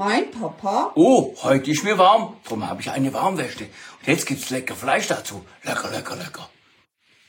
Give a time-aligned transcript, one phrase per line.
[0.00, 0.92] Mein Papa?
[0.94, 2.34] Oh, heute ist mir warm.
[2.44, 3.64] Darum habe ich eine Warmweste.
[3.64, 5.44] Und jetzt gibt's lecker Fleisch dazu.
[5.62, 6.48] Lecker, lecker, lecker.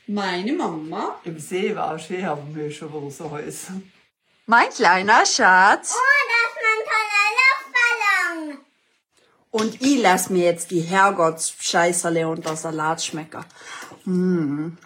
[0.06, 1.20] Meine Mama?
[1.24, 3.74] Im See war ich, haben wir schon große Häuser.
[4.46, 5.94] Mein kleiner Schatz?
[5.94, 7.28] Oh, das ist mein toller
[8.48, 8.64] Luftballon.
[9.50, 13.44] Und ich lass mir jetzt die Herrgottsscheißerle und der Salat schmecken.
[14.04, 14.78] Hm.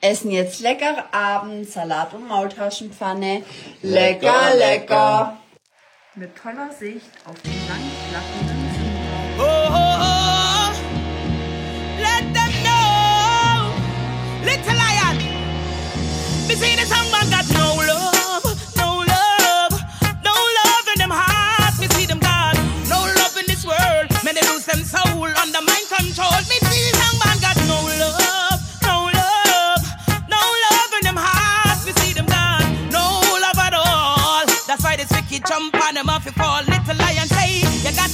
[0.00, 3.44] Essen jetzt lecker Abend, Salat und Maultaschenpfanne.
[3.82, 5.36] Lecker, lecker.
[6.18, 9.38] Mit toller Sicht auf den lang flackernden See.
[9.38, 10.72] Oh, oh, oh.
[11.98, 12.56] Let them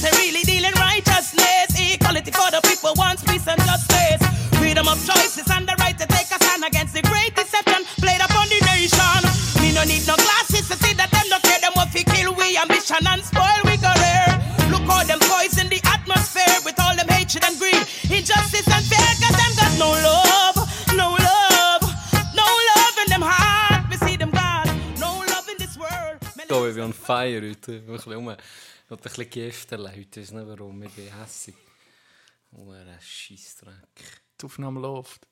[0.03, 1.71] to really deal in righteousness.
[1.79, 4.19] Equality for the people wants peace and justice.
[4.59, 8.19] Freedom of choices and the right to take a stand against the great deception played
[8.19, 9.21] upon the nation.
[9.63, 12.35] Me no need no glasses to see that them no care them what fi kill
[12.35, 14.27] we ambition and spoil we career.
[14.67, 19.11] Look how them poison the atmosphere with all them hatred and greed, injustice and fear.
[19.23, 20.57] Cause them got no love,
[20.99, 21.83] no love,
[22.35, 23.87] no love in them heart.
[23.87, 24.67] We see them God,
[24.99, 26.19] no love in this world.
[26.35, 27.79] Bin ich on fire heute.
[27.87, 30.19] Ich will ein bisschen giften heute.
[30.19, 30.83] Ich weiß nicht warum.
[30.83, 31.55] Ich bin hässig.
[32.51, 33.73] Oh, ein Scheissdreck.
[34.39, 35.27] Die Aufnahme läuft.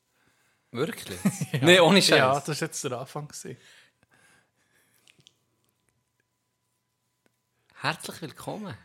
[0.72, 1.20] Wirklich?
[1.62, 2.18] Nein, ohne Scheiß.
[2.18, 3.28] Ja, das war jetzt der Anfang.
[3.28, 3.58] gewesen.
[7.76, 8.78] Herzlich willkommen.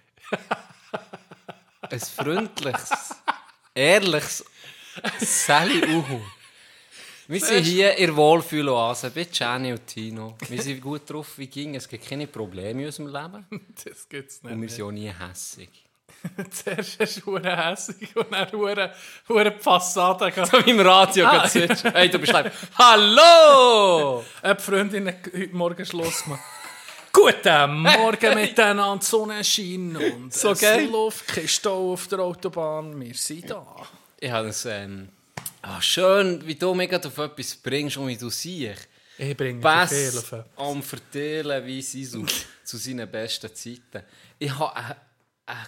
[1.83, 3.15] Ein freundliches,
[3.75, 4.45] ehrliches
[5.21, 6.21] Sally Uhu.
[7.29, 10.37] Wir sind hier in der Wohlfühloase bei Jenny und Tino.
[10.49, 11.75] Wir sind gut drauf, wie ging.
[11.75, 13.47] Es gibt keine Probleme in unserem Leben.
[13.85, 14.75] Das gibt's Und wir nicht.
[14.75, 15.69] sind auch nie hässig.
[16.51, 18.93] Zuerst hast du hässig und dann hure,
[19.29, 20.51] hure die Fassade gehabt.
[20.57, 21.49] So wie im Radio ah.
[21.49, 22.69] Hey, du bist live.
[22.79, 24.25] Hallo!
[24.43, 26.41] Eine Freundin hat heute Morgen Schluss gemacht.
[27.13, 30.87] Guten Morgen miteinander, Sonnenschein und So es geil.
[30.89, 33.01] läuft kein Stau auf der Autobahn.
[33.01, 33.67] Wir sind da.
[34.21, 35.09] Ich habe es, ähm,
[35.67, 38.89] ah, schön, wie du gerade auf etwas bringst und wie du siehst.
[39.19, 40.33] Ich bringe etwas.
[40.57, 42.25] am Verteilen, wie sie so
[42.65, 44.05] zu seinen besten Zeiten.
[44.39, 44.97] Ich habe eine,
[45.47, 45.67] eine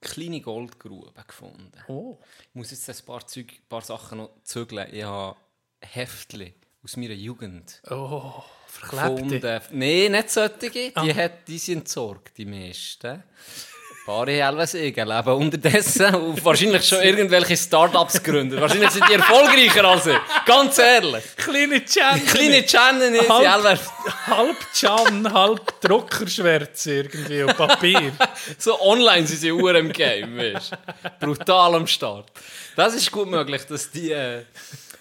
[0.00, 1.72] kleine Goldgrube gefunden.
[1.88, 2.18] Oh.
[2.48, 4.88] Ich muss jetzt ein paar, Zeug, paar Sachen noch zügeln.
[4.92, 5.36] Ich habe
[5.80, 6.52] Heftchen
[6.82, 9.22] aus meiner Jugend Oh, verklebte.
[9.40, 9.60] gefunden.
[9.70, 10.70] Nein, nicht solche.
[10.70, 11.14] Die, Ah.
[11.14, 13.22] hat, die sind entsorgt, die meisten.
[14.04, 14.74] Paar haben was
[15.06, 18.60] leben unterdessen und wahrscheinlich schon irgendwelche Start-ups gegründet.
[18.60, 20.18] Wahrscheinlich sind die erfolgreicher als ich.
[20.44, 21.24] Ganz ehrlich.
[21.36, 22.26] Kleine Jan.
[22.26, 23.80] Kleine Channel, sie Halb, halb,
[24.26, 28.12] halb Jan, halb Druckerschwärze irgendwie und Papier.
[28.58, 30.72] so online sind sie Uhr im Game, weißt.
[31.20, 32.30] Brutal am Start.
[32.76, 34.42] Das ist gut möglich, dass die äh,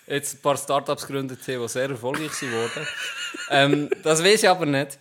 [0.07, 2.87] jetzt ein paar Startups gegründet haben, die sehr erfolgreich sind worden.
[3.49, 4.97] ähm, das weiß ich aber nicht.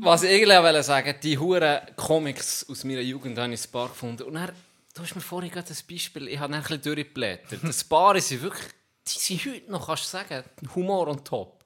[0.00, 3.88] Was ich eigentlich wollte sagen, die huren Comics aus meiner Jugend habe ich ein paar
[3.88, 4.22] gefunden.
[4.24, 4.52] Und dann,
[4.94, 7.60] du hast mir vorhin gerade ein Beispiel, ich habe dann ein bisschen durchgeblättert.
[7.62, 8.66] Das Paar sind wirklich,
[9.06, 10.44] die sind heute noch, kannst du sagen,
[10.74, 11.64] Humor und Top.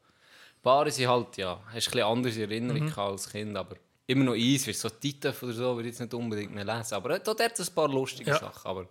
[0.63, 3.77] Paare sind halt, ja, hast ein bisschen andere Erinnerungen gehabt als Kind, aber
[4.07, 6.95] immer noch eins, du, so Titeuf oder so, würde ich jetzt nicht unbedingt mehr lesen.
[6.95, 8.39] Aber da hat es ein paar lustige Ja.
[8.39, 8.67] Sachen.
[8.69, 8.89] Aber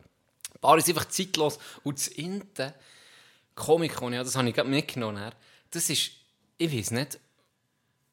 [0.61, 1.59] Paare sind einfach zeitlos.
[1.83, 2.73] Und das Inte,
[3.55, 5.31] Comic, ja, das habe ich gerade mitgenommen.
[5.71, 6.11] Das ist,
[6.57, 7.19] ich weiß nicht,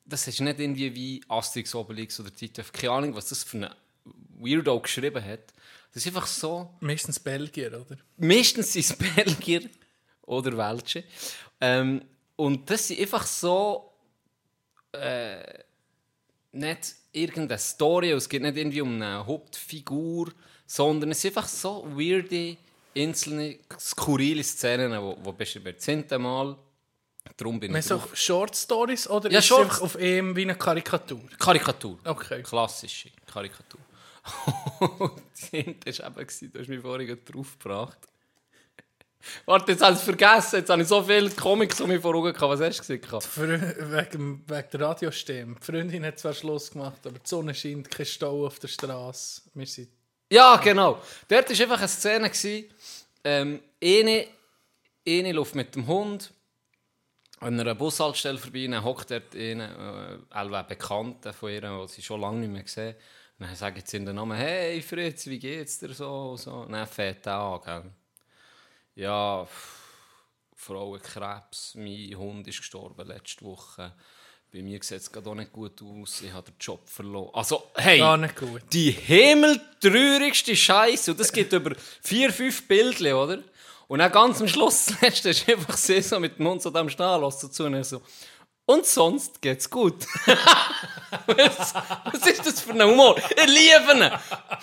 [0.05, 2.73] das ist nicht irgendwie wie Asterix, Obelix oder Titeuf.
[2.73, 3.75] Keine Ahnung, was das für ein
[4.39, 5.53] Weirdo geschrieben hat.
[5.93, 7.97] Das ist einfach so, Meistens Belgier, oder?
[8.17, 9.69] meistens sind es Belgier
[10.23, 11.05] oder Welche.
[11.61, 12.03] Ähm,
[12.37, 13.93] und das sind einfach so
[14.93, 15.43] äh,
[16.53, 20.33] nicht irgendeine Story, es geht nicht irgendwie um eine Hauptfigur,
[20.67, 22.57] sondern es sind einfach so weirde,
[22.97, 26.57] einzelne, skurrile Szenen, wo, wo bist du beim zehnten Mal,
[27.37, 28.03] darum bin ich so.
[28.15, 31.21] Short Stories oder Ja, ist Short- es einfach auf ihm wie eine Karikatur?
[31.39, 31.99] Karikatur.
[32.05, 32.43] Okay.
[32.43, 33.81] Klassische Karikatur.
[35.33, 37.99] das Hint war eben, gewesen, du hast mich vorhin draufgebracht.
[39.47, 40.57] Warte, jetzt habe ich es vergessen.
[40.57, 42.43] Jetzt habe ich so viele Comics um mich vor Augen gehabt.
[42.43, 43.21] Was hast du gesehen?
[43.21, 45.57] Frö- Wegen, wegen der Radiostimme.
[45.59, 49.43] Die Freundin hat zwar Schluss gemacht, aber die Sonne scheint, kein Stau auf der Straße.
[49.55, 49.89] Wir sind
[50.31, 51.01] Ja, genau.
[51.29, 52.29] Dort war einfach eine Szene.
[52.31, 52.67] gewesen,
[53.27, 54.27] Ähm, eine,
[55.09, 56.31] eine läuft mit dem Hund
[57.45, 62.03] an einer Bushaltestelle vorbei, dann hockt dort eine, äh, ein Bekannter von ihr, die sie
[62.03, 62.95] schon lange nicht mehr gesehen
[63.39, 66.37] und Dann sagen sie in den Namen, hey Fritz, wie geht's dir so?
[66.37, 66.53] So.
[66.53, 67.91] Und dann fährt er an, gell?
[68.97, 69.47] Ja,
[70.55, 73.93] Frauenkrebs, mein Hund ist gestorben letzte Woche.
[74.53, 76.23] bei mir sieht es gerade auch nicht gut aus.
[76.23, 77.31] Ich habe den Job verloren.
[77.35, 78.63] Also, hey, Gar nicht gut.
[78.73, 81.11] die himmeltraurigste Scheiße.
[81.11, 83.43] Und das gibt über vier, fünf Bildchen, oder?
[83.89, 86.89] Und dann ganz am Schluss, letzte ist einfach sie so mit dem Mund so dem
[86.89, 88.01] Stehen lassen zu und so.
[88.67, 90.07] Und sonst geht's gut.
[91.27, 93.15] was, was ist das für ein Humor?
[93.19, 94.11] Ich liebe ihn.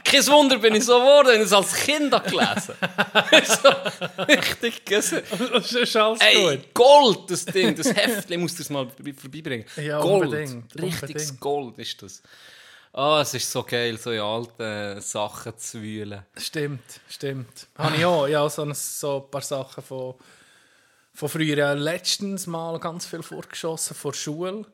[0.04, 2.74] Kein Wunder bin ich so geworden, ich es als Kind habe gelesen
[3.62, 5.22] so, Richtig gesehen.
[5.54, 6.74] Das ist alles Ey, gut.
[6.74, 9.68] Gold, das Ding, das Heftchen, muss das mal vorbe- vorbeibringen.
[9.76, 11.40] Ja, Gold, unbedingt, richtiges unbedingt.
[11.40, 12.24] Gold ist das.
[12.94, 16.26] Ah, es ist so geil, so in alten Sachen zu wühlen.
[16.38, 17.68] Stimmt, stimmt.
[17.78, 18.28] Habe ich auch.
[18.28, 20.16] Ja, so, ein, so ein paar Sachen von,
[21.14, 21.74] von früher.
[21.76, 24.66] Letztens mal ganz viel vorgeschossen vor Schule.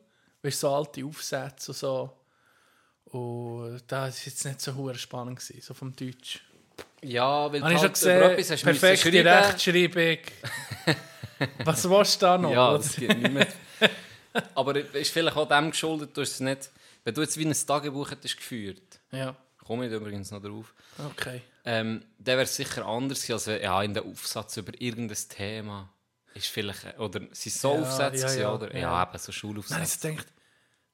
[0.41, 2.13] Weißt so alte Aufsätze und so.
[3.05, 6.41] Und das war jetzt nicht so hure spannend, gewesen, so vom Deutsch.
[7.03, 9.27] Ja, weil Habe ich du schon halt gesehen, etwas perfekte schreiben.
[9.27, 10.17] Rechtschreibung.
[11.65, 12.51] Was willst du da noch?
[12.51, 13.47] Ja, das geht nicht mehr.
[14.55, 16.71] Aber es ist vielleicht auch dem geschuldet, du hast es nicht...
[17.07, 19.33] Wenn du jetzt wie ein Tagebuch hättest geführt, ja,
[19.65, 20.73] komme ich übrigens noch drauf,
[21.09, 21.41] okay.
[21.63, 25.89] ähm, dann wäre es sicher anders als wenn, ja, in der Aufsatz über irgendein Thema
[26.33, 26.99] ist vielleicht...
[26.99, 28.73] Oder sind so Ja, Aufsätze ja, ja, oder?
[28.73, 29.03] Ja, ja.
[29.03, 30.09] eben, so Dann habe ich Schulaufsätze.
[30.09, 30.27] gedacht,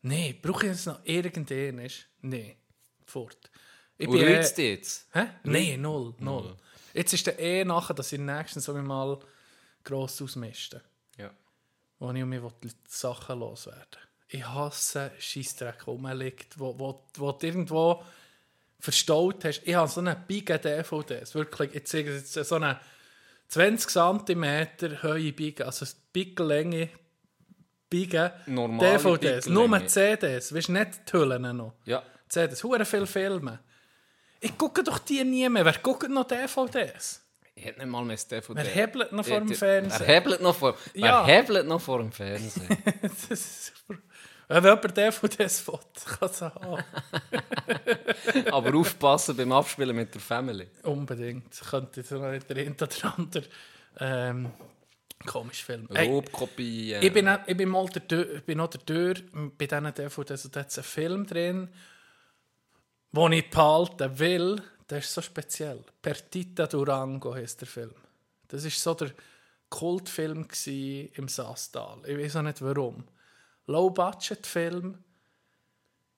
[0.03, 1.89] nee, brauche ich jetzt noch irgendeinen?
[2.21, 2.57] Nee,
[3.07, 3.49] fort.
[3.97, 4.27] Ich Und bin
[4.59, 5.07] du jetzt?
[5.13, 5.25] Hä?
[5.45, 6.55] Nein, null, null.
[6.93, 9.17] Jetzt ist der eh nachher, dass ich nächstens so mal
[9.83, 10.79] gross ausmisten,
[11.17, 11.31] Ja.
[11.97, 16.73] wo ich um mich will, die Sachen loswerden Ich hasse Scheissdreck, wo man liegt, wo,
[16.79, 18.03] wo, wo du irgendwo
[18.79, 19.61] verstaut hast.
[19.63, 22.79] Ich habe so eine Biege DVDs, wirklich, ich zeige jetzt so eine
[23.49, 26.89] 20 cm hohe Biege, also Bigellänge
[27.87, 31.73] Biege Normale DVDs, nur CDs, weißt du, nicht die Hüllen noch.
[31.85, 32.01] Ja.
[32.27, 33.59] CDs, hure viele Filme.
[34.39, 35.63] Ich gucke doch die nie mehr.
[35.63, 37.21] Wer guckt noch DVDs?
[37.53, 38.55] Ich hätte nicht mal mehr das DVD.
[38.55, 39.99] Wer hebelt noch vor dem Fernsehen?
[40.07, 41.23] Wer hebelt noch vor, Ja.
[41.23, 42.67] hebelt noch vor dem Fernsehen?
[43.03, 43.99] Das ist super.
[44.47, 45.79] Wenn jemand DVDs will,
[46.19, 46.83] kann es haben.
[48.51, 50.67] Aber aufpassen beim Abspielen mit der Family.
[50.83, 51.59] Unbedingt.
[51.69, 53.43] Könnte jetzt noch nicht der eine oder andere
[53.99, 54.51] ähm,
[55.25, 55.87] komisch Film.
[55.93, 56.95] Hey, Raubkopie.
[56.95, 59.15] ich, bin, ich bin mal der Tür, ich bin der Tür
[59.57, 60.45] bei diesen DVDs.
[60.45, 61.69] Und da hat einen Film drin,
[63.11, 64.61] den ich behalten will.
[64.89, 65.79] Der ist so speziell.
[66.01, 67.93] Pertita Durango heißt der Film.
[68.47, 69.11] Das ist so der
[69.69, 70.47] Kultfilm
[71.13, 71.99] im Saastal.
[72.05, 73.05] Ich weiß auch nicht warum.
[73.67, 74.97] Low-Budget-Film.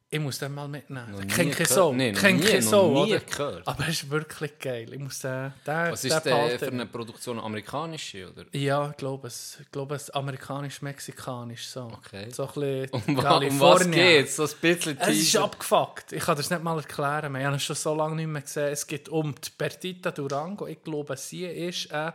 [0.08, 1.14] Ich muss den mal mitnehmen.
[1.14, 1.70] Ich kenne keine gehört.
[1.70, 1.92] Sau.
[1.92, 3.20] Nee, noch Kenn nie, keine noch Sau, nie oder?
[3.20, 3.68] gehört.
[3.68, 4.94] Aber er ist wirklich geil.
[4.94, 7.40] Ich muss den, den, Was den ist der für eine Produktion?
[7.40, 8.32] Amerikanische?
[8.32, 8.46] Oder?
[8.54, 9.58] Ja, ich glaube es.
[9.62, 11.68] Ich glaube es amerikanisch-mexikanisch.
[11.68, 11.92] So.
[11.92, 12.30] Okay.
[12.32, 14.36] so ein bisschen Um, um was geht's?
[14.36, 16.14] So ein bisschen Es ist abgefuckt.
[16.14, 17.34] Ich kann das nicht mal erklären.
[17.34, 18.72] Wir haben es schon so lange nicht mehr gesehen.
[18.72, 20.68] Es geht um die Perdita Durango.
[20.68, 22.14] Ich glaube, sie ist eine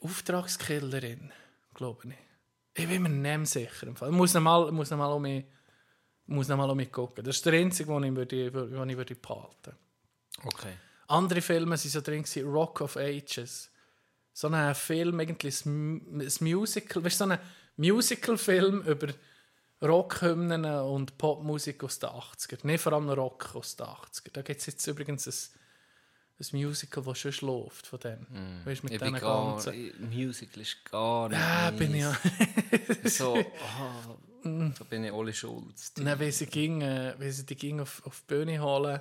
[0.00, 1.30] Auftragskillerin.
[1.74, 2.27] Glaube ich.
[2.78, 3.86] Ich bin mir nicht sicher.
[3.86, 4.10] im Fall.
[4.10, 5.44] Ich muss noch mal, ich muss noch mal um mich,
[6.26, 7.24] muss noch mal um mich gucken.
[7.24, 9.74] Das ist der einzige, den ich, würde, den ich würde behalten
[10.44, 10.72] Okay.
[11.08, 13.70] andere Filme waren so drin, gewesen, Rock of Ages.
[14.32, 17.38] So ein Film, eigentlich ein, Musical, weißt so ein
[17.76, 19.08] Musical-Film über
[19.82, 22.64] Rockhymnen und Popmusik aus den 80er.
[22.64, 24.32] Nicht vor allem Rock aus den 80er.
[24.32, 25.57] Da gibt es jetzt übrigens ein,
[26.40, 28.26] ein Musical, das schon läuft von dem.
[28.64, 29.74] Weißt du, mit Ich bin gar, ganzen...
[29.74, 32.16] ich- Musical ist gar nicht Ja, bin ich ja.
[33.04, 35.92] So, ah, da bin ich Oli Schulz.
[35.94, 39.00] Dann, wenn sie, ging, äh, wenn sie die ging auf, auf die Bühne holen.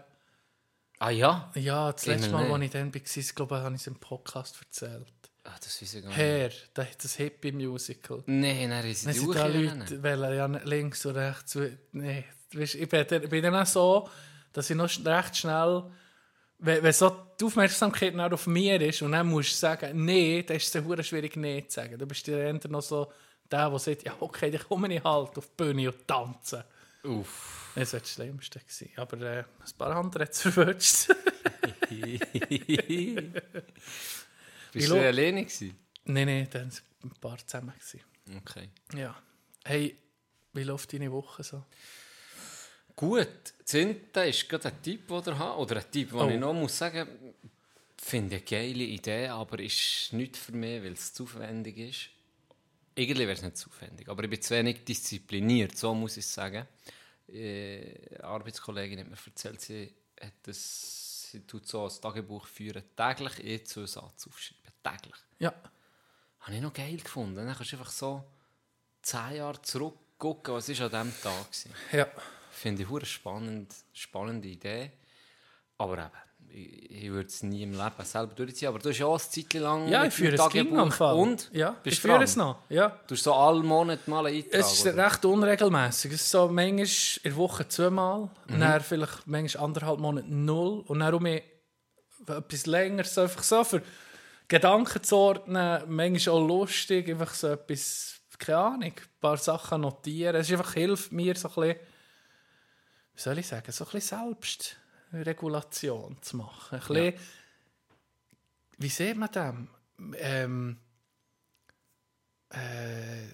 [1.00, 1.52] Ah ja?
[1.54, 4.56] Ja, das letzte Mal, als ich dann war, ich glaube, habe ich es im Podcast
[4.60, 5.06] erzählt.
[5.44, 6.18] Ah, das weiß ich gar nicht.
[6.18, 8.24] Herr, das ist das Hippie-Musical.
[8.26, 11.56] Nein, dann ist Dann die sind da Uhr Leute, wollen ja links und rechts.
[11.56, 14.10] Weißt, ich bin, dann- dann auch so,
[14.54, 15.84] dass ich noch recht schnell,
[16.60, 17.10] wenn, wenn so
[17.40, 20.84] die Aufmerksamkeit noch auf mir ist und dann musst du sagen, nee, dann ist es
[20.84, 21.98] sehr schwierig, nee zu sagen.
[21.98, 23.12] Du bist der eher noch so
[23.52, 26.64] der, der sagt, ja okay, dann komme ich halt auf die Bühne und tanzen.
[27.04, 27.72] Uff.
[27.76, 28.60] Das war das Schlimmste.
[28.60, 28.90] Gewesen.
[28.96, 31.10] Aber äh, ein paar andere hat es verwünscht.
[34.74, 35.78] Bist du alleine gewesen?
[36.06, 37.74] nein, nein, dann waren ein paar zusammen.
[37.76, 38.02] Gewesen.
[38.38, 38.70] Okay.
[38.96, 39.16] Ja.
[39.64, 39.98] Hey,
[40.54, 41.64] wie läuft deine Woche so?
[42.98, 45.60] Gut, Zinta ist gerade ein Tipp, den ihr habt.
[45.60, 46.28] Oder ein Tipp, den Oh.
[46.30, 47.08] ich noch muss sagen
[48.00, 52.10] finde ich eine geile Idee, aber ist nicht für mich, weil es zu aufwendig ist.
[52.96, 56.26] Irgendwie wäre es nicht zu aufwendig, aber ich bin zu wenig diszipliniert, so muss ich
[56.26, 56.66] sagen.
[57.28, 62.84] Äh, eine Arbeitskollegin hat mir erzählt, sie, hat das, sie tut so ein Tagebuch führen,
[62.96, 64.72] täglich eh zwei Sätze aufschreiben.
[64.82, 65.20] Täglich.
[65.40, 65.54] Ja.
[66.40, 67.36] Habe ich noch geil gefunden.
[67.36, 68.24] Dann kannst du einfach so
[69.02, 72.00] zehn Jahre zurückgucken, was ist an diesem Tag war.
[72.00, 72.08] Ja.
[72.60, 74.92] Finde ich eine spannend, spannende Idee.
[75.78, 76.12] Aber eben,
[76.50, 78.70] ich, ich würde es nie im Leben selber durchziehen.
[78.70, 81.00] Aber du hast ja auch eine Zeit lang Ja, ich führe es Tagebuch.
[81.14, 81.52] Und?
[81.54, 82.58] Ja, ich führe es noch.
[82.70, 83.00] Ja.
[83.06, 84.60] Du hast so alle Monate mal einen Eintrag.
[84.60, 85.06] Es ist oder?
[85.06, 86.14] recht unregelmäßig.
[86.14, 88.60] Es ist so manchmal in der Woche zweimal, Mhm.
[88.60, 93.84] dann vielleicht manchmal anderthalb Monate null und dann um etwas länger, so einfach so für
[94.48, 100.36] Gedanken zu ordnen, manchmal auch lustig, einfach so etwas, keine Ahnung, ein paar Sachen notieren.
[100.38, 101.80] Es ist einfach, hilft mir so ein bisschen,
[103.18, 104.36] wie soll ich sagen, so ein bisschen
[105.10, 106.80] Selbstregulation zu machen.
[106.80, 107.14] Ein bisschen,
[108.78, 109.56] wie sieht man das?
[110.18, 110.78] Ähm,
[112.50, 113.34] äh,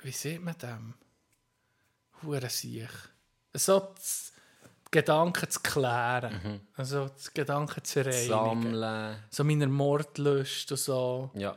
[0.00, 0.94] wie sieht man dem?
[2.22, 2.88] Hure sich.
[3.52, 6.60] So die Gedanken zu klären.
[6.74, 8.28] Also die Gedanken zu reinigen.
[8.28, 9.24] Sammeln.
[9.28, 11.32] So meiner Mordlust und so.
[11.34, 11.56] Ja.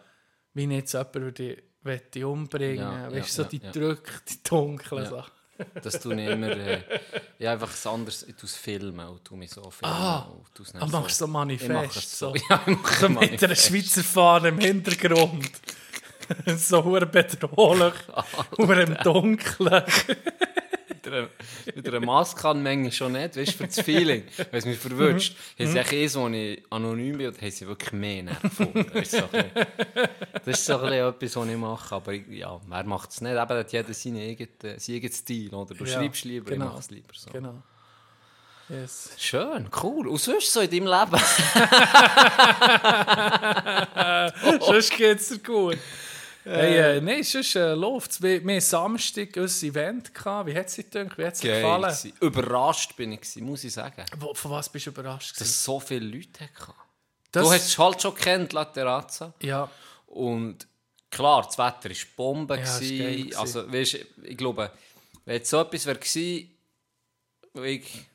[0.56, 2.80] Wie jetzt jemanden würde, möchte umbringen.
[2.80, 3.72] Ja, weißt ja, so ja, die ja.
[3.72, 5.10] Drücke, die dunklen Ja.
[5.12, 5.37] Sachen.
[5.82, 6.50] Das tue ich immer.
[6.50, 6.82] Äh,
[7.40, 8.24] ja, einfach das anderes.
[8.24, 9.96] Ich tue es filmen und tue mich so filmen.
[9.96, 11.98] Ah, und dann Aber machst du so Manifest?
[11.98, 12.36] es So, so.
[12.50, 13.56] Ja, ich mache so mit einer.
[13.56, 15.50] Schweizer Fahne im Hintergrund.
[16.58, 17.94] so bedrohlich.
[18.58, 19.84] Über im Dunkeln.
[21.08, 21.30] Mit einer,
[21.76, 24.24] mit einer Maske kann manchmal schon nicht, weißt du, für das Feeling.
[24.38, 25.36] Wenn es mich verwünscht.
[25.58, 25.64] Mhm.
[25.64, 28.86] Haben sie echt eins, wo ich anonym bin, oder haben sie wirklich mehr Nerven.
[28.94, 29.68] Das ist so ein bisschen,
[30.46, 31.96] das ist so ein etwas, was ich mache.
[31.96, 33.32] Aber ich, ja, wer macht es nicht?
[33.32, 34.50] Eben hat jeder seinen eigenen,
[34.80, 35.54] seinen eigenen Stil.
[35.54, 35.76] Oder?
[35.76, 36.66] Du Ja, schreibst lieber, genau.
[36.66, 37.32] ich mache es lieber so.
[37.32, 37.64] Genau.
[38.70, 39.12] Yes.
[39.18, 40.10] Schön, cool.
[40.10, 41.24] Und sonst so in deinem Leben?
[44.60, 45.78] Sonst geht es dir gut.
[46.50, 48.22] Hey, äh, nein, sonst äh, läuft es.
[48.22, 50.14] Wir wir hatten Samstag unser Event.
[50.14, 50.48] Gehabt.
[50.48, 51.18] Wie hat es dir gedacht?
[51.18, 51.82] Wie hat es dir gefallen?
[51.84, 52.14] gewesen.
[52.22, 54.06] Überrascht bin ich, gewesen, muss ich sagen.
[54.18, 55.40] Wo, von was bist du überrascht?
[55.40, 56.74] Dass es so viele Leute hatten.
[57.32, 59.34] Das- Du hast es halt schon kennt, La Terrazza.
[59.42, 59.70] Ja,
[60.08, 60.66] Und
[61.12, 62.56] klar, das Wetter war Bombe.
[62.56, 64.72] Ja, es war also, weißt, ich glaube,
[65.26, 66.00] wenn jetzt so etwas wäre
[67.66, 68.06] ich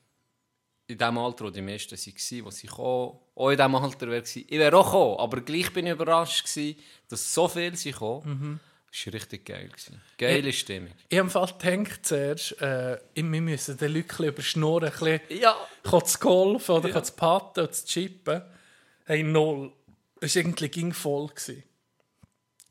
[0.92, 4.22] in dem Alter, wo die meisten waren, wo sie kamen, auch in dem Alter wäre
[4.24, 8.38] ich wäre auch gekommen, aber gleich bin ich überrascht gewesen, dass so viele sind gekommen.
[8.40, 8.60] Mhm.
[8.90, 9.68] Das war richtig geil.
[9.68, 10.02] Gewesen.
[10.18, 10.92] Geile Stimmung.
[11.08, 15.40] ich habe Fall gedacht zuerst, äh, wir müssen den Leuten ein bisschen überschnurren, ein bisschen
[15.40, 15.56] Ja.
[16.04, 17.02] Zu golfen oder ja.
[17.02, 18.42] zu patten oder zu chippen.
[19.06, 19.72] Hey, null.
[20.20, 21.28] Es war irgendwie ging voll.
[21.28, 21.62] Gewesen.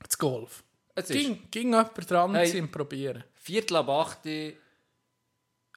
[0.04, 0.64] Das Golf.
[0.94, 2.62] Es ist Ging, ging jemand dran Hey.
[2.62, 3.24] und probieren.
[3.36, 4.20] Viertel ab 8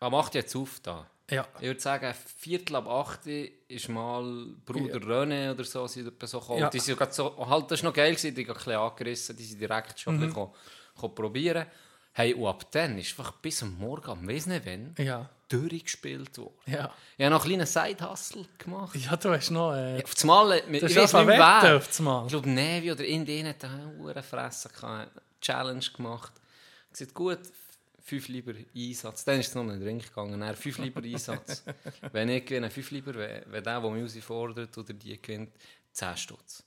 [0.00, 1.08] am 8 jetzt auf da.
[1.30, 1.46] Ja.
[1.58, 6.60] Ich würde sagen, Viertel ab 8 ist mal Bruder René oder so, sind so gekommen.
[6.60, 6.68] Ja.
[6.70, 9.44] Die sind so, halt, das war noch geil, gewesen, die haben ein bisschen angerissen, die
[9.44, 10.22] sind direkt schon Mhm.
[10.24, 11.66] ein bisschen probieren.
[12.12, 15.28] Hey, und ab dann ist einfach bis am Morgen, am weiss nicht wann, Ja.
[15.48, 16.52] durchgespielt worden.
[16.66, 16.92] Ja.
[17.16, 18.94] Ich habe noch einen kleinen Side-Hustle gemacht.
[18.96, 19.72] Ja, du hast noch.
[19.74, 21.76] Äh, Auf das Mal, mit, Du ich weiß nicht mehr wer.
[21.76, 22.24] auf Mal.
[22.26, 26.32] Ich glaube, Nevi oder Indien hat eine Fresse gehabt, eine Challenge gemacht.
[26.92, 27.38] Gesagt, gut,
[28.04, 29.24] fünf lieber Einsatz.
[29.24, 30.38] Dann ist es noch einen Drink gegangen.
[30.40, 31.64] Dann fünf lieber Einsatz.
[32.12, 35.50] wenn ich gewinne, fünf lieber, wenn, der, der mich herausfordert oder die gewinnt,
[35.92, 36.62] 10 Stutz.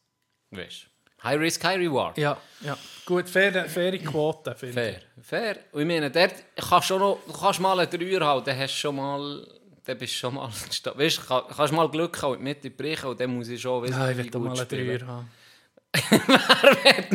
[0.51, 0.88] Weißt?
[1.24, 2.17] High Risk, High Reward.
[2.17, 2.77] ja, ja.
[3.06, 5.58] Gut, faire, faire Quote, finde Fair, fair.
[5.72, 8.77] Und ich meine, dort kannst du, noch, kannst mal einen Dreier haben, dann hast du
[8.79, 9.48] schon mal...
[9.88, 10.50] Dann bist du schon mal...
[10.50, 13.62] Weißt du, kann- kannst mal Glück haben und mit die brechen und dann muss ich
[13.62, 13.89] schon ich.
[13.89, 14.67] wissen, Ja, ich will mal einen.
[14.67, 15.29] Dreier haben.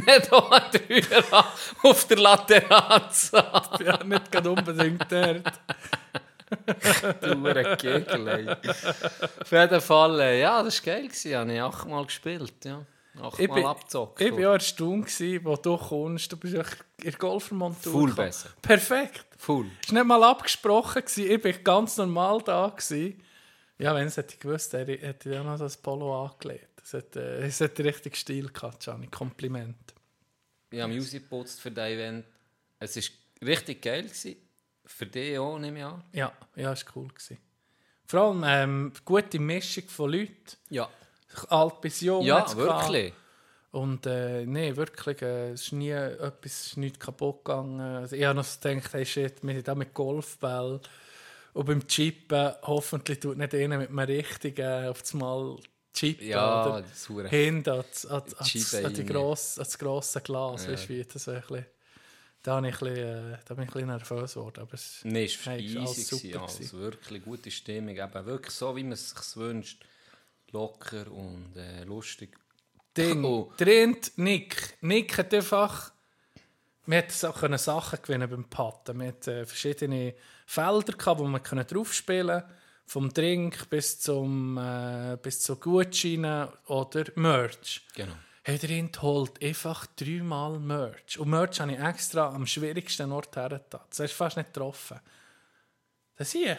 [0.06, 1.48] Nicht auch einen Dreier haben
[1.82, 3.62] auf der Lateranza.
[3.84, 5.52] Ja, nicht gerade unbedingt dort.
[7.22, 8.46] Du hure Kegel, ey.
[8.50, 11.08] Auf jeden Fall, äh, ja, das war geil.
[11.08, 11.34] gewesen.
[11.34, 12.84] Habe ich achtmal gespielt, ja.
[13.14, 14.20] Ich Achtmal bin, abgezockt.
[14.20, 16.32] ich bin ja erstaunt, wo du kommst.
[16.32, 17.92] Du bist ja in der Golfermontur.
[17.92, 18.50] Full besser.
[18.60, 19.24] Perfekt.
[19.38, 19.66] Full.
[19.82, 21.02] Es war nicht mal abgesprochen.
[21.16, 22.68] Ich war ganz normal da.
[22.68, 23.22] Gewesen.
[23.78, 26.71] Ja, wenn es hätte ich gewusst, hätte ich hätte ich auch noch das Polo angelegt.
[26.82, 29.06] Es hat, äh, es hat richtig Stil gehabt, Gianni.
[29.06, 29.94] Kompliment.
[30.70, 32.24] Ich habe Musik geputzt für das Event.
[32.78, 34.02] Es war richtig geil.
[34.02, 34.36] Gewesen.
[34.84, 36.04] Für dich auch, nehme ich an.
[36.12, 37.08] Ja, ja, es war cool.
[37.08, 37.38] Gewesen.
[38.06, 40.56] Vor allem ähm, gute Mischung von Leuten.
[40.70, 40.88] Ja.
[41.48, 42.24] Alt bis jung.
[42.24, 42.88] Ja, hat's gehabt.
[42.88, 43.14] wirklich.
[43.70, 47.80] Und äh, nee, wirklich, äh, es ist nie etwas ist nicht kaputt gegangen.
[47.80, 50.80] Also, ich habe noch gedacht, hey shit, wir sind da mit Golfball.
[51.54, 55.56] Und beim Chippen, hoffentlich tut nicht einer mit einem richtigen auf das Mal
[55.92, 56.26] chippen.
[56.28, 58.46] Ja, oder das ist hure- hin an, das- an, an, an,
[58.94, 59.06] die rein.
[59.06, 60.68] grosse, an das grosse Glas.
[60.68, 61.66] Weißt du, wie das wäre ein bisschen,
[62.42, 64.60] da, habe ich ein bisschen, äh, da bin ich ein bisschen nervös geworden.
[64.62, 65.78] Aber es, es war Hey, ist easy.
[65.78, 66.62] alles super gewesen.
[66.62, 67.96] Also wirklich gute Stimmung.
[67.96, 69.84] Eben wirklich so, wie man es sich wünscht.
[70.50, 72.36] Locker und äh, lustig.
[72.96, 73.24] Ding.
[73.24, 73.50] Oh.
[73.56, 74.76] Trent Nick.
[74.82, 75.92] Nick hat einfach.
[76.84, 78.98] Wir so können Sachen gewinnen beim Patten.
[79.00, 80.14] Wir hatten äh, verschiedene
[80.46, 82.54] Felder, gehabt, wo wir können draufspielen konnten.
[82.86, 87.82] Vom Drink bis, zum, äh, bis zu Gutscheinen oder Merch.
[87.94, 88.14] Genau.
[88.44, 91.18] Hey, der holt einfach dreimal Merch.
[91.18, 93.82] Und Merch habe ich extra am schwierigsten Ort hergetan.
[93.88, 95.00] Das hast du fast nicht getroffen.
[96.16, 96.58] Das sehe ich.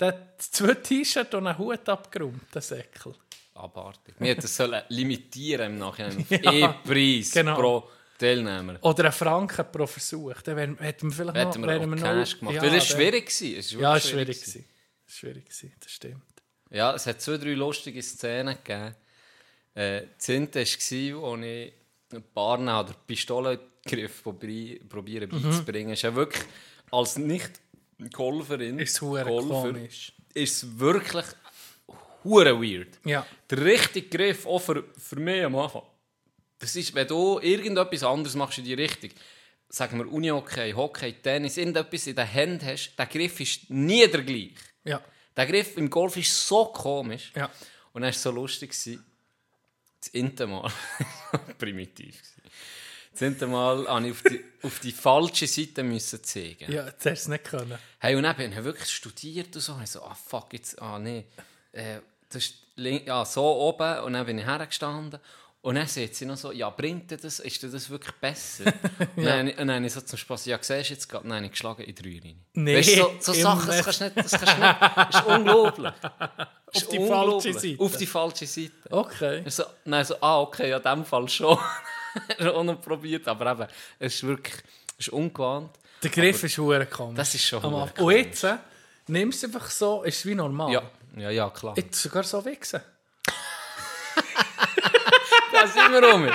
[0.00, 3.14] Der hat zwei T-Shirts und einen Hut abgeräumt, der Säckel.
[3.54, 4.14] Abartig.
[4.18, 7.54] Wir hätten sollen limitieren im Nachhinein auf Ja, E-Preis genau.
[7.54, 8.78] pro Teilnehmer.
[8.82, 10.40] Oder einen Franken pro Versuch.
[10.42, 11.68] Dann wären- hätten wir vielleicht Hätten noch...
[11.68, 12.54] wir wären auch noch- Cash gemacht.
[12.56, 13.28] Ja, Weil es schwierig war.
[13.30, 14.38] Es ist Ja, es war schwierig.
[14.40, 14.52] gewesen.
[14.52, 14.64] gewesen.
[15.06, 16.22] Es war schwierig, gewesen, das stimmt.
[16.70, 18.94] Ja, es hat zwei, drei lustige Szenen gegeben.
[19.74, 20.76] Äh, das eine war, als
[21.44, 21.72] ich
[22.12, 25.90] ein paar an der Pistolengriff probi- probieren beizubringen.
[25.92, 26.42] Ist ja wirklich
[26.90, 30.12] als Nicht-Golferin, Ist Golfer, komisch.
[30.34, 31.24] ist es wirklich
[32.24, 32.98] hure weird.
[33.04, 33.26] Ja.
[33.48, 35.82] Der richtige Griff, auch für, für mich am Anfang,
[36.60, 39.10] das ist, wenn du irgendetwas anderes machst in die Richtung,
[39.68, 44.22] sagen wir Unihockey, Hockey, Tennis, irgendetwas in den Händen hast, der Griff ist nie der
[44.22, 44.54] gleiche.
[44.84, 45.02] Ja.
[45.36, 47.32] Der Griff im Golf ist so komisch.
[47.34, 47.46] Ja.
[47.92, 48.70] Und dann war es so lustig.
[48.70, 49.04] gewesen.
[50.00, 50.70] Das erste Mal,
[51.58, 52.20] primitiv.
[52.20, 52.42] gewesen.
[53.12, 56.72] Das erste Mal musste ich auf die, auf die falsche Seite müssen zeigen.
[56.72, 57.78] Ja, das hättest du es nicht können.
[57.98, 59.72] Hey, und dann bin ich wirklich studiert und so.
[59.72, 61.24] Und ich so, ah fuck, jetzt, ah nee.
[61.72, 64.00] Äh, das ist ja, so oben.
[64.00, 65.20] Und dann bin ich hergestanden.
[65.62, 68.64] Und dann sagt sie noch so, ja, bringt dir das, ist dir das wirklich besser?
[69.16, 71.44] Und dann, und dann habe ich so zum Spaß, ja, siehst du jetzt gerade, nein,
[71.44, 72.44] ich geschlagen in drei Reihen.
[72.54, 75.26] Nee, weißt, so, so Sachen, das kannst du nicht, das kannst du nicht, das ist
[75.26, 75.92] unglaublich.
[76.72, 77.52] Das Auf die falsche.
[77.52, 77.82] Seite.
[77.82, 78.72] Auf die falsche Seite.
[78.88, 79.42] Okay.
[79.44, 81.58] Ich So, nein, so, ah, okay, ja, in dem Fall schon.
[82.38, 83.66] auch noch probiert, aber eben,
[83.98, 84.56] es ist wirklich,
[84.98, 85.70] es ist ungewohnt.
[86.02, 87.16] Der Griff ist hure komisch.
[87.16, 88.04] Das ist schon Anfang.
[88.04, 88.56] Und jetzt äh,
[89.08, 90.72] nimmst du einfach so, ist es wie normal.
[90.72, 90.82] Ja,
[91.16, 91.74] ja, ja, klar.
[91.76, 92.80] Jetzt sogar so wichsen.
[95.60, 96.28] Da sind wir rum.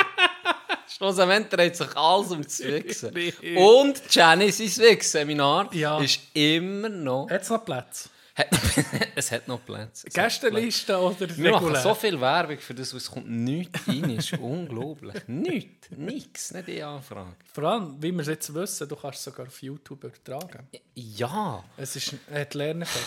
[0.88, 3.10] Schlussendlich dreht sich alles um das Wichsen.
[3.58, 6.00] Und Jenny, sein Wichs-Seminar Ja.
[6.00, 7.29] ist immer noch...
[7.29, 8.10] Hat es noch Platz?
[9.15, 10.08] Es hat noch Plätze.
[10.10, 11.82] Gästeliste oder Wir machen regulär?
[11.82, 14.13] so viel Werbung für das, es kommt nichts rein.
[14.13, 15.15] Das ist unglaublich.
[15.27, 15.89] Nichts.
[15.91, 16.51] Nichts.
[16.53, 17.34] Nicht die Anfrage.
[17.53, 20.67] Vor allem, wie wir es jetzt wissen, du kannst es sogar auf YouTube übertragen.
[20.96, 21.63] Ja.
[21.77, 23.05] Es ist, hat Lerneffekt.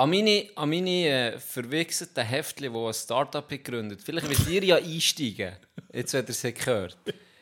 [0.00, 4.76] An meine, an meine äh, verwichsten Heftchen, die ein Startup gegründet Vielleicht wird ihr ja
[4.76, 5.56] einsteigen.
[5.92, 6.96] Jetzt, wenn ihr es gehört.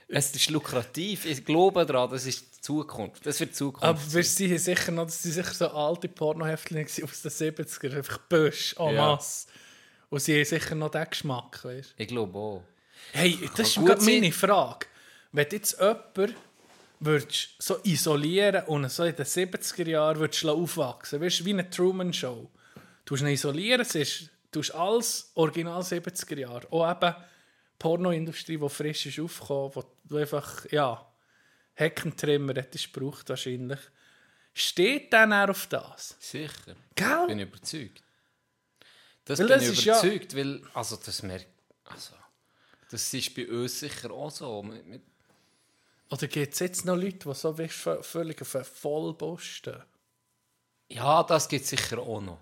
[0.08, 1.24] Es ist lukrativ.
[1.24, 3.24] Ich glaube daran, das ist die Zukunft.
[3.24, 3.84] Das wird die Zukunft.
[3.84, 4.12] Aber sein.
[4.12, 8.18] wir sind sicher noch, das sind sicher so alte Pornoheftchen gewesen aus den 70ern, einfach
[8.18, 9.06] Bösch, en Ja.
[9.06, 9.46] masse.
[10.10, 12.64] Und sie haben sicher noch den Geschmack, weißt Ich glaube auch.
[13.12, 14.86] Hey, das ist gerade meine Frage.
[15.30, 16.34] Wenn jetzt jemanden
[17.00, 21.68] würdest so isolieren und so in den 70er Jahren würdest du aufwachsen, weißt wie eine
[21.70, 22.50] Truman-Show.
[23.04, 26.70] Du ihn isolieren, es ist, du hast alles Original 70er Jahre.
[26.72, 27.14] Auch eben
[27.78, 31.04] Pornoindustrie, die frisch ist aufgekommen, wo du einfach, ja,
[31.74, 33.78] Heckentrimmer hättest gebraucht wahrscheinlich.
[34.52, 36.16] Steht dann auch auf das?
[36.18, 36.74] Sicher.
[36.96, 37.26] Gell?
[37.28, 38.02] bin ich überzeugt.
[39.24, 41.46] Das Weil bin das ich ist ja- überzeugt, weil, also das merkt,
[41.84, 42.14] also,
[42.90, 44.62] das ist bei uns sicher auch so.
[44.62, 45.02] Mit, mit,
[46.10, 48.56] Oder gibt es jetzt noch Leute, die so v- völlig auf
[49.38, 49.82] stehen?
[50.90, 52.38] ja, das gibt es sicher auch noch.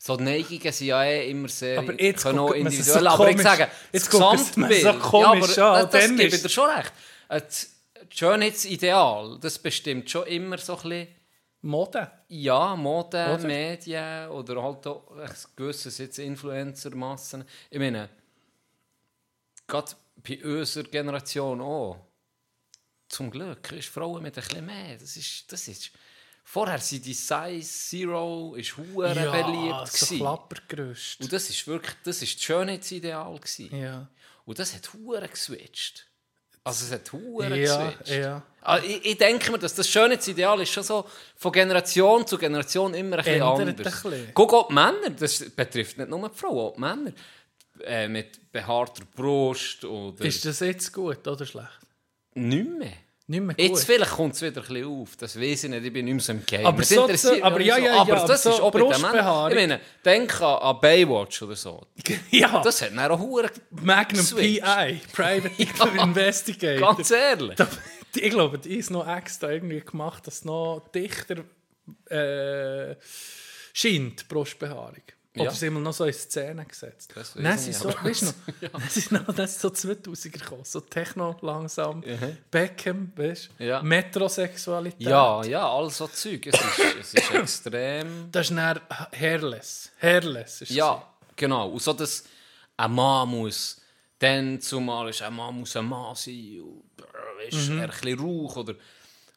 [0.00, 3.00] So Neigungen sind ja eh immer sehr Aber jetzt können auch individuell.
[3.02, 6.36] so aber ich sage, jetzt das Gesamtbild, so komisch ja, aber an, das, das gebe
[6.36, 6.92] ich dir schon recht.
[7.28, 7.70] Das
[8.10, 11.08] Schönheitsideal, das bestimmt schon immer so ein bisschen
[11.62, 12.10] Mode?
[12.28, 13.38] Ja, Mode, Oder?
[13.46, 15.10] Medien oder halt auch
[15.56, 17.44] gewisses jetzt Influencer-Massen.
[17.70, 18.08] Ich meine,
[19.66, 21.96] gerade bei unserer Generation auch.
[23.08, 24.96] Zum Glück ist Frauen mit ein bisschen mehr.
[25.00, 25.90] Das ist, das ist,
[26.44, 30.16] vorher sind die Size Zero ist hure beliebt so.
[30.16, 31.20] Klappergerüst.
[31.22, 33.76] Und das ist wirklich, das ist das Schönheitsideal gewesen.
[33.76, 34.08] Ja.
[34.44, 36.06] Und das hat hure geswitcht.
[36.64, 38.10] Also es hat hure Ja, geswitcht.
[38.10, 38.42] ja.
[38.60, 42.92] Also ich, ich denke mir, dass das Schönheitsideal ist schon so von Generation zu Generation
[42.92, 44.04] immer ein bisschen Ändert anders.
[44.04, 44.30] ein bisschen.
[44.34, 47.12] Guck auch die Männer, das betrifft nicht nur die Frauen, auch die Männer.
[47.84, 51.78] Äh, mit behaarter Brust oder Ist das jetzt gut oder schlecht?
[52.34, 52.92] Nicht mehr.
[53.30, 53.62] Nicht mehr gut.
[53.62, 56.14] Jetzt vielleicht kommt es wieder ein bisschen auf, das weiß ich nicht, ich bin nicht
[56.14, 56.64] mehr so im Game.
[56.64, 58.00] Aber Das so interessiert aber ja, ja, so.
[58.00, 59.02] aber ja, das aber ist so auch bei den Männern.
[59.02, 59.50] Brustbehaarung.
[59.50, 61.86] Ich meine, denk an, an Baywatch oder so.
[62.30, 64.24] ja, Das hat dann auch hure Magnum.
[64.24, 65.50] PI, Private
[66.02, 66.94] Investigator.
[66.94, 67.58] Ganz ehrlich.
[68.16, 71.44] Ich glaube, die ist noch extra irgendwie gemacht, dass es noch dichter
[72.10, 72.96] äh,
[73.74, 74.24] scheint, die
[75.38, 75.40] Brustbehaarung.
[75.40, 75.52] Oder Ja.
[75.58, 77.12] sind wir noch so in Szene gesetzt?
[77.14, 78.34] Das weiss sind ich so, weißt du noch,
[78.72, 82.02] dann sind noch dann sind so 2000er gekommen, so Techno langsam,
[82.50, 83.82] Beckham, weißt du, Ja.
[83.82, 85.00] Metrosexualität.
[85.00, 86.46] Ja, ja, all so Zeug.
[86.46, 88.30] Es ist, es ist extrem.
[88.32, 88.80] Das ist dann
[89.18, 89.90] Hairless.
[90.00, 91.02] Hairless ist Ja,
[91.36, 91.70] genau.
[91.70, 92.24] Und so, dass
[92.76, 93.80] ein Mann muss,
[94.18, 96.60] dann zumal ist ein Mann muss ein Mann sein.
[96.62, 96.82] Und,
[97.44, 97.78] weißt, Mhm.
[97.78, 98.74] er ein bisschen Rauch oder...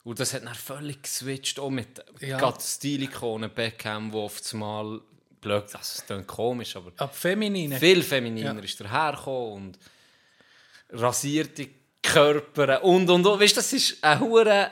[0.04, 2.40] Und das hat dann völlig geswitcht, auch mit Ja.
[2.40, 2.54] ja.
[2.60, 5.00] Stilikonen Beckham, wo oft mal
[5.42, 7.78] blöd, das klingt komisch, aber Ab Feminine.
[7.78, 8.60] viel femininer Ja.
[8.62, 9.80] ist dahergekommen und
[10.92, 11.68] rasierte
[12.04, 13.40] Körper und und und.
[13.40, 14.72] Weißt das ist ein hure,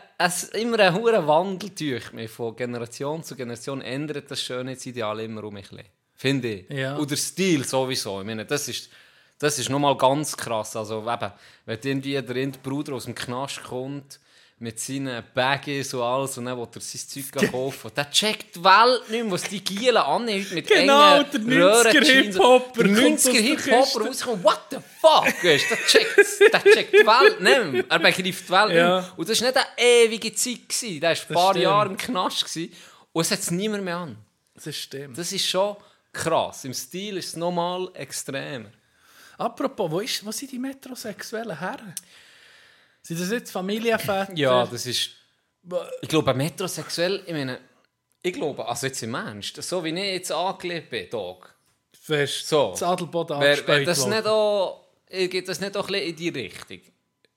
[0.54, 2.30] immer ein hure Wandel durch mich.
[2.32, 5.68] Von Generation zu Generation ändert das Schönheitsideal immer um mich.
[6.16, 6.70] Finde ich.
[6.70, 6.98] Ja.
[6.98, 8.20] Und der Stil sowieso.
[8.22, 8.90] Ich meine, das ist,
[9.38, 10.76] das ist nochmal ganz krass.
[10.76, 11.32] Also, eben,
[11.66, 14.20] wenn irgendwie der Bruder aus dem Knast kommt,
[14.62, 17.92] mit seinen Baggies und alles, und dann will er sein Zeug kaufen.
[17.96, 21.60] Der checkt die Welt nicht mehr, was die Gielen annehmen mit Genau, engen der 90er
[21.62, 22.10] Röhrenjeans.
[22.36, 26.54] Hip-Hopper Der kommt aus 90er der Hip-Hopper rauskommt, what the fuck, weisst du, der checkt,
[26.54, 27.86] der checkt die Welt nicht mehr.
[27.90, 28.88] Er begreift die Welt nicht Ja.
[29.00, 29.14] mehr.
[29.16, 30.70] Und das war nicht eine ewige Zeit.
[30.70, 31.00] Gewesen.
[31.00, 31.64] Der war ein paar stimmt.
[31.64, 32.46] Jahre im Knast.
[32.46, 32.74] Gewesen.
[33.14, 34.18] Und es hat es niemand mehr an.
[34.62, 35.18] Das stimmt.
[35.18, 35.78] Das ist schon
[36.12, 36.66] krass.
[36.66, 38.72] Im Stil ist es nochmal extremer.
[39.38, 41.78] Apropos, wo, ist, wo sind die Metrosexuellen her?
[43.02, 44.36] Sind das jetzt Familienväter?
[44.36, 45.12] Ja, das ist.
[46.02, 47.60] Ich glaube, metrosexuell, ich meine,
[48.22, 51.54] ich glaube, also jetzt im Ernst, so wie ich jetzt angelegt bin, Dog,
[52.08, 52.72] Weißt, So.
[52.72, 54.10] Das Adelboden Wär, wär das worden.
[54.12, 56.82] nicht auch, geht das nicht auch ein in die Richtung?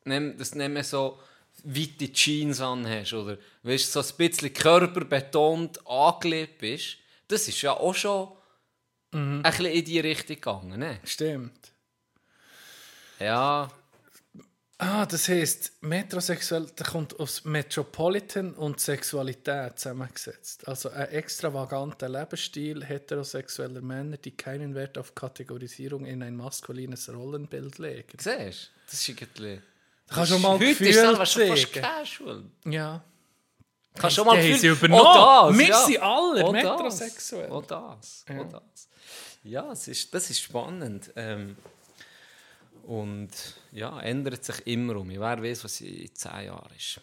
[0.04, 1.18] Nimm, dass du nicht mehr so
[1.64, 6.96] weite Jeans anhast oder weißt, so ein bisschen körperbetont angelegt bist.
[7.28, 8.32] Das ist ja auch schon
[9.12, 10.78] ein bisschen in die Richtung gegangen.
[10.78, 11.00] Ne?
[11.04, 11.72] Stimmt.
[13.20, 13.70] Ja,
[14.84, 20.66] Ah, das heisst, metrosexuell, da kommt aus Metropolitan und Sexualität zusammengesetzt.
[20.66, 27.78] Also ein extravaganter Lebensstil heterosexueller Männer, die keinen Wert auf Kategorisierung in ein maskulines Rollenbild
[27.78, 28.18] legen.
[28.18, 28.40] siehst du?
[28.86, 29.60] Das ist irgendwie...
[30.08, 32.44] Da kannst du mal Heute ist Gefühl selber schon fast casual.
[32.64, 33.04] Ja.
[33.94, 35.06] Kannst schon mal haben sie Gefühl- übernommen.
[35.06, 35.84] Auch das, Wir ja.
[35.86, 37.42] sind alle Auch metrosexuell.
[37.42, 38.24] Das, auch das.
[38.36, 38.88] Auch das.
[39.44, 41.12] Ja, es ist, das ist spannend.
[41.14, 41.56] Ähm,
[42.82, 43.30] und
[43.72, 45.08] ja, ändert sich immer um.
[45.08, 47.00] Wer weiß, was in zehn Jahren ist.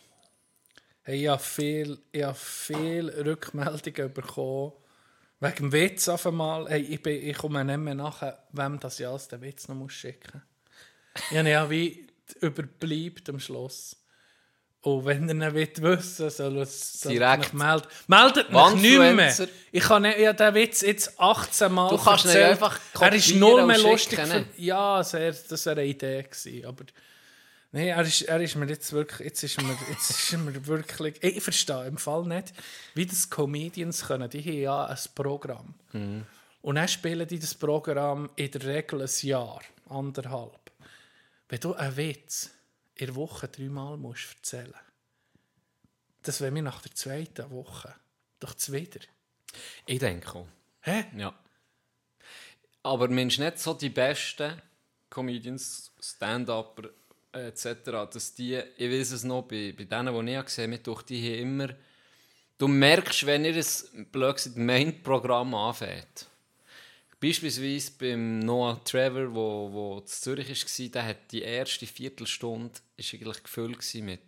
[1.04, 4.74] Hey, ich habe viel, ich habe viel Rückmeldungen bekommen.
[5.40, 6.68] Wegen dem Witz auf einmal.
[6.70, 9.90] Hey, ich, bin, ich komme nicht mehr nachher, wem das ja als den Witz noch
[9.90, 10.42] schicken
[11.14, 11.24] muss.
[11.32, 12.08] Ich habe ja wie
[12.42, 13.96] überbleibt am Schluss.
[14.82, 17.54] Und wenn ihr nicht wollt wissen soll es Direkt.
[17.54, 17.86] melden.
[18.08, 19.48] Meldet mich nicht mehr.
[19.74, 22.52] Ich habe nicht- ich habe den Witz jetzt 18 Mal Du kannst ihn erzählt.
[22.52, 24.18] einfach Er ist und mehr lustig.
[24.20, 24.46] ne?
[24.56, 26.66] Für, ja, sehr, das wäre eine Idee gewesen.
[26.66, 26.86] Aber
[27.74, 31.22] nee, er ist, er ist mir jetzt wirklich, jetzt ist mir, jetzt ist mir wirklich,
[31.22, 32.54] ich verstehe im Fall nicht,
[32.94, 34.30] wie das Comedians können.
[34.30, 35.74] Die haben ja ein Programm.
[35.92, 36.26] Mhm.
[36.62, 40.58] Und dann spielen die das Programm in der Regel ein Jahr, anderthalb.
[41.50, 42.52] Wenn du einen Witz
[43.00, 44.74] in der Woche dreimal musst erzählen
[46.24, 47.94] das wäre mir nach der zweiten Woche
[48.40, 49.00] doch zuwider.
[49.86, 50.48] Ich denke auch.
[50.82, 51.06] Hä?
[51.18, 51.34] Ja.
[52.84, 54.62] Aber Mensch nicht so die besten
[55.10, 56.90] Comedians, Stand-Upper
[57.34, 57.68] äh, etc.,
[58.12, 61.32] dass die, ich weiß es noch, bei, bei denen, die ich gesehen habe, durch die
[61.32, 61.70] haben immer,
[62.58, 66.28] du merkst, wenn ihr ein blöd gesagt, Main-Programm anfängt.
[67.22, 73.14] Beispielsweise beim Noah Trevor, wo, wo in Zürich war, der hat die erste Viertelstunde ist
[73.14, 74.22] eigentlich gefüllt mit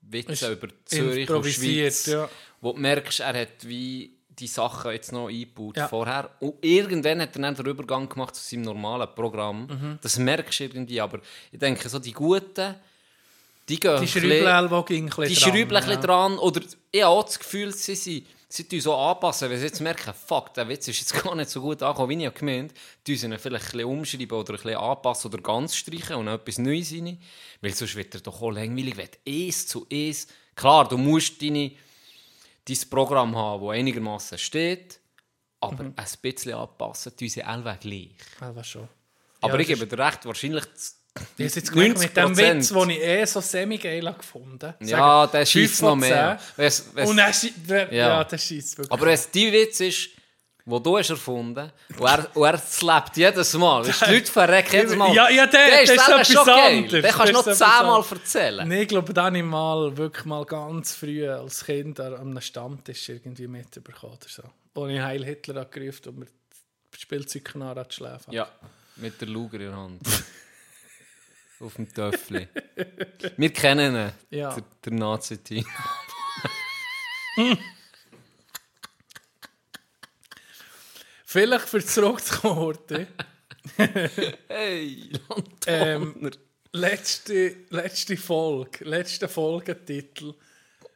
[0.00, 2.06] Witzen über Zürich und Schweiz.
[2.06, 2.28] ja.
[2.60, 5.88] Wo du merkst, er hat wie die Sachen jetzt noch eingebaut Ja.
[5.88, 6.30] vorher.
[6.40, 9.66] Und irgendwann hat er dann den Übergang gemacht zu seinem normalen Programm.
[9.66, 9.98] Mhm.
[10.00, 11.00] Das merkst du irgendwie.
[11.00, 11.20] Aber
[11.52, 12.74] ich denke, so die Guten,
[13.68, 14.10] die gehen Die die
[14.84, 15.08] ging
[15.52, 16.06] die ein dran, ja.
[16.06, 16.38] dran.
[16.38, 19.48] Oder ich habe auch das Gefühl, sie, sind, sie tun so anpassen.
[19.50, 22.26] Wenn sie jetzt merken, fuck, der Witz ist jetzt gar nicht so gut angekommen, wie
[22.26, 22.72] ich gemeint
[23.04, 26.58] tun sie vielleicht ein bisschen umschreiben oder ein bisschen anpassen oder ganz streichen und etwas
[26.58, 27.20] Neues rein.
[27.60, 28.96] Weil sonst wird er doch auch langweilig.
[28.96, 30.26] Wenn eins zu eins...
[30.54, 31.72] Klar, du musst deine,
[32.66, 35.00] dein Programm haben, das einigermaßen steht,
[35.60, 35.94] aber Mhm.
[35.96, 38.10] ein bisschen anpassen tun sie alle gleich.
[39.40, 40.64] Aber Ja, ich das gebe dir recht, wahrscheinlich...
[41.14, 42.36] Ich habe jetzt gemerkt, mit dem 90%.
[42.56, 46.40] Witz, den ich eh so semi-geil gefunden Ja, sagen der schießt noch mehr.
[46.56, 48.08] Wenn's, wenn's, Und dann schi- der, Ja.
[48.08, 48.24] ja.
[48.24, 48.92] der schießt wirklich.
[48.92, 50.08] Aber wenn es dein Witz ist,
[50.64, 54.72] den du hast erfunden und er, und er slept jedes Mal, weißt, die Leute verrecken
[54.76, 55.14] jedes Mal.
[55.14, 56.82] Ja, ja, der- der ist der ist schon geil.
[56.88, 58.68] Den kannst Der du noch ist zehnmal erzählen.
[58.68, 62.40] Nee, ich glaube, dann habe ich mal wirklich mal ganz früh als Kind an einem
[62.40, 64.42] Stammtisch irgendwie mitbekommen oder so.
[64.74, 66.26] Wo ich Heil Hitler angerufen und mir
[66.96, 68.32] die Spielzeugknarre schläfen.
[68.32, 68.48] Ja,
[68.96, 70.00] mit der Luger in der Hand.
[71.62, 72.48] Auf dem Töffli.
[73.36, 74.52] Wir kennen ihn, Ja.
[74.54, 75.64] der, der Nazi-Team.
[81.24, 83.06] Vielleicht für zurückzukommen, Horti.
[84.48, 85.08] Hey,
[85.66, 86.30] ähm, Landowner.
[86.72, 90.34] letzte, letzte Folge, letzter Folgetitel.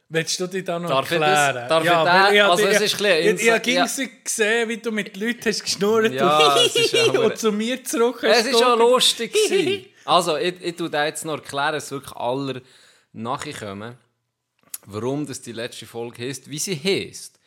[0.09, 1.55] Willst du dich da noch Darf ich erklären?
[1.55, 2.41] das- darf ich aber den?
[2.43, 3.83] hab Also es ist ein Ich, ich, ich ja.
[4.23, 8.41] gesehen, wie du mit Leuten hast geschnurrt Ja, und, ja und zu mir zurück hast
[8.41, 9.33] Es ist schon lustig.
[10.07, 12.61] also, ich, ich tue dir jetzt noch erklären, dass wirklich alle
[13.11, 13.97] nachkommen,
[14.85, 17.39] warum das die letzte Folge heisst, wie sie heisst.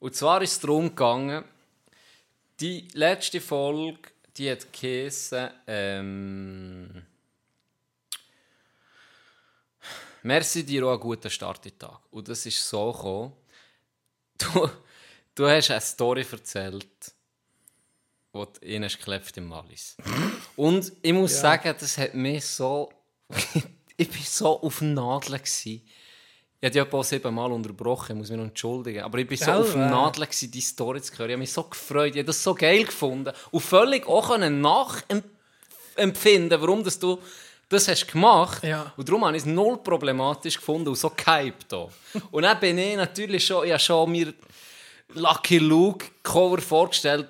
[0.00, 1.44] Und zwar ist es darum gegangen,
[2.60, 7.06] die letzte Folge, die hat geheissen, ähm,
[10.22, 12.00] merci dir auch einen guten Start in Tag.
[12.10, 13.32] Und das ist so gekommen.
[14.36, 14.68] Du,
[15.34, 17.13] du hast eine Story erzählt,
[18.34, 19.96] die du geklebt im Wallis.
[20.56, 22.90] Und ich muss sagen, das hat mich so...
[23.96, 25.38] ich war so auf Nadeln.
[25.38, 25.82] Gewesen.
[26.60, 29.02] Ich habe die etwa siebenmal unterbrochen, ich muss mich noch entschuldigen.
[29.02, 29.78] Aber ich war so auf äh.
[29.78, 31.28] Nadeln, gewesen, die Story zu hören.
[31.28, 33.34] Ich habe mich so gefreut, ich habe das so geil gefunden.
[33.50, 37.18] Und völlig auch nachempfinden, warum das du
[37.68, 38.64] das hast gemacht.
[38.64, 38.92] Ja.
[38.96, 41.74] Und darum habe ich es null problematisch gefunden und so gehypt.
[41.74, 41.90] Auch.
[42.30, 44.32] Und dann bin ich natürlich schon, ich habe schon mir
[45.12, 47.28] Lucky Luke Cover vorgestellt.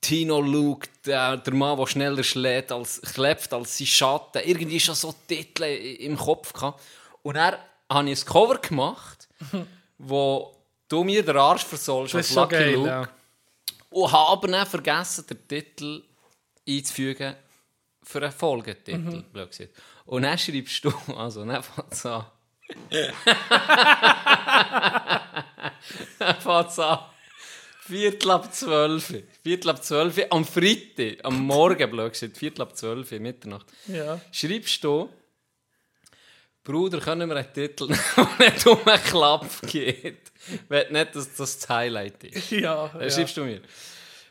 [0.00, 4.42] Tino Luke, der, der Mann, der schneller schlägt als, klebt als sein Schatten.
[4.44, 6.80] Irgendwie schon so Titel im Kopf gehabt.
[7.22, 7.56] Und dann
[7.90, 9.28] habe ich ein Cover gemacht,
[9.98, 10.56] wo
[10.88, 12.88] du mir den Arsch versollst Das als ist so Lucky geil, Luke.
[12.88, 13.08] ja.
[13.90, 16.02] Und habe dann vergessen, den Titel
[16.66, 17.34] einzufügen
[18.02, 18.98] für einen Folgetitel.
[18.98, 19.24] Mhm.
[20.06, 22.24] Und dann schreibst du, also dann fängt es an.
[26.18, 26.98] dann fängt es an.
[27.90, 29.12] Viertel ab zwölf.
[29.42, 32.38] Viertel ab zwölf am Freitag, am Morgen, blöd gesagt.
[32.38, 33.66] Viertel ab zwölf, Mitternacht.
[33.88, 34.20] Ja.
[34.30, 35.10] Schreibst du,
[36.62, 38.00] Bruder, können wir einen Titel nehmen,
[38.38, 40.30] der nicht um einen Klapp geht?
[40.68, 42.50] Will nicht, dass das das Highlight ist.
[42.52, 43.10] Ja, Dann ja.
[43.10, 43.60] schreibst du mir.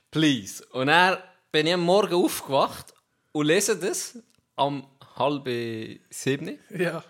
[0.10, 0.66] Please.
[0.72, 1.18] Und dann
[1.52, 2.94] bin ich am Morgen aufgewacht
[3.34, 4.18] und lese das
[4.56, 5.48] am halb
[6.10, 7.04] sieben ja.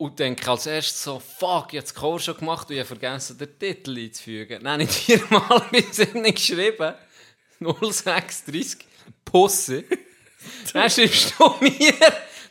[0.00, 2.86] Und denke als erstes so, fuck, ich habe das Cover schon gemacht und ich habe
[2.86, 4.64] vergessen, den Titel einzufügen.
[4.64, 6.94] Dann habe ich viermal bis sieben geschrieben.
[7.60, 8.78] 0630
[9.26, 9.84] Pusse.
[10.72, 11.92] Dann schreibst du mir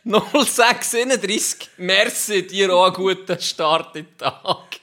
[0.04, 4.79] 0631 Merci, dir auch einen guten Start in den Tag.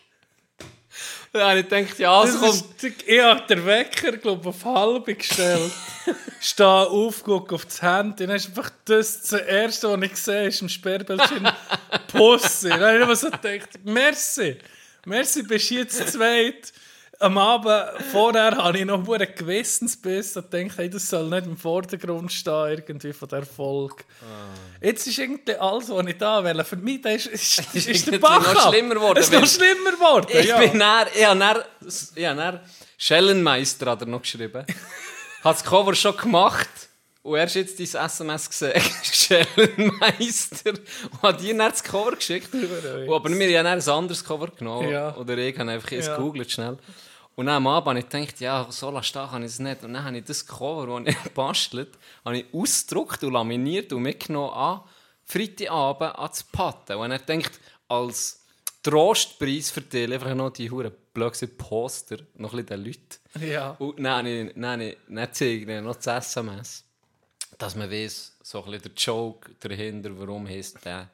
[1.39, 2.63] Habe ich gedacht, ja, es kommt...
[2.83, 5.71] ich habe den Wecker, glaube auf halb gestellt.
[6.39, 8.25] Stehe auf, gucke auf das Handy.
[8.25, 11.47] Dann ist einfach das, das Erste, was ich sehe, ist im Sperrbildschirm
[12.07, 12.69] Pussy.
[12.69, 14.57] Dann habe ich so gedacht, merci.
[15.05, 16.71] Merci, bist du jetzt zweit.
[17.19, 21.57] Am Abend vorher habe ich noch einen Gewissensbiss und dachte, hey, das soll nicht im
[21.57, 24.03] Vordergrund stehen, irgendwie von der Folge.
[24.81, 26.63] Jetzt ist irgendwie alles, was ich da will.
[26.63, 29.47] Für mich ist, ist, ist, ist der irgendwie Bach noch schlimmer geworden, Es ist noch
[29.47, 30.59] schlimmer geworden, Ich ja.
[30.59, 31.63] bin dann, ich habe dann,
[32.15, 32.61] ich habe
[32.97, 34.65] Schellenmeister hat er noch geschrieben.
[35.43, 36.86] hat das Cover schon gemacht
[37.27, 40.71] und erst jetzt dein SMS gesehen, Schellenmeister.
[40.71, 42.53] Und hat dir dann das Cover geschickt.
[42.53, 44.89] Und aber wir haben dann ein anderes Cover genommen.
[44.89, 45.15] Ja.
[45.15, 46.15] Oder ich habe einfach jetzt Ja.
[46.15, 46.77] gegoogelt schnell.
[47.35, 49.83] Und dann am Abend habe ich gedacht, ja, so lassen stehen kann ich es nicht.
[49.83, 51.89] Und dann habe ich das Cover, das ich gebastelt
[52.25, 54.81] habe, ich ausgedruckt und laminiert und mitgenommen an
[55.25, 56.93] Freitagabend ans Patten.
[56.97, 58.41] Und dann denkt als
[58.81, 63.45] Trostpreis verteilen einfach noch die hure blöden Poster noch ein bisschen den Leuten.
[63.51, 63.71] Ja.
[63.79, 66.85] Und dann, dann, habe ich- dann zeige ich noch das SMS,
[67.57, 71.09] dass man weiß, so ein bisschen der Joke dahinter, warum heisst der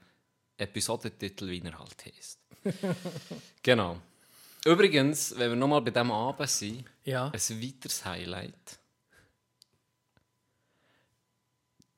[0.58, 2.39] Episodentitel, wie er halt heisst.
[3.63, 3.99] genau.
[4.65, 7.25] Übrigens, wenn wir nochmal bei diesem Abend sind, Ja.
[7.27, 8.79] ein weiteres Highlight.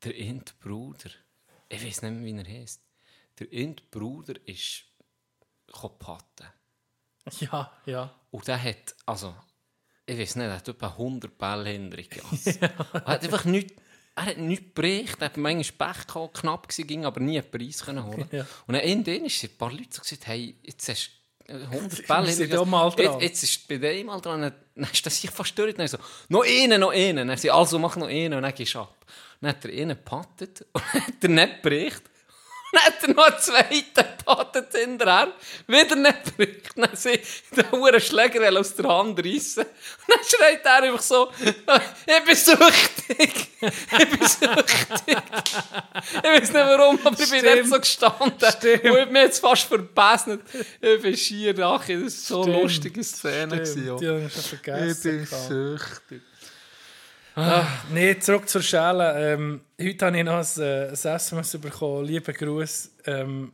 [0.03, 1.09] Der Int Bruder,
[1.69, 2.81] ich weiß nicht mehr, wie er heisst.
[3.39, 4.83] Der Int Bruder ist
[5.99, 6.47] patten.
[7.39, 8.13] Ja, ja.
[8.31, 9.35] Und der hat, also,
[10.05, 12.45] ich weiß nicht, er hat etwa 100 Bälle hinter ihm gehabt.
[12.93, 13.73] Er hat einfach nichts,
[14.15, 17.51] er hat nichts gebrächt, er hat manchmal Pech gehabt, knapp gewesen, ging aber nie einen
[17.51, 18.27] Preis können holen.
[18.31, 18.45] Ja.
[18.65, 21.11] Und dann in denen sind ein paar Leute so gesagt, hey, jetzt hast
[21.47, 22.93] du 100 Wir Bälle dran.
[22.97, 25.75] Jetzt, jetzt ist bei dem mal dran, dann ist das sich fast durch.
[25.75, 25.97] Dann so,
[26.29, 27.27] noch einen, noch einen.
[27.27, 29.05] Dann sie also mach noch einen und dann gehst du ab.
[29.41, 32.03] Dann hat er einen gepattet und hat er nicht gebrächt.
[32.75, 35.27] Dann hat er noch einen zweiten gepattet hinterher.
[35.67, 36.71] Wieder nicht gebrächt.
[36.75, 37.19] Dann sie
[37.55, 39.63] den hohen Schläger aus der Hand reissen.
[39.63, 43.47] Und dann schreit er einfach so, ich bin süchtig.
[43.61, 45.17] Ich bin süchtig.
[46.17, 48.33] Ich weiß nicht warum, aber ich bin nicht so gestanden.
[48.37, 48.83] Stimmt.
[48.83, 50.27] Und ich habe mich jetzt fast verpasst.
[50.81, 51.99] Ich bin schier nachher.
[51.99, 53.57] Das war so eine lustige Szene.
[53.57, 53.95] gewesen, Stimmt, ja.
[53.97, 55.79] die habe ich schon vergessen.
[57.35, 57.91] Süchtig.
[57.91, 59.33] Nee, zurück zur Schale.
[59.33, 62.05] Ähm, heute habe ich noch ein, äh, SMS bekommen.
[62.05, 62.91] Liebe Gruß.
[63.05, 63.51] Ähm,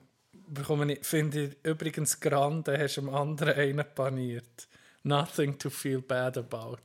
[0.90, 4.68] ich, finde ich übrigens grande, hast dem anderen einen paniert.
[5.04, 6.78] Nothing to feel bad about.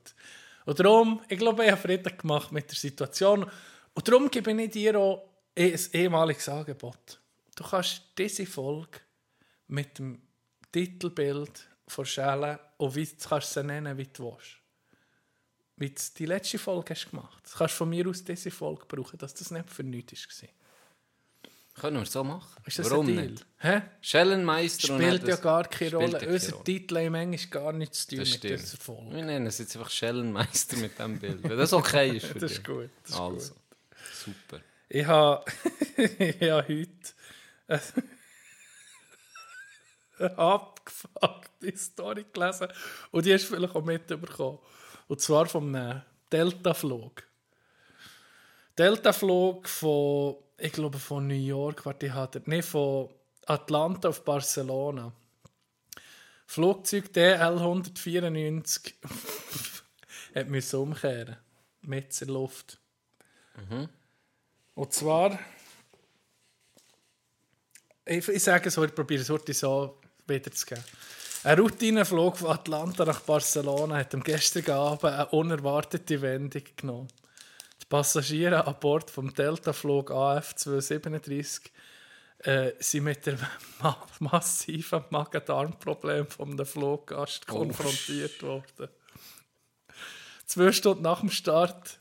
[0.64, 3.44] Und darum, ich glaube, ich habe Frieden gemacht mit der Situation.
[3.92, 7.20] Und darum gebe ich dir auch ein ehemaliges Angebot.
[7.56, 9.00] Du kannst diese Folge
[9.68, 10.22] mit dem
[10.72, 14.65] Titelbild von Schale und wie du sie nennen, wie du willst
[15.76, 17.54] wie du die letzte Folge hast gemacht hast.
[17.54, 20.48] Du kannst von mir aus diese Folge brauchen, dass das nicht für nichts war.
[21.74, 22.62] Können wir so machen?
[22.64, 23.44] Ist das Warum nicht?
[23.58, 23.82] Hä?
[24.00, 26.24] Schellenmeister und Spielt hat ja gar keine Rolle.
[26.24, 26.64] ja Unser.
[26.64, 29.14] Titel haben manchmal gar nichts zu tun Das mit dieser Folge.
[29.14, 31.42] Wir nennen es jetzt einfach Schellenmeister mit diesem Bild.
[31.42, 32.88] Wenn das okay ist für Das ist gut.
[33.02, 33.54] Das ist also,
[34.24, 34.60] super.
[34.88, 35.44] Ich habe,
[36.18, 36.92] ich habe heute
[40.18, 42.68] eine abgefuckte Story gelesen
[43.10, 44.60] und die hast du vielleicht auch mitbekommen.
[45.08, 47.22] Und zwar vom einem Delta-Flug.
[48.76, 53.08] Delta-Flug von, ich glaube, von New York, warte, ich hatte, nee, von
[53.46, 55.12] Atlanta auf Barcelona.
[56.46, 58.94] Flugzeug DL 194
[60.34, 61.36] hat müssen umkehren.
[61.82, 62.78] Mit der Luft.
[64.74, 65.38] Und zwar,
[68.04, 70.84] ich, ich sage es heute, probiere es heute so wiederzugeben.
[71.46, 77.06] Ein Routineflug von Atlanta nach Barcelona hat am gestrigen Abend eine unerwartete Wendung genommen.
[77.80, 81.70] Die Passagiere an Bord vom Delta-Flug AF 237
[82.38, 83.38] äh, sind mit dem
[83.80, 88.88] ma massiven Magen-Darm-Problem vom Fluggast konfrontiert worden.
[90.46, 91.96] Zwei Stunden nach dem Start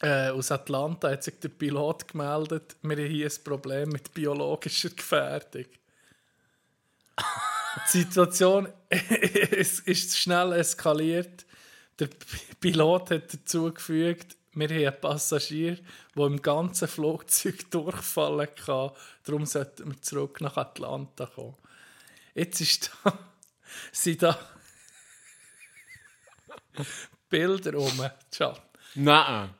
[0.00, 4.90] äh, aus Atlanta hat sich der Pilot gemeldet, wir haben hier ein Problem mit biologischer
[4.90, 5.66] Gefährdung.
[7.92, 11.46] Die Situation ist, ist schnell eskaliert.
[11.98, 12.08] Der
[12.60, 15.78] Pilot hat dazu gefügt, wir haben einen Passagier,
[16.16, 18.90] der im ganzen Flugzeug durchfallen kann.
[19.24, 21.56] Darum sollten wir zurück nach Atlanta kommen.
[22.34, 23.18] Jetzt ist da,
[23.92, 24.38] sind da
[27.28, 28.06] Bilder rum.
[28.94, 29.50] Nein.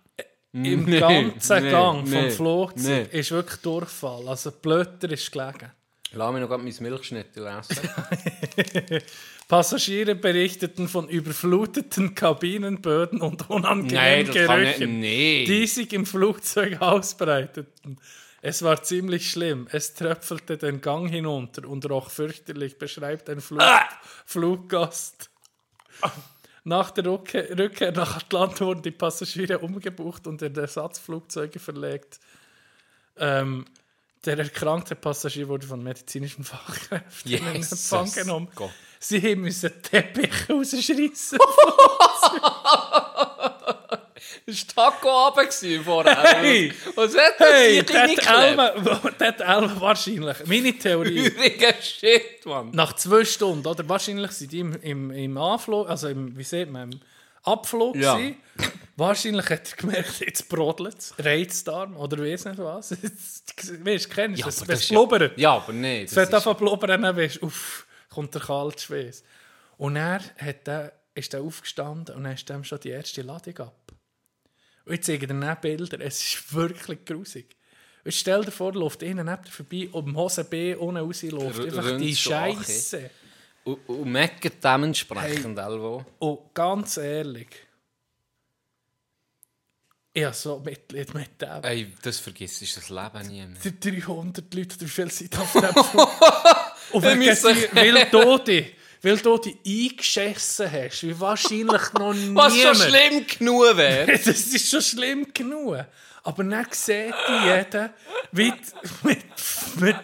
[0.53, 3.21] Im Nee, ganzen nee, Gang vom nee, Flugzeug nee.
[3.21, 4.27] ist wirklich Durchfall.
[4.27, 5.71] Also Blötter ist gelegen.
[6.13, 7.79] Lass mich noch mein Milchschnitt lesen.
[9.49, 14.33] Passagiere berichteten von überfluteten Kabinenböden und Nein, unangenehmen nicht.
[14.33, 15.45] Gerüchen, Nee.
[15.45, 17.99] die sich im Flugzeug ausbreiteten.
[18.43, 19.69] Es war ziemlich schlimm.
[19.71, 23.63] Es tröpfelte den Gang hinunter und roch fürchterlich, beschreibt ein Flug
[24.25, 25.31] Fluggast.
[26.65, 32.19] Nach der Rückkehr, Rückkehr nach Atlanta wurden die Passagiere umgebucht und in Ersatzflugzeuge verlegt.
[33.17, 33.65] Ähm,
[34.25, 38.49] der erkrankte Passagier wurde von medizinischen Fachkräften in Empfang genommen.
[38.55, 38.71] Gott.
[38.99, 41.39] Sie müssen Teppich rausschreissen.
[44.47, 46.23] Das war Taco-Abend gewesen vorher.
[46.23, 46.73] Hey!
[46.95, 50.37] Was hat das Hey, der hat Elma wahrscheinlich.
[50.47, 51.27] Meine Theorie.
[51.27, 52.71] Übriger Shit, Mann.
[52.73, 53.89] Nach zwei Stunden, oder?
[53.89, 57.01] Wahrscheinlich sind die im, im, im Anflug, also im, wie sieht man, im
[57.43, 58.17] Abflug Ja.
[58.17, 58.37] gewesen.
[58.97, 62.91] Wahrscheinlich hat er gemerkt, jetzt brodelt es, Reizdarm oder weiss nicht was.
[63.85, 64.59] Weißt du, kennst du das?
[64.61, 65.39] aber Wenn es ja- blubbert.
[65.39, 66.03] Ja, aber nee.
[66.03, 69.23] Es wird einfach blubbern, dann weißt du, uff, kommt der kalte Schweiß.
[69.79, 73.57] Und er hat der, ist er aufgestanden und dann ist dem schon die erste Ladung
[73.59, 73.93] ab.
[74.85, 77.57] Und ich zeige dir dann Bilder, es ist wirklich grusig.
[78.05, 81.61] Und stell dir vor, läuft einer neben vorbei, und im Hosen B ohne raus läuft
[81.61, 83.11] einfach die Scheiße.
[83.65, 86.05] Und, und mecken dementsprechend, Elvo.
[86.19, 87.49] Und ganz ehrlich,
[90.13, 91.63] ich habe so Mitleid mit dem.
[91.63, 93.57] Ey, das vergisst du das Leben nie mehr.
[93.63, 95.63] Die 300 Leute, wie viel sind auf dem?
[96.93, 102.13] Und wenn du die- weil du die, weil du die eingeschissen hast, wie wahrscheinlich noch
[102.13, 102.37] niemand.
[102.53, 104.07] Was schon schlimm genug wäre.
[104.25, 105.77] Das ist schon schlimm genug.
[106.23, 107.95] Aber dann sieht die jeder,
[108.33, 108.55] mit,
[109.05, 109.17] mit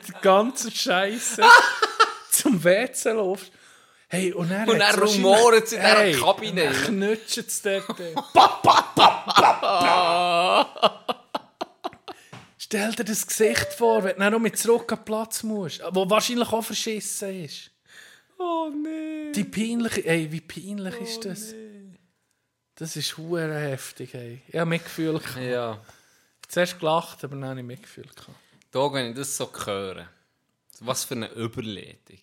[0.09, 1.42] der ganzen Scheiße
[2.47, 3.51] zum WC läufst.
[4.09, 6.67] Hey, und dann Und dann sie in dieser Hey, Kabine.
[6.67, 7.87] Dann knutscht es dort.
[12.59, 15.83] Stell dir das Gesicht vor, wenn du dann noch mit zurück an den Platz musst,
[15.91, 17.71] wo wahrscheinlich auch verschissen ist.
[18.39, 19.33] Oh nee.
[19.33, 21.55] Die peinliche, ey, wie peinlich ist das?
[22.77, 24.43] Das ist hure heftig, ey.
[24.47, 25.41] Ich habe Mitgefühl gehabt.
[25.41, 25.81] Ja.
[26.47, 28.39] Zuerst gelacht, aber dann habe ich Mitgefühl gehabt.
[28.71, 30.07] Da, wenn ich das so höre,
[30.81, 32.19] was für eine Überleitung.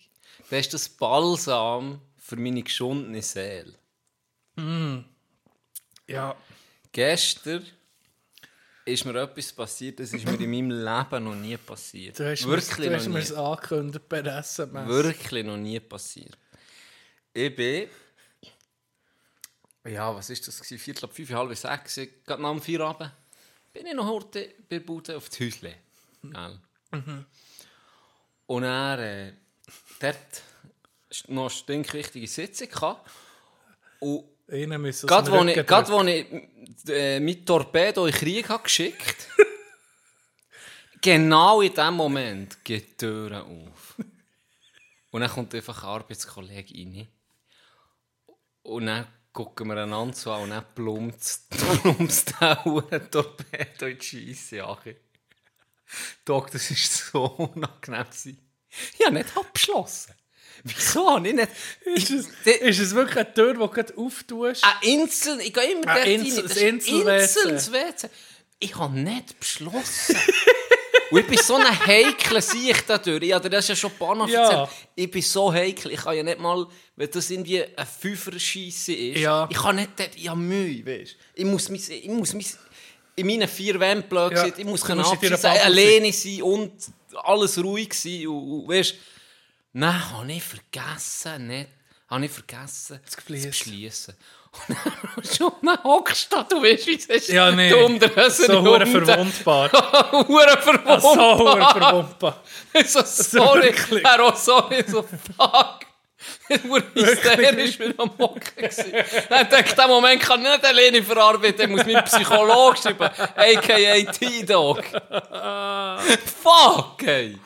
[0.50, 3.74] Das ist das Balsam für meine geschundene Seele.
[6.06, 6.36] Ja.
[6.92, 7.66] Gestern
[8.84, 12.18] ist mir etwas passiert, das ist mir in meinem Leben noch nie passiert.
[12.18, 13.24] Du hast Wirklich mir, du hast noch mir nie.
[13.24, 14.88] es angekündigt per SMS.
[14.88, 16.36] Wirklich noch nie passiert.
[17.32, 17.88] Ich bin.
[19.86, 20.60] Ja, was ist das?
[20.60, 20.78] gewesen?
[20.78, 23.10] Viertel ab fünf, halb sechs, gerade nach dem Feierabend,
[23.72, 25.74] bin ich noch heute bei Bude auf die Häusle.
[26.22, 26.60] Gell?
[28.46, 29.32] Und er äh,
[30.04, 33.10] dort noch eine stinkwichtige Sitzung gehabt.
[34.00, 36.26] Und Ihnen müssen gerade wo ich, gerade wo ich
[36.88, 39.28] äh, mit Torpedo in den Krieg habe geschickt
[41.00, 43.94] genau in dem Moment geht die Tür auf.
[45.10, 47.08] Und dann kommt einfach ein Arbeitskollege rein.
[48.62, 51.48] Und dann gucken wir einander an und dann plumpst
[51.82, 54.78] plumpst der Torpedo in die Scheisse an.
[56.24, 57.24] Doc, das war so
[57.54, 58.06] unangenehm.
[58.98, 60.12] Ich habe nicht abgeschlossen.
[60.64, 61.48] Wieso habe ich nicht...
[61.84, 64.64] ist, es, Ich- ist es wirklich eine Tür, die du gerade auftust?
[64.64, 66.48] Ein Insel, ich gehe immer Ein dort Insel- rein.
[66.48, 67.48] das ist Insel-WC.
[67.50, 68.08] Insel-WC.
[68.60, 70.16] Ich habe nicht beschlossen.
[71.10, 73.22] Und ich bin so ein heikler Sicht dadurch.
[73.22, 74.68] Ich habe dir das ja schon ein paar Mal Ja.
[74.94, 75.92] Ich bin so heikel.
[75.92, 76.66] Ich kann ja nicht mal,
[76.96, 79.46] wenn das irgendwie ein Fünfer-Scheisse ist, Ja.
[79.50, 82.54] ich kann nicht, dort- ich habe Mühe, weißt Ich muss mich, ich muss mich
[83.16, 84.46] in meinen vier Wänden blöd Ja.
[84.46, 86.72] ich muss deiner abschliessen, Bubble alleine sein und
[87.22, 88.26] alles ruhig sein.
[88.26, 88.94] Und, und, weißt
[89.76, 91.68] Nein, habe ich vergessen, nicht.
[92.08, 94.14] Habe ich vergessen, zu beschließen.
[94.68, 97.28] Und dann schon hockst du du weißt, wie es ist.
[97.28, 97.70] Ja, nee.
[97.70, 99.68] Du Unterhosen So hure verwundbar.
[100.12, 101.00] Hure verwundbar.
[101.00, 102.42] So hure verwundbar.
[102.86, 103.74] so, sorry.
[104.04, 105.80] Herr auch sorry, so fuck.
[106.48, 108.40] Ich war hysterisch wieder am Hocken.
[108.56, 108.92] gewesen.
[108.94, 113.04] Ich dachte, den Moment kann ich nicht alleine verarbeiten, ich muss meinen Psychologen schreiben,
[113.36, 114.12] a.k.a.
[114.12, 114.82] T-Dog.
[116.42, 117.38] Fuck, ey.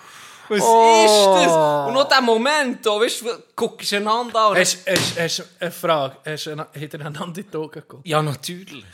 [0.50, 1.86] Was ist das?
[1.88, 4.56] Und noch der Moment, da, weißt du, guckst einander an.
[4.56, 6.16] Hast du eine Frage?
[6.24, 8.06] Hast du eine- hat er einander in die Augen geguckt?
[8.06, 8.84] Ja, natürlich.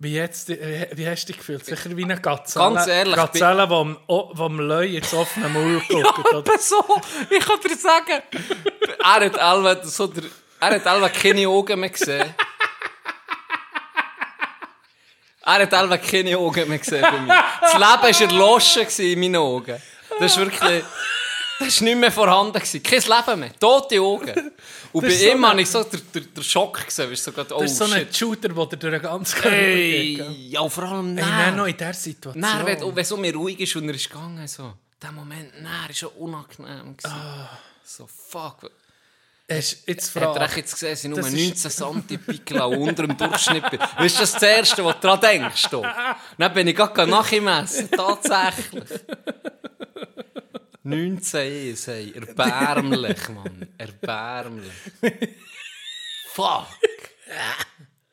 [0.00, 1.64] Wie, jetzt, wie, wie hast du dich gefühlt?
[1.64, 2.72] Sicher wie eine Gazelle.
[2.72, 6.34] Ganz ehrlich, Gazelle, die am, am Löwe ins offene Maul guckt.
[6.34, 6.84] Aber so,
[7.28, 8.22] ich kann dir sagen,
[9.02, 10.22] er hat Elva so der,
[10.60, 12.32] er hat Elva keine Augen mehr gesehen.
[15.44, 17.44] Er hat Elva keine Augen mehr gesehen bei mir.
[17.60, 19.82] Das Leben war erloschen in meinen Augen.
[20.20, 20.84] Das ist wirklich,
[21.66, 22.82] das war nicht mehr vorhanden gewesen.
[22.82, 23.58] Kein Leben mehr.
[23.58, 24.50] Tote Augen.
[24.92, 27.10] Und bei so ihm eine- habe ich so den, den, den Schock gesehen.
[27.10, 28.16] Weißt, so grad, oh Das ist so ein shit.
[28.16, 30.30] Shooter, der dir durch den ganzen Körper Hey, geht.
[30.52, 31.24] ja, vor allem nein.
[31.28, 32.40] nein, noch in dieser Situation.
[32.40, 35.52] Nein, wenn, wenn es so mir ruhig ist und er ist gegangen, so, der Moment,
[35.60, 36.96] nein, ist schon unangenehm.
[36.96, 37.14] gewesen.
[37.84, 38.70] So, fuck.
[39.50, 43.16] Hast, jetzt Hat er echt jetzt gesehen, ich nur Das 19 cm Pickel unter dem
[43.16, 43.62] Durchschnitt?
[43.64, 45.68] Weißt du, das ist das Erste, was du daran denkst?
[45.70, 45.82] Du?
[46.36, 47.90] Dann bin ich gerade nachgemessen.
[47.90, 48.84] Tatsächlich.
[50.88, 52.12] 19 ist, ey.
[52.14, 53.68] Erbärmlich, Mann.
[53.78, 54.72] Erbärmlich.
[56.32, 56.66] Fuck.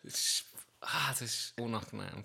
[0.04, 0.46] Das ist,
[0.82, 2.24] ah, das ist unangenehm.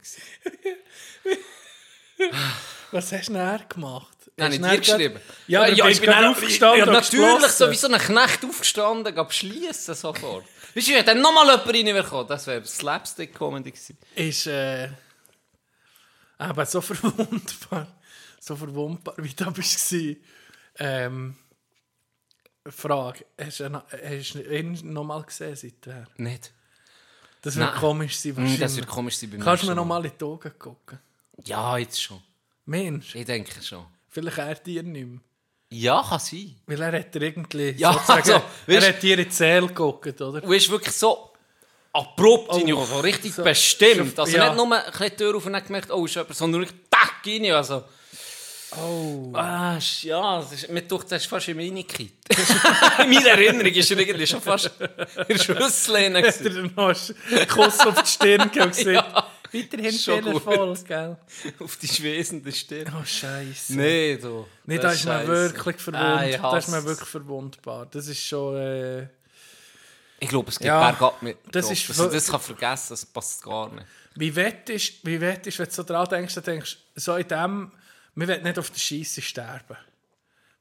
[2.90, 4.16] Was hast du nachher gemacht?
[4.36, 5.20] Nein, du dir geschrieben.
[5.46, 8.44] Ja, aber ja, bist ich bin dann aufgestanden Ja, natürlich, so wie so ein Knecht
[8.44, 10.44] aufgestanden, gab schließen sofort.
[10.74, 13.98] Weißt du, wenn dann nochmal jemand reingekommen das wäre Slapstick-Comedy gewesen.
[14.14, 17.86] ist äh, eben so verwundbar,
[18.40, 19.94] so verwundbar, wie du bist.
[20.81, 21.37] Ähm,
[22.68, 26.07] Frage, hast du, ihn- hast du ihn nochmal gesehen seither?
[26.16, 26.53] Nicht.
[27.43, 27.81] Das wird Nein.
[27.81, 28.61] komisch sein Mm, wahrscheinlich.
[28.61, 29.45] Das wird komisch sein bei mir.
[29.45, 29.76] Kannst du mir schon.
[29.76, 30.99] nochmal in die Augen gucken?
[31.45, 32.20] Ja, jetzt schon.
[32.66, 33.87] Mensch, Ich denke schon.
[34.11, 35.20] vielleicht er dir nicht mehr.
[35.72, 36.55] Ja, kann sein.
[36.66, 38.33] Weil er hat dir irgendwie, Ja, sozusagen, also,
[38.66, 40.41] er weißt- hat dir in die Seele geguckt, oder?
[40.41, 41.33] Du bist wirklich so
[41.93, 44.16] abrupt rein, Oh, so richtig so- bestimmt.
[44.16, 44.47] so- Also ja.
[44.53, 46.81] nicht nur ein bisschen die Tür auf und dann gemerkt, oh, ist jemand, sondern wirklich
[46.91, 47.53] tack rein.
[47.53, 47.85] Also,
[48.76, 49.30] Oh.
[49.34, 52.12] ah, ja, das ist, mir tut das ist fast im Minikit.
[53.02, 54.88] In meiner Erinnerung ist er irgendwie schon fast in
[55.28, 56.22] der Schlüssellehne.
[56.26, 56.94] Hat er noch
[57.32, 59.26] einen Kuss auf die Stirn gesagt, Ja.
[59.52, 61.16] weiterhin Schon fehlervoll, gell?
[61.58, 62.92] Auf die schwesende Stirn.
[63.00, 63.74] Oh, Scheiße.
[63.74, 64.46] Nee, du.
[64.66, 66.28] Nee, da ist man wirklich Ah, verwundbar.
[66.28, 67.86] ich da ist man wirklich verwundbar.
[67.90, 68.56] Das ist schon.
[68.56, 69.08] Äh,
[70.20, 71.38] Ich glaube, es gibt Ja, bergab mit.
[71.50, 71.72] das drauf.
[71.72, 73.86] ist wir- das kann vergessen, das passt gar nicht.
[74.14, 77.72] wie wett ist, wie wett ist, wenn du so dran denkst, denkst so in dem,
[78.14, 79.76] wir wollen nicht auf der Scheisse sterben.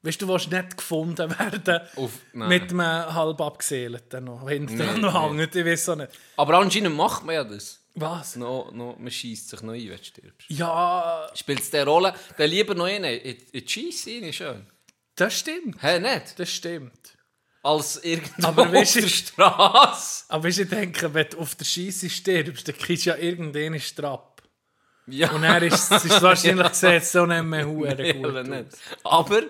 [0.02, 4.48] Weißt du, du willst nicht gefunden werden Auf- mit einem halb abgeseelten noch.
[4.48, 5.44] Hinten Nee, noch nee.
[5.44, 6.12] ich weiß auch nicht.
[6.38, 7.78] Aber anscheinend macht man ja das.
[7.96, 8.36] Was?
[8.36, 10.48] No, no, man schießt sich noch ein, wenn du stirbst.
[10.48, 12.14] Ja, Spielt es der Rolle?
[12.38, 14.66] Dann lieber noch einen in, die Scheisse rein, schön.
[15.16, 15.82] das stimmt.
[15.82, 16.38] Hä, nicht?
[16.38, 17.16] Das stimmt.
[17.62, 20.24] Als irgendwo Aber auf weisst du- der Straße.
[20.28, 23.78] Aber weißt ich denke, wenn du auf der Scheisse stirbst, dann kriegst du ja irgendeinen
[23.80, 24.29] Strapp.
[25.10, 28.34] Ja, Und dann ist es ist wahrscheinlich gesehen, so nicht mehr hure will gut.
[28.34, 28.66] er nicht.
[29.04, 29.42] Aber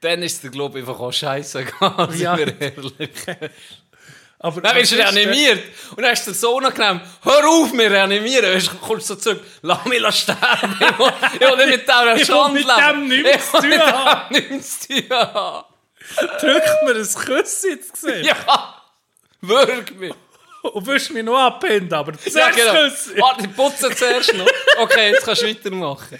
[0.00, 2.36] dann ist der Glaube ich einfach auch scheißegal, sind Ja.
[2.38, 3.10] wir ehrlich.
[4.38, 5.62] Aber Dann wirst du reanimiert.
[5.96, 7.00] Und dann ist der so unangenehm.
[7.22, 8.54] Hör auf, wir reanimieren.
[8.54, 9.42] Weißt du, kommst du so zurück.
[9.62, 10.76] Lass mich sterben.
[10.80, 13.08] Ich will ich will nicht mit dieser Ich will mit leben.
[13.10, 14.34] dem nichts zu tun mit haben.
[14.34, 15.64] dem nichts zu tun haben.
[16.40, 18.26] Drückt mir ein Küsschen ins Gesicht.
[18.26, 18.82] Ja,
[19.40, 20.12] wirk mich.
[20.72, 22.72] Und willst mich noch abbinden, aber Ja, zuerst genau.
[22.72, 23.20] Küsschen.
[23.20, 24.46] Warte, ich putze zuerst noch.
[24.78, 26.18] Okay, jetzt kannst du weitermachen.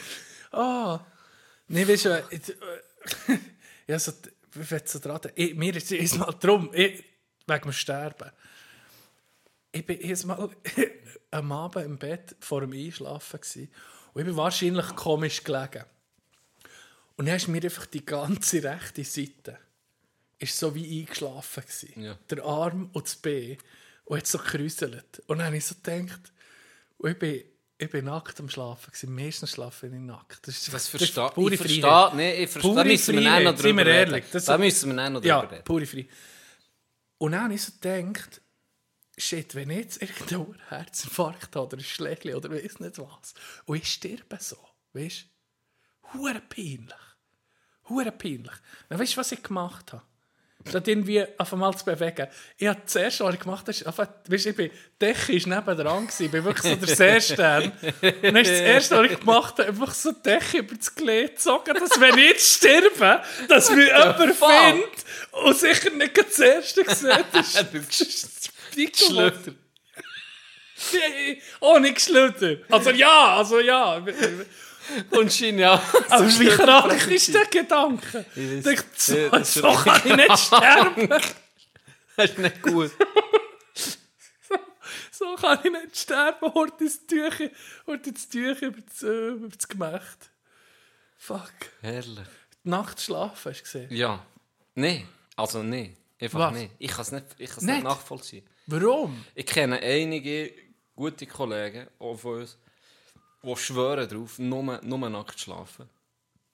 [0.52, 1.00] Ah.
[1.68, 3.38] Nee, weißt du, ich, äh,
[3.86, 4.12] ja, so,
[4.52, 7.02] wie willst du so dran ich, Mir ist es mal drum, ich,
[7.46, 8.30] wegen dem Sterben.
[9.72, 10.50] Ich bin erst mal
[11.30, 13.70] am Abend im Bett vor dem Einschlafen gsi
[14.12, 15.84] und ich bin wahrscheinlich komisch gelegen.
[17.16, 19.58] Und dann ist mir einfach die ganze rechte Seite
[20.38, 21.64] ist so wie eingeschlafen.
[21.96, 22.18] Ja.
[22.28, 23.56] Der Arm und das Bein
[24.04, 25.22] und hat so gekräuselt.
[25.26, 26.32] Und dann habe ich so gedacht,
[26.98, 27.42] und ich bin,
[27.78, 29.06] ich bin nackt am Schlafen gsi.
[29.06, 30.46] Meistens schlafe ich nackt.
[30.46, 31.56] Das, ist, Das verstehe ich.
[31.58, 32.74] Verstehe, nee, ich verstehe.
[32.74, 34.12] Da müssen wir noch drüber wir reden.
[34.12, 35.64] ehrlich, das- Da müssen wir noch Ja, drüber reden.
[35.64, 36.08] pure Freiheit.
[37.18, 38.40] Und dann habe ich so gedacht,
[39.16, 43.34] shit, wenn ich jetzt irgendeinen Herzinfarkt habe oder ein Schlägchen oder weiss nicht was,
[43.64, 44.56] und ich sterbe so,
[44.92, 45.24] weißt
[46.12, 46.18] du?
[46.18, 46.94] Hure peinlich.
[47.88, 48.52] Hure peinlich.
[48.88, 50.02] Dann weißt du, was ich gemacht habe?
[50.66, 52.26] Statt irgendwie auf einmal zu bewegen.
[52.56, 55.32] Ich habe zuerst, was ich gemacht habe, ist einfach, weißt, du, ich bin, die Decke
[55.34, 57.64] ist nebendran gewesen, ich bin wirklich so der Seestern.
[57.64, 60.94] Und dann ist das erste, was ich gemacht habe, einfach so die Decke über das
[60.94, 66.38] Glied gezogen, dass wenn ich jetzt sterbe, dass mich jemand findet und sicher nicht das
[66.38, 67.24] erste sieht.
[67.32, 69.52] Das ist Geschlütter.
[70.92, 72.56] Nee, Ohne Geschlütter.
[72.70, 74.04] Also ja, also ja.
[75.10, 75.74] Und Schein, ja.
[76.10, 78.24] Aber wie krank ist der Gedanke?
[78.94, 81.08] So, so kann ich nicht sterben.
[82.16, 82.90] Das ist nicht gut.
[85.10, 86.52] So kann ich nicht sterben.
[86.54, 87.50] Hort das Tücher,
[87.86, 90.30] hort das Tücher über das, äh, über das Gemächt.
[91.16, 91.52] Fuck.
[91.80, 92.26] Herrlich.
[92.64, 93.88] Die Nacht schlafen, hast du gesehen?
[93.90, 94.24] Ja.
[94.74, 95.06] Nein.
[95.36, 95.96] Also nein.
[96.20, 96.54] Einfach Was?
[96.54, 96.70] nicht.
[96.78, 97.74] Ich kann es nicht, ich kann's Nicht?
[97.74, 98.46] nicht nachvollziehen.
[98.66, 99.24] Warum?
[99.34, 100.52] Ich kenne einige
[100.94, 102.56] gute Kollegen, auch von uns,
[103.44, 105.88] die schwören darauf, nur, nur nackt zu schlafen.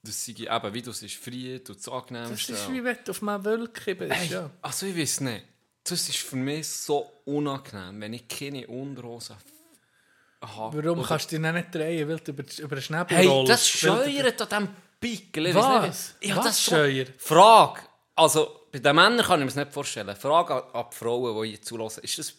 [0.02, 2.52] Das sei eben, wie du es ist, Frieden und das Das Angenehmste.
[2.54, 4.12] ist wie wenn du auf einer Wolke bist.
[4.14, 4.50] Hey, Ja.
[4.62, 5.44] Also ich weiß nicht.
[5.84, 10.76] Das ist für mich so unangenehm, wenn ich keine Unterhosen habe.
[10.82, 13.50] Warum Oder- kannst du dich nicht drehen, weil du über, über den Schnäbel Hey, rollst?
[13.52, 14.68] das du- scheuert an diesem
[15.00, 15.46] Pickel.
[15.46, 16.14] Ich Was?
[16.22, 17.10] Ja, Was das scheuert?
[17.20, 17.80] Frage.
[18.14, 20.14] Also, bei den Männern kann ich mir das nicht vorstellen.
[20.16, 22.02] Frage an, an die Frauen, die hier zulassen.
[22.04, 22.32] Ist das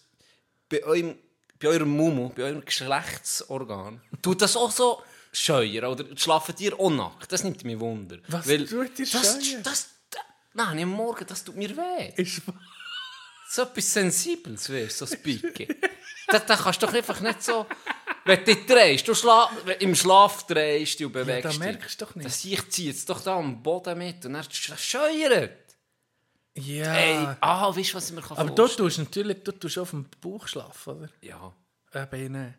[0.70, 1.16] bei eurem,
[1.62, 5.02] bei eurem Mumu, bei eurem Geschlechtsorgan, tut das auch so
[5.32, 5.86] scheuern?
[5.86, 7.32] Oder schlafen die auch nackt?
[7.32, 8.18] Das nimmt mich Wunder.
[8.28, 9.64] Was Weil tut dir das, scheuern?
[9.64, 10.22] das, das,
[10.54, 12.12] Nein, am Morgen, das tut mir weh.
[12.16, 12.42] Ist
[13.50, 17.66] So etwas Sensibles wärst, so das, das kannst du doch einfach nicht so...
[18.24, 19.50] Wenn du dich drehst, du schla
[19.80, 21.60] im Schlaf drehst dich und bewegst das dich.
[21.60, 22.28] merkst du doch nicht.
[22.28, 25.61] Das ich zieht es doch da am Boden mit und dann scheuert.
[26.58, 26.94] Ja.
[26.96, 28.88] Ey, ah, weißt du, was ich mir kann Aber du vorstellen?
[28.90, 31.10] tust natürlich du tust auf dem Bauch schlafen, oder?
[31.22, 31.54] Ja.
[31.94, 32.54] Eben nicht.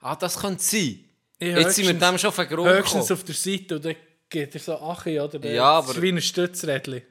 [0.00, 1.04] Ah, das könnte sein.
[1.38, 3.12] Ich Jetzt sind wir dem schon auf den Grund Höchstens gekommen.
[3.20, 3.96] auf der Seite und dann
[4.28, 5.38] geht er so Achi, oder?
[5.38, 7.02] Der- Ja, das aber- ist wie ein Stützrädchen.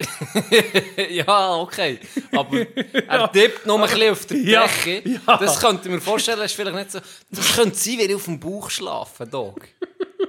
[1.10, 2.00] ja, okay.
[2.36, 2.58] Aber
[3.08, 5.10] er tippt noch ein bisschen auf der Ja, Decke.
[5.10, 5.38] ja.
[5.38, 7.00] Das könnte ich mir vorstellen, das ist vielleicht nicht so...
[7.30, 9.68] Das könnte sein, wenn ich auf dem Bauch schlafe, Dog.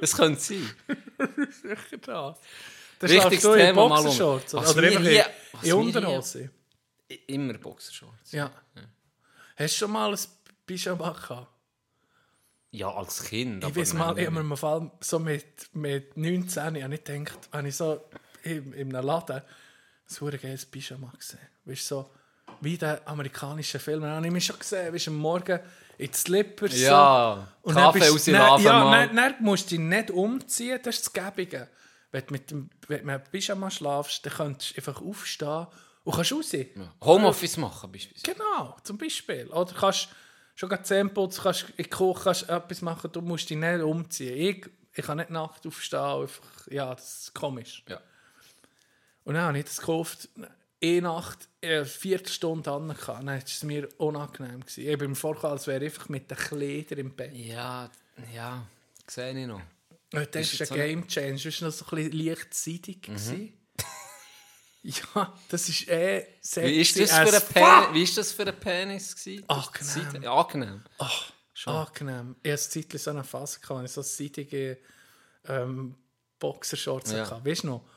[0.01, 0.69] Das könnte sein.
[1.63, 2.37] Sicher das.
[3.03, 4.07] Dann Wichtiges schlafst du Thema mal um.
[4.55, 5.27] Oder wir einfach hier-
[5.63, 6.51] in- Unterhose.
[7.27, 8.33] Immer Boxershorts.
[8.33, 8.51] Ja.
[9.57, 10.19] Hast du schon mal ein
[10.67, 11.49] Pyjama gehabt?
[12.71, 13.63] Ja, als Kind.
[13.65, 15.45] Ich weiß mal, ich habe mir allem so mit,
[15.75, 18.03] mit 19 ich habe nicht gedacht, habe ich so
[18.45, 19.43] in, in einem Laden
[20.31, 21.39] ein geiles Pyjama gesehen.
[21.67, 22.11] Weißt so
[22.63, 24.01] wie der amerikanische Film.
[24.03, 25.61] Dann habe ich mich schon gesehen, weißt am Morgen
[25.99, 26.81] in Slippers.
[26.81, 27.69] Ja, so.
[27.69, 30.11] Und dann Kaffee bist- aus dem dann- Laden Ja, dann, dann musst du dich nicht
[30.11, 31.69] umziehen, das ist das Gäbige.
[32.13, 35.67] Wenn du mit dem wenn du Pyjama schlafst, dann könntest du einfach aufstehen
[36.05, 36.53] und kannst raus.
[37.03, 38.35] Homeoffice machen beispielsweise.
[38.35, 39.47] Genau, zum Beispiel.
[39.49, 40.09] Oder kannst
[40.55, 43.81] schon gerade Zähne putzen, kannst in die Küche kannst etwas machen, du musst dich nicht
[43.81, 44.37] umziehen.
[44.37, 47.83] Ich, ich kann nicht Nacht aufstehen, einfach, ja, das ist komisch.
[47.89, 48.01] Ja.
[49.25, 50.29] Und dann habe ich das gekauft,
[50.83, 54.61] eine Nacht, eine Viertelstunde an, dann war es mir unangenehm.
[54.61, 54.89] Gewesen.
[54.89, 57.33] Ich bin mir vorgekommen, als wäre ich einfach mit den Kleidern im Bett.
[57.35, 57.89] Ja,
[58.35, 58.67] ja,
[59.07, 59.63] sehe ich noch.
[60.13, 61.43] Das Ist ein Game Change.
[61.45, 63.09] Das war noch so ein bisschen leicht seidig.
[63.09, 63.53] Mhm.
[64.83, 67.43] ja, das ist eh sexy Wie ist das für ein.
[67.53, 67.95] Penis?
[67.95, 69.45] Wie ist das für ein Penis gewesen?
[69.49, 69.85] Angenehm.
[70.05, 70.83] Seite- Ja, angenehm.
[71.67, 72.37] Angenehm.
[72.43, 74.79] Ich hatte eine Zeit so eine Phase, wo ich so seitige
[75.49, 75.95] ähm,
[76.39, 77.31] Boxershorts Ja.
[77.31, 77.45] hatte.
[77.49, 77.89] Weißt du noch?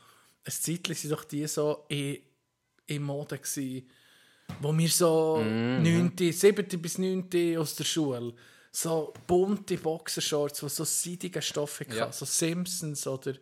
[0.44, 2.18] Ein Zeitchen waren doch die so in,
[2.86, 3.90] in Mode, gewesen,
[4.60, 5.82] wo wir so Mhm.
[5.82, 6.80] 9., 7.
[6.80, 7.56] bis 9.
[7.58, 8.32] aus der Schule
[8.78, 12.12] so bunte Boxershorts, die so seidige Stoffe hatten, Ja.
[12.12, 13.34] so Simpsons oder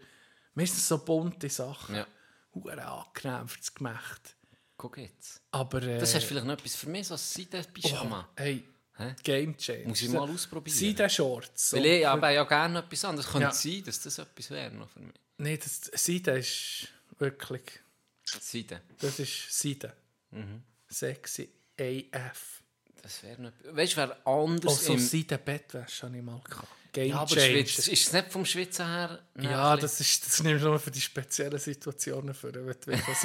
[0.54, 1.96] meistens so bunte Sachen.
[1.96, 2.06] Ja.
[2.54, 4.36] Hure angenehm für das Gemächt.
[4.76, 5.40] Guck jetzt.
[5.50, 8.28] Aber äh, Das ist vielleicht noch etwas für mich, so ein Seiden-Pyjama.
[8.36, 8.64] hey,
[8.96, 9.16] Hä?
[9.24, 9.88] Game Change.
[9.88, 10.76] Muss ich mal ausprobieren.
[10.76, 11.70] Seiden-Shorts.
[11.70, 13.28] so Weil ich habe ja gerne etwas anderes.
[13.28, 13.52] Könnte Ja.
[13.52, 15.14] sein, dass das etwas wäre noch für mich.
[15.38, 17.80] Nein, das Seide ist wirklich.
[18.24, 18.80] Seiden.
[19.00, 19.92] Das ist Seide.
[20.30, 20.62] Mhm.
[20.88, 22.62] Sexy AF.
[23.04, 23.52] Das wäre noch...
[23.70, 24.98] Weißt du, wer anders Auch so im...
[24.98, 26.68] Seide-Bettwäsche habe ich mal gehabt.
[26.90, 27.38] Game Ja, aber.
[27.38, 29.18] Schwitz, ist es nicht vom Schwitzen her...
[29.38, 33.24] Ja, das, ist, das nimmst du nur für die speziellen Situationen für, wenn du das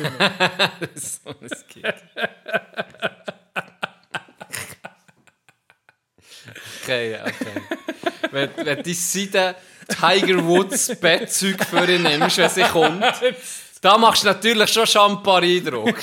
[0.95, 1.85] ist so ein Gig.
[6.83, 7.61] okay, okay.
[8.31, 9.55] wenn, wenn die Seite
[9.87, 13.05] Tiger Woods Bettzeug für ihn nimmst, wenn sie kommt,
[13.81, 15.95] da machst du natürlich schon Champagner-Eindruck.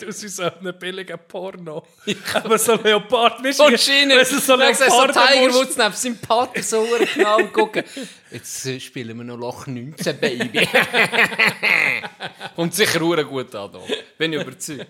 [0.00, 1.86] Das ist so ein billiger Porno.
[2.34, 5.94] Aber so Leopard, weißt Und Schiene, wenn du so siehst du so Tiger Woods neben
[5.94, 7.84] seinem Pater so genau gucken.
[8.30, 10.68] Jetzt spielen wir noch Loch 19, Baby.
[12.56, 13.80] Kommt sicher verdammt gut an, da.
[14.18, 14.86] bin ich überzeugt.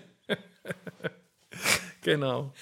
[2.01, 2.53] Genau.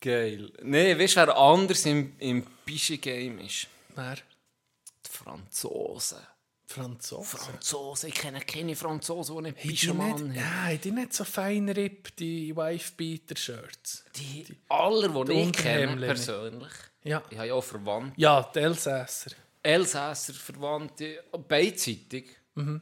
[0.00, 0.50] Geil.
[0.62, 3.68] Nee, weißt du, wer anders im, im Pischi-Game ist?
[3.94, 4.16] Wer?
[4.16, 6.31] Die Franzosen.
[6.72, 7.38] Franzosen.
[7.38, 10.34] Franzosen, ich kenne keine Franzosen, die nicht die nicht, haben.
[10.34, 14.04] ja, haben die nicht so feinripp, die Wife-Beater-Shirts?
[14.16, 16.72] Die, aller, die ich kenne, persönlich.
[17.04, 17.22] Ja.
[17.30, 18.20] Ich habe ja auch Verwandte.
[18.20, 19.32] Ja, die Elsässer.
[19.62, 22.80] Elsässer Verwandte, beidseitig, Mhm.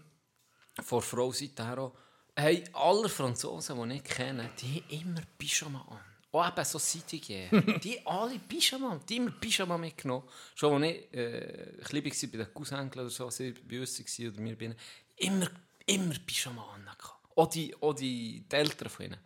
[0.82, 1.92] von Frau-Seite her auch,
[2.38, 5.98] haben alle Franzosen, die ich kenne, die haben immer Pyjama an.
[6.32, 7.48] Auch eben so Seitige.
[7.82, 10.28] die alle Pyjama, die immer Pyjama mitgenommen.
[10.54, 14.28] Schon als ich äh, klein war bei den Cousinkeln oder so, sie bei uns waren
[14.28, 14.76] oder bei ihnen,
[15.16, 15.50] immer,
[15.86, 16.88] immer Pyjama an.
[17.34, 19.18] Auch die, auch die, Eltern von ihnen.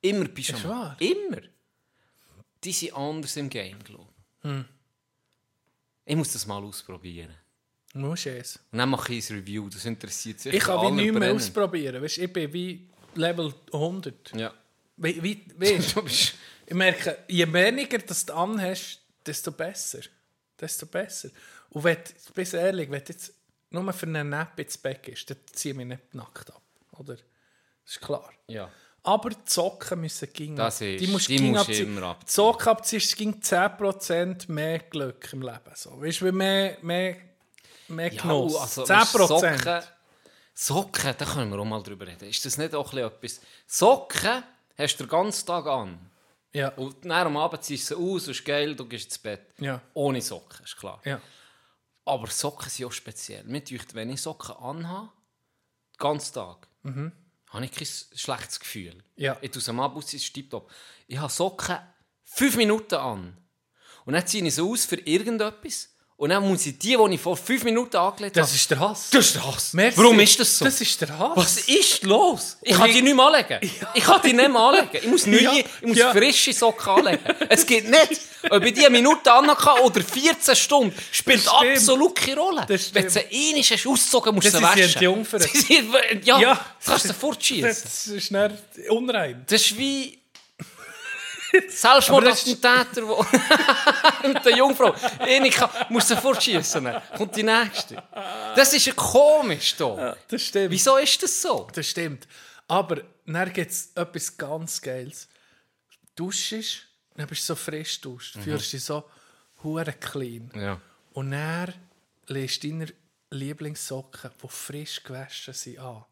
[0.00, 0.96] Immer Pyjama.
[1.00, 1.40] Immer.
[2.62, 4.12] Die sind anders im Game, glaube
[4.42, 4.44] ich.
[4.44, 4.64] Hm.
[6.04, 7.34] Ich muss das mal ausprobieren.
[7.94, 8.60] Musst es.
[8.70, 10.54] Und dann mache ich ein Review, das interessiert sich.
[10.54, 12.02] Ich kann wie alle nichts mehr ausprobieren.
[12.02, 14.34] Weißt, ich bin wie Level 100.
[14.34, 14.54] Ja.
[14.98, 16.34] Wie, wie, weißt, Du bist...
[16.66, 20.00] ich merke, je weniger das du anhast, desto besser.
[20.60, 21.30] Desto besser.
[21.70, 23.32] Und wenn, du- bist ehrlich, wenn du jetzt
[23.70, 26.62] nur für einen Nap ins Bett gehst, dann ziehe ich mich nicht nackt ab.
[26.98, 27.14] Oder?
[27.16, 27.22] Das
[27.92, 28.30] ist klar.
[28.48, 28.70] Ja.
[29.04, 31.86] Aber die Socken müssen ging Das ist- die musst, die musst abziehen.
[31.96, 32.26] immer abziehen.
[32.28, 35.72] Die Socken abziehen, es ging 10% mehr Glück im Leben.
[35.74, 36.00] So.
[36.00, 37.16] Weißt du, mehr, mehr,
[37.88, 38.56] mehr Ja, Genuss.
[38.56, 39.26] also, 10%.
[39.28, 39.82] Socken,
[40.54, 42.28] Socken, da können wir auch mal drüber reden.
[42.28, 43.40] Ist das nicht auch etwas?
[43.66, 44.42] Socken
[44.78, 46.10] hast du den ganzen Tag an.
[46.52, 46.68] Ja.
[46.70, 49.52] Und dann am Abend ziehst du sie aus, ist geil, du gehst ins Bett.
[49.58, 49.82] Ja.
[49.94, 51.00] Ohne Socken, ist klar.
[51.04, 51.20] Ja.
[52.04, 53.44] Aber Socken sind auch speziell.
[53.44, 55.10] Mir dünkt, wenn ich Socken anhabe,
[55.94, 58.94] den ganzen Tag, habe ich kein schlechtes Gefühl.
[58.94, 59.02] Mhm.
[59.16, 59.36] Ja.
[59.42, 60.70] Ich tue sie am Abend aus, ist tipptopp.
[61.06, 61.78] Ich habe Socken
[62.24, 63.36] fünf Minuten an.
[64.04, 65.94] Und dann ziehe ich sie aus für irgendetwas.
[66.18, 68.44] Und dann muss ich die, die ich vor fünf Minuten angelegt habe...
[68.44, 69.08] Das ist der Hass.
[69.10, 69.72] Das ist der Hass.
[69.72, 69.98] Merci.
[69.98, 70.64] Warum ist das so?
[70.64, 71.30] Das ist der Hass.
[71.36, 72.56] Was ist los?
[72.60, 73.60] Ich kann ich- die nicht mehr anlegen.
[73.94, 74.88] Ich kann die nicht mehr anlegen.
[74.94, 76.10] Ich muss neue, Ja, ich muss ja.
[76.10, 77.20] frische Socken anlegen.
[77.48, 78.20] Es geht nicht.
[78.50, 82.64] Ob ich die eine Minute anhabe oder 14 Stunden, spielt absolut keine Rolle.
[82.66, 85.40] Wenn du sie einmal hast ausgezogen musst du Das sie sie waschen.
[85.40, 86.54] Sie sind- Ja, Ja.
[86.80, 87.62] das kannst du fortschießen.
[87.68, 89.44] Das ist nicht unrein.
[89.48, 90.18] Das ist wie
[91.68, 93.24] Selbstmordattentäter, wo
[94.28, 94.94] mit der Jungfrau.
[95.26, 96.88] Ich kann, muss sie fortschießen.
[97.16, 98.02] Kommt die nächste.
[98.54, 100.16] Das ist ja komisch hier.
[100.28, 100.70] Das stimmt.
[100.70, 101.68] Wieso ist das so?
[101.72, 102.26] Das stimmt.
[102.66, 105.28] Aber dann gibt es etwas ganz Geiles.
[106.14, 109.04] Duschst, dann bist du so frisch duscht, fühlst dich so
[109.62, 110.50] hure clean.
[110.54, 110.80] Ja.
[111.12, 111.72] Und dann
[112.26, 112.86] du deine
[113.30, 116.04] Lieblingssocken, die frisch gewaschen sind, an.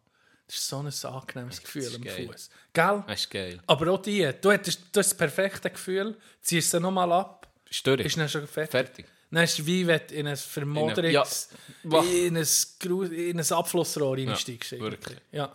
[0.47, 2.03] Das ist so ein angenehmes Gefühl am.
[2.05, 2.51] Fuß.
[2.72, 3.05] Gell?
[3.07, 3.61] Das ist geil.
[3.66, 7.84] Aber auch die, du hättest du hast das perfekte Gefühl, ziehst sie nochmal ab, Ist
[7.86, 8.01] durch.
[8.01, 8.70] ist dann schon fertig.
[8.70, 9.07] Fertig.
[9.30, 11.49] Dann ist es wie wenn du in ein Vermoderungs...
[11.82, 12.01] Ja.
[12.03, 14.72] In, ein, in ein Abflussrohr reinsteigst.
[14.72, 14.92] irgendwie.
[14.92, 15.18] wirklich.
[15.32, 15.55] Ja.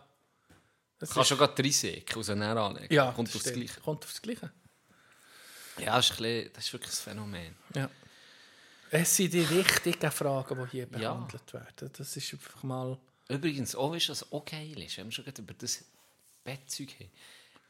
[1.00, 2.94] Das Kannst schon gerade reinsägen, aus einer anlegen.
[2.94, 3.54] Ja, Kommt das aufs.
[3.54, 3.80] Gleiche.
[3.80, 4.52] Kommt aufs Gleiche.
[5.80, 7.56] Ja, das ist, bisschen, das ist wirklich ein Phänomen.
[7.76, 7.90] Ja.
[8.92, 11.14] Es sind die richtigen Fragen, die hier Ja.
[11.14, 11.90] behandelt werden.
[11.98, 13.00] Das ist einfach mal...
[13.32, 15.84] Übrigens, auch ist das auch geil ist, wenn wir schon über das
[16.44, 17.12] Bettzeug haben.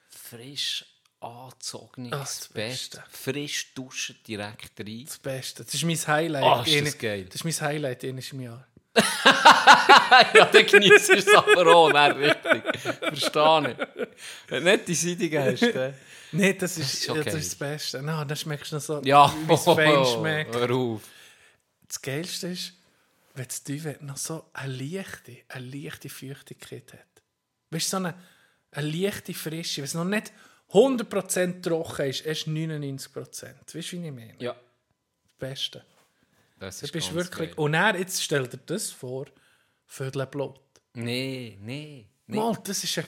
[0.09, 0.85] Frisch
[1.19, 3.03] angezogenes Ach, das Bett, Beste.
[3.11, 5.05] frisch duschen, direkt rein.
[5.05, 5.63] Das Beste.
[5.63, 6.43] Das ist mein Highlight.
[6.43, 7.25] Ah, ist das geil.
[7.25, 8.67] Das ist mein Highlight in diesem Jahr.
[10.33, 12.63] ja, dann genießt du es aber auch, dann richtig.
[12.99, 14.07] Verstehe ich.
[14.47, 15.93] Wenn du nicht die Seidige hast, dann...
[16.33, 17.23] Nein, das ist, ist ja, okay.
[17.25, 18.01] das, ist das Beste.
[18.01, 20.55] No, dann schmeckst du noch so, Ja, wie es fein schmeckt.
[20.55, 21.01] hör auf.
[21.87, 22.73] Das Geilste ist,
[23.33, 27.23] wenn das Duvet noch so eine leichte, eine leichte Feuchtigkeit hat.
[27.69, 28.15] Weißt du, so eine,
[28.71, 30.31] eine leichte Frische, wenn es noch nicht
[30.71, 33.15] 100% trocken ist, erst 99%.
[33.15, 34.35] Weißt du, wie ich meine?
[34.39, 35.85] Ja, Das Beste.
[36.59, 37.49] das Du ist bist ganz wirklich...
[37.51, 37.57] geil.
[37.59, 39.25] Und er, jetzt stell dir das vor,
[39.85, 40.59] Vödel Blut.
[40.93, 42.35] Nee, nee, nee.
[42.37, 43.05] Mal, das ist ein...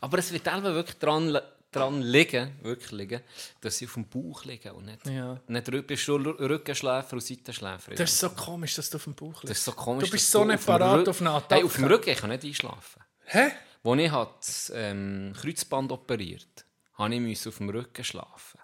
[0.00, 1.38] Aber es wird selber wirklich dran,
[1.74, 3.20] dran liegen, wirklich liegen,
[3.60, 5.40] dass sie auf dem Bauch liegen und nicht, Ja.
[5.46, 7.94] nicht bist du Rü- Rückenschläfer und Seitenschläfer.
[7.94, 9.50] Das ist so komisch, dass du auf dem Bauch liegst.
[9.50, 10.04] Das ist so komisch.
[10.06, 11.54] Du bist so nicht parat auf eine Attacke.
[11.56, 13.02] Hey, auf dem Rücken ich kann nicht einschlafen.
[13.26, 13.50] Hä?
[13.82, 16.64] Als ich hat, das ähm, Kreuzband operiert
[16.94, 18.60] habe ich musste auf dem Rücken schlafen.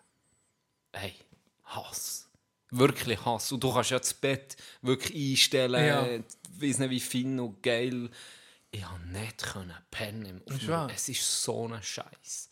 [0.92, 1.14] Hey,
[1.64, 2.28] Hass.
[2.70, 3.50] Wirklich Hass.
[3.52, 6.06] Und du kannst ja das Bett wirklich einstellen, Ja.
[6.60, 8.08] weiss nicht wie fein und geil.
[8.70, 10.42] Ich konnte nicht pennen.
[10.48, 10.88] Auf dem.
[10.94, 12.49] Es ist so ein Scheiß.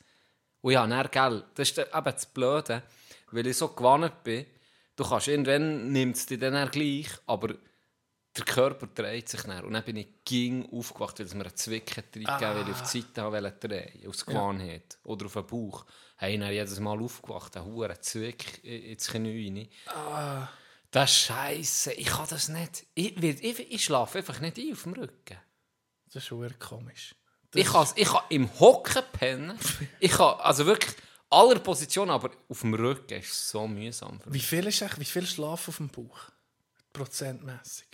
[0.61, 2.83] Und ja, dann, gell, das ist eben das Blöde,
[3.31, 4.47] weil ich so gewarnt bin,
[4.97, 7.55] du kannst irgendwann nimmt es dich dann gleich, aber
[8.37, 9.65] der Körper dreht sich dann.
[9.65, 12.91] Und dann bin ich ging aufgewacht, weil es mir einen Zwicken reingegeben weil ich auf
[12.93, 14.99] die Seite haben wollte drehen aus Gewohnheit.
[15.05, 15.85] Oder auf den Bauch.
[16.17, 20.49] Hey, dann jedes Mal aufgewacht, einen hohen Zwick ins Knie rein.
[20.91, 21.93] Das ist scheisse.
[21.93, 22.87] Ich kann das nicht.
[22.95, 25.39] Ich, werd- ich, ich schlafe einfach nicht ein auf dem Rücken.
[26.07, 27.15] Das ist wirklich komisch.
[27.55, 29.59] Ich kann, ich kann im Hocken pennen.
[30.01, 30.94] Ich kann, also wirklich
[31.30, 34.20] aller Positionen, aber auf dem Rücken ist so mühsam.
[34.26, 36.18] Wie viel ist echt, wie viel Schlaf auf dem Bauch?
[36.92, 37.86] Prozentmäßig.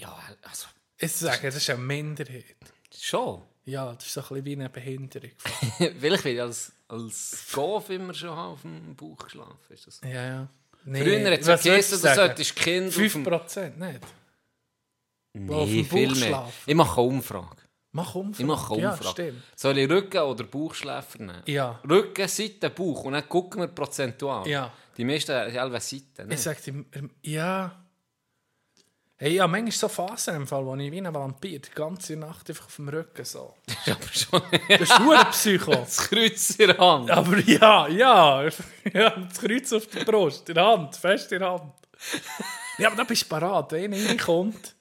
[0.00, 0.66] Ja, also,
[0.98, 2.56] Ich sage, das ist eine Minderheit.
[2.98, 3.42] schon.
[3.64, 5.30] Ja, das ist so ein bisschen wie eine Behinderung.
[5.78, 9.58] Vielleicht will ich als, als Golf immer schon auf dem Bauch geschlafen.
[9.70, 10.00] Ist das?
[10.04, 10.48] Ja, ja.
[10.84, 13.26] Nee, Früher hat es geheißen, du solltest Kind auf dem...
[13.26, 14.00] 5% nicht.
[15.32, 16.26] Nee, dem viel Bauch mehr.
[16.28, 16.52] schlafen.
[16.66, 17.56] Ich mache eine Umfrage.
[17.96, 18.42] Mach Umfrage.
[18.42, 19.10] Ich mache eine Ja, Umfrage.
[19.10, 19.42] stimmt.
[19.56, 21.42] Soll ich Rücken- oder Bauchschläfer nehmen?
[21.46, 21.80] Ja.
[21.88, 23.04] Rücken, Seite, Bauch.
[23.04, 24.46] Und dann gucken wir prozentual.
[24.46, 24.70] Ja.
[24.96, 26.30] Die meisten haben Seiten.
[26.30, 27.74] Ich sag dir, ähm, ja.
[29.18, 32.50] Hey, ja, manchmal so Phasen im Fall, wo ich wie ein Vampir die ganze Nacht
[32.50, 33.54] einfach auf dem Rücken so.
[33.86, 35.70] Das ist aber schon Das ist nur ein Psycho.
[35.74, 37.10] das Kreuz in der Hand.
[37.10, 38.42] Aber ja, ja,
[38.92, 41.72] ja, das Kreuz auf der Brust, in der Hand, fest in der Hand.
[42.76, 44.75] Ja, aber da bist du parat, wenn einer reinkommt.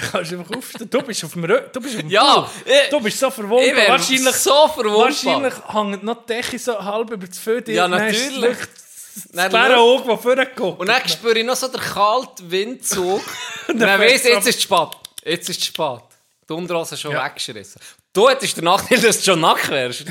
[0.00, 0.90] Dann kannst du einfach aufstehen.
[0.90, 3.76] Du bist auf dem Rücken, du bist auf dem Ja, ich- Du bist so verwundert.
[3.78, 4.98] Ich Wahrscheinlich, so verwundbar.
[5.06, 7.72] wahrscheinlich hängt noch die Decke so halb über das Föder.
[7.72, 8.56] Ja, natürlich.
[8.58, 10.80] Das Dann Bärenauge, das vorgeguckt.
[10.80, 13.22] Und dann spüre ich noch so den kalten Windzug.
[13.68, 14.88] und dann weiss ich, jetzt ist es spät.
[15.24, 16.00] Jetzt ist es spät.
[16.48, 17.24] Die Unterhose schon Ja.
[17.24, 17.80] weggeschrissen.
[18.12, 20.00] Du hättest der Nachteil, dass du schon nackt wärst.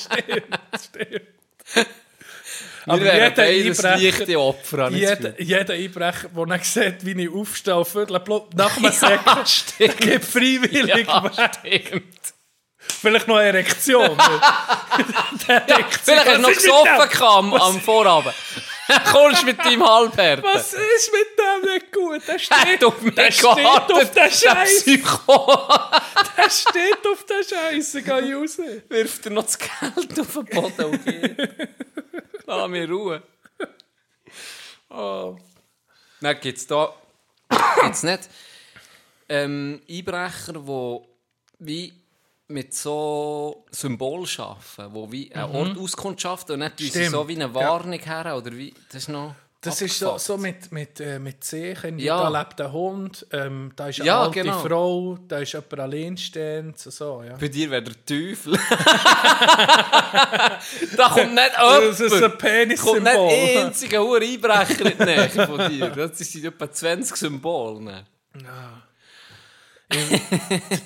[0.00, 0.46] Stimmt.
[1.74, 1.86] Wir
[2.86, 4.90] Aber jeder Einbrecher- leichte Opfer.
[4.90, 10.00] Jeder, jeder Einbrecher, der dann sieht, wie ich aufstehe und blut nach Säckel, Ja, stimmt.
[10.00, 12.04] gibt freiwillig Ja, stimmt.
[13.00, 14.16] Vielleicht noch eine Erektion.
[15.48, 17.20] Der sich, Vielleicht hast du noch gesoffen gehabt
[17.62, 18.34] am, Vorabend.
[19.10, 20.44] Kommst mit deinem Halbhärten.
[20.44, 22.20] Was ist mit dem nicht gut?
[22.28, 24.84] Der Der steht, hat auf mich der steht auf der Scheiße.
[24.84, 25.68] Psycho.
[26.36, 28.02] Der steht auf der Scheiße.
[28.02, 28.58] Geh raus.
[28.90, 31.50] Wirft er noch das Geld auf den Boden und geht.
[32.46, 33.22] Lass mir Ruhe.
[34.90, 35.36] Oh.
[36.20, 36.94] Dann gibt es da
[37.82, 38.28] gibt's nicht
[39.28, 41.00] ähm, Einbrecher, die
[41.58, 41.92] wie
[42.48, 47.98] mit so Symbolen arbeiten, die wie ein Ort auskundschaften und nicht so wie eine Warnung
[47.98, 49.34] her, oder wie, das ist noch
[49.64, 50.26] Das ist so, abgefuckt.
[50.26, 51.98] so mit, mit, äh, mit Zeichen.
[51.98, 52.30] Ja.
[52.30, 54.58] Da lebt ein Hund, ähm, da ist eine Ja, alte genau.
[54.60, 56.78] Frau, da ist jemand alleinstehend.
[56.78, 57.36] So, so, ja.
[57.36, 58.52] Bei dir wäre der Teufel.
[60.96, 62.32] da kommt nicht Das ist jemand.
[62.32, 62.92] ein Penissymbol.
[62.94, 63.16] kommt nicht
[63.58, 65.88] ein einziger Einbrecher in die Nähe von dir.
[65.90, 68.04] Das sind etwa 20 Symbole.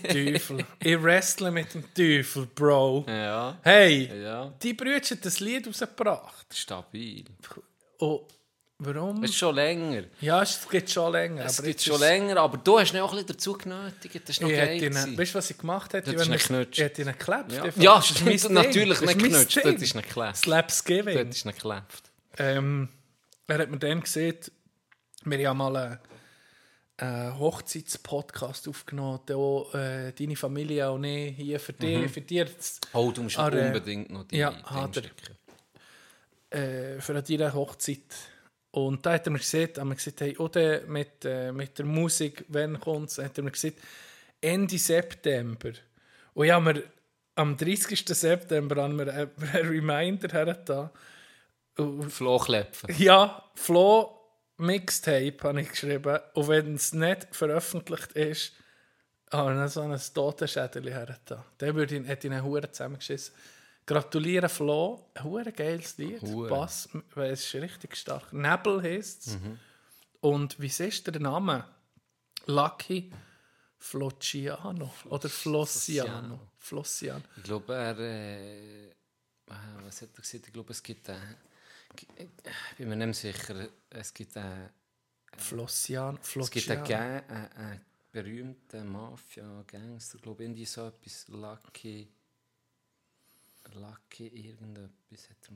[0.03, 0.65] Teufel.
[0.81, 3.05] Ich wrestle mit dem Teufel, Bro.
[3.09, 4.53] Ja, Hey, ja.
[4.63, 6.47] die Brüder haben das Lied rausgebracht.
[6.55, 7.25] Stabil.
[8.01, 8.27] Oh,
[8.79, 9.21] warum?
[9.23, 10.05] Das ist schon länger.
[10.21, 11.45] Ja, es geht schon länger.
[11.45, 14.15] Es aber jetzt schon ist- länger, aber du hast ihn auch ein bisschen dazu genötigt.
[14.25, 14.83] Das ist noch geil.
[14.83, 16.13] ihn, weißt du, was ich gemacht hätte?
[16.13, 16.79] Das ist ich- Knutsch.
[16.79, 17.53] Ich hätte ihn geklebt.
[17.53, 19.57] Ja, ja Das ist stimmt, natürlich Das nicht mein knutscht.
[19.65, 19.73] Ding.
[19.75, 20.37] Das ist nicht geklebt.
[20.37, 21.27] Slapsgiving.
[21.29, 22.03] Das ist nicht geklebt.
[22.39, 22.89] Ähm,
[23.47, 24.53] er hat mir dann gesagt,
[25.25, 25.99] wir haben mal
[27.01, 32.47] einen, Hochzeitspodcast aufgenommen, der auch, äh, deine Familie und ich hier für dich, für dir,
[32.93, 35.03] Oh, du musst Ah, äh, unbedingt noch die ja, hat er.
[35.05, 35.37] Stücke.
[36.51, 38.03] äh, für deine Hochzeit.
[38.87, 41.87] Und da hat er mir gesagt, haben wir gesagt, hey, oder mit, äh, mit der
[41.87, 43.77] Musik, wenn kommt hat er mir gesagt,
[44.41, 45.73] Ende September.
[46.35, 46.83] Und ja, wir,
[47.35, 48.07] am 30.
[48.07, 49.31] September haben wir einen
[49.69, 50.91] Reminder hergetan.
[51.77, 52.93] Und Flohklepfen.
[52.99, 54.19] Ja, Flo
[54.59, 56.19] Mixtape habe ich geschrieben.
[56.35, 58.53] Und wenn es nicht veröffentlicht ist,
[59.31, 61.45] habe ich so ein Totenschädel hergetan.
[61.59, 63.35] Dann würde ich, hätte ich einen Huren zusammengeschissen.
[63.89, 66.21] Gratuliere Flo, ein geiles Lied.
[66.21, 66.51] Hure.
[66.51, 68.31] Bass, weil es ist richtig stark.
[68.35, 69.41] Nebel heisst es.
[69.41, 69.59] Mhm.
[70.21, 71.65] Und wie ist der Name?
[72.45, 73.11] Lucky
[73.79, 74.93] Flociano.
[75.09, 76.51] Oder Flossiano.
[76.59, 77.25] Flossiano.
[77.39, 77.99] Ich glaube, er.
[77.99, 78.91] Äh,
[79.49, 80.47] ah, was hat er gesagt?
[80.49, 81.09] Ich glaube, es gibt.
[81.09, 81.17] Äh,
[81.97, 83.71] ich bin mir nicht sicher.
[83.89, 84.37] Es gibt.
[84.37, 84.69] Äh,
[85.35, 86.19] Flossiano.
[86.19, 86.81] es gibt Flociano.
[86.81, 87.81] einen, Gang, einen, einen
[88.13, 91.27] berühmten Mafia-Gangster, glaube ich, irgendwie so etwas.
[91.29, 92.13] Lucky.
[93.75, 95.51] Lucky irgendetwas hat.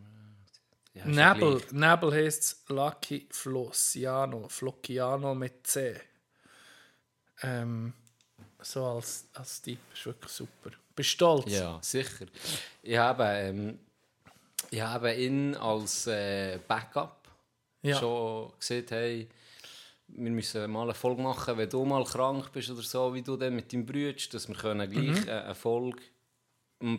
[0.94, 1.62] Ja, Nebel.
[1.70, 5.98] Nebel heisst es Lucky Flossiano, Flocciano mit C.
[7.42, 7.92] Ähm,
[8.60, 10.70] so als, als Typ ist wirklich super.
[10.94, 11.50] Bist du stolz?
[11.50, 12.26] Ja, sicher.
[12.82, 13.78] Ich habe, ähm,
[14.70, 17.26] ich habe ihn als äh, Backup
[17.82, 17.98] Ja.
[17.98, 19.28] schon gesehen, hey,
[20.08, 23.36] wir müssen mal eine Folge machen, wenn du mal krank bist oder so, wie du
[23.36, 26.02] dann mit deinem Bruder, dass wir können gleich äh, eine Folge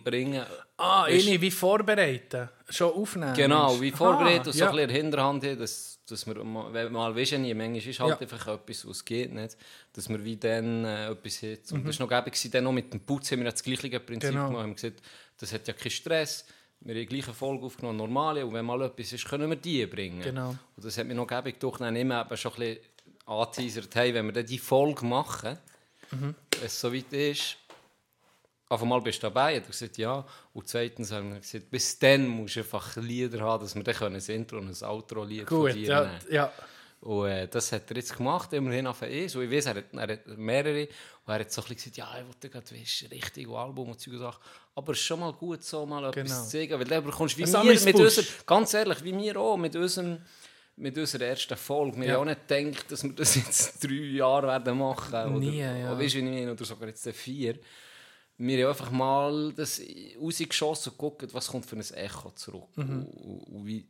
[0.03, 0.45] bringen
[0.77, 2.49] Ah, Ist- wie vorbereiten.
[2.69, 3.34] Schon aufnehmen.
[3.36, 4.69] Genau, wie vorbereitet und so ja.
[4.69, 7.99] ein bisschen in der Hinterhand haben, dass, dass wir mal, mal wissen nie, manchmal ist
[7.99, 8.17] halt Ja.
[8.19, 9.55] einfach etwas, was geht nicht,
[9.93, 11.57] dass wir wie dann äh, etwas haben.
[11.71, 11.88] Und Mhm.
[11.88, 14.47] das war noch gäbig, dann noch mit dem Putz haben wir das gleiche Prinzip Genau.
[14.47, 15.01] gemacht, haben gesagt,
[15.39, 16.45] das hat ja keinen Stress,
[16.81, 19.86] wir haben die gleiche Folge aufgenommen, normale, und wenn mal etwas ist, können wir die
[19.86, 20.21] bringen.
[20.21, 20.49] Genau.
[20.49, 22.77] Und das hat mir noch gäbig durch, dann immer eben schon ein bisschen
[23.25, 25.57] angeteasert, hey, wenn wir dann die Folge machen,
[26.11, 26.36] Mhm.
[26.57, 27.57] wenn es so weit ist,
[28.74, 30.26] auf einmal bist du dabei, hat er gesagt, ja.
[30.53, 34.15] Und zweitens haben wir gesagt, bis dann musst du einfach Lieder haben, dass wir dann
[34.15, 36.51] ein Intro und ein Outro-Lied von dir ja, nehmen ja.
[37.01, 39.28] Und äh, das hat er jetzt gemacht, immerhin auf eh.
[39.28, 40.84] So, ich weiß, er hat, er hat mehrere.
[41.26, 43.99] Und er hat so ein bisschen gesagt, ja, ich wollte gerade weißt, richtig Album und
[43.99, 44.41] solche Sachen.
[44.76, 46.43] Aber es ist schon mal gut, so mal etwas Genau.
[46.43, 46.80] zu zeigen.
[46.80, 50.19] Weil dann bekommst du wie wir mit unserer, ganz ehrlich, wie wir auch, mit unserem
[50.76, 51.97] mit unserer ersten Folge.
[51.99, 52.13] Wir Ja.
[52.13, 55.13] haben auch nicht gedacht, dass wir das jetzt drei Jahre werden machen.
[55.13, 55.93] Oder, Nie, ja.
[55.93, 57.59] Oder, du, oder sogar jetzt vier.
[58.38, 59.81] Wir haben einfach mal das
[60.19, 62.75] rausgeschossen und geguckt, was kommt für ein Echo zurück.
[62.75, 63.05] Mhm.
[63.05, 63.86] Und, und wie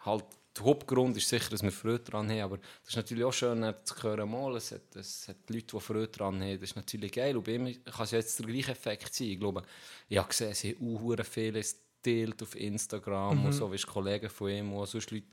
[0.00, 0.24] halt,
[0.56, 3.74] der Hauptgrund ist sicher, dass wir Freude daran haben, aber das ist natürlich auch schön
[3.84, 7.12] zu hören, mal, es hat, es hat Leute, die Freude daran haben, das ist natürlich
[7.12, 7.36] geil.
[7.36, 9.28] Und bei ihm kann es jetzt der gleiche Effekt sein.
[9.28, 9.62] Ich glaube,
[10.08, 13.46] ich habe gesehen, sie haben vieles geteilt auf Instagram Mhm.
[13.46, 15.26] und so, weißt, Kollegen von ihm und sonst Leute.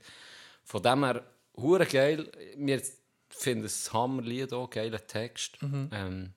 [0.64, 1.24] Von dem her,
[1.56, 2.30] hure geil.
[2.56, 2.82] Wir
[3.28, 5.60] finden es Hammerlied auch, geiler Text.
[5.62, 5.88] Mhm.
[5.92, 6.32] Ähm,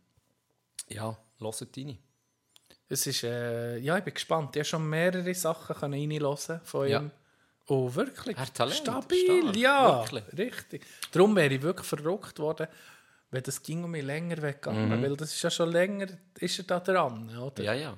[0.89, 1.97] ja, hört rein.
[2.90, 4.56] Es ist, äh, ja, ich bin gespannt.
[4.56, 7.00] Ich habe schon mehrere Sachen können reinhören von Ja.
[7.02, 7.12] ihm.
[7.68, 8.38] Oh, wirklich?
[8.38, 10.00] Er Talent, Stabil, stark, ja.
[10.14, 10.24] wirklich.
[10.38, 10.86] Richtig.
[11.12, 12.68] Darum wäre ich wirklich verrückt worden,
[13.30, 15.02] wenn das ging um mich länger weggegangen.
[15.04, 16.08] Weil das ist ja schon länger,
[16.40, 17.62] ist er da dran, oder?
[17.62, 17.66] Mhm.
[17.66, 17.98] Ja, ja.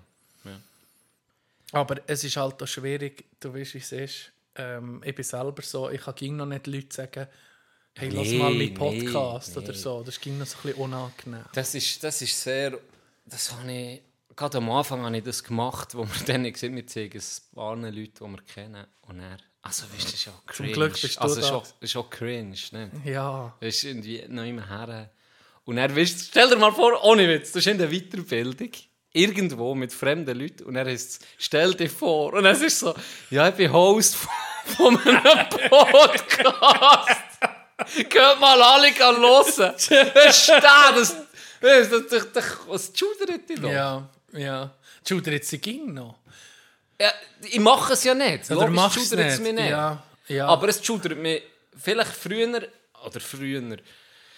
[1.71, 4.31] Aber es ist halt auch schwierig, du weißt, wie es ist.
[4.55, 7.27] Ähm, ich bin selber so, ich kann ging noch nicht Leuten sagen,
[7.95, 9.63] hey, lass Nee, mal meinen nee, Podcast nee.
[9.63, 10.01] oder so.
[10.01, 11.45] Das ging noch so ein bisschen unangenehm.
[11.53, 12.73] Das ist, das ist sehr.
[13.25, 14.01] Das habe ich.
[14.39, 17.75] Gerade am Anfang habe ich das gemacht, wo wir dann gesehen wir zeigen es paar
[17.75, 18.87] Leute, die wir kennen.
[19.01, 19.37] Und er.
[19.61, 20.71] Also, weißt du, das ist auch cringe.
[20.71, 21.47] Glück bist du also, da.
[21.81, 22.89] ist auch, ist cringe, ne?
[23.03, 23.53] Ja.
[23.59, 25.09] Ist irgendwie noch immer her.
[25.65, 28.71] Und er weißt, stell dir mal vor, ohne Witz, du bist in der Weiterbildung.
[29.11, 32.31] Irgendwo mit fremden Leuten und er heißt, stell dir vor.
[32.31, 32.95] Und es ist so,
[33.31, 37.21] ja, ich bin Host von, einem Podcast.
[37.93, 39.21] Geht mal alle hören.
[39.59, 41.17] Das ist der, das,
[41.59, 43.69] das, das, das, das, was schudert dich da?
[43.69, 44.71] Ja, ja.
[45.07, 46.15] Schudert jetzt sie ging noch?
[47.01, 47.11] Ja,
[47.49, 48.51] ich mache es ja nicht.
[48.51, 49.53] Oder Logisch es schudert es nicht?
[49.53, 49.69] mich nicht.
[49.71, 50.47] Ja, ja.
[50.47, 51.41] Aber es schudert mich
[51.77, 52.61] vielleicht früher,
[53.05, 53.77] oder früher,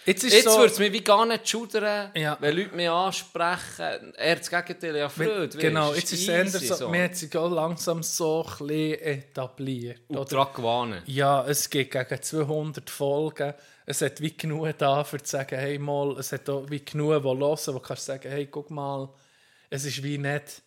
[0.06, 2.36] jetzt ist Jetzt so, würde es mich wie gar nicht schudern, Ja.
[2.40, 4.14] wenn Leute mich ansprechen.
[4.16, 5.58] Eher das Gegenteil, ja, Freude.
[5.58, 10.00] Genau, jetzt ist es eher so, mir hat sich auch langsam so ein etabliert.
[10.08, 11.02] Und daran gewonnen.
[11.06, 13.54] Ja, es geht gegen 200 Folgen.
[13.84, 17.22] Es hat wie genug da, für zu sagen, hey, mal, es hat auch wie genug,
[17.22, 19.08] die hören, wo du kannst sagen, hey, guck mal,
[19.74, 20.62] es ist wie nicht,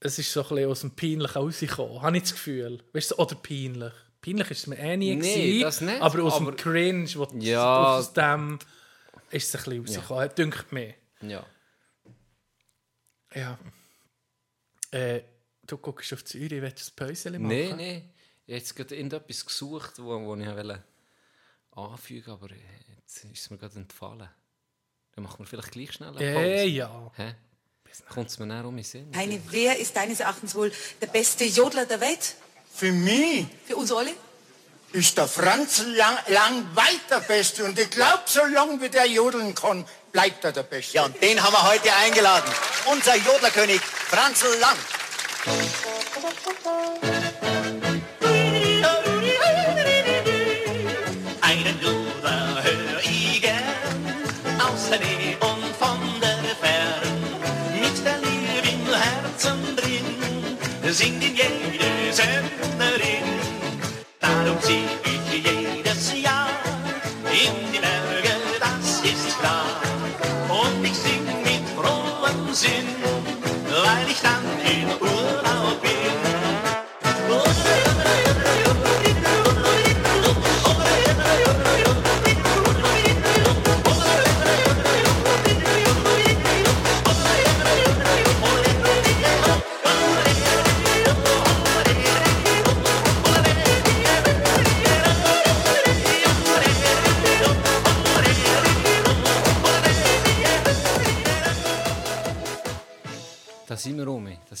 [0.00, 2.82] es ist so ein bisschen aus dem Peinlichen rausgekommen, habe ich das Gefühl.
[2.92, 3.92] Weißt du, oder peinlich.
[4.20, 7.08] Peinlich ist es mir eh nie Nee, gewesen, das nicht, aber aus aber- dem Cringe,
[7.14, 7.96] wo Ja.
[7.96, 8.58] aus dem
[9.30, 10.34] ist es ein bisschen rausgekommen, ja.
[10.34, 10.94] dünkt mir.
[11.22, 11.46] Ja.
[13.34, 13.58] Ja.
[14.90, 15.22] Äh,
[15.66, 17.48] du guckst auf Zürich, willst du ein Päuschen machen?
[17.48, 18.10] Nein, nein.
[18.46, 20.84] Ich habe jetzt gerade irgendetwas gesucht, wo, wo ich wollte
[21.72, 22.48] anfügen aber
[22.96, 24.28] jetzt ist es mir gerade entfallen.
[25.12, 26.46] Dann machen wir vielleicht gleich schnell eine Pause.
[26.46, 27.12] Äh, ja.
[27.16, 27.34] Hä?
[28.08, 29.10] Kommt es mir näher um den Sinn?
[29.14, 32.34] Heini, wer ist deines Erachtens wohl der beste Jodler der Welt?
[32.74, 34.10] Für mich Für uns alle?
[34.92, 37.64] ist der Franz lang, lang weit der Beste.
[37.64, 40.94] Und ich glaube, solange wie der jodeln kann, bleibt er der Beste.
[40.94, 42.50] Ja, und den haben wir heute eingeladen.
[42.86, 44.76] Unser Jodlerkönig Franzl Lang.
[60.94, 63.26] Singt ihn jede Sängerin.
[64.20, 66.50] Darum zieh ich jedes Jahr
[67.32, 69.82] in die Berge, das ist klar.
[70.48, 72.86] Und ich sing mit frohem Sinn,
[73.66, 76.23] weil ich dann in Urlaub bin.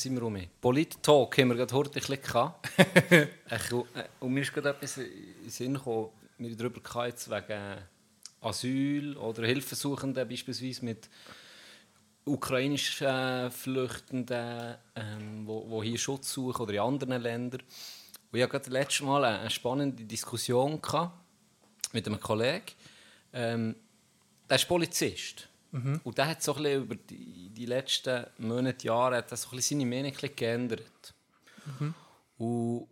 [0.04, 0.38] Sind wir um.
[0.60, 2.68] Polit-Talk haben wir gerade heute ein bisschen gehabt.
[3.70, 5.06] Und, äh, und mir ist gerade etwas in
[5.42, 7.78] den Sinn gekommen, wir darüber jetzt wegen
[8.40, 11.08] Asyl oder Hilfesuchenden, beispielsweise mit
[12.26, 17.62] ukrainischen äh, Flüchtenden, ähm, wo, wo hier Schutz suchen oder in anderen Ländern.
[17.62, 21.18] Und ich hatte gerade letztes Mal eine, eine spannende Diskussion gehabt
[21.92, 22.66] mit einem Kollegen.
[23.32, 23.76] Ähm,
[24.50, 25.48] der ist Polizist.
[26.04, 29.48] Und der hat so ein bisschen über die, die letzten Monate, Jahre hat er so
[29.50, 31.14] ein bisschen seine Meinung geändert.
[32.38, 32.86] Und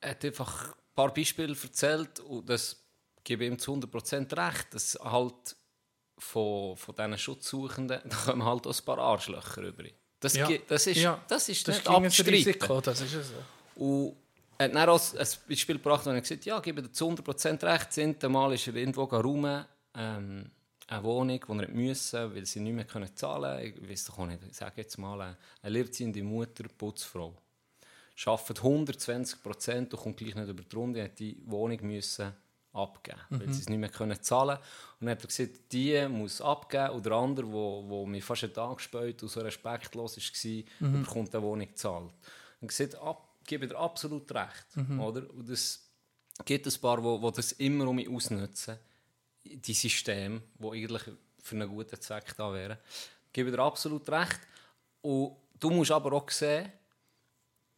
[0.00, 2.76] er hat einfach ein paar Beispiele erzählt und das
[3.24, 5.56] gebe ihm zu 100% recht, dass halt
[6.18, 9.84] von, von diesen Schutzsuchenden, da kommen halt auch ein paar Arschlöcher rüber.
[10.20, 10.48] Das, Ja.
[10.66, 11.22] das ist, Ja.
[11.28, 12.34] das ist Das nicht abzustreiten.
[12.34, 13.80] Risiko, das ist es so.
[13.84, 14.16] Und
[14.58, 17.62] hat dann auch ein Beispiel gebracht, wo er gesagt hat, ja, gebe dir zu 100%
[17.62, 18.22] recht.
[18.22, 19.64] Das Mal ist er irgendwo rum,
[19.94, 20.50] ähm,
[20.88, 23.84] eine Wohnung, die er nicht müssen, weil sie nicht mehr können zahlen können.
[23.84, 27.34] Ich weiß doch nicht, ich sage jetzt mal, eine alleinerziehende Mutter, Putzfrau.
[28.24, 32.32] Arbeitet 120% und kommt gleich nicht über die Runde, hat die Wohnung müssen
[32.72, 34.58] abgeben, weil sie es nicht mehr können zahlen
[35.00, 38.24] Und dann hat er gesagt, die muss abgeben und der andere, der wo, wo mich
[38.24, 42.12] fast einen Tag gespielt und so respektlos war, bekommt eine Wohnung gezahlt.
[42.60, 44.66] Und gesagt, ab, gebe dir absolut recht.
[44.98, 45.30] Oder?
[45.30, 45.88] Und es
[46.44, 48.78] gibt ein paar, die, die das immer um mich ausnutzen,
[49.56, 51.02] die Systeme, die eigentlich
[51.42, 52.78] für einen guten Zweck da wären.
[53.26, 54.40] Ich gebe dir absolut recht.
[55.00, 56.72] Und du musst aber auch sehen,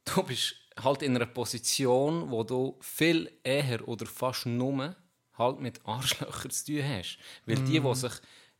[0.04, 4.96] du bist halt in einer Position, wo du viel eher oder fast nur
[5.36, 7.18] halt mit Arschlöchern zu tun hast.
[7.46, 8.12] Weil die, die sich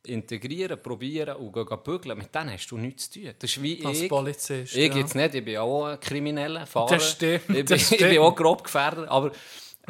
[0.03, 3.33] integrieren, probieren und gehen, bügeln, mit denen hast du nichts zu tun.
[3.37, 4.09] Das ist wie Als ich.
[4.09, 4.97] Polizist, Ich ja.
[4.97, 6.95] jetzt nicht, ich bin auch ein Krimineller, Fahrer.
[6.95, 8.19] Das stimmt, Ich bin, das ich bin stimmt.
[8.19, 9.07] auch grob gefährdet.
[9.09, 9.31] Aber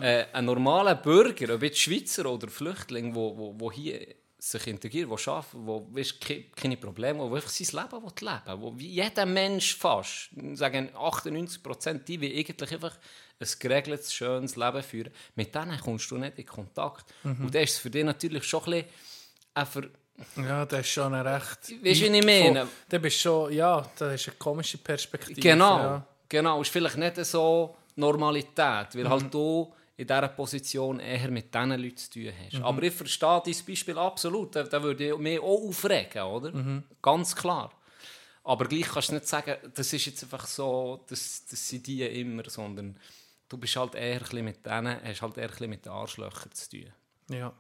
[0.02, 5.08] äh, ein normaler Bürger, ob jetzt Schweizer oder Flüchtling, wo, wo, wo hier sich integriert,
[5.10, 8.88] der arbeitet, wo weißt, ke- keine Probleme, wo einfach sein Leben will leben wo wie
[8.88, 12.97] jeder Mensch fast, sagen 98 Prozent, die will eigentlich einfach
[13.39, 15.12] ein geregeltes, schönes Leben führen.
[15.36, 17.06] Mit denen kommst du nicht in Kontakt.
[17.24, 17.45] Mhm.
[17.45, 18.86] Und das ist für dich natürlich schon ein
[19.54, 19.91] bisschen
[20.38, 21.60] Ja, das ist schon ein recht...
[21.62, 22.68] Weißt du, wie ich meine?
[22.89, 25.39] Da bist schon, ja, das ist eine komische Perspektive.
[25.39, 26.08] Genau, Ja.
[26.30, 26.62] genau.
[26.62, 29.10] Ist vielleicht nicht so Normalität, weil Mhm.
[29.10, 32.54] halt du in dieser Position eher mit diesen Leuten zu tun hast.
[32.54, 32.64] Mhm.
[32.64, 34.56] Aber ich verstehe dein Beispiel absolut.
[34.56, 36.52] Da, da würde ich mich auch aufregen, oder?
[36.52, 36.84] Mhm.
[37.02, 37.72] Ganz klar.
[38.43, 42.02] Aber gleich kannst du nicht sagen, das ist jetzt einfach so, das, das sind die
[42.02, 42.97] immer, sondern
[43.47, 46.70] du bist halt eher ein mit denen, hast halt eher ein mit den Arschlöchern zu
[46.70, 46.91] tun.
[47.30, 47.54] Ja,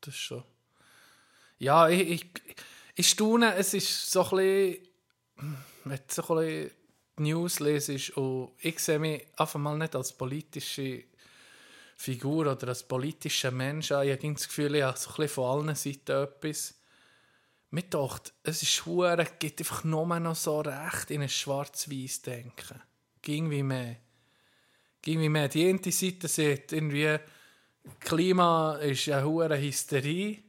[0.00, 0.44] das ist schon.
[1.58, 2.26] Ja, ich, ich,
[2.94, 4.88] ich staune, es ist so ein bisschen,
[5.84, 6.70] wenn du so ein bisschen
[7.18, 11.04] die News lesest und ich sehe mich einfach mal nicht als politische
[12.00, 14.06] Figur oder als politischer Mensch an.
[14.06, 16.74] Ich habe das Gefühl, ich habe so ein bisschen von allen Seiten etwas.
[17.70, 22.22] Mir dachte, es ist hure, es gibt einfach nur noch so recht in ein schwarz-weiß
[22.22, 22.80] Denken.
[23.20, 23.96] Ging wie mehr.
[25.02, 25.48] Ging wie mehr.
[25.48, 27.18] Die eine Seite sieht irgendwie,
[27.98, 30.40] Klima ist eine hohe Hysterie,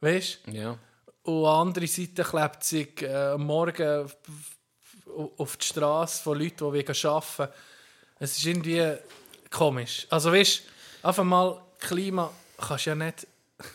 [0.00, 0.78] weißt Ja.
[1.24, 4.08] Und an andere Seite klebt sich äh, Morgen
[5.36, 7.52] auf die Straße von Leuten, die wollen arbeiten
[8.20, 8.98] Es ist irgendwie
[9.50, 10.06] komisch.
[10.08, 10.62] Also weißt
[11.02, 13.26] einfach mal, Klima kannst ja nicht...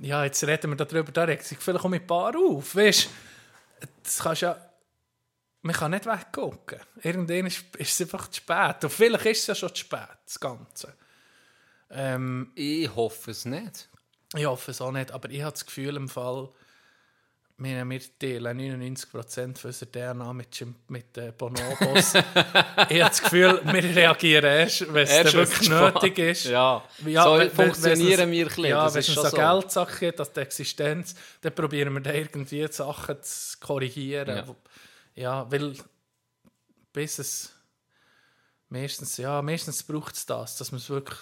[0.00, 3.08] Ja, jetzt reden wir darüber, da regt sich vielleicht auch mit ein paar auf, weißt
[4.02, 4.60] Das kannst ja...
[5.62, 6.78] Man kann nicht weggucken.
[7.02, 8.84] Irgendwann ist, ist es einfach zu spät.
[8.84, 10.94] Und vielleicht ist es ja schon zu spät, das Ganze.
[11.90, 13.88] Ähm, Ich hoffe es nicht.
[14.34, 16.50] ich hoffe es auch nicht, aber ich habe das Gefühl im Fall,
[17.58, 22.14] wir, wir teilen 99% von unserer DNA mit, mit äh, Bonobos.
[22.14, 26.44] ich habe das Gefühl, wir reagieren erst, wenn es wirklich nötig ist.
[26.44, 26.84] Ja.
[26.98, 29.36] So wenn- wenn- funktionieren wenn wir ein bisschen, Ja, wenn es so so.
[29.36, 34.28] Geldsache dass die Existenz, dann probieren wir dann irgendwie die Sachen zu korrigieren.
[34.28, 34.44] Ja.
[34.44, 34.54] Ja,
[35.14, 35.74] ja weil
[36.92, 37.54] bis es
[38.68, 41.18] meistens, ja, meistens braucht es das, dass man es wirklich,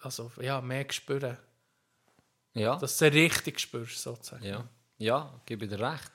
[0.00, 1.38] also ja, mehr spüren.
[2.52, 2.76] Ja.
[2.76, 4.44] Dass du es richtig spürst, sozusagen.
[4.44, 4.68] Ja,
[4.98, 6.10] ja, gebe dir recht.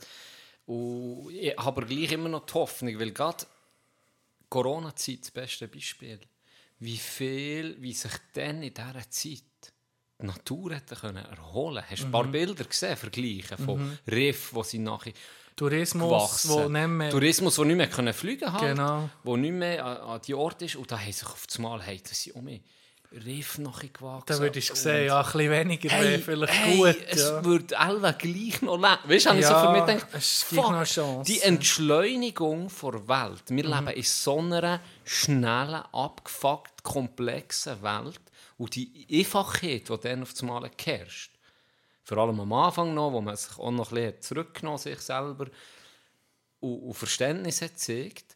[0.66, 3.46] Und ich habe aber gleich immer noch die Hoffnung, weil gerade
[4.50, 6.20] Corona-Zeit das beste Beispiel.
[6.80, 9.42] Wie viel, wie sich dann in dieser Zeit
[10.20, 12.32] die Natur hätte können erholen Hast du ein paar Mhm.
[12.32, 15.14] Bilder gesehen, vergleichen von Riff, wo sie nachher
[15.56, 16.50] Tourismus, gewachsen.
[16.52, 17.10] wo nicht mehr...
[17.12, 19.10] Tourismus, der nicht mehr können fliegen halt, Genau.
[19.24, 21.82] wo nicht mehr an, an die Ort ist und da haben sich auf das Mal
[21.84, 22.62] hey, das sind um mich
[23.12, 24.26] Riff nachher gewachsen.
[24.28, 26.98] Da würde ich Und- sehen, ja, ein bisschen weniger wäre Hey, vielleicht hey, gut.
[27.08, 27.46] es ja.
[27.46, 28.98] würde Elva gleich noch leben.
[29.12, 31.32] Weißt du, habe ich so Ja, für mich gedacht, es gibt noch Chance.
[31.32, 33.44] die Entschleunigung der Welt.
[33.48, 33.74] Wir Mhm.
[33.74, 38.20] leben in so einer schnellen, abgefuckt, komplexen Welt.
[38.58, 41.32] Und die Einfachheit, die dann auf das Mal herrscht,
[42.04, 45.48] vor allem am Anfang noch, wo man sich auch noch ein bisschen zurückgenommen sich selber
[46.60, 48.36] und, und Verständnis hat gezeigt,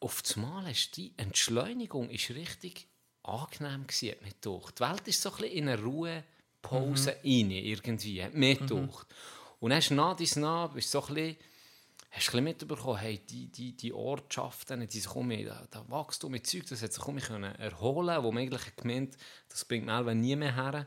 [0.00, 2.86] auf das Mal ist die Entschleunigung ist richtig
[3.28, 4.78] angenehm gewesen, hat mir gedacht.
[4.78, 9.06] Die Welt ist so ein bisschen in eine Ruhepause rein, irgendwie, hat mir gedacht.
[9.60, 11.36] Und dann hast du nach dies nach, bist so ein bisschen,
[12.10, 15.84] hast du ein bisschen mitbekommen, hey, die, die, die Ortschaften, die sich um da, da
[15.88, 19.16] Wachstum mit Zeug, das hat sich um mich können erholen, wo man eigentlich gemeint,
[19.48, 20.86] das bringt Melvin nie mehr her.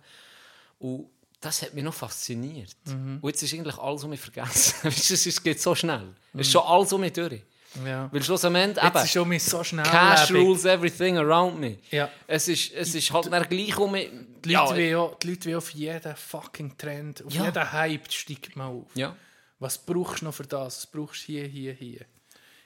[0.79, 1.09] Und
[1.41, 2.75] das hat mich noch fasziniert.
[3.21, 4.75] Und jetzt ist eigentlich alles um mich vergessen.
[4.87, 6.13] Es ist- geht so schnell.
[6.33, 7.41] Es ist schon alles um mich durch.
[7.85, 8.09] Ja.
[8.11, 10.45] Weil schlussendlich eben, ist um so schnell Cash lebig.
[10.47, 11.77] rules everything around me.
[11.89, 12.09] Ja.
[12.27, 14.09] Es ist, es ist halt dann gleich um mich.
[14.43, 17.45] Die Leute, wollen auch, die Leute wollen auf jeden fucking Trend, auf Ja.
[17.45, 18.87] jeden Hype steigt man auf.
[18.95, 19.15] ja.
[19.59, 20.77] Was brauchst du noch für das?
[20.77, 22.05] Was brauchst du hier, hier, hier?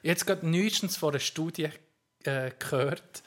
[0.01, 1.68] Jetzt gerade neuestens von einer Studie
[2.24, 3.22] äh, gehört,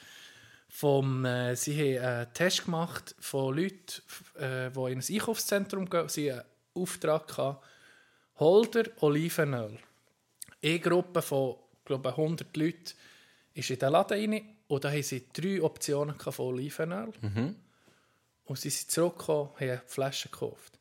[0.67, 4.01] vom, äh, sie haben einen Test gemacht von Leuten,
[4.39, 6.09] äh, die in ein Einkaufszentrum gehen.
[6.09, 6.41] Sie hatten
[6.75, 7.63] einen Auftrag gehabt,
[8.39, 9.77] Holder Olivenöl.
[10.63, 11.55] Eine Gruppe von
[11.89, 12.93] glaube 100 Leuten
[13.53, 17.11] ist in den Laden rein und da haben sie drei Optionen von Olivenöl.
[18.45, 20.79] Und sie sind zurückgekommen, haben eine Flasche gekauft.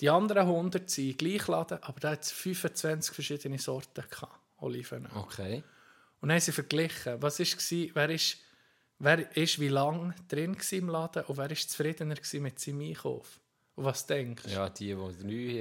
[0.00, 4.40] Die anderen 100 sind im gleichen Laden, aber da hat es 25 verschiedene Sorten gehabt,
[4.58, 5.10] Olivenöl.
[5.14, 5.62] Okay.
[6.20, 8.38] Und dann haben sie verglichen, was war, wer ist,
[8.98, 13.38] wer ist wie lange drin war im Laden und wer ist zufriedener mit seinem Einkauf.
[13.74, 14.50] Und was denkst du?
[14.50, 14.94] Ja, die, die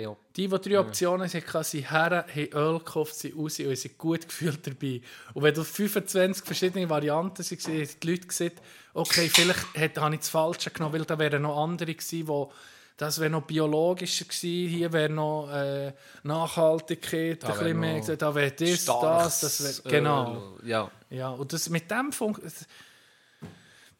[0.03, 3.97] drei Die, die drei Optionen hatten, sind her, haben Öl gekauft, sind raus und sind
[3.97, 5.01] gut gefühlt dabei.
[5.33, 8.61] Und wenn du 25 verschiedene Varianten waren, haben die Leute gesagt,
[8.93, 12.51] okay, vielleicht hätte- habe ich das Falsche genommen, weil da wären noch andere gewesen, wo
[12.97, 15.91] das wäre noch biologischer gewesen, hier wäre noch äh,
[16.23, 19.99] Nachhaltigkeit, Da ein wäre bisschen mehr, gesagt, da wäre das, das, das wäre, Öl.
[19.99, 20.57] genau.
[20.63, 20.91] Ja.
[21.09, 22.41] Ja, und das, mit dem Funk...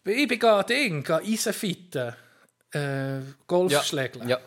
[0.03, 2.13] Ich bin gerade Ding, gehe Eisenfitten,
[2.71, 4.27] äh, Golfschlägeln.
[4.27, 4.39] Ja.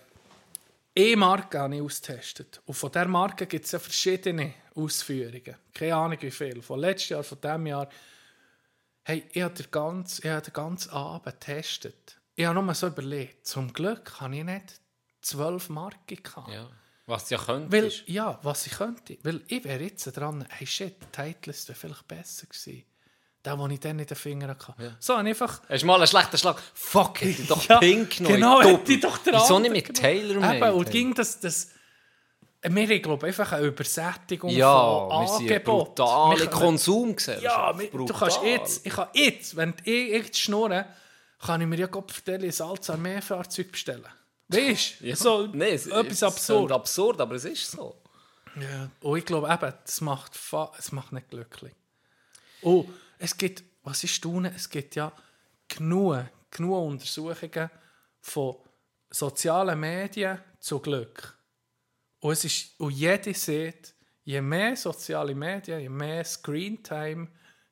[0.97, 2.61] Eine Marke habe ich ausgetestet.
[2.67, 5.57] Und von dieser Marke gibt es ja verschiedene Ausführungen.
[5.73, 6.63] Keine Ahnung wie viel.
[6.63, 7.89] Von letztes Jahr, von diesem Jahr.
[9.03, 12.17] Hey, ich habe den ganzen, ich habe den ganzen Abend getestet.
[12.37, 14.81] Ich habe nur so überlegt, zum Glück habe ich nicht
[15.21, 16.49] zwölf Marken gehabt.
[16.53, 16.71] ja.
[17.07, 18.09] Was ja könntest.
[18.09, 19.19] Weil, ja, was ich könnte.
[19.23, 22.85] Weil ich wäre jetzt dran, hey shit, der Titleist wäre vielleicht besser gewesen.
[23.45, 24.97] Der, den ich dann in den Fingern hatte.
[24.99, 25.61] So, und einfach...
[25.69, 26.63] Hast du mal einen schlechten Schlag?
[26.73, 28.35] Fuck, hätte ich doch Ja, Pink genommen.
[28.37, 29.95] Genau, hätte ich doch den Wieso nicht mit.
[29.95, 31.41] Taylor Eben, und ging das...
[31.41, 31.69] das
[32.67, 35.65] wir haben, glaube einfach eine Übersättigung Ja, von Angeboten.
[35.65, 37.45] brutale Wir Konsumgesellschaft.
[37.45, 38.87] Ja, wir- du kannst jetzt...
[38.87, 40.87] Ich kann jetzt, wenn ich jetzt schnurre,
[41.45, 44.07] kann ich mir ja Gott vertellen, ein Salz-Armee-Fahrzeug bestellen.
[44.49, 45.05] Weißt du?
[45.07, 45.17] Ja.
[45.17, 46.73] So, Nee, es- etwas absurd.
[46.73, 48.01] absurd, aber es ist so.
[48.59, 48.89] Ja.
[49.01, 50.33] Und ich glaube eben, das macht,
[50.79, 51.75] es macht nicht glücklich.
[52.63, 52.87] Oh,
[53.19, 54.47] es gibt, was ist tun?
[54.47, 55.13] Es gibt ja
[55.69, 57.71] genug, genug Untersuchungen
[58.21, 58.57] von
[59.11, 61.39] sozialen Medien zu Glück.
[62.21, 63.95] Und, es ist, und jeder sieht,
[64.25, 67.29] je mehr soziale Medien, je mehr Screentime,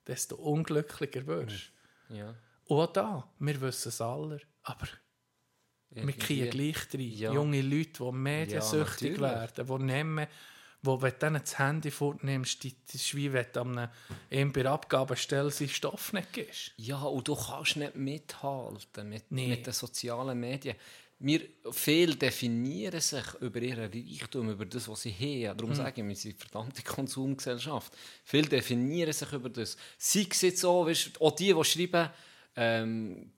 [0.07, 1.73] desto unglücklicher wirst
[2.09, 2.15] du.
[2.17, 2.35] Ja.
[2.67, 4.89] Und auch da, wir wissen es alle, aber
[5.91, 7.01] wir kriegen gleich rein.
[7.01, 7.33] Ja.
[7.33, 9.21] Junge Leute, die mediensüchtig natürlich.
[9.21, 10.27] werden, die nehmen,
[10.83, 13.89] wo wenn du das Handy vornimmst, die, das ist wie wenn du an
[14.53, 16.73] der Abgabestelle seinen Stoff nicht gibst.
[16.77, 19.49] Ja, und du kannst nicht mithalten mit, Nee.
[19.49, 20.77] mit den sozialen Medien.
[21.25, 25.57] Wir viele definieren sich über ihren Reichtum, über das, was sie haben.
[25.57, 27.97] Darum sage ich, wir sind eine verdammte Konsumgesellschaft.
[28.25, 29.77] Viele definieren sich über das.
[29.99, 32.11] Sei es jetzt auch, weißt, auch die, die schreiben,
[32.57, 33.31] ähm,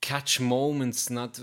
[0.00, 1.40] Catch Moments, nicht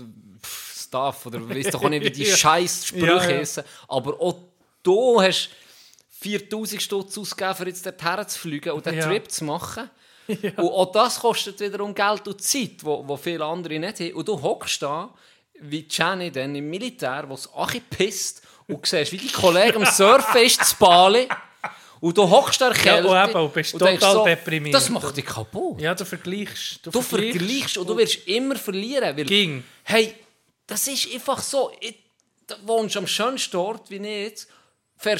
[0.74, 3.38] Stuff, oder weißt doch auch nicht, wie die scheiß Sprüche Ja, ja.
[3.38, 3.64] heissen.
[3.88, 4.38] Aber auch
[4.82, 5.50] du hast
[6.20, 9.06] 4000 Stutz ausgegeben, um jetzt dorthin zu fliegen und den Ja.
[9.06, 9.90] Trip zu machen.
[10.28, 14.12] Und auch das kostet wiederum Geld und Zeit, wo, wo viele andere nicht haben.
[14.12, 15.12] Und du hockst da,
[15.60, 17.48] wie Jenny dann im Militär, wo es
[17.90, 21.26] pisst und siehst, wie die Kollegen am Surfen ist, zu Bali.
[21.98, 23.08] Und du hockst da Ja, Kälte.
[23.08, 24.74] und eben, und bist denkst total deprimiert.
[24.74, 25.80] Das macht dich kaputt.
[25.80, 26.86] Ja, du vergleichst.
[26.86, 29.16] Du vergleichst und du wirst immer verlieren.
[29.16, 29.64] Weil, Ging.
[29.82, 30.14] Hey,
[30.66, 31.72] das ist einfach so.
[31.80, 31.96] Ich,
[32.46, 34.46] du wohnst am schönsten Ort, wie ich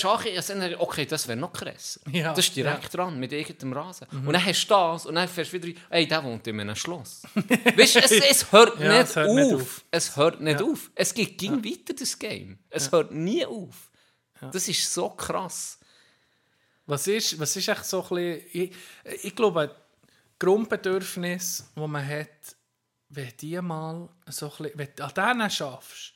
[0.05, 2.01] auch, ich sage, okay, das wäre noch krasser.
[2.11, 4.07] Ja, das ist direkt dran, mit irgendeinem Rasen.
[4.11, 6.77] Und dann hast du das und dann fährst du wieder, ey, der wohnt in einem
[6.77, 7.23] Schloss.
[7.35, 9.35] weißt du, es, es hört, Ja, nicht, es hört auf.
[9.37, 9.85] nicht auf.
[9.91, 10.91] Es hört nicht auf.
[10.95, 12.59] Es geht ging weiter, das Game.
[12.69, 13.91] Es hört nie auf.
[14.53, 15.79] Das ist so krass.
[16.87, 18.73] Was ist, was ist echt so ein bisschen, ich,
[19.23, 19.75] ich glaube,
[20.39, 22.29] Grundbedürfnis, die man hat,
[23.09, 26.15] wenn die mal so ein bisschen, wenn du an denen schaffst,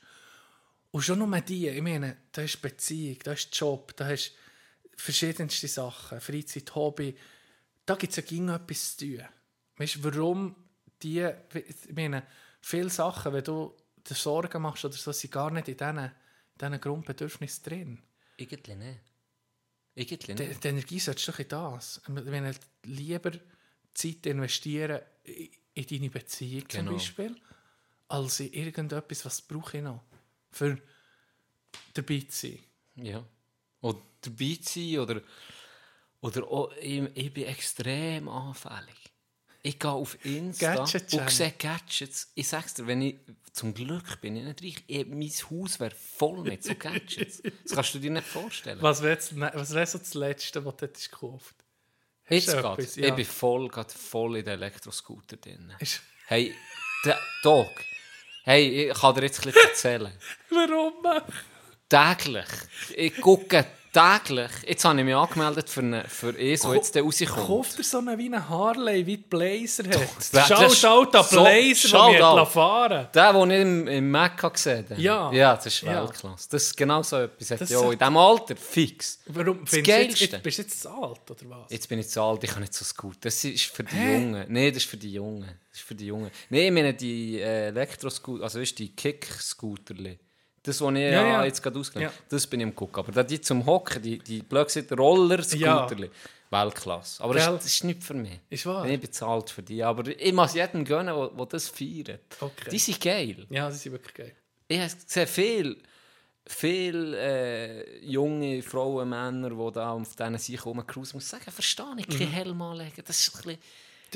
[0.95, 4.31] und schon nur die, ich meine, da ist Beziehung, da ist Job, da hast
[4.95, 7.13] verschiedenste Sachen, Freizeit, Hobby,
[7.85, 9.25] da gibt es ja ging etwas zu tun.
[9.75, 10.55] Weißt du, warum
[11.03, 11.19] die,
[11.53, 12.23] ich meine,
[12.61, 13.75] viele Sachen, wenn du
[14.07, 16.11] dir Sorgen machst oder so, sind gar nicht in diesen,
[16.61, 18.01] diesen Grundbedürfnissen drin.
[18.37, 19.01] Irgendwie nicht.
[19.95, 20.63] Irgendwie Die, nicht.
[20.63, 22.01] die Energie solltest du doch in das.
[22.07, 23.31] Wenn lieber
[23.93, 26.91] Zeit investieren in in deine Beziehung Genau.
[26.91, 27.35] zum Beispiel,
[28.07, 30.05] als in irgendetwas, was brauche ich noch,
[30.55, 30.77] für
[31.93, 32.59] dabei zu sein.
[32.95, 33.25] Ja.
[33.81, 35.21] Oder dabei zu sein oder,
[36.21, 38.95] oder auch, ich, ich bin extrem anfällig.
[39.61, 42.31] Ich gehe auf Insta Gadget und sehe Gadgets.
[42.35, 43.15] Ich sag's dir, wenn ich,
[43.51, 44.83] zum Glück bin ich nicht reich.
[44.87, 45.29] Ich, mein
[45.61, 47.41] Haus wäre voll mit so Gadgets.
[47.63, 48.79] Das kannst du dir nicht vorstellen.
[48.81, 51.55] Was wäre wäre so das Letzte, was du hättest gekauft
[52.29, 52.95] Jetzt etwas?
[52.97, 53.13] Ich Ja.
[53.15, 55.73] bin voll, voll in den Elektroscooter drin.
[55.79, 56.55] Ist- Hey,
[57.03, 57.69] der Dog.
[58.47, 60.11] Hey, ich kann dir jetzt ein bisschen erzählen.
[60.51, 61.23] Warum?
[61.89, 62.45] täglich.
[62.95, 63.65] Ich gucke
[63.95, 67.47] täglich, jetzt habe ich mich angemeldet für, eine, für eins, das jetzt dann rauskommt.
[67.47, 70.85] Kauft er so einen wie einen Harley, wie die Blazer hat.
[70.85, 74.85] out an so- Blazer, schaut den wir fahren Der, den ich im, im Mac gesehen
[74.89, 75.01] habe.
[75.01, 75.31] Ja.
[75.31, 76.01] Ja, das ist Ja.
[76.03, 76.47] Weltklasse.
[76.51, 77.47] Das ist genau so etwas.
[77.59, 79.19] Das ja, in diesem Alter, fix.
[79.27, 80.25] Warum Das Geilste.
[80.25, 81.71] jetzt, bist du jetzt zu alt, oder was?
[81.71, 83.17] Jetzt bin ich zu alt, ich kann nicht so gut.
[83.21, 84.13] Das ist für die Hä?
[84.15, 84.45] Jungen.
[84.49, 85.49] Nein, das ist für die Jungen.
[85.71, 86.31] Das ist für die Jungen.
[86.49, 90.19] Nein, ich meine die äh, Elektroscooter, also weißt, die Kick-Scooterli.
[90.65, 92.23] Das, was ich Ja, ja, jetzt gerade ausgelernt Ja.
[92.29, 92.97] das bin ich am gucken.
[92.99, 96.09] Aber da die zum Hocken, die, die blöd gesagt, Roller-Scooterli,
[96.49, 97.23] Weltklasse.
[97.23, 97.55] Aber das, Gell?
[97.55, 98.39] das ist nicht für mich.
[98.49, 98.85] Ist wahr?
[98.87, 99.83] Ich alt für die.
[99.83, 102.21] Aber ich muss jedem gönnen, der das feiert.
[102.39, 102.69] Okay.
[102.71, 103.45] Die sind geil.
[103.49, 104.35] Ja, das ist wirklich geil.
[104.67, 105.77] Ich habe gesehen, viel,
[106.47, 112.07] viel äh, junge Frauen, Männer, die da auf diesen rumcruisen, muss ich sagen, verstehe ich,
[112.07, 113.03] keinen Helm anlegen.
[113.05, 113.59] Das ist ein bisschen...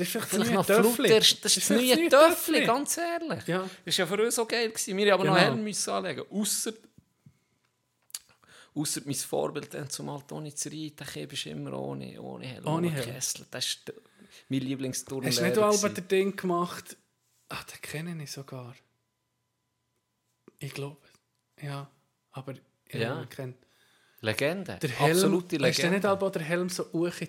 [0.00, 1.08] Das ist vielleicht, Vielleicht das noch Töffli.
[1.10, 3.46] das ist das neue Töffli, ganz ehrlich.
[3.46, 3.68] Ja.
[3.84, 4.68] Das war ja für uns so geil.
[4.70, 4.96] Gewesen.
[4.96, 5.46] Wir haben aber noch Genau.
[5.52, 6.24] Helm müssen anlegen.
[6.30, 6.72] Ausser,
[8.74, 12.66] ausser mein Vorbild dann zum Altoni zu reiten, der bist immer ohne, ohne Helm.
[12.66, 13.04] Ohne Helm.
[13.04, 13.46] Kessel.
[13.50, 13.92] Das ist
[14.48, 15.30] mein Lieblingsturnlehrer.
[15.30, 15.58] Hast du nicht.
[15.58, 16.96] Albert der Ding gemacht?
[17.48, 18.74] Ach, den kenne ich sogar.
[20.58, 20.98] Ich glaube.
[21.60, 21.90] Ja,
[22.32, 22.54] aber
[22.92, 23.24] Ja.
[23.26, 23.56] kennt.
[24.22, 24.78] Legende.
[24.82, 26.10] Der Helm, Absolute Hast du nicht Legende.
[26.10, 26.84] auch der Helm so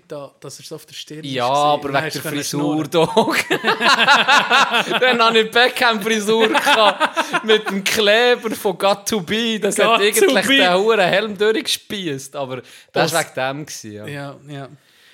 [0.09, 1.93] da, dass er so auf der Stirn Ja, ist aber gewesen?
[1.93, 3.37] Dann wegen der du Frisur doch.
[4.99, 9.57] Dann hatte ich Beckham-Frisur gehabt, mit dem Kleber von Got to Be.
[9.57, 12.35] Das Got hat eigentlich den hohen Helm durchgespiesst.
[12.35, 12.61] Aber
[12.91, 13.65] das war wegen dem.
[13.65, 14.05] Gewesen, ja.
[14.07, 14.69] Ja, ja.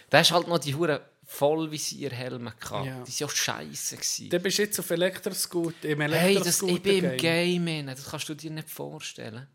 [0.10, 2.86] Da hast halt noch die Huren Vollvisierhelme gehabt.
[2.88, 3.04] Ja.
[3.04, 3.98] Die waren ja scheiße.
[3.98, 4.30] Gewesen.
[4.30, 7.86] Dann bist du jetzt auf Elektroscooter, im Hey, das, Elektroscooter ich bin im Game.
[7.86, 9.46] Das kannst du dir nicht vorstellen.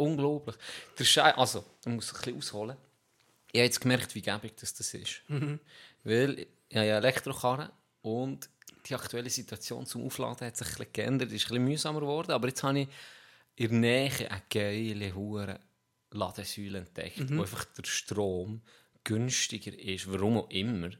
[0.00, 0.56] Unglaublich.
[0.98, 2.76] Der Schei also, ich muss ein bisschen ausholen.
[3.52, 5.22] Ich habe jetzt gemerkt, wie gäbig das, das ist.
[6.04, 7.70] Weil ich habe ja Elektrokarre
[8.02, 8.48] und
[8.86, 11.28] die aktuelle Situation zum Aufladen hat sich ein bisschen geändert.
[11.28, 12.30] Es ist ein bisschen mühsamer geworden.
[12.32, 12.88] Aber jetzt habe ich
[13.56, 15.60] in der Nähe eine geile Hure
[16.12, 18.62] Ladesäule entdeckt, wo einfach der Strom
[19.04, 20.10] günstiger ist.
[20.10, 20.90] Warum auch immer.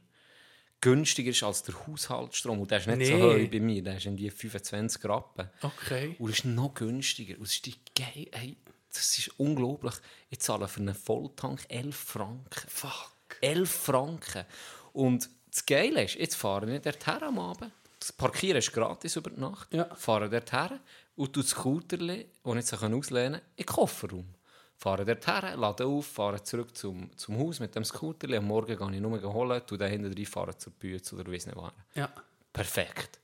[0.79, 2.59] Günstiger ist als der Haushaltsstrom.
[2.61, 3.45] Und der ist nicht so Nee.
[3.45, 3.81] hoch bei mir.
[3.83, 5.49] Der ist in die 25 Rappen.
[5.61, 6.15] Okay.
[6.19, 7.37] Und ist noch günstiger.
[7.37, 8.27] Und es ist die geil.
[8.31, 8.57] Hey,
[8.93, 9.95] das ist unglaublich.
[10.29, 12.69] Ich zahle für einen Volltank 11 Franken.
[12.69, 13.11] Fuck.
[13.41, 14.45] 11 Franken.
[14.93, 17.71] Und das Geile ist, jetzt fahre ich dorthin am Abend.
[17.99, 19.73] Das Parkieren ist gratis über die Nacht.
[19.73, 19.85] Ja.
[19.95, 20.79] Fahre dorthin
[21.15, 24.35] und tue das Scooterli, das ich jetzt auslehnen kann, in den Kofferraum.
[24.75, 28.37] Fahre dorthin, lade auf, fahre zurück zum, zum Haus mit dem Scooterli.
[28.37, 31.45] Am Morgen gehe ich nur holen, tue den hinten rein, fahre zur Bütze oder weiss
[31.45, 31.71] nicht was.
[31.93, 32.11] Ja.
[32.51, 33.19] Perfekt.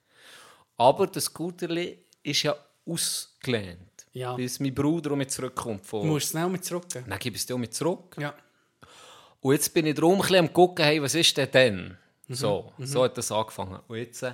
[0.78, 3.97] Aber das Scooterli ist ja ausgelehnt.
[4.18, 4.36] Ja.
[4.36, 5.82] Bis mein Bruder um mich zurückkommt.
[5.82, 6.08] Du Von...
[6.08, 7.06] musst es schnell mit zurückgeben.
[7.08, 8.16] Dann gebe ich es dir mit zurück.
[8.20, 8.34] Ja.
[9.42, 11.98] Und jetzt bin ich ein bisschen am gucken, hey, was ist denn denn?
[12.28, 12.34] Mhm.
[12.34, 13.80] So, so hat das angefangen.
[13.88, 14.34] Und jetzt äh,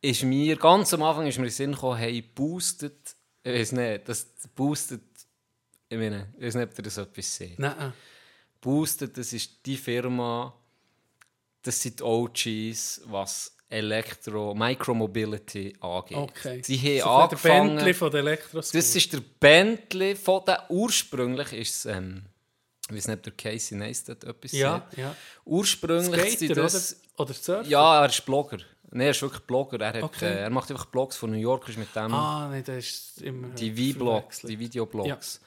[0.00, 3.72] ist mir, ganz am Anfang ist mir in den Sinn gekommen, hey, boostet, ich weiß
[3.72, 5.02] nicht, das boostet,
[5.88, 7.58] ich meine, ich weiß nicht, ob ihr das etwas seht.
[7.58, 7.92] Nein.
[8.60, 10.54] Boosted, das ist die Firma,
[11.62, 16.16] das sind die OGs, was Elektro, Micromobility angeht.
[16.16, 16.62] Okay.
[16.62, 18.38] Sie Das ist haben der Bentley von der.
[18.52, 22.22] Das ist der Bentley von der ursprünglich ist es, ähm,
[22.88, 24.96] ich weiß nicht, ob der Casey Neistat etwas Ja, sagt.
[24.98, 25.14] ja.
[25.44, 26.96] Ursprünglich Skater, das...
[27.16, 27.22] oder?
[27.24, 27.68] Oder Surfer?
[27.68, 28.58] Ja, er ist Blogger.
[28.90, 29.80] Nein, er ist wirklich Blogger.
[29.80, 30.26] Er, hat, Okay.
[30.26, 33.22] äh, er macht einfach Blogs von New York, ist mit dem Ah, nein, das ist
[33.22, 33.48] immer...
[33.48, 35.40] die V-Blogs, die Videoblogs.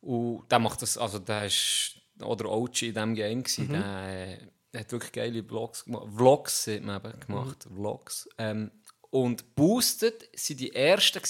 [0.00, 3.72] Und der macht das, also der ist oder OG in diesem Game gewesen, Mhm.
[3.72, 4.38] der
[4.72, 6.06] äh, hat wirklich geile Vlogs gemacht.
[6.16, 7.74] Vlogs hat man eben gemacht, Mhm.
[7.76, 8.28] Vlogs.
[8.38, 8.70] Ähm,
[9.10, 11.22] und Boosted waren die ersten,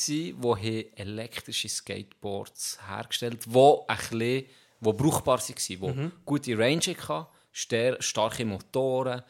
[0.61, 4.47] die elektrische Skateboards hergestellt haben, die ein bisschen,
[4.81, 6.13] die brauchbar waren, die Mhm.
[6.25, 7.27] gute Range hatten,
[8.03, 9.23] starke Motoren,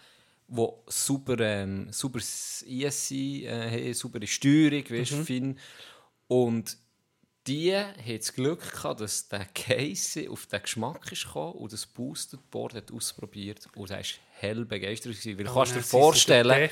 [0.48, 3.12] die super, ähm, super ESC
[3.46, 5.24] äh, haben, saubere Steuerung, weißt, Mhm.
[5.24, 5.58] fein.
[6.28, 6.76] Und
[7.46, 11.86] die haben das Glück gehabt, dass der Casey auf den Geschmack ist gekommen und das
[11.86, 15.12] Boosted Board hat ausprobiert und er war hell begeistert.
[15.12, 15.38] gewesen.
[15.38, 16.70] Weil Oh, kannst du dir vorstellen,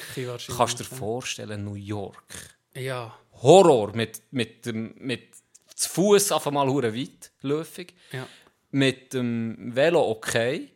[0.57, 2.57] kannst dir vorstellen, New York.
[2.75, 3.17] Ja.
[3.43, 5.35] Horror mit, mit dem mit
[5.75, 7.95] zu Fuß auf einmal hure weit läufig.
[8.13, 8.27] Ja.
[8.71, 10.71] Mit dem Velo okay.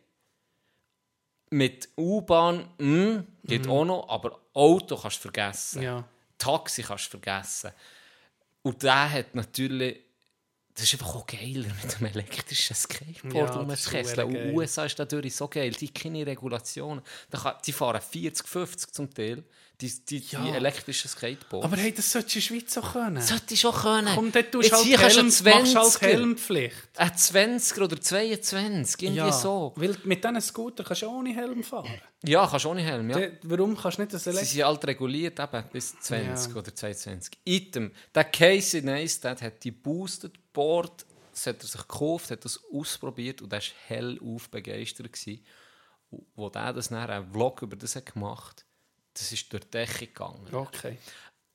[1.51, 5.83] Mit U-Bahn, mm, geht auch noch, aber Auto kannst du vergessen.
[5.83, 6.03] Ja.
[6.37, 7.71] Taxi kannst du vergessen.
[8.65, 10.04] Und der hat natürlich.
[10.75, 14.05] Das ist einfach auch geiler mit einem elektrischen Skateboard Ja, rumzukesseln.
[14.05, 14.53] verdammt Und geil.
[14.53, 15.71] USA ist dadurch so geil.
[15.71, 17.01] Die keine Regulationen.
[17.29, 19.43] Da kann, die fahren 40, 50 zum Teil.
[19.81, 20.41] Die, die, Ja.
[20.41, 21.65] die elektrischen Skateboards.
[21.65, 23.21] Aber hey, das solltest du in der Schweiz auch können.
[23.21, 24.09] Sollte ich schon können.
[24.15, 26.01] Komm, dort tust Jetzt du hier halt kannst du Helm, halt 20er.
[26.07, 26.75] Helmpflicht.
[26.95, 29.73] Ein 20er oder 22, irgendwie Ja, so.
[29.75, 31.89] weil mit diesen Scooter kannst du ohne Helm fahren.
[32.23, 33.19] Ja, kannst du ohne Helm, ja.
[33.19, 34.45] Dann- Warum kannst du nicht das Sie Elektro...
[34.49, 36.59] sind halt reguliert, eben, bis 20 Ja.
[36.59, 37.37] oder 22.
[37.43, 37.91] Item.
[38.13, 43.41] Der Casey Neistat hat die Boosted Board das hat er sich gekauft, hat das ausprobiert
[43.41, 45.11] und er war hellauf begeistert.
[45.11, 45.45] Gewesen.
[46.09, 48.65] Und Wo der das dann einen Vlog über das hat gemacht
[49.15, 50.53] das ist durch die Decke gegangen.
[50.53, 50.97] Okay.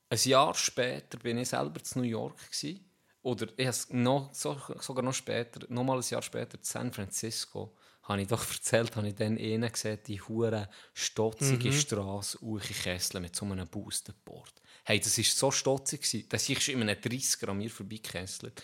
[0.08, 2.38] Ein Jahr später bin ich selber zu New York.
[2.50, 2.84] Gewesen.
[3.22, 7.76] Oder ich noch, so, sogar noch später, noch mal ein Jahr später in San Francisco,
[8.04, 11.72] habe ich doch erzählt, habe ich dann einen gesehen, die hure stotzige Mhm.
[11.72, 14.54] Straße, Uchi Kessel mit so einem Boosterboard.
[14.84, 18.62] Hey, das war so stotzig, dass ich in einem 30er an mir vorbeikesselt.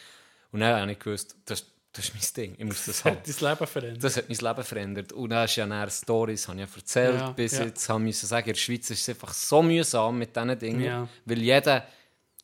[0.53, 3.17] Und dann habe ich gewusst, das, das ist mein Ding, ich muss das haben.
[3.17, 4.05] Hat dein Leben verändert.
[4.05, 5.13] Das hat mein Leben verändert.
[5.13, 7.65] Und dann ist ja dann Stories, habe ich ja erzählt, Ja, bis ja.
[7.65, 10.81] jetzt haben müssen sagen, in der Schweiz ist es einfach so mühsam mit diesen Dingen,
[10.83, 11.09] Ja.
[11.25, 11.87] weil jeder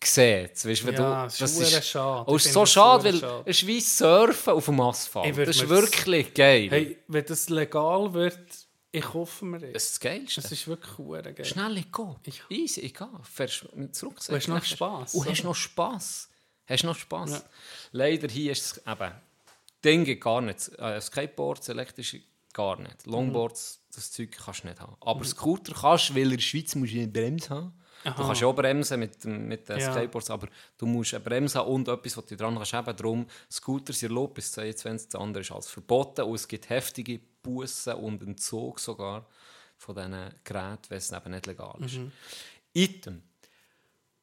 [0.04, 0.66] sieht es.
[0.66, 2.24] Weißt, wenn Ja, du, es ist verdammt schade.
[2.30, 3.42] Oh, Ich es ist so das schade, weil schade.
[3.46, 5.26] es ist wie Surfen auf dem Asphalt.
[5.26, 6.68] Ich Das ist mir das- wirklich geil.
[6.70, 8.38] Hey, wenn das legal wird,
[8.90, 10.40] ich hoffe mir Das ist das Geilste.
[10.42, 10.96] Das ist wirklich
[11.36, 11.44] geil.
[11.44, 12.16] Schnell, ich gehe.
[12.24, 13.08] Ich, Easy, ich gehe.
[13.22, 14.18] Fährst mit zurück.
[14.26, 16.28] Du hast noch Spass, Und hast noch Spass.
[16.66, 17.30] Hast noch Spass.
[17.32, 17.42] Ja.
[17.92, 19.12] Leider hier ist es eben,
[19.84, 20.68] Dinge gar nicht.
[20.78, 22.20] Äh, Skateboards, elektrische
[22.52, 23.06] gar nicht.
[23.06, 24.96] Longboards, das Zeug kannst du nicht haben.
[25.00, 25.24] Aber Mhm.
[25.24, 27.72] Scooter kannst du, weil in der Schweiz musst du eine Bremse haben.
[28.04, 28.22] Du Aha.
[28.26, 29.92] kannst ja auch bremsen mit, mit den Ja.
[29.92, 32.96] Skateboards, aber du musst eine Bremse haben und etwas, was du dran kannst haben.
[32.96, 37.20] Darum, Scooter sind erlaubt bis 22, das andere ist alles verboten und es gibt heftige
[37.42, 39.26] Bussen und Entzug sogar
[39.78, 41.94] von diesen Geräten, wenn es eben nicht legal ist.
[41.94, 42.12] Mhm.
[42.72, 43.22] Item.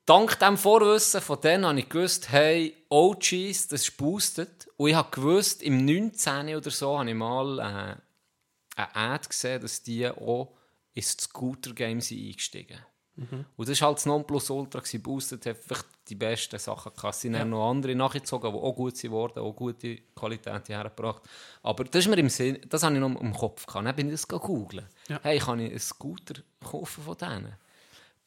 [0.10, 4.68] Dank dem Vorwissen von denen habe ich gewusst, hey, OGs, das ist boosted.
[4.76, 6.56] Und ich habe gewusst, im 19.
[6.56, 10.56] oder so habe ich mal äh, eine Ad gesehen, dass die auch
[10.95, 12.80] ins Scooter-Game sind eingestiegen
[13.15, 13.44] Mhm.
[13.57, 15.03] Und das war halt das Nonplusultra, gewesen.
[15.03, 17.15] boosted hat einfach die besten Sachen gehabt.
[17.15, 17.44] Es sind Ja.
[17.44, 21.22] noch andere nachgezogen, die auch gut sind worden, auch gute Qualität hergebracht.
[21.61, 23.86] Aber das ist mir im Sinn, das habe ich noch im Kopf gehabt.
[23.86, 24.88] Dann bin ich das googeln.
[25.10, 25.19] Ja.
[25.22, 27.57] Hey, kann ich einen Scooter kaufen von denen?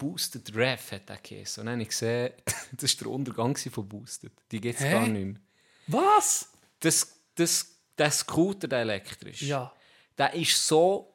[0.02, 1.60] Boosted Rev hat der geheißen.
[1.60, 2.32] Und dann habe ich gesehen,
[2.72, 4.32] das war der Untergang von Boosted.
[4.50, 5.40] Die gibt es gar nicht mehr.
[5.86, 6.48] Was?
[6.80, 9.72] Das, das, der Scooter, der elektrisch, Ja.
[10.18, 11.14] der ist so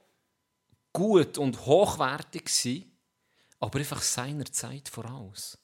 [0.94, 2.92] gut und hochwertig gewesen,
[3.60, 5.58] aber einfach seiner Zeit voraus.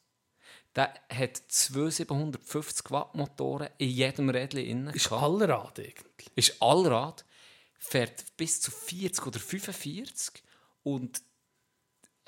[0.76, 4.94] Der hat zwei 750 Watt Motoren in jedem Rädchen innen.
[4.94, 5.12] Ist.
[5.12, 6.30] Allrad eigentlich.
[6.36, 7.24] Ist Allrad,
[7.78, 10.44] fährt bis zu 40 oder 45
[10.84, 11.22] und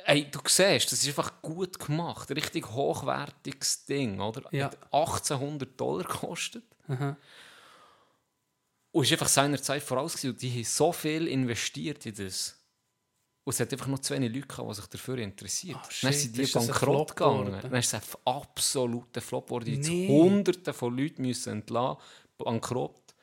[0.05, 2.29] ey, du siehst, das ist einfach gut gemacht.
[2.31, 4.43] Richtig hochwertiges Ding, oder?
[4.51, 4.65] Ja.
[4.65, 6.63] Hat 1800 Dollar gekostet.
[6.87, 7.17] Aha.
[8.91, 10.23] Und ist einfach seiner Zeit voraus.
[10.23, 12.55] Und die haben so viel investiert in das.
[13.43, 15.79] Und es hat einfach nur zu wenig Leute gehabt, die sich dafür interessieren.
[15.81, 17.45] Ah, dann sind die ein bankrott gegangen.
[17.45, 17.59] geworden?
[17.61, 19.73] Dann ist es ein absoluter Flop geworden.
[19.73, 20.07] Jetzt Nee.
[20.07, 22.01] Hunderte von Leuten müssen entlassen,
[22.37, 23.13] bankrott,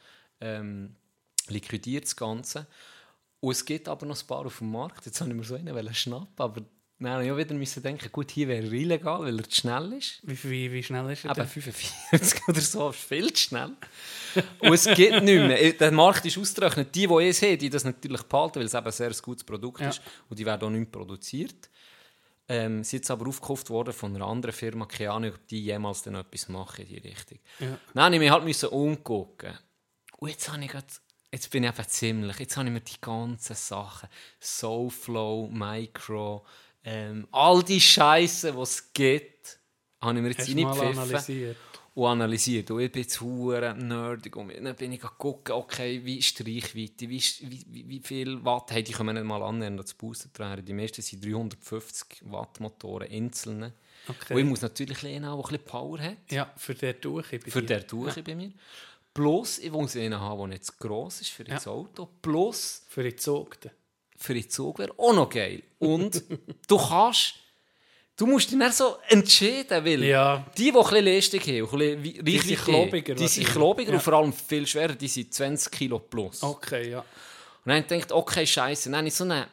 [0.41, 0.95] ähm,
[1.49, 2.67] liquidiert das Ganze.
[3.43, 5.05] Und es gibt aber noch ein paar auf dem Markt.
[5.05, 6.63] Jetzt wollte ich mir so einen schnappen, aber
[7.01, 9.61] dann habe ich auch wieder müssen denken, gut, hier wäre er illegal, weil er zu
[9.63, 10.21] schnell ist.
[10.23, 11.33] Wie, wie, wie schnell ist er?
[11.33, 11.49] Eben denn?
[11.49, 13.71] 45 oder so, ist viel zu schnell.
[14.61, 15.73] Und es geht nicht mehr.
[15.73, 16.95] Der Markt ist ausgerechnet.
[16.95, 19.81] Die, die es haben, die das natürlich behalten, weil es eben ein sehr gutes Produkt
[19.81, 19.89] Ja.
[19.89, 20.01] ist.
[20.29, 21.69] Und die werden auch nicht mehr produziert.
[22.49, 24.87] Ähm, sind jetzt aber aufgekauft worden von einer anderen Firma.
[24.87, 27.41] Keine Ahnung, ob die jemals dann etwas machen in die Richtung.
[27.59, 27.67] Ja.
[27.95, 29.59] Dann musste ich mich halt müssen umgucken.
[30.19, 30.85] Und jetzt habe ich grad,
[31.33, 32.39] Jetzt bin ich einfach ziemlich.
[32.39, 34.09] Jetzt habe ich mir die ganzen Sachen.
[34.39, 36.45] Soulflow, Micro,
[36.85, 39.59] ähm, all die Scheiße, die es gibt,
[40.01, 41.57] habe ich mir jetzt reingepfiffen analysiert?
[41.95, 42.71] und analysiert.
[42.71, 44.37] Und ich bin jetzt hure nerdig.
[44.37, 48.01] Und dann bin ich gucken, okay, wie ist die Reichweite, wie, ist, wie, wie, wie
[48.01, 52.61] viel Watt hey, die können nicht mal annähern, das Booster Die meisten sind 350 Watt
[52.61, 53.73] Motoren, einzelne.
[54.09, 54.35] Okay.
[54.35, 56.17] Und ich muss natürlich einen haben, der ein bisschen Power hat.
[56.31, 57.31] Ja, für den durch.
[57.31, 58.53] bei Für den durch bei mir.
[59.15, 62.09] Plus, ich muss einen haben, der nicht zu gross ist für das Auto.
[62.23, 63.71] Plus, Für die Zugten.
[64.17, 65.63] für den Zug wäre auch noch geil.
[65.79, 66.23] Und
[66.69, 67.35] du kannst,
[68.17, 70.47] du musst dich dann so entscheiden, weil Ja.
[70.57, 73.95] die, die ein bisschen Leistung haben, ein bisschen Die sind klobiger die sind klobiger Ja.
[73.97, 76.43] und vor allem viel schwerer, die sind 20 Kilo plus.
[76.43, 77.01] Okay, ja.
[77.01, 77.07] Und
[77.71, 79.45] dann gedacht, okay, scheiße, dann habe ich so einen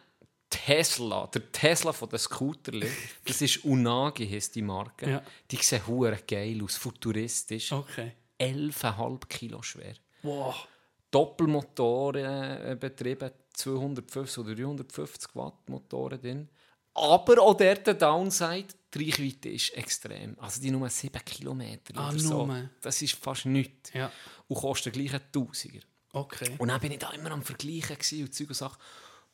[0.49, 2.89] Tesla, der Tesla von den Scooterli,
[3.25, 5.09] das ist Unagi, heisst die Marke.
[5.09, 5.21] Ja.
[5.51, 7.71] Die sehen hure geil aus, futuristisch.
[7.71, 8.13] Okay.
[8.39, 9.95] 11,5 Kilo schwer.
[10.23, 10.67] Wow.
[11.11, 12.25] Doppelmotoren
[12.71, 16.49] äh, betrieben, 250 oder 350 Watt Motoren drin.
[16.93, 20.37] Aber auch der Downside, die Reichweite ist extrem.
[20.39, 22.45] Also die nur 7 Kilometer Ah, oder so.
[22.45, 22.69] nur.
[22.81, 23.93] Das ist fast nichts.
[23.93, 24.11] Ja.
[24.47, 25.79] Und kostet gleich einen Tausiger.
[26.11, 26.55] Okay.
[26.57, 28.77] Und dann bin ich da immer am Vergleichen und Zeug und Sachen.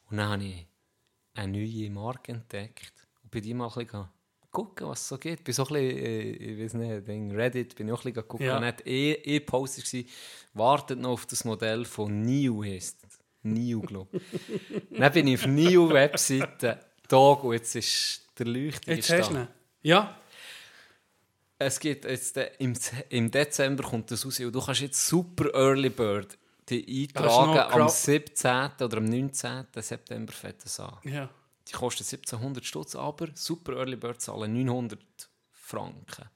[0.10, 0.68] Und dann habe ich
[1.34, 2.94] eine neue Marke entdeckt.
[3.24, 4.08] Und bei dir mal ein bisschen
[4.56, 5.44] gucken, was es so gibt.
[5.44, 8.28] Bin so ein bisschen, äh, ich weiß nicht, Ding, Reddit, bin ich auch ein bisschen
[8.28, 8.46] gucken.
[8.46, 8.56] Ja.
[8.56, 10.04] Und dann hat eh, eh Post war,
[10.54, 13.06] wartet noch auf das Modell von NIO heisst.
[13.44, 14.82] NIO, glaube ich.
[15.00, 19.36] dann bin ich auf NIO Webseite, Tag, und jetzt ist der Leuchte Jetzt hast du
[19.36, 19.48] ihn.
[19.84, 20.18] Ja.
[21.60, 22.74] es geht jetzt äh, im,
[23.10, 26.38] im Dezember kommt das raus und du kannst jetzt super Early Bird
[26.70, 28.72] die eintragen am Crowd- 17.
[28.82, 29.66] oder am 19.
[29.76, 30.98] September fängt das an.
[31.04, 31.30] Ja.
[31.68, 35.00] Die kostet 1700 Stutz, aber super Early Bird zahlen 900
[35.52, 36.30] Franken.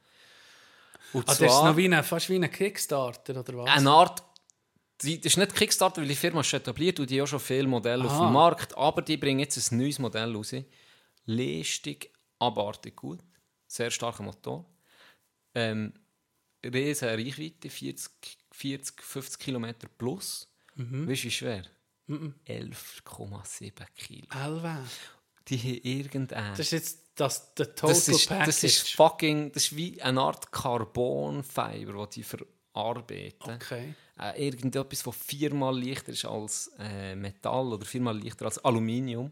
[1.14, 3.70] Und Ah, das ist noch wie eine, fast wie ein Kickstarter, oder was?
[3.70, 4.24] eine Art,
[5.02, 7.40] die, das ist nicht Kickstarter, weil die Firma ist etabliert und die haben auch schon
[7.40, 8.28] viele Modelle auf Aha.
[8.28, 10.54] dem Markt, aber die bringen jetzt ein neues Modell raus.
[11.26, 13.20] Lästig, abartig gut,
[13.68, 14.66] sehr starker Motor.
[15.56, 15.94] Ähm,
[16.64, 18.12] riesen Reichweite, 40,
[18.52, 20.48] 40 50 Kilometer plus.
[20.76, 21.08] Mhm.
[21.08, 21.64] Weißt du, wie schwer?
[22.08, 24.28] 11,7 Kilo.
[24.34, 24.84] Elva.
[25.50, 26.52] Die haben irgendein...
[26.52, 28.46] Das ist jetzt das, der Total das ist, Package.
[28.46, 33.56] das ist fucking, das ist wie eine Art Carbonfiber, die die verarbeiten.
[33.56, 33.94] Okay.
[34.20, 39.32] Äh, irgendetwas, das viermal leichter ist als äh, Metall oder viermal leichter als Aluminium.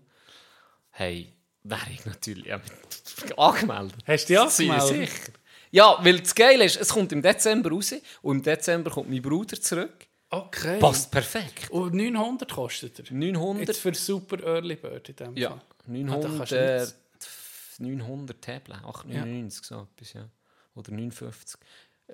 [0.91, 1.33] Hey,
[1.63, 2.59] wäre ich natürlich ja,
[3.37, 3.97] angemeldet.
[4.05, 5.09] Hast du dich angemeldet?
[5.09, 5.31] Sicher.
[5.71, 9.21] Ja, weil das Geile ist, es kommt im Dezember raus und im Dezember kommt mein
[9.21, 10.07] Bruder zurück.
[10.29, 10.79] Okay.
[10.79, 11.69] Passt perfekt.
[11.69, 13.13] Und 900 kostet er?
[13.13, 15.61] 900, Jetzt für Super Early Bird in dem ja, Fall.
[15.87, 16.95] 900, kannst du äh, nicht-
[17.79, 20.27] 900 Tablet, 899 so etwas, ja.
[20.75, 21.59] Oder 950.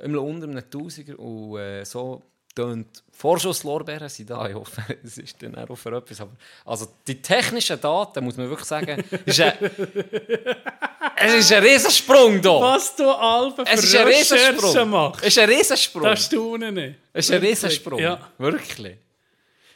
[0.02, 2.22] Immer unter einem Tausiger und äh, so
[2.56, 4.48] tönt Vorschusslorbeeren sind da.
[4.48, 6.22] Ich hoffe, es ist dann auch für etwas.
[6.22, 6.32] Aber,
[6.66, 9.54] also die technischen Daten, muss man wirklich sagen, ist ein,
[11.16, 12.60] es ist ein Riesensprung da.
[12.62, 14.90] Was du Alben Es ist ein Riesensprung.
[14.90, 15.22] machst.
[15.24, 16.04] Es ist ein Riesensprung.
[16.04, 16.95] Das staune ich.
[17.14, 17.41] Es ist ein.
[17.41, 18.00] Riesensprung.
[18.00, 18.30] Ja.
[18.38, 18.98] Wirklich.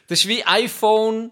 [0.06, 1.30] Das ist wie iPhone,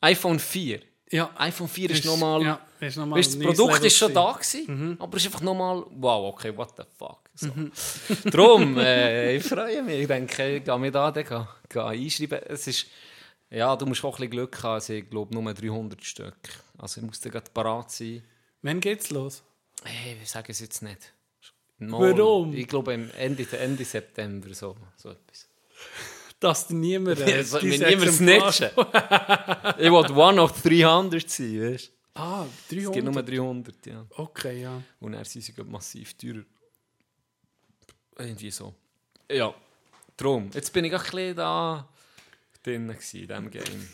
[0.00, 0.80] iPhone 4.
[1.12, 1.30] Ja.
[1.36, 2.42] iPhone 4 ist Ist- nochmal.
[2.42, 4.66] ja, ist noch Weißt, das Produkt ist schon da gewesen.
[4.66, 7.20] gewesen, aber es ist einfach nochmal, wow, okay, what the fuck.
[7.34, 7.48] So.
[8.30, 10.00] Darum, äh, ich freue mich.
[10.00, 12.40] Ich denke, ich gehe mir da dann gehen, gehen einschreiben.
[12.48, 12.86] Es ist,
[13.50, 14.72] ja, du musst auch ein bisschen Glück haben.
[14.74, 16.34] Also, ich glaube, nur 300 Stück.
[16.78, 18.22] Also, ich muss dann gerade parat sein.
[18.62, 19.42] Wann geht's los?
[19.84, 21.12] Hey, ich sage es jetzt nicht.
[21.78, 22.52] Mal, Warum?
[22.54, 25.48] Ich glaube, Ende, Ende September so, so etwas.
[26.42, 28.70] Dass dir niemand äh, Ja, so- wenn niemand snitchen.
[29.78, 31.92] ich wollte one of 300 sein, weißt du?
[32.20, 33.28] Ah, Es gibt nur 300?
[33.28, 34.06] 300, ja.
[34.16, 34.82] Okay, ja.
[35.00, 36.42] Und er sind sie massiv teurer.
[38.18, 38.74] Irgendwie so.
[39.30, 39.54] Ja,
[40.16, 40.50] drum.
[40.52, 41.88] Jetzt bin ich auch ein bisschen da
[42.62, 43.88] drin gewesen, in diesem Game.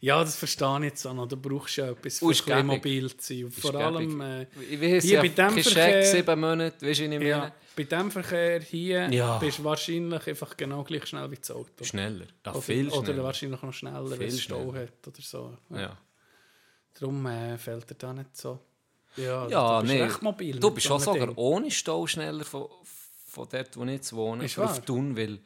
[0.00, 1.26] Ja, das verstehe ich jetzt auch noch.
[1.26, 3.50] Du brauchst ja etwas, um ein mobil zu sein.
[3.50, 6.02] Vor allem äh, hier ja, bei dem Verkehr...
[6.04, 9.38] sieben Monate, weißt du, Ja, bei diesem Verkehr hier Ja.
[9.38, 11.84] bist du wahrscheinlich einfach genau gleich schnell wie das Auto.
[11.84, 12.26] Schneller.
[12.44, 13.24] Ja, oder, viel Oder schneller.
[13.24, 14.86] wahrscheinlich noch schneller, wenn Viel es Stau schneller.
[14.86, 15.58] hat oder so.
[15.70, 15.98] Ja.
[16.98, 18.58] Darum äh, fällt er da nicht so.
[19.16, 20.02] Ja, Ja, du bist nee.
[20.02, 20.58] recht mobil.
[20.60, 21.36] Du bist auch sogar Ding.
[21.36, 22.66] ohne Stau schneller von,
[23.26, 24.44] von dort, wo ich jetzt wohne.
[24.56, 25.38] Auf Thun, weil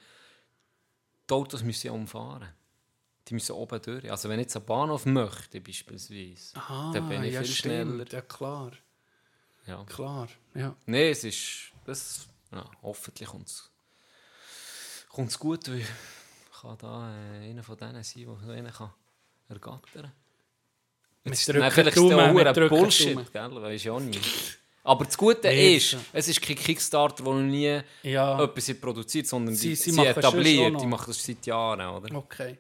[1.29, 2.49] die Autos müssen ja umfahren.
[3.31, 4.11] Die müssen oben durch.
[4.11, 7.75] Also wenn ich jetzt einen Bahnhof möchte, beispielsweise, Aha, dann bin ich ja, viel stimmt.
[7.89, 8.05] schneller.
[8.11, 8.73] Ja, klar.
[9.67, 9.85] Ja.
[9.85, 10.75] Klar, ja.
[10.87, 11.73] Nein, es ist.
[11.87, 13.47] Das, ja, hoffentlich kommt
[15.29, 15.87] es gut, weil ich
[16.61, 18.91] kann da äh, einer von denen sein, der so einen kann
[19.49, 20.13] ergattern kann.
[21.25, 23.63] Jetzt ist vielleicht drücken die Bullshit, gell?
[23.63, 24.59] Weiß ich auch nicht.
[24.83, 28.43] Aber das Gute ist, es ist kein Kickstarter, der noch nie Ja.
[28.43, 30.81] etwas produziert, sondern Sie- sie sie, etabliert.
[30.81, 32.15] Die machen das seit Jahren, oder?
[32.17, 32.59] Okay.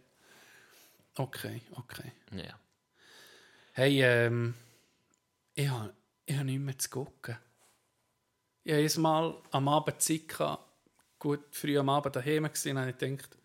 [1.21, 2.13] Okay, okay.
[2.33, 2.59] Ja.
[3.73, 4.55] Hey, ähm,
[5.55, 5.93] ich habe
[6.25, 7.37] ich ha nicht mehr zu gucken.
[8.65, 10.65] Ich jedes Mal am Abend Zeit, gehabt,
[11.19, 13.37] gut früh am Abend daheim gewesen, und ich gedacht,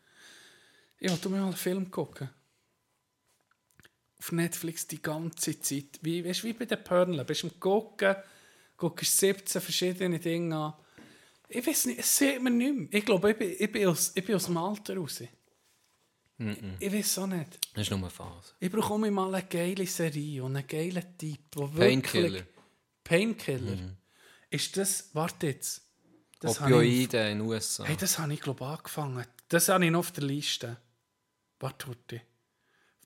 [0.99, 2.29] ich wollte mir mal einen Film gucken.
[4.19, 5.99] Auf Netflix die ganze Zeit.
[6.01, 7.25] Wie, weißt, wie bei den Perlen.
[7.25, 8.15] Bist am Gucken,
[8.77, 10.73] guckst 17 verschiedene Dinge an.
[11.49, 12.87] Ich weiß nicht, es sieht mir nicht mehr.
[12.89, 15.21] Ich glaube, ich bin, ich bin, aus, ich bin aus dem Alter raus.
[16.37, 17.59] Ich weiß auch nicht.
[17.73, 18.53] Das ist nur eine Phase.
[18.59, 22.43] Ich brauche auch mal eine geile Serie und einen geilen Typ, wo Painkiller.
[23.03, 23.95] Painkiller?
[24.49, 25.09] Ist das...
[25.13, 25.81] Warte jetzt.
[26.39, 27.85] Das habe ich, Opioide in den USA.
[27.85, 29.25] hey, das habe ich, glaube ich, angefangen.
[29.47, 30.77] Das habe ich noch auf der Liste.
[31.59, 32.21] Warte, warte.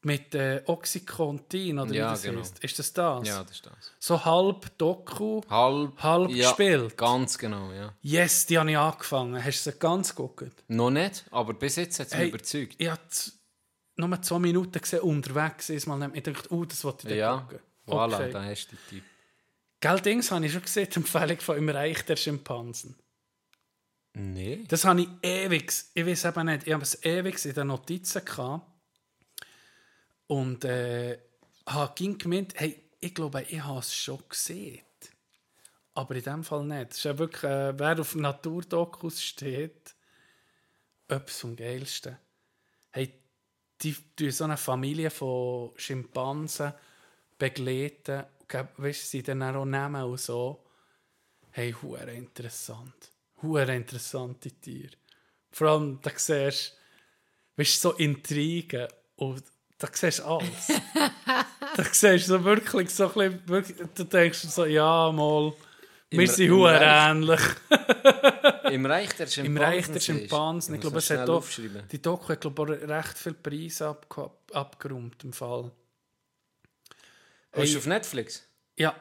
[0.01, 2.39] Mit äh, Oxycontin, oder Ja, wie das genau.
[2.39, 2.59] heisst.
[2.63, 3.27] Ist das das?
[3.27, 3.91] Ja, das ist das.
[3.99, 6.95] So halb Doku, Halb, halb ja, gespielt.
[6.97, 7.93] Ganz genau, ja.
[8.01, 9.43] Yes, die habe ich angefangen.
[9.43, 10.63] Hast du sie ganz geguckt?
[10.69, 12.75] Noch nicht, aber bis jetzt hat es mich Hey, überzeugt.
[12.77, 13.01] Ich habe
[13.97, 15.69] nur zwei Minuten gesehen, unterwegs.
[15.69, 16.15] Ist mal nicht.
[16.15, 17.59] Ich dachte, oh, das wollte ich dann Ja, gucken.
[17.87, 18.31] voilà, Okay.
[18.31, 19.03] da hast du die Typ.
[19.81, 22.95] Gell, Dings habe ich schon gesehen, die Empfehlung von «Im Reich der Schimpansen».
[24.13, 24.63] Nee.
[24.67, 28.23] Das habe ich ewig, ich weiß eben nicht, ich habe es ewig in den Notizen
[28.25, 28.65] gehabt.
[30.29, 31.17] Und äh,
[31.65, 34.83] habe gemeint, hey, ich glaube, ich habe es schon gesehen.
[35.95, 36.91] Aber in dem Fall nicht.
[36.91, 39.95] Es ist ja wirklich, äh, wer auf Naturdokus steht,
[41.07, 42.15] etwas vom Geilsten.
[42.91, 43.11] Hey,
[43.81, 46.73] die tun so eine Familie von Schimpansen
[47.39, 48.25] begleiten.
[48.77, 50.63] Weißt du, sie dann auch nehmen und so.
[51.49, 53.11] Hey, hure interessant.
[53.41, 54.95] Hure interessante Tiere.
[55.49, 56.77] Vor allem, da siehst
[57.55, 59.43] du, weißt, so Intrigen und
[59.79, 60.67] da siehst du alles.
[61.75, 65.53] da siehst du so wirklich so ein bisschen, wirklich, du denkst so, ja, mal,
[66.11, 67.39] wir Im- sind im Reich- ähnlich.
[68.71, 69.45] Im Reich der Schimpansen.
[69.45, 70.01] Im Reich der du.
[70.01, 70.75] Schimpansen.
[70.75, 71.45] Ich glaube, es hat auch,
[71.91, 75.71] die Doku hat glaube ich, recht viele Preise abge abgeräumt im Fall.
[77.55, 78.43] Hast du auf Netflix?
[78.77, 78.95] Ja.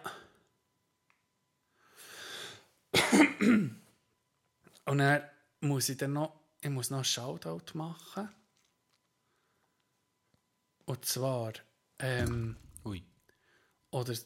[3.40, 5.22] Und dann
[5.60, 8.28] muss ich dann noch, ich muss noch einen Shoutout machen.
[10.88, 11.52] Und zwar,
[11.98, 12.56] ähm,
[12.86, 13.04] Ui.
[13.90, 14.18] oder ein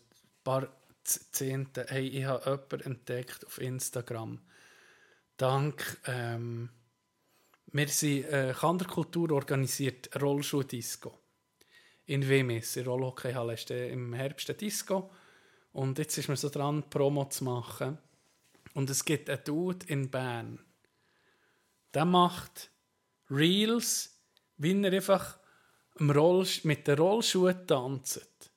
[0.44, 0.68] paar
[1.02, 4.40] Zehnte, hey, ich habe jemanden entdeckt auf Instagram.
[5.36, 6.70] Dank, ähm,
[7.66, 11.18] wir sind, äh, Kanderkultur organisiert Rollschuh-Disco.
[12.04, 15.10] In Wemess, in Rollhockeyhalle, ist im Herbst ein Disco.
[15.72, 17.98] Und jetzt ist man so dran, Promo zu machen.
[18.74, 20.60] Und es gibt einen Dude in Bern.
[21.92, 22.70] Der macht
[23.28, 24.16] Reels,
[24.58, 25.41] wie er einfach
[26.00, 28.50] Roll mit den Rollschuhen tanzt.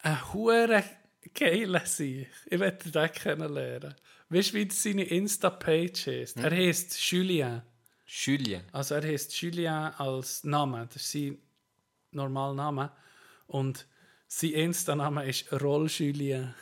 [0.00, 0.84] Ein hure
[1.34, 2.28] geiler Sieg.
[2.46, 3.94] Ich werde den kennenlernen.
[4.28, 6.36] Weißt du, wie seine Insta-Page ist?
[6.36, 7.62] Er heißt Julien.
[8.06, 8.62] Julien.
[8.72, 10.86] Also er heißt Julien als Name.
[10.92, 11.38] Das ist sein
[12.10, 12.92] normaler Name.
[13.46, 13.86] Und
[14.26, 16.54] sein Insta-Name ist Roll Julien.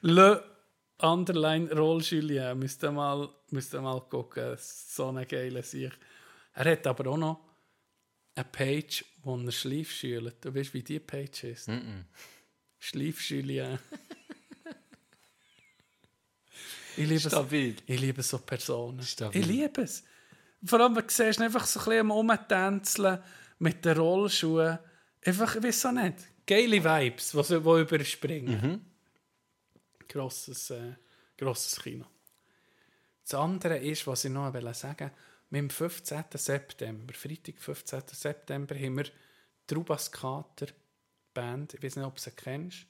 [0.00, 0.53] Le
[0.98, 2.58] Underline Roll Julien.
[2.58, 4.56] Müsst ihr mal, müsst ihr mal gucken.
[4.58, 5.98] So eine geile Sicht.
[6.54, 7.40] Er hat aber auch noch
[8.36, 10.36] eine Page, wo er Schleif schült.
[10.44, 11.68] Du weißt, wie die Page ist?
[12.78, 13.78] Schleif Julien.
[16.96, 17.74] Ich liebe, so, Stabil.
[17.86, 19.02] ich liebe so Personen.
[19.02, 19.40] Stabil.
[19.40, 20.04] Ich liebe es.
[20.64, 23.18] Vor allem, wenn du siehst, einfach so ein bisschen Rumtänzeln
[23.58, 24.78] mit den Rollschuhen.
[25.24, 26.14] Einfach, ich weiß auch nicht.
[26.46, 28.84] Geile Vibes, die so- die überspringen.
[30.08, 30.94] Grosses, äh,
[31.36, 32.06] grosses Kino.
[33.22, 35.10] Das andere ist, was ich noch sagen
[35.50, 36.24] mit dem 15.
[36.34, 38.02] September, Freitag, 15.
[38.08, 39.04] September, haben wir
[39.68, 40.66] die Rubaskater
[41.32, 41.74] Band.
[41.74, 42.86] Ich weiß nicht, ob du sie kennst.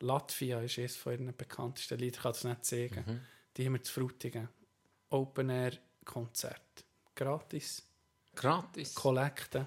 [0.00, 3.26] Latvia ist eines von ihren bekanntesten Lieder, ich kann das nicht sagen.
[3.56, 4.48] Die haben wir zu Frutigen.
[5.10, 5.72] Open Air
[6.04, 6.84] Konzert.
[7.14, 7.82] Gratis.
[8.34, 8.94] Gratis.
[8.94, 9.66] Kollekte.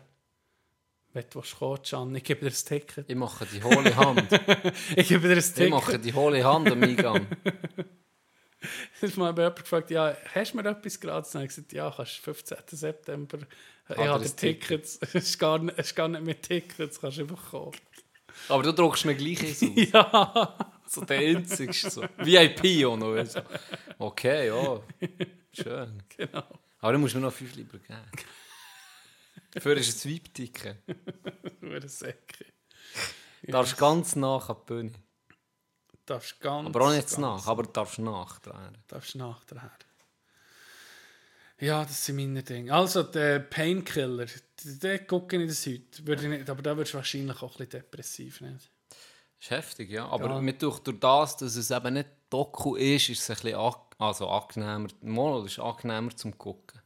[1.13, 3.09] Wenn du kommen, Can, ich gebe dir ein Ticket.
[3.09, 4.29] Ich mache die hohle Hand.
[4.95, 6.05] Ich gebe dir ein ich mache Ticket.
[6.05, 7.27] die hohle Hand am Eingang.
[9.01, 11.31] Ich habe mal jemand gefragt, ja, hast du mir etwas gratis?
[11.31, 12.57] Dann habe ich gesagt, ja, kannst 15.
[12.67, 13.39] September.
[13.89, 14.99] Ich dir habe ein die Tickets.
[15.01, 17.71] Es ist, gar nicht, es ist gar nicht mit Tickets, kannst du einfach kommen.
[18.49, 19.69] Aber du druckst mir gleich eins aus.
[19.75, 20.55] Ja.
[20.85, 21.89] So der einzigste.
[21.89, 22.03] So.
[22.19, 23.25] VIP auch noch.
[23.25, 23.41] So.
[23.97, 24.79] Okay, ja.
[25.53, 26.03] Schön.
[26.15, 26.43] Genau.
[26.79, 27.99] Aber dann musst du mir noch fünf lieber geben.
[29.51, 30.77] Dafür ist es VIP-Ticket.
[31.61, 32.47] Nur ein Säckchen.
[33.43, 34.91] Du darfst ganz nach an die Bühne.
[36.05, 38.77] Darfst ganz, Aber auch nicht ganz- nach, aber du darfst nachdrehen.
[38.87, 39.71] Darfst nachher.
[41.59, 42.71] Ja, das sind meine Dinge.
[42.73, 44.25] Also, der Painkiller,
[44.63, 46.05] den gucke ich das heute.
[46.05, 48.69] Würde ich nicht, aber da wirst du wahrscheinlich auch ein bisschen depressiv, nicht?
[48.89, 48.99] Das
[49.41, 50.07] ist heftig, ja.
[50.07, 50.41] Aber Ja.
[50.41, 53.55] mit durch, durch das, dass es eben nicht Doku ist, ist es ein bisschen
[53.97, 56.79] also angenehmer, mal, ist angenehmer zum Gucken.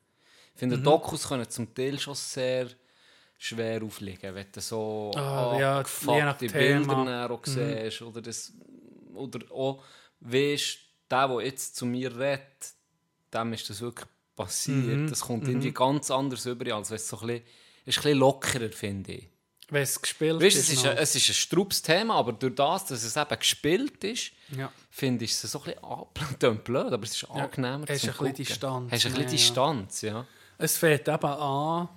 [0.55, 0.71] Ich Mhm.
[0.71, 2.67] finde, Dokus können zum Teil schon sehr
[3.37, 7.03] schwer auflegen, wenn du so Ah, ja, Thema.
[7.03, 8.01] Bilder auch siehst.
[8.01, 8.53] Oder, das,
[9.13, 9.83] oder auch
[10.21, 10.77] weißt,
[11.11, 12.73] der, der jetzt zu mir redet,
[13.33, 14.99] dem ist das wirklich passiert.
[15.01, 15.09] Mhm.
[15.09, 17.43] Das kommt irgendwie ganz anders über, als wenn es so ein bisschen,
[17.85, 19.29] ist ein bisschen lockerer, finde ich.
[19.69, 22.85] Wenn es gespielt Weißt, es, ist ein, es ist ein strubes Thema, aber durch das,
[22.85, 24.71] dass es eben gespielt ist, Ja.
[24.91, 25.73] finde ich es so ein
[26.13, 28.33] bisschen blöd, aber es ist Ja, angenehmer hast zum ein bisschen.
[28.35, 28.91] Distanz.
[28.91, 29.29] Hast ein bisschen ja.
[29.31, 30.27] Distanz, ja.
[30.57, 31.89] Es fängt eben an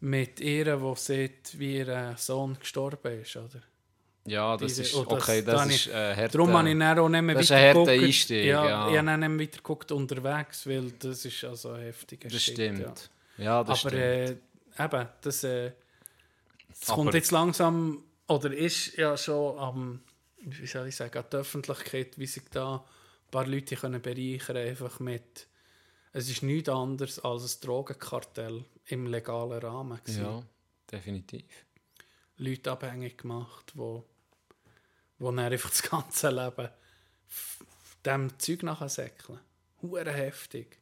[0.00, 3.62] mit ihr, die sieht, wie ihr Sohn gestorben ist, oder?
[4.24, 6.78] Ja, das Diese- ist, und okay, da das habe ist äh, harte- Darum habe ich
[6.78, 7.88] dann auch nicht mehr das ist ein.
[7.88, 8.90] Einstieg, ja, ja.
[8.90, 12.26] Ich habe dann nicht mehr weitergeguckt unterwegs, weil das ist also heftig.
[12.28, 13.10] Das stimmt.
[13.38, 13.94] Ja, das Aber stimmt.
[13.94, 14.30] äh,
[14.84, 15.72] eben, das, äh,
[16.68, 20.00] das Aber- kommt jetzt langsam, oder ist ja schon am,
[20.42, 24.56] wie soll ich sagen, an die Öffentlichkeit, wie sich da ein paar Leute können bereichern
[24.56, 25.46] einfach mit,
[26.16, 30.22] es ist nichts anderes als ein Drogenkartell im legalen Rahmen gewesen.
[30.24, 30.42] Ja,
[30.90, 31.44] definitiv.
[32.38, 34.02] Leute abhängig gemacht, wo,
[35.18, 36.70] wo dann einfach das ganze Leben
[38.04, 39.40] dem Zeug nachher säckeln.
[39.82, 40.78] Hure heftig.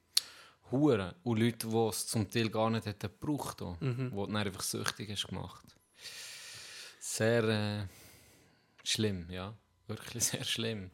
[0.70, 1.16] Hure.
[1.24, 4.10] Und Leute, die es zum Teil gar nicht hätten gebraucht hätten, Mhm.
[4.10, 5.64] die dann einfach süchtig hast gemacht.
[7.00, 7.86] Sehr äh,
[8.84, 9.52] schlimm, ja.
[9.88, 10.90] Wirklich sehr schlimm.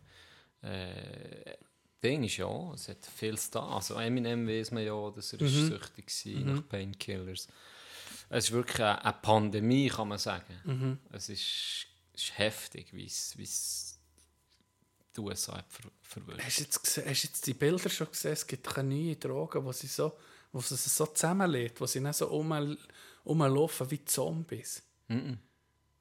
[0.63, 1.57] Äh,
[2.03, 3.61] Ding ist ja, es hat vieles da.
[3.67, 5.47] Also Eminem weiß man ja, dass er Mhm.
[5.47, 6.11] ist süchtig
[6.47, 7.49] war nach Painkillers.
[8.29, 10.55] Es ist wirklich eine, eine Pandemie, kann man sagen.
[10.65, 10.99] Mhm.
[11.13, 13.99] Es ist ist heftig, wie es
[15.17, 16.45] die USA ver verwirrt.
[16.45, 18.33] Hast du jetzt, hast du jetzt die Bilder schon gesehen?
[18.33, 20.13] Es gibt keine neue Drogen, wo sie so,
[20.53, 22.77] wo sie so zusammenlegt, wo sie dann so rum,
[23.25, 24.83] rumlaufen wie Zombies.
[25.09, 25.39] Mhm.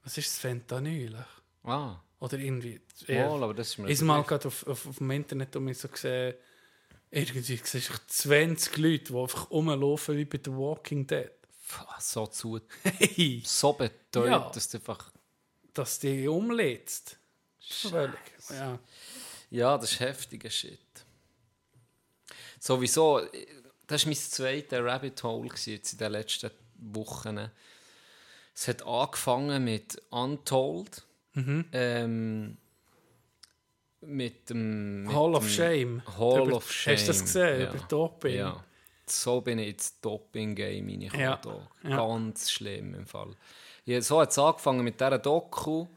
[0.03, 1.25] Was ist das Fentanyl?
[1.63, 2.79] Ah, Oder irgendwie.
[3.07, 5.71] Mal, aber das ist mir Ich ein mal gerade auf, auf, auf dem Internet um
[5.73, 6.35] so gesehen,
[7.11, 11.31] irgendwie siehst du 20 Leute, die einfach rumlaufen wie bei The Walking Dead.
[11.65, 14.49] Pff, so zu, Hey, so betäubt, Ja.
[14.53, 15.11] dass du einfach...
[15.73, 17.17] dass die umlädst.
[17.59, 18.17] Völlig.
[18.49, 18.79] Ja.
[19.51, 20.79] Ja, das ist heftiger Shit.
[22.59, 23.21] Sowieso,
[23.87, 27.49] das war mein zweiter Rabbit Hole jetzt in den letzten Wochen.
[28.53, 31.03] Es hat angefangen mit Untold.
[31.35, 32.57] Ähm,
[34.01, 35.03] mit dem...
[35.03, 36.01] Mit Hall of dem Shame.
[36.17, 36.93] Hall Über- of Shame.
[36.95, 37.61] Hast du das gesehen?
[37.61, 37.69] Ja.
[37.73, 38.35] Über Doping?
[38.35, 38.63] Ja.
[39.05, 41.21] So bin ich ins Doping-Game reingekommen.
[41.83, 41.89] Ja.
[41.89, 41.97] Ja.
[41.97, 43.35] Ganz schlimm im Fall.
[43.85, 45.87] Ja, so hat es angefangen mit dieser Doku.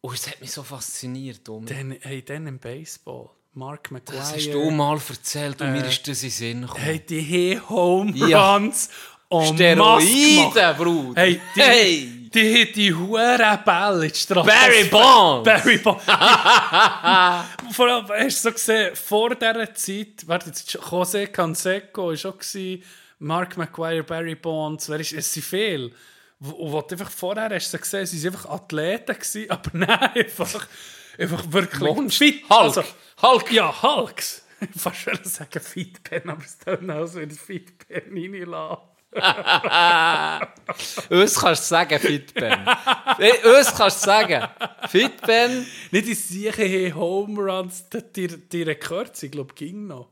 [0.00, 1.48] Und es hat mich so fasziniert.
[1.48, 1.66] Um.
[1.66, 3.30] Dann, hey, dann im Baseball.
[3.54, 4.18] Mark McGuire.
[4.18, 6.84] Das hast du mal erzählt und mir Äh, ist das in Sinn gekommen.
[6.84, 8.54] Hey, die Home Ja.
[8.54, 8.88] Runs
[9.30, 10.74] en masse Steroide.
[10.76, 11.20] Bruder.
[11.20, 12.08] Hey, die, Hey.
[12.30, 14.46] Die die Bälle in die Straße.
[14.46, 15.44] Barry Bonds.
[15.44, 16.04] Barry Bonds.
[17.72, 22.38] Vor allem, hast du so gesehen, vor dieser Zeit, warte jetzt, José Canseco war auch,
[22.38, 22.82] gewesen,
[23.18, 25.90] Mark McGuire, Barry Bonds, wer ist, es sind viele.
[26.38, 30.68] Wo du einfach vorher hast du gesehen, sie waren einfach Athleten, gewesen, aber nein, einfach,
[31.18, 32.24] einfach wirklich Monster.
[32.24, 32.48] fit.
[32.50, 32.84] Hulk.
[33.22, 33.52] Hulk.
[33.52, 34.44] Ja, Hulks.
[34.60, 38.95] Ich fast wollte sagen Fitpen, aber es tut aus wie ein Fitpen reinlassen.
[41.10, 42.52] Uns kannst du sagen, Fitben.
[43.58, 44.48] Uns kannst du sagen.
[44.88, 45.66] Fitben.
[45.90, 50.10] Nicht in sicher Home Runs, die, die, die Rekord sind, glaube ich, ging noch.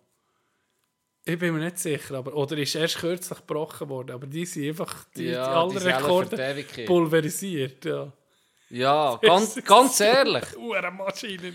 [1.27, 4.69] Ich bin mir nicht sicher, aber, oder ist erst kürzlich gebrochen worden, aber die sind
[4.69, 7.85] einfach die, Ja, die die alle Rekorde die pulverisiert.
[7.87, 8.13] Ja.
[8.71, 10.57] Ja, ganz, ganz ehrlich.
[10.57, 11.53] Uhr Maschine.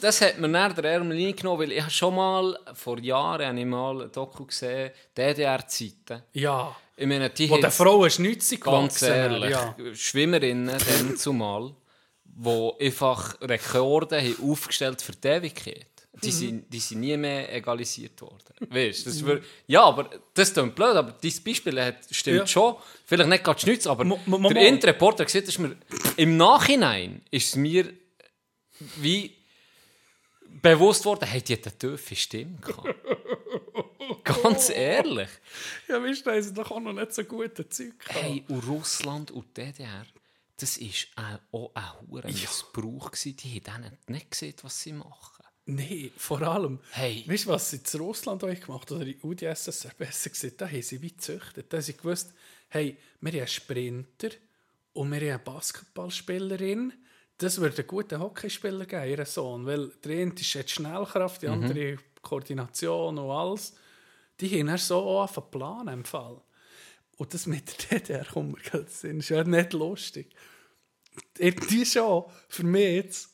[0.00, 3.66] Das hat mir näher der Ärmel reingenommen, weil ich schon mal, vor Jahren, habe ich
[3.66, 6.22] mal ein Doku gesehen, DDR-Zeiten.
[6.32, 6.74] Ja.
[6.96, 8.62] Ich meine, die Wo der Frau ist nichts Ganz
[9.00, 9.74] gewachsen, ehrlich, Ja.
[9.94, 11.72] Schwimmerinnen dann zumal,
[12.24, 15.86] die einfach Rekorde haben aufgestellt für die Ewigkeit.
[16.22, 16.32] Die, Mhm.
[16.32, 18.54] sind, die sind nie mehr egalisiert worden.
[18.70, 22.46] Weißt, das wär, ja, aber das klingt blöd, aber dein Beispiel hat, stimmt Ja.
[22.46, 22.76] schon.
[23.04, 25.76] Vielleicht nicht gerade Schnitz, aber Mo- mo- mo- der Interreporter gesagt, ist mir,
[26.16, 27.92] im Nachhinein ist es mir
[28.96, 29.34] wie
[30.62, 32.94] bewusst worden, hey, die hat eine tiefe Stimme gehabt.
[34.24, 35.28] Ganz ehrlich.
[35.88, 37.94] Ja, weißt du, da ist doch auch noch nicht so gute Zeug.
[38.08, 40.06] Hey, und Russland und DDR,
[40.58, 43.10] das war auch ein hoher Missbrauch.
[43.10, 43.36] gewesen.
[43.36, 45.33] Die haben nicht gesehen, was sie machen.
[45.66, 46.78] Nein, vor allem.
[46.90, 47.24] Hey.
[47.26, 50.82] Weißt du, was sie in Russland auch gemacht oder in UdSSR besser gesagt, da haben
[50.82, 51.72] sie wie gezüchtet.
[51.72, 52.34] Da haben sie gewusst,
[52.68, 54.28] hey, wir haben einen Sprinter
[54.92, 56.92] und wir haben eine Basketballspielerin.
[57.38, 59.64] Das würde einen guten Hockeyspieler geben, ihren Sohn.
[59.64, 63.74] Weil der eine ist jetzt Schnellkraft, die andere Koordination und alles.
[64.40, 66.40] Die haben dann so auch zu planen im Fall.
[67.16, 69.20] Und das mit der DDR kommt mir gerade Sinn.
[69.20, 70.34] ist ja nicht lustig.
[71.38, 73.30] Die schon, für mich jetzt,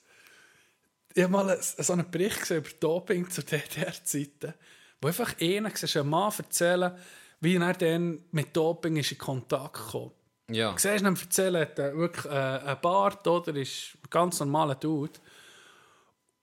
[1.14, 4.54] ich habe mal so einen Bericht gesehen über Doping zu DDR-Zeiten,
[5.00, 6.92] wo einfach einer, siehst, ein Mann erzählen,
[7.40, 10.10] wie er dann mit Doping ist in Kontakt kam.
[10.50, 10.72] Ja.
[10.72, 13.54] Du siehst ihn erzählen, hat er wirklich äh, einen Bart, oder?
[13.56, 15.18] Ist ein ganz normaler Dude.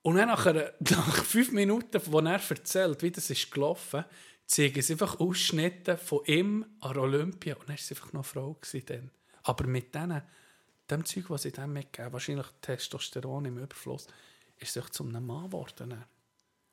[0.02, 4.04] Und dann nach, einer, nach fünf Minuten, wo er erzählt, wie das ist gelaufen,
[4.46, 7.54] zeigen sie einfach Ausschnitte von ihm an Olympia.
[7.54, 8.56] Und dann war einfach noch eine Frau.
[8.86, 9.10] Dann.
[9.42, 10.22] Aber mit denen,
[10.90, 14.06] dem Zeug, was sie dem mitgeben, wahrscheinlich Testosteron im Überfluss,
[14.58, 16.04] ist sie auch zu einem Mann geworden.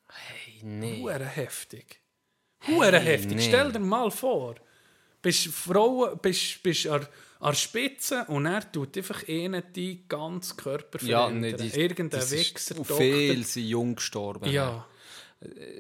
[0.08, 1.02] Hey, nee.
[1.02, 2.02] Hure heftig.
[2.68, 3.38] Hure heftig.
[3.38, 3.48] nee.
[3.48, 4.56] Stell dir mal vor,
[5.22, 7.08] bist Frau, bist, bist an,
[7.40, 11.52] an Spitze und er tut einfach ihnen die ganze Körper Ja, verändern.
[11.60, 12.98] nee, die, Irgendein Wichser, und Doktor.
[12.98, 14.50] Viele sind jung gestorben.
[14.52, 14.86] Ja.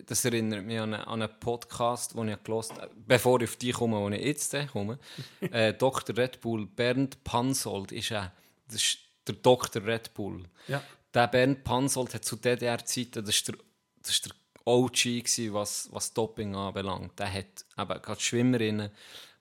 [0.06, 3.56] Das erinnert mich an einen, an einen Podcast, den ich gelesen habe, bevor ich auf
[3.56, 5.00] die komme, wo ich jetzt komme.
[5.40, 6.16] äh, Dr.
[6.18, 8.30] Red Bull, Bernd Pansold, ist, äh,
[8.68, 9.84] das ist der Dr.
[9.84, 10.44] Red Bull.
[10.68, 10.84] Ja.
[11.16, 13.56] Der Bernd Pansold hat zu DDR-Zeiten, das ist der,
[14.02, 14.34] das ist der
[14.66, 17.18] OG, gewesen, was, was Doping anbelangt.
[17.18, 18.92] Der hat eben gerade Schwimmerinnen,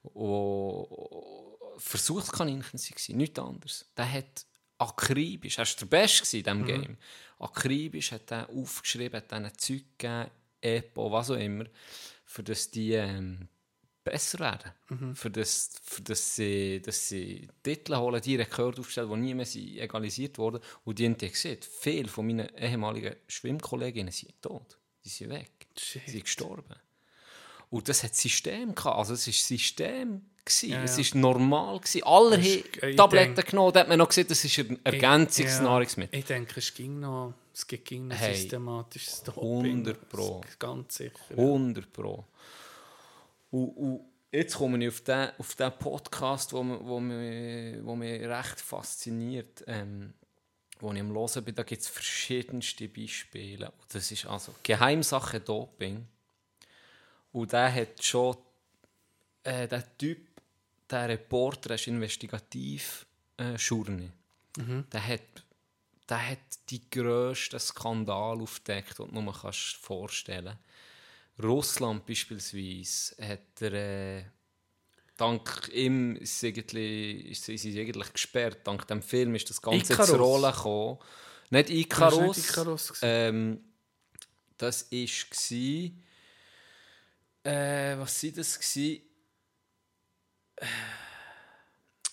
[0.05, 0.85] die
[1.79, 3.87] Versuchskaninchen waren, nichts anderes.
[3.97, 4.47] Der hat
[4.79, 6.97] akribisch, er war der Beste in diesem Game,
[7.41, 10.31] akribisch hat er aufgeschrieben, hat ihnen Zeug gegeben,
[10.61, 11.65] Epo, was auch immer,
[12.25, 13.49] für das die ähm,
[14.05, 15.15] besser werden.
[15.15, 19.47] Für, das, für das, sie, dass sie Titel holen, die Rekorde aufstellen, die nie mehr
[19.47, 20.61] sind egalisiert wurden.
[20.85, 24.77] Und die haben gesehen, viele von meinen ehemaligen Schwimmkolleginnen sind tot.
[25.05, 25.51] Die sind weg.
[25.79, 26.03] Shit.
[26.07, 26.75] Sie sind gestorben.
[27.71, 28.99] Und das hat System gehabt.
[28.99, 30.23] Also es war System.
[30.63, 31.15] Ja, Es ja.
[31.15, 31.79] war normal.
[31.81, 32.03] Gewesen.
[32.05, 33.73] Alle haben ich Tabletten denke- genommen.
[33.73, 36.15] Da hat man noch gesehen, das ist ein Ergänzungsnahrungsmittel.
[36.15, 39.65] Ja, ich denke, es ging noch, es ging noch Hey, systematisches Doping.
[39.65, 40.43] 100 Pro.
[40.59, 41.15] Ganz sicher.
[41.31, 42.27] 100 Pro.
[43.55, 44.01] Und, und
[44.33, 48.61] jetzt komme ich auf den, auf den Podcast, wo, mi- wo, mich, wo mich recht
[48.61, 50.13] fasziniert, ähm,
[50.81, 51.55] wo ich am Hören bin.
[51.55, 53.67] Da gibt es verschiedenste Beispiele.
[53.71, 56.05] Und das ist also Geheimsache Doping.
[57.33, 58.37] Und der hat schon,
[59.45, 60.27] äh, der Typ,
[60.91, 63.07] der Reporter, der ist investigativ
[63.37, 64.11] äh, Journey.
[64.93, 65.21] Der hat
[66.09, 70.59] der hat die grössten Skandal aufgedeckt, den du kannst vorstellen
[71.43, 74.25] Russland beispielsweise hat er, äh,
[75.17, 78.67] dank ihm ist sie ist sie, ist eigentlich gesperrt.
[78.67, 80.11] Dank dem Film ist das Ganze Icarus.
[80.11, 80.99] zur Rolle gekommen.
[81.51, 82.17] Nicht Das Icarus.
[82.19, 83.65] war nicht Icarus ähm,
[84.57, 85.91] das war.
[87.53, 88.59] Äh, was war das?
[88.59, 89.03] Gewesen?
[90.57, 90.67] Äh,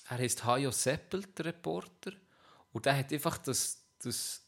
[0.09, 2.11] Er heißt Hajo Seppel, der Reporter.
[2.73, 4.41] Und der hat einfach das, das,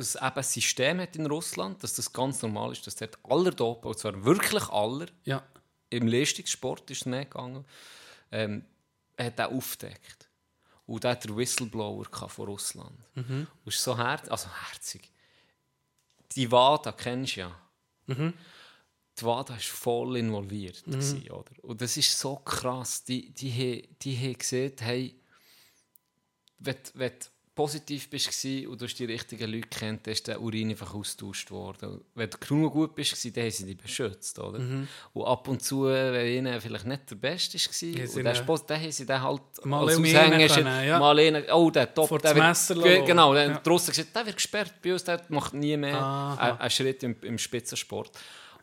[0.00, 3.88] das eben System hat in Russland, dass das ganz normal ist, dass dort aller dopen,
[3.88, 5.42] und zwar wirklich aller, Ja.
[5.90, 7.64] im Leistungssport ist es mehr gegangen,
[8.32, 8.64] ähm,
[9.18, 10.28] hat er aufgedeckt.
[10.86, 12.98] Und der hat der Whistleblower von Russland.
[13.14, 15.08] Und es ist so herz also herzig.
[16.34, 17.60] Die WADA kennst du ja.
[18.08, 20.82] Die WADA war voll involviert.
[20.84, 21.52] gewesen, oder?
[21.62, 23.04] Und das ist so krass.
[23.04, 25.20] Die, die, haben- die haben gesehen, hey,
[26.58, 26.76] wenn,
[27.60, 31.50] positiv bist und du hast die richtigen Leute kennt, dann ist der Urin einfach austauscht
[31.50, 32.00] worden.
[32.14, 34.38] Wenn du genug gut bist, dann haben sie dich beschützt.
[34.38, 34.58] Oder?
[35.12, 38.32] Und ab und zu, wenn ihnen vielleicht nicht der Beste war, Ja, sie und der
[38.32, 40.98] ihn- Sport, dann haben sie den halt Mal als Aushängeschild- ja.
[40.98, 43.04] mal einen, oh, der top, Vor der das wird- Messer.
[43.06, 43.58] Genau, der Ja.
[43.58, 46.56] draussen gesagt, der wird gesperrt bei uns, der macht nie mehr Aha.
[46.58, 48.10] einen, Schritt im, im Spitzensport.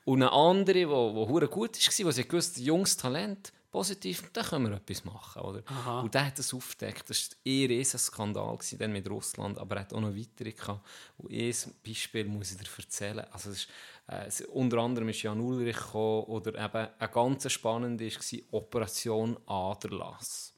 [0.06, 4.70] Und eine andere, die wo gut war, wo sie gewusst, junges Talent, positiv, da können
[4.70, 5.42] wir etwas machen.
[5.42, 5.64] Oder?
[6.02, 7.10] Und der hat das aufgedeckt.
[7.10, 10.86] Das war ein riesen Skandal dann mit Russland, aber er hat auch noch weitere gehabt.
[11.18, 11.54] Und ein
[11.86, 13.26] Beispiel muss ich dir erzählen.
[13.32, 13.68] Also ist,
[14.08, 20.54] äh, unter anderem ist Jan Ulrich gekommen, oder eben eine ganz spannende war Operation Aderlass.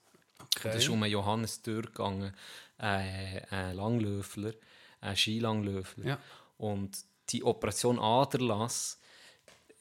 [0.55, 0.69] Okay.
[0.69, 2.33] Das ist um einen Johannes Dürr gegangen,
[2.77, 4.53] äh, ein Langlöfler,
[5.01, 6.05] ein Skilanglöfler.
[6.05, 6.19] Ja.
[6.57, 6.97] Und
[7.29, 8.99] die Operation Aderlass,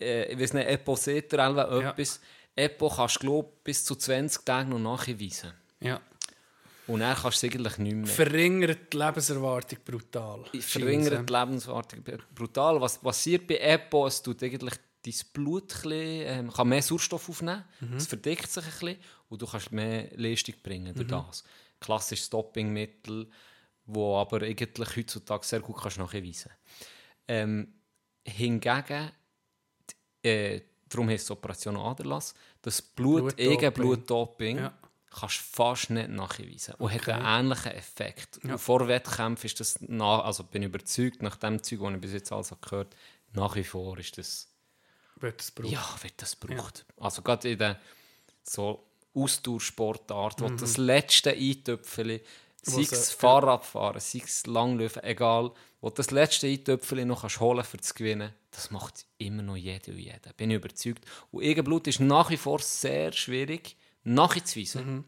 [0.00, 2.18] äh, ich weiß nicht, Epo seht ihr alle Ja.
[2.58, 5.52] Epo kannst du, bis zu 20 Tage noch nachweisen.
[5.80, 6.00] ja.
[6.86, 8.06] Und dann kannst du es eigentlich nicht mehr.
[8.06, 10.44] Verringert die Lebenserwartung brutal.
[10.58, 12.02] verringert die Lebenserwartung
[12.34, 12.80] brutal.
[12.80, 14.06] Was passiert bei EPO?
[14.06, 14.72] Es tut eigentlich
[15.04, 17.64] dein Blut bisschen, ähm, kann mehr Sauerstoff aufnehmen,
[17.94, 18.96] es verdickt sich ein bisschen
[19.28, 21.44] und du kannst mehr Leistung bringen durch das.
[21.78, 23.28] Klassisches Dopingmittel,
[23.84, 26.50] wo aber eigentlich heutzutage sehr gut kannst nachweisen
[27.28, 27.74] ähm,
[28.26, 29.10] Hingegen,
[30.24, 33.50] die, äh, darum heisst es Operation Aderlass, das Blut, Blutdoping.
[33.52, 34.72] Eigenblutdoping Ja.
[35.10, 38.40] kannst du fast nicht nachweisen und hat einen ähnlichen Effekt.
[38.44, 38.58] Ja.
[38.58, 42.12] Vor Wettkämpfen ist das, nach, also bin ich überzeugt, nach dem Zeug, das ich bis
[42.12, 42.96] jetzt alles habe gehört
[43.34, 44.48] nach wie vor ist das,
[45.16, 45.70] Wird es brauchen.
[45.72, 46.86] ja, wird das gebraucht.
[46.98, 47.78] Also gerade in der
[48.42, 48.84] so
[49.14, 52.20] Ausdauersportart, wo das letzte Eintöpfchen,
[52.62, 55.50] sei Was, es Fahrradfahren, sei es Langlaufen, egal,
[55.80, 59.56] wo du das letzte Eintöpfchen noch kannst holen für zu gewinnen, das macht immer noch
[59.56, 60.32] jeder und jeder.
[60.36, 61.04] Bin ich überzeugt.
[61.30, 65.04] Und Eigenblut ist nach wie vor sehr schwierig nachzuweisen.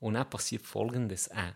[0.00, 1.54] Und dann passiert Folgendes auch.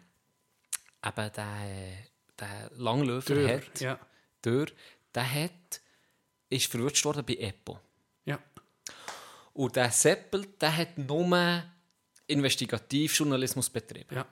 [1.07, 1.99] Eben der,
[2.39, 3.99] der Langläufer Dürr, hat, ja.
[4.45, 4.67] Dürr,
[5.15, 5.81] der hat,
[6.49, 7.79] ist verwirrt worden bei EPO.
[8.25, 8.39] Ja.
[9.55, 11.65] Und der Seppel, der hat nur
[12.27, 14.15] Investigativjournalismus betrieben.
[14.15, 14.27] Ja.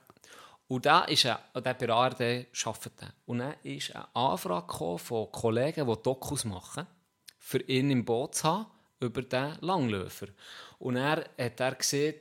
[0.68, 2.20] Und da ist er, der bei ARD
[2.64, 3.12] arbeitet.
[3.26, 6.86] Und dann ist eine Anfrage von Kollegen, die Dokus machen,
[7.38, 8.66] für ihn im Boot zu haben,
[9.00, 10.26] über den Langläufer.
[10.78, 12.14] Und er hat er gesehen,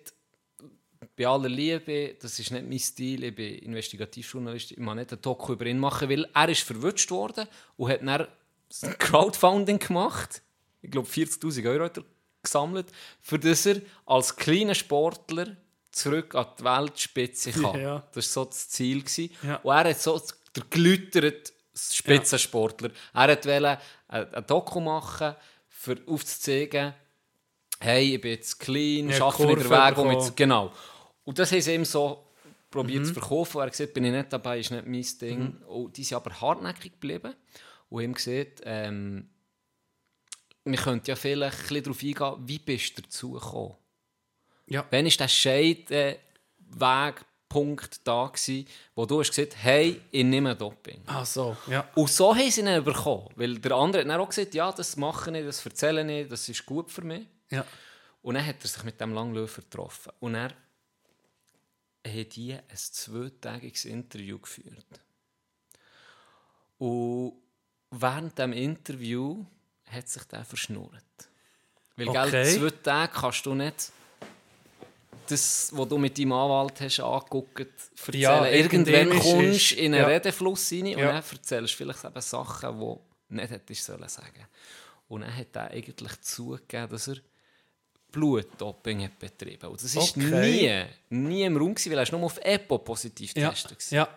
[1.16, 5.22] bei aller Liebe, das ist nicht mein Stil, ich bin Investigativjournalist, ich mag nicht eine
[5.22, 7.48] Doku über ihn machen, weil er ist verwünscht worden
[7.78, 8.28] und hat dann
[8.98, 10.42] Crowdfunding gemacht.
[10.82, 12.04] Ich glaube 40'000 Euro hat er
[12.44, 12.88] gesammelt,
[13.22, 15.56] für das er als kleiner Sportler
[15.96, 17.80] zurück an die Weltspitze kann.
[17.82, 18.04] Ja.
[18.14, 19.04] Das war so das Ziel.
[19.44, 19.56] Ja.
[19.58, 20.22] Und er hat so
[20.56, 22.90] der gelüterte Spitzensportler.
[23.14, 25.36] Er wollte eine, eine Doku machen,
[25.70, 26.94] für aufzuzeigen,
[27.80, 29.98] hey, ich bin jetzt clean, Ja, schaffe Kurve Weg.
[29.98, 30.72] um jetzt, genau.
[31.24, 32.26] Und das haben sie ihm so
[32.72, 33.06] probiert Mhm.
[33.08, 33.58] zu verkaufen.
[33.60, 35.58] Er hat gesagt, bin ich nicht dabei, ist nicht mein Ding.
[35.68, 37.36] Und die sind aber hartnäckig geblieben
[37.90, 39.30] und haben gesagt, ähm,
[40.64, 43.76] wir könnten ja vielleicht ein bisschen darauf eingehen, wie bist du dazu gekommen?
[44.68, 44.86] Ja.
[44.90, 51.02] Wann war der Scheidewegpunkt da, gewesen, wo du hast gesagt hey, ich nehme Doping?
[51.06, 51.88] Ach so, ja.
[51.96, 53.30] Und so haben sie ihn bekommen.
[53.36, 56.50] Weil der andere hat dann auch gesagt, ja, das mache ich, das erzähle ich, das
[56.50, 57.26] ist gut für mich.
[57.52, 57.66] Ja.
[58.22, 60.12] Und dann hat er sich mit dem Langläufer getroffen.
[60.20, 60.52] Und er
[62.08, 64.86] hat die ein zweitägiges Interview geführt.
[66.78, 67.34] Und
[67.92, 69.46] während dem Interview
[69.86, 71.04] hat sich der verschnurrt.
[71.96, 72.32] Weil, Okay.
[72.32, 73.92] gell, zwei Tage kannst du nicht
[75.28, 78.20] das, was du mit deinem Anwalt hast angeguckt, erzählen.
[78.22, 80.08] Ja, Irgendwann kommst du in einen ja.
[80.08, 81.06] Redefluss rein und Ja.
[81.08, 84.46] dann erzählst du vielleicht eben Sachen, die nicht hättest sollen sagen.
[85.08, 87.18] Und dann hat er eigentlich zugegeben, dass er
[88.12, 89.68] Blutdoping hat betrieben.
[89.70, 90.88] Und das ist Okay.
[91.10, 93.92] nie, nie im Raum gewesen, weil er war nur auf EPO positiv getestet.
[93.92, 94.08] ja.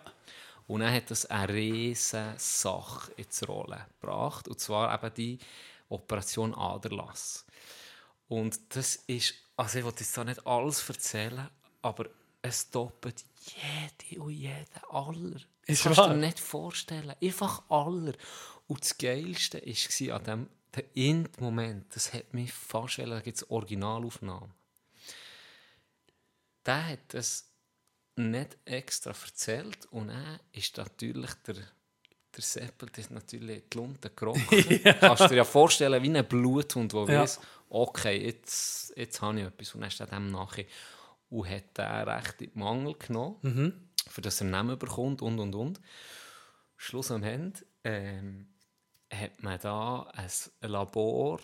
[0.67, 4.47] Und dann hat das eine riesige Sache ins Rollen gebracht.
[4.47, 5.39] Und zwar eben die
[5.89, 7.43] Operation Aderlass.
[8.27, 11.49] Und das ist, also ich will jetzt da nicht alles erzählen,
[11.81, 12.05] aber
[12.41, 15.31] es doppelt jede und jeden aller.
[15.33, 17.13] Das Ist kannst du dir nicht vorstellen.
[17.21, 18.13] Einfach aller.
[18.67, 23.49] Und das Geilste war an dem der End-Moment, das hat mich fast, da gibt es
[23.49, 24.53] Originalaufnahmen.
[26.65, 27.49] Der hat das
[28.15, 34.09] nicht extra erzählt und dann ist natürlich der, der Seppel das ist natürlich die Lunte
[34.11, 34.39] gerochen.
[34.99, 37.21] Kannst du dir ja vorstellen, wie ein Bluthund, der Ja.
[37.21, 37.39] weiß,
[37.69, 39.75] okay, jetzt, jetzt habe ich etwas.
[39.75, 40.65] Und dann ist er dem nachher
[41.29, 45.53] und hat den recht in den Mangel genommen, für das er Namen bekommt und und
[45.55, 45.79] und.
[46.75, 48.47] Schluss am Ende ähm,
[49.11, 50.29] hat man da ein
[50.61, 51.39] Labor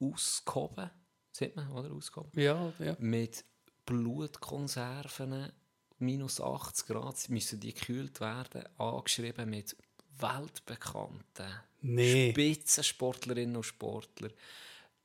[0.00, 0.90] ausgehoben,
[1.32, 1.90] sieht man, oder?
[1.92, 2.96] Ausgehoben Ja, ja.
[2.98, 3.44] mit
[3.84, 5.52] Blutkonserven,
[5.98, 9.76] minus 80 Grad, müssen die gekühlt werden, angeschrieben mit
[10.18, 12.30] weltbekannten Nee.
[12.32, 14.30] Spitzensportlerinnen und Sportler.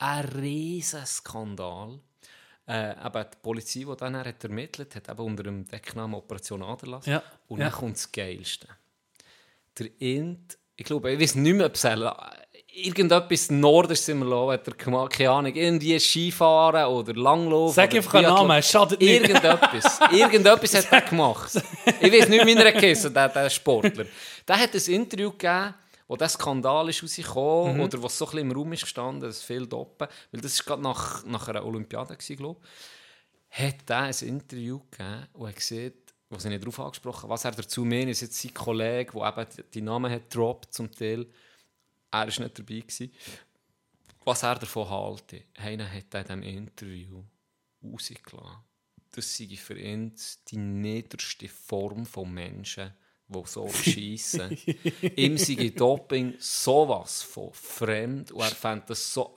[0.01, 1.99] Ein riesen Skandal.
[2.65, 7.05] Äh, aber die Polizei, die dann hat ermittelt hat, eben unter dem Decknamen Operation Aderlass.
[7.05, 7.69] Ja, Und ja.
[7.69, 8.67] dann kommt das Geilste.
[9.77, 11.85] Der Int, ich glaube, ich weiß nicht mehr, ob es
[12.73, 17.75] irgendetwas Nordisch sind wir lassen, hat er gemacht, keine Ahnung, irgendwie Skifahren oder Langlaufen.
[17.75, 18.47] Sag einfach einen Biathlon.
[18.47, 19.11] Namen, schadet nicht.
[19.11, 19.99] Irgendetwas.
[20.11, 21.51] Irgendetwas hat er gemacht.
[21.99, 24.05] Ich weiß nicht, wie er geheißen der, der Sportler.
[24.47, 25.75] Der hat ein Interview gegeben,
[26.11, 27.79] wo der Skandal ist rausgekommen Mhm.
[27.83, 30.65] oder was so ein bisschen im Raum ist gestanden, dass viel doppen, weil das war
[30.65, 32.59] gerade nach, nach einer Olympiade, gewesen, glaube
[33.49, 35.93] ich, hat er ein Interview gegeben und hat gesehen,
[36.29, 39.69] was er nicht darauf angesprochen was er dazu meint, ist jetzt sein Kollege, der eben
[39.73, 41.25] die- Namen hat gedroppt zum Teil,
[42.11, 42.79] er war nicht dabei.
[42.81, 43.11] Gewesen.
[44.25, 47.23] Was er davon halte, einer hat er in diesem Interview
[47.81, 48.57] rausgelassen.
[49.13, 50.13] Das sei für ihn
[50.49, 52.93] die niederste Form von Menschen,
[53.33, 54.57] die so schiessen.
[55.15, 59.33] Ihm sei Doping sowas von fremd und er fand das so,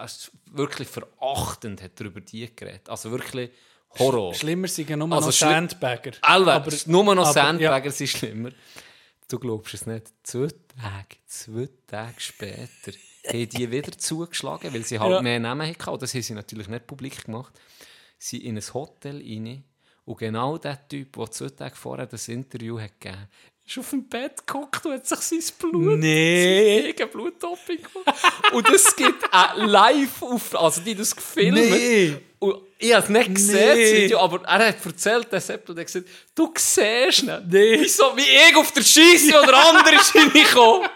[0.53, 2.89] wirklich verachtend, hat er über die geredet.
[2.89, 3.51] Also wirklich
[3.99, 4.35] Horror.
[4.35, 6.13] Schlimmer sind ja nur Also noch Sandbagger.
[6.23, 8.51] Aber- nur noch Sandbagger sind schlimmer.
[9.29, 10.13] Du glaubst es nicht.
[10.23, 12.93] Zwei Tage, zwei Tage später
[13.27, 15.23] haben die wieder zugeschlagen, weil sie halt Ja.
[15.23, 15.89] mehr Namen hatten.
[15.91, 17.59] Und das haben sie natürlich nicht publik gemacht.
[18.19, 19.65] Sie in ein Hotel rein
[20.05, 23.29] und genau der Typ, der zwei Tage vorher das Interview hat gegeben
[23.67, 26.95] ist auf dem Bett geguckt und hat sich sein Blut, Nee.
[26.99, 28.23] sein Bluttopping gemacht.
[28.53, 31.55] und es gibt auch live auf, also die das gefilmt.
[31.55, 32.17] Nee.
[32.39, 33.83] Und ich habe es nicht gesehen, Nee.
[33.93, 37.43] das Video, aber er hat erzählt, der Seppel, der hat gesagt, du siehst ihn.
[37.49, 37.81] Nee.
[37.81, 40.89] Wieso, wie ich auf der Scheisse oder andere ist reingekommen.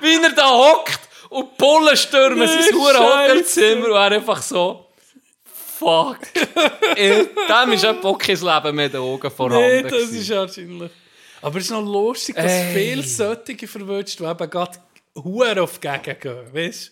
[0.00, 2.98] Wie er da hockt und die Bullen stürmen Nee, sein hure.
[2.98, 4.86] Hotelzimmer und er einfach so,
[5.78, 6.18] fuck.
[6.96, 9.60] Dem ist etwa kein Leben mehr den Augen vorhanden.
[9.68, 10.20] Nee, das gewesen.
[10.20, 10.90] ist wahrscheinlich.
[11.42, 12.74] Aber es ist noch lustig, dass Ey.
[12.74, 14.78] viele solche verwirrt, die eben gerade
[15.16, 16.54] Huren auf die Gegend gehen.
[16.54, 16.88] Weißt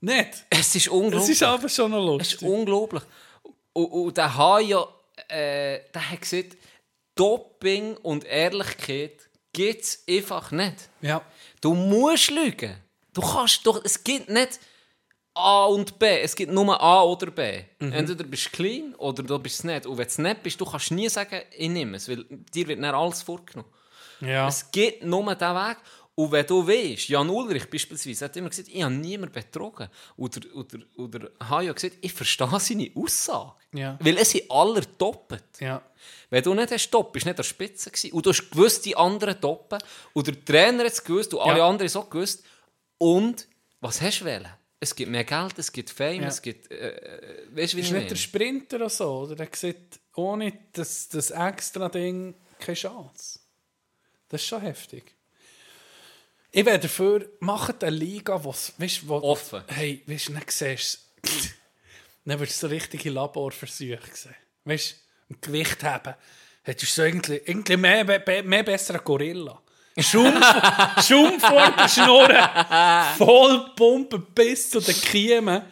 [0.00, 0.06] du?
[0.06, 0.44] Nicht?
[0.48, 1.20] Es ist unglaublich.
[1.20, 2.48] Das ist aber schon noch Es ist lustig.
[2.48, 3.02] unglaublich.
[3.72, 4.86] Und, und der hat ja,
[5.28, 6.56] äh, der hat gesagt,
[7.14, 10.88] Doping und Ehrlichkeit gibt es einfach nicht.
[11.02, 11.20] Ja.
[11.60, 12.76] Du musst lügen.
[13.12, 14.60] Du kannst doch, es gibt nicht
[15.34, 17.62] A und B, es gibt nur A oder B.
[17.78, 17.92] Mhm.
[17.92, 19.86] Entweder bist du clean oder du bist es nicht.
[19.86, 22.68] Und wenn du es nicht bist, du kannst nie sagen, ich nehme es, weil dir
[22.68, 23.68] wird dann alles vorgenommen.
[24.20, 24.48] Ja.
[24.48, 25.76] Es gibt nur diesen Weg.
[26.14, 29.88] Und wenn du weißt, Jan Ulrich beispielsweise hat immer gesagt, ich habe niemanden betrogen.
[30.16, 33.52] Oder, oder, oder habe ja gesagt, ich verstehe seine Aussage.
[33.72, 33.96] Ja.
[34.00, 35.44] Weil es sind alle doppelt.
[35.60, 35.80] Ja.
[36.28, 38.12] Wenn du nicht hast Top, bist du nicht an der Spitze gewesen.
[38.12, 39.78] Und du hast gewusst, die anderen toppen.
[40.12, 41.68] Und der Trainer hat es gewusst und alle Ja.
[41.68, 42.44] anderen auch gewusst.
[42.98, 43.46] Und
[43.80, 44.48] was hast du wählen?
[44.78, 46.70] Es gibt mehr Geld, es gibt Fame, es gibt...
[46.70, 48.06] Äh, äh, weißt du, wie Ist ich nicht meine?
[48.06, 49.10] der Sprinter oder so?
[49.20, 53.39] Oder der sieht ohne das, das extra Ding keine Chance.
[54.30, 55.14] Das ist schon heftig.
[56.52, 59.62] Ich wäre dafür, macht eine Liga, wo's, weißt, wo Offen.
[59.68, 61.28] Hey, weißt du, dann siehst du,
[62.24, 64.34] dann wirst du so richtige Laborversuche sehen.
[64.64, 64.96] Weißt
[65.28, 66.14] du, Gewicht haben.
[66.62, 69.60] Hättest du so irgendwie, irgendwie mehr, be- mehr besseren Gorilla.
[69.98, 70.44] Schumpf,
[71.06, 75.62] Schumpf vor der Schnurren, voll pumpen bis zu den Kiemen.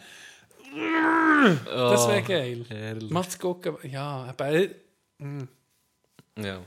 [1.65, 2.65] Das wäre geil.
[2.69, 3.09] herrlich.
[3.09, 3.77] Mal zu gucken.
[3.83, 4.67] Ja, aber
[6.35, 6.61] Ja.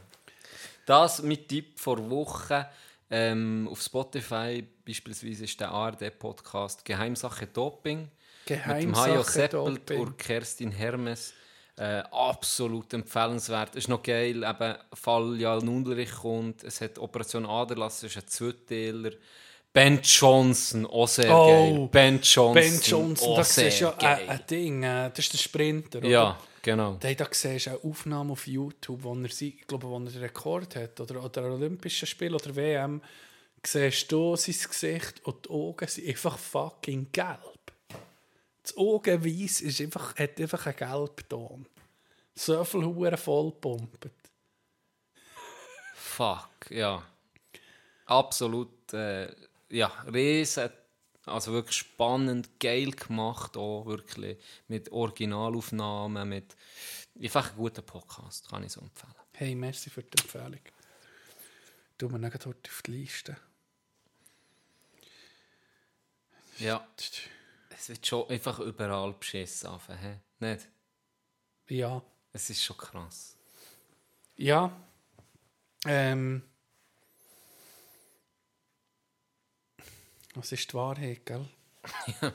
[0.87, 2.69] Das mit Tipp vor Woche.
[3.11, 8.01] Ähm, auf Spotify beispielsweise ist der ARD-Podcast Geheimsache Doping.
[8.01, 8.11] mit
[8.49, 11.35] dem Geheimsache Hajo Seppelt und Kerstin Hermes.
[11.77, 13.77] Äh, absolut empfehlenswert.
[13.77, 16.65] Ist noch geil, eben Fall Jan Underich kommt.
[16.65, 19.13] Es hat Operation Aderlass, das ist ein Zweiteiler.
[19.73, 21.89] Ben Johnson, auch sehr Oh, geil.
[21.91, 24.25] Ben Johnson, Ben Johnson, auch das sehr ist ja geil.
[24.25, 24.83] ein, ein Ding.
[24.83, 25.99] äh, Das ist der Sprinter.
[26.01, 26.09] Oder?
[26.09, 26.97] Ja, genau.
[27.01, 30.05] Da, da siehst du eine Aufnahme auf YouTube, wo er, sie- ich glaube, wo er
[30.11, 33.01] den Rekord hat, oder, oder Olympischen Spiel oder WM,
[33.65, 37.39] siehst du sein Gesicht und die Augen sind einfach fucking gelb.
[38.63, 41.67] Das Augenweiss ist einfach, hat einfach einen Gelbton.
[42.35, 44.09] So viel Huren vollpumpt.
[45.95, 47.03] Fuck, ja.
[48.07, 49.29] Absolut, äh,
[49.73, 50.71] ja, riesen,
[51.27, 54.39] also wirklich spannend, geil gemacht, auch wirklich
[54.69, 56.57] mit Originalaufnahmen, mit
[57.21, 59.15] einfach ein guter Podcast, kann ich so empfehlen.
[59.33, 60.61] Hey, merci für die Empfehlung.
[61.97, 63.37] Tu mir nicht dort auf die Liste.
[66.59, 66.87] Ja.
[67.71, 70.21] Es wird schon einfach überall beschissen, anfangen, hä?
[70.39, 70.69] Nicht?
[71.69, 72.03] Ja.
[72.33, 73.37] Es ist schon krass.
[74.37, 74.71] Ja.
[75.87, 76.43] Ähm.
[80.35, 81.45] Was ist die Wahrheit, gell?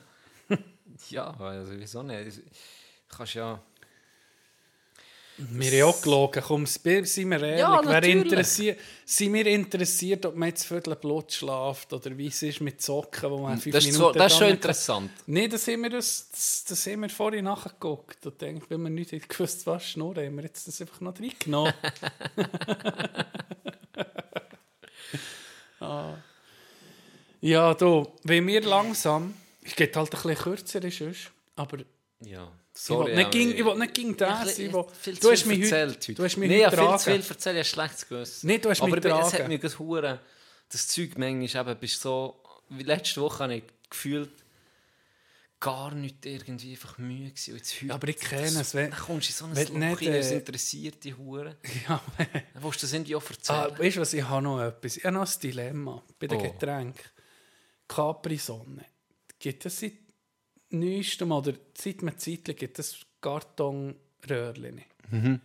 [1.10, 2.38] Ja, also wieso nicht?
[2.38, 3.62] Du kannst ja...
[5.38, 6.44] Wir haben auch gelogen.
[6.44, 7.60] Komm, sind wir ehrlich.
[7.60, 12.42] Ja, Wer interessiert, sind wir interessiert, ob man jetzt Viertel Blut schläft oder wie es
[12.42, 15.12] ist mit Zocken, wo man fünf Das ist, so, Minuten das ist schon interessant.
[15.28, 18.26] Nein, das haben wir, das, das, das haben wir vorhin nachgeguckt.
[18.26, 21.14] Und denkt, wenn wir nicht hätten gewusst was schnurren, haben wir jetzt das einfach noch
[21.20, 21.72] reingenommen.
[25.82, 26.16] ah.
[27.42, 29.34] Ja, du, wenn wir langsam,
[29.64, 31.18] es geht halt ein bisschen kürzer, ist es,
[31.56, 31.78] aber
[32.22, 34.58] Ja, ich will nicht, ging, ich will nicht gegen das.
[34.60, 37.00] Ich will, viel du hast mich erzählt heute, du hast mich nee, heute ja, viel
[37.00, 38.48] zu viel erzählt, ich habe schlechtes Gewissen.
[38.48, 40.20] Nee, du hast Aber mich ich bin- es hat mich gerade hure
[40.70, 44.30] das Zeug manchmal eben, bist so, wie letzte Woche habe ich gefühlt,
[45.60, 47.52] gar nicht irgendwie einfach Mühe gewesen.
[47.54, 49.74] Und jetzt heute, Aber ich kenne es, wenn- Dann kommst du in so ein Loch
[50.00, 51.56] nicht, rein, es äh, interessiert die Hure.
[51.88, 53.30] Ja, Dann willst du das irgendwie auch Ah,
[53.64, 53.80] erzählen.
[53.80, 54.98] weißt du was, ich habe noch etwas.
[54.98, 56.44] Ich habe noch ein Dilemma bei den Oh.
[56.44, 57.02] Getränken.
[57.88, 58.86] Capri-Sonne.
[59.40, 59.94] Gibt es seit
[60.70, 64.84] neuestem oder seit einem Zeitchen gibt es Kartonröhrchen.
[65.10, 65.42] Mhm.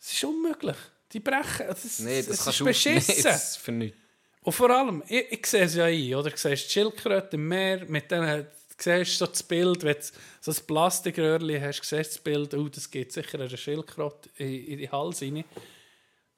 [0.00, 0.76] Es ist unmöglich.
[1.12, 1.66] Die brechen.
[1.66, 3.24] Das, Nee, das es kannst ist du auf- Nee, beschissen.
[3.24, 3.98] das ist für nichts.
[4.42, 6.30] Und vor allem, ich, ich sehe es ja ein, oder?
[6.30, 10.02] Du siehst die Schildkröte im Meer, mit denen, du siehst so das Bild, wenn du
[10.40, 14.66] so ein Plastikröhrchen hast, siehst du das Bild, oh, das geht sicher einer Schildkröte in,
[14.66, 15.44] in den Hals rein.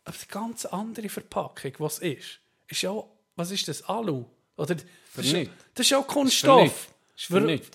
[0.05, 4.27] Aber die ganz andere Verpackung, was ist, ist ja auch, was ist das, Alu?
[4.57, 4.75] Oder,
[5.17, 6.63] das, ist, das ist auch Kunststoff.
[6.63, 6.79] nichts.
[7.17, 7.69] Ist für nichts.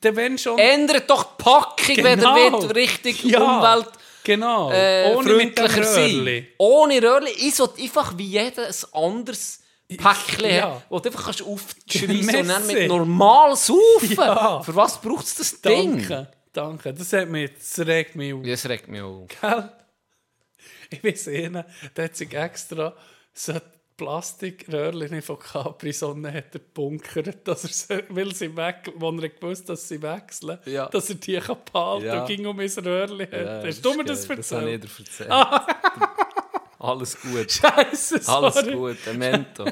[0.00, 0.58] Wenn schon...
[0.58, 2.36] Ändert doch die Packung, wenn Genau.
[2.36, 3.88] ihr wollt, richtig Ja, Umwelt...
[4.24, 4.70] Genau.
[4.70, 6.40] äh, Ohne freundlicher Röhrli.
[6.40, 6.46] sein.
[6.58, 7.30] Ohne Röhrli.
[7.32, 10.62] Ich sollte einfach wie jeder ein anderes Päckchen Ja.
[10.62, 14.14] haben, wo du einfach kannst aufschreissen und dann mit normal saufen.
[14.16, 14.62] Ja.
[14.62, 15.98] Für was braucht es das Ding?
[16.08, 16.94] Danke, danke.
[16.94, 18.42] Das, hat mich, das regt mich auf.
[18.44, 19.26] Das regt mich auf.
[19.40, 19.72] Gell?
[20.90, 21.64] Ich weiß einer,
[21.96, 22.94] der hat sich extra
[23.32, 23.54] so
[24.02, 29.68] Plastikröhrchen von Capri-Sonne hat er bunkert, dass er sie, weil sie weg, wo er gewusst
[29.68, 30.86] dass sie wechseln, Ja.
[30.88, 32.20] dass er die kann behalten Ja.
[32.22, 33.32] und ging um mein Röhrchen hat.
[33.32, 34.36] Ja, Hast du mir das geil.
[34.38, 34.98] Das habe ich erzählt?
[35.18, 36.10] dir erzählt.
[36.78, 37.52] Alles gut.
[37.52, 38.74] Scheiße, Alles sorry.
[38.74, 38.96] gut.
[39.08, 39.64] Ein Mento.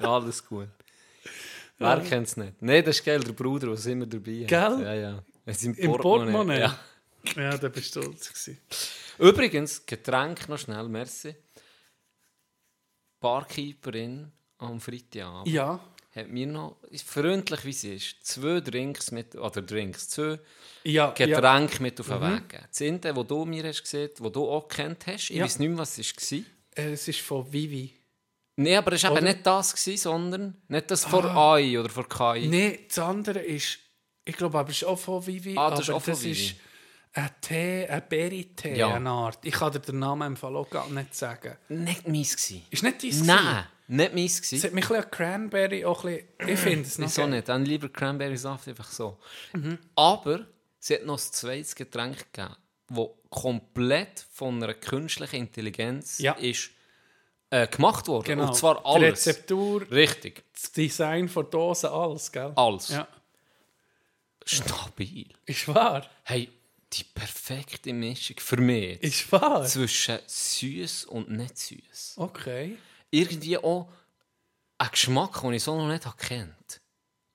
[0.00, 0.68] Alles gut.
[1.78, 2.60] Wer kennt es nicht?
[2.60, 4.48] Nein, das ist geil, der Bruder, der immer dabei hat.
[4.48, 4.82] Gell?
[4.84, 5.22] Ja, ja.
[5.46, 5.98] Im Im Portemonnaie.
[5.98, 6.60] Portemonnaie?
[6.60, 6.78] Ja.
[7.36, 8.50] Ja, da bist du stolz.
[9.18, 11.34] Übrigens, Getränk noch schnell, merci.
[13.22, 15.80] Barkeeperin am Freitagabend Ja,
[16.14, 16.76] hat mir noch,
[17.06, 20.38] freundlich wie sie ist, zwei Drinks mit, oder Drinks, zwei
[20.84, 21.26] ja, ja.
[21.26, 22.66] Getränke mit auf den Weg gegeben.
[22.68, 25.44] Das eine, das du mir hast gesehen, das du auch kennt hast, ich Ja.
[25.44, 26.38] weiß nicht mehr, was es war.
[26.76, 27.94] Äh, Es ist von Vivi.
[28.56, 32.06] Nein, aber es war eben nicht das, gewesen, sondern nicht das vor AI oder vor
[32.08, 32.48] KI.
[32.48, 33.78] Nein, das andere ist,
[34.24, 35.56] ich glaube, aber es ist auch von Vivi.
[35.56, 36.30] Ah, das ist auch von Vivi.
[36.32, 36.54] ist
[37.14, 38.94] ein Tee, ein Berry-Tee, Ja.
[38.94, 39.38] eine Art.
[39.44, 41.56] Ich kann dir den Namen im Fall auch gar nicht sagen.
[41.68, 42.64] Nicht meins gewesen.
[42.70, 44.66] Ist nicht dein Nein, nicht meins Es gewesen.
[44.66, 46.54] hat mich ein bisschen an Cranberry auch ein bisschen...
[46.54, 47.48] Ich finde es noch Wieso nicht?
[47.48, 49.18] Dann lieber Cranberry-Saft, einfach so.
[49.52, 49.78] Mhm.
[49.94, 50.46] Aber
[50.78, 52.56] sie hat noch ein zweites Getränk gegeben,
[52.88, 56.32] das komplett von einer künstlichen Intelligenz Ja.
[56.32, 56.70] ist,
[57.50, 58.26] äh, gemacht wurde.
[58.26, 58.46] Genau.
[58.48, 59.26] Und zwar Die alles.
[59.26, 60.44] Rezeptur, Richtig.
[60.54, 62.52] das Design von Dosen, alles, gell?
[62.56, 62.88] Alles.
[62.88, 63.06] Ja.
[64.44, 65.28] Stabil.
[65.46, 66.06] Ist wahr.
[66.24, 66.50] Hey,
[66.92, 69.64] die perfekte Mischung für mich Ist wahr.
[69.66, 72.14] zwischen süß und nicht süß.
[72.16, 72.76] Okay.
[73.10, 73.88] Irgendwie auch
[74.78, 76.80] ein Geschmack, den ich so noch nicht kennt.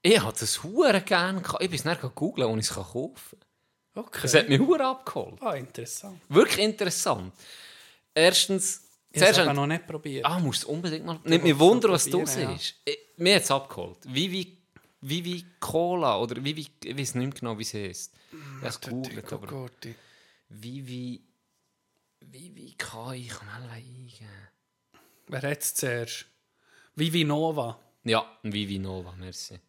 [0.01, 1.41] Ich hatte das hure gerne.
[1.59, 3.39] Ich bin es nicht googeln, und ich es kaufen
[3.93, 4.03] kann.
[4.05, 4.19] Okay.
[4.21, 5.41] Das hat mich hure abgeholt.
[5.41, 6.21] Ah, interessant.
[6.29, 7.33] Wirklich interessant.
[8.13, 8.81] Erstens,
[9.11, 10.25] Ich habe es noch nicht probiert.
[10.25, 11.19] Ah, musst du unbedingt mal.
[11.23, 12.25] Nicht mir Wunder, was du ja.
[12.25, 12.75] siehst.
[12.85, 13.97] Ich- Mir hat es abgeholt.
[14.05, 14.56] Wie wie,
[15.01, 18.13] wie wie Cola oder wie wie, ich weiß nicht genau, wie sie heißt.
[18.31, 19.69] Ich habe es gegoogelt, aber
[20.49, 21.21] wie wie,
[22.21, 24.27] wie wie kann ich mal eingeben?
[25.27, 26.25] Wer hat es zuerst?
[26.95, 27.79] Vivi Nova.
[28.03, 29.59] Ja, Vivi Nova, merci.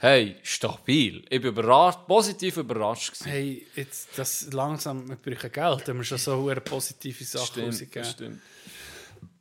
[0.00, 1.24] Hey, stabil.
[1.30, 3.12] Ich bin überrascht, positiv überrascht.
[3.12, 3.28] gewesen.
[3.30, 7.66] Hey, jetzt das langsam, wir brauchen Geld, wenn wir schon so eine positive Sachen Stimmt,
[7.68, 8.42] rausgeben.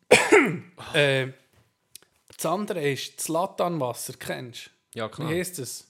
[0.10, 0.96] das stimmt.
[0.96, 1.28] Äh,
[2.36, 4.70] das andere ist das Latanwasser, kennst du?
[4.98, 5.30] Ja, klar.
[5.30, 5.86] Wie heisst das?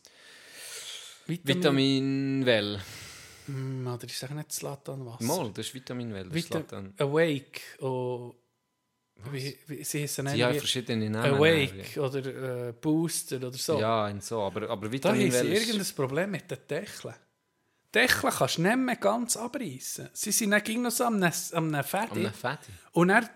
[1.27, 2.79] Vitamin Well.
[3.45, 5.23] Hm, oder ich sage nicht das Latanwasser.
[5.23, 6.25] Mal, das ist Vitamin Well.
[6.25, 6.84] Das ist Vita.
[6.97, 7.61] Awake.
[7.79, 8.35] Oh,
[9.31, 11.35] wie, wie, sie heißen Sie haben verschiedene Namen.
[11.35, 13.79] Awake oder äh, Booster oder so.
[13.79, 14.41] Ja, und so.
[14.41, 15.67] Aber, aber Da Vitamin haben sie Well ist...
[15.67, 17.15] irgendein Problem mit den Deckeln.
[17.95, 20.09] Deckeln kannst du nicht mehr ganz abreißen.
[20.11, 22.11] Sie sind dann ging noch so am, am Fett.
[22.11, 22.71] Am Fetti.
[22.91, 23.29] Und dann,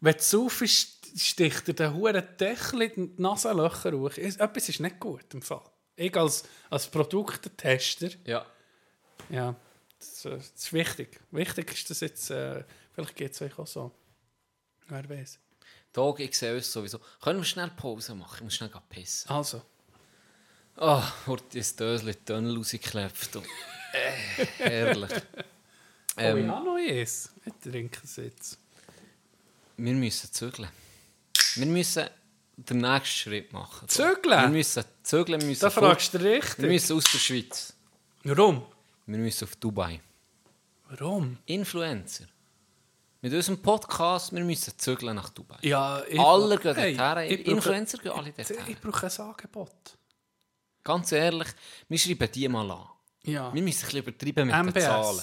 [0.00, 4.12] wenn du saufst, sticht dir der hure Deckel in die Nasenlöcher hoch.
[4.16, 5.62] Es- Etwas ist nicht gut im Fall.
[5.96, 8.46] Ich als, als Produktentester, Ja.
[9.30, 9.54] ja,
[9.98, 11.20] das, äh, das ist wichtig.
[11.30, 12.62] Wichtig ist das jetzt, äh,
[12.92, 13.90] vielleicht geht es euch auch so.
[14.88, 15.38] Wer weiß.
[15.92, 17.00] Tag, ich sehe uns sowieso.
[17.20, 18.34] Können wir schnell Pause machen?
[18.36, 19.30] Ich muss schnell pissen.
[19.30, 19.62] Also,
[20.80, 23.30] Ah, wird das Dösli Tunnel rausgeklebt.
[23.92, 25.10] Äh, herrlich.
[25.34, 25.40] oh,
[26.16, 27.32] ich Ähm, habe noch eins.
[27.44, 28.58] Ich trinke es jetzt.
[29.76, 30.68] wir müssen zügeln.
[31.56, 32.06] Wir müssen
[32.56, 33.88] den nächsten Schritt machen.
[33.88, 34.42] Zügeln?
[34.42, 35.40] Wir müssen zügeln.
[35.40, 36.58] Wir müssen Da fragst du richtig.
[36.58, 37.72] Wir müssen aus der Schweiz.
[38.24, 38.64] Warum?
[39.06, 40.00] Wir müssen auf Dubai.
[40.90, 41.38] Warum?
[41.46, 42.24] Influencer.
[43.20, 45.58] Mit unserem Podcast, wir müssen zügeln nach Dubai.
[45.62, 47.30] Ja, ich- alle gehen Hey, dorthin.
[47.30, 48.56] ich brauche- Influencer gehen alle dorthin.
[48.68, 49.72] Ich brauche ein Angebot.
[50.84, 51.48] Ganz ehrlich,
[51.88, 52.86] wir schreiben die mal an.
[53.24, 53.52] Ja.
[53.52, 54.84] Wir müssen ein bisschen übertreiben mit den MBS.
[54.84, 55.20] Zahlen.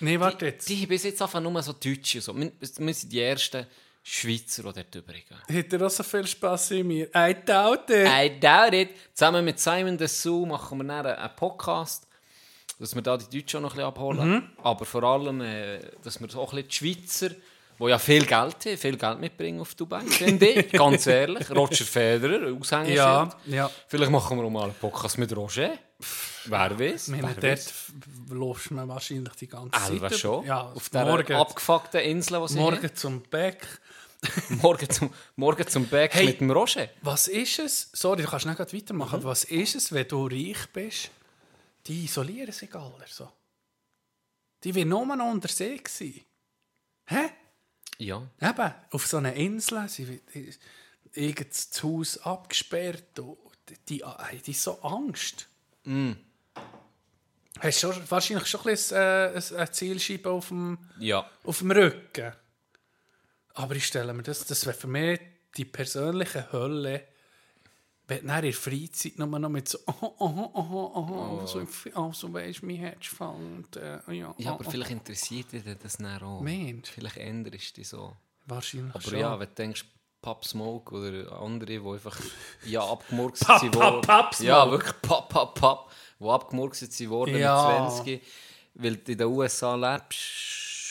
[0.00, 0.68] Nein, warte jetzt.
[0.68, 2.20] Die haben bis jetzt einfach nur so Deutsche.
[2.20, 2.36] So.
[2.36, 3.66] Wir, wir sind die ersten
[4.08, 5.36] Schweizer, die dort übergehen.
[5.52, 7.08] Hat er auch so viel Spass in mir?
[7.12, 8.06] I doubt it.
[8.06, 8.90] I doubt it.
[9.12, 12.06] Zusammen mit Simon Dessou machen wir dann einen Podcast,
[12.78, 14.30] dass wir da die Deutschen noch ein bisschen abholen.
[14.30, 14.42] Mhm.
[14.62, 17.30] Aber vor allem, äh, dass wir auch ein bisschen die Schweizer,
[17.80, 20.70] die ja viel Geld haben, viel Geld mitbringen auf Dubai, finde ich.
[20.72, 21.50] Ganz ehrlich.
[21.50, 22.96] Roger Federer, Aushängeschild.
[22.96, 23.70] Ja, ja.
[23.88, 25.72] Vielleicht machen wir auch mal einen Podcast mit Roger.
[26.44, 27.08] Wer weiß?
[27.08, 27.74] Meine, Wer dort
[28.30, 30.14] läufst du wahrscheinlich die ganze Zeit.
[30.16, 30.46] schon.
[30.46, 33.66] Ja, auf der morgen, abgefuckten Insel, die sie morgen zum Beck.
[34.22, 34.58] Haben.
[34.62, 36.26] morgen zum Morgen zum Back Hey.
[36.26, 36.88] mit dem Roger.
[37.02, 37.90] Was ist es?
[37.92, 39.20] Sorry, du kannst nicht weitermachen.
[39.20, 39.24] Mhm.
[39.24, 41.10] Was ist es, wenn du reich bist?
[41.86, 43.30] Die isolieren sich alle so.
[44.64, 46.20] Die will nur noch unter See sein.
[47.06, 47.30] Hä?
[47.98, 48.22] Ja.
[48.40, 50.22] Eben, auf so einer Insel, sie wird
[51.12, 53.18] irgend das Haus abgesperrt.
[53.20, 53.38] und
[53.88, 55.46] Die, die, die, so Angst.
[55.84, 56.12] Mm.
[57.60, 61.30] Hast du wahrscheinlich schon ein, bisschen, äh, ein, ein Zielscheibe auf dem, Ja.
[61.44, 62.32] auf dem Rücken.
[63.56, 65.18] Aber ich stelle mir das, das wäre für mich
[65.56, 67.04] die persönliche Hölle,
[68.08, 71.66] wenn du in der Freizeit nur noch mit so, oh, oh, oh, oh, oh, so,
[71.96, 75.50] oh, so weisst du, mein Hedgefonds und äh, ja, Ja, oh, aber oh, vielleicht interessiert
[75.52, 76.40] dich das dann auch.
[76.40, 76.90] Mensch.
[76.90, 78.14] Vielleicht änderst du dich so.
[78.46, 79.18] Wahrscheinlich Aber schon.
[79.18, 79.84] ja, wenn du denkst,
[80.22, 82.18] Pop Smoke oder andere, die einfach
[82.64, 83.72] ja, abgemurkst sind.
[83.72, 84.48] Pop, Pop Smoke.
[84.48, 85.90] Ja, wirklich Pop, Pop, Pop.
[86.20, 87.80] Die abgemurkst sind worden Ja.
[87.82, 88.22] mit 20.
[88.74, 90.20] Weil du in den USA lebst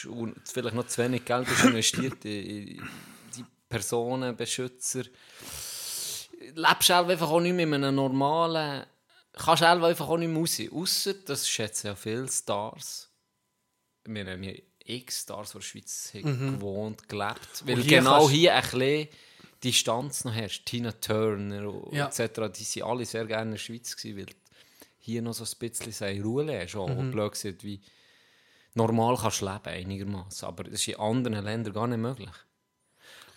[0.06, 2.82] und vielleicht noch zu wenig Geld investiert in,
[3.36, 5.04] die Personenbeschützer.
[6.54, 8.86] Lebst du einfach auch nicht mehr in einem normalen...
[9.34, 10.62] Kannst du einfach auch nicht mehr raus.
[10.72, 13.10] Ausser, das schätzen ja viele Stars.
[14.06, 14.54] Wir haben ja
[14.86, 17.64] x Stars, die in der Schweiz haben gewohnt, gelebt.
[17.66, 17.82] Weil Mhm.
[17.82, 19.08] hier genau hier ein bisschen
[19.64, 20.66] Distanz noch herrscht.
[20.66, 22.08] Tina Turner Ja.
[22.08, 22.50] etc.
[22.58, 24.28] Die waren alle sehr gerne in der Schweiz, gewesen, weil
[25.00, 26.76] hier noch so ein bisschen Ruhe hast.
[26.76, 27.12] Auch Mhm.
[27.12, 27.82] blöd gesagt, wie
[28.76, 30.48] normal kannst du leben, einigermaßen.
[30.48, 32.30] Aber das ist in anderen Ländern gar nicht möglich.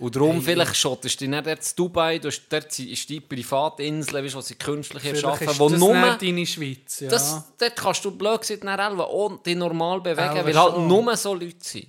[0.01, 3.19] Und darum, vielleicht schottest du dich nicht dort in Dubai, du hast, dort ist die
[3.21, 6.17] Privatinsel, weißt, wo sie künstlich erschaffen, wo das nur...
[6.17, 7.09] deine Schweiz, ja.
[7.09, 10.87] Das, dort kannst du blöd gesagt selber auch dich normal bewegen, Elva weil halt schon.
[10.87, 11.89] nur so Leute sind.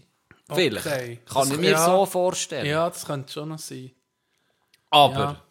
[0.52, 0.88] Vielleicht.
[0.88, 1.20] Okay.
[1.26, 1.86] Kann Das- ich mir ja.
[1.86, 2.66] so vorstellen.
[2.66, 3.92] ja, das könnte schon noch sein.
[4.90, 5.44] Aber, Ja.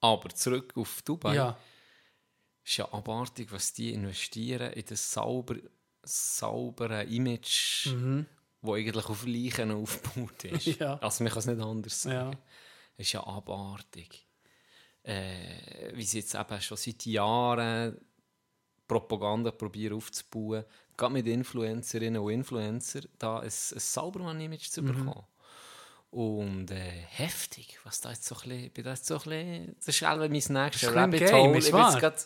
[0.00, 1.34] aber zurück auf Dubai.
[1.36, 1.56] Ja.
[2.62, 5.54] ist ja abartig, was die investieren in das sauber,
[6.04, 7.88] saubere Image,
[8.62, 10.66] wo eigentlich auf Leichen aufgebaut ist.
[10.80, 10.98] Ja.
[10.98, 12.32] Also man kann es nicht anders sagen.
[12.32, 12.38] Ja.
[12.96, 14.26] ist ja abartig.
[15.02, 17.98] Äh, wie sie jetzt eben schon seit Jahren
[18.86, 20.64] Propaganda probieren aufzubauen,
[20.96, 25.24] gerade mit Influencerinnen und Influencer, da ein, ein sauberes Image zu bekommen.
[26.14, 26.76] Und äh,
[27.10, 30.02] heftig, was da jetzt so ein bisschen, bin da jetzt so ein bisschen, das ist
[30.02, 31.58] mein nächstes ein Rabbit Game, Hole.
[31.58, 32.16] Ich bin jetzt gerade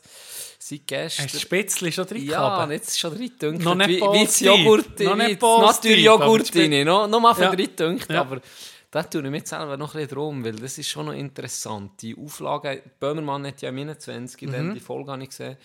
[0.59, 1.27] seit gestern...
[1.28, 2.73] Du Spätzli schon drin Ja, gehabt?
[2.73, 3.65] jetzt ist schon drin gedünkt.
[3.65, 4.40] Noch nicht wie, das.
[4.40, 6.85] Joghurt, das Naturjoghurt aber rein.
[6.86, 7.55] Noch, noch mal von Ja.
[7.55, 8.20] drin gedünkt, Ja.
[8.20, 8.43] aber
[8.90, 11.15] da tue ich mich jetzt selber noch ein bisschen drum, weil das ist schon noch
[11.15, 11.93] interessant.
[12.02, 14.52] Die Auflage, Böhmermann hat ja im 21, Mhm.
[14.52, 15.56] dann die Folge habe ich gesehen,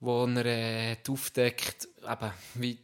[0.00, 2.78] wo er äh, aufdeckt, eben, wie,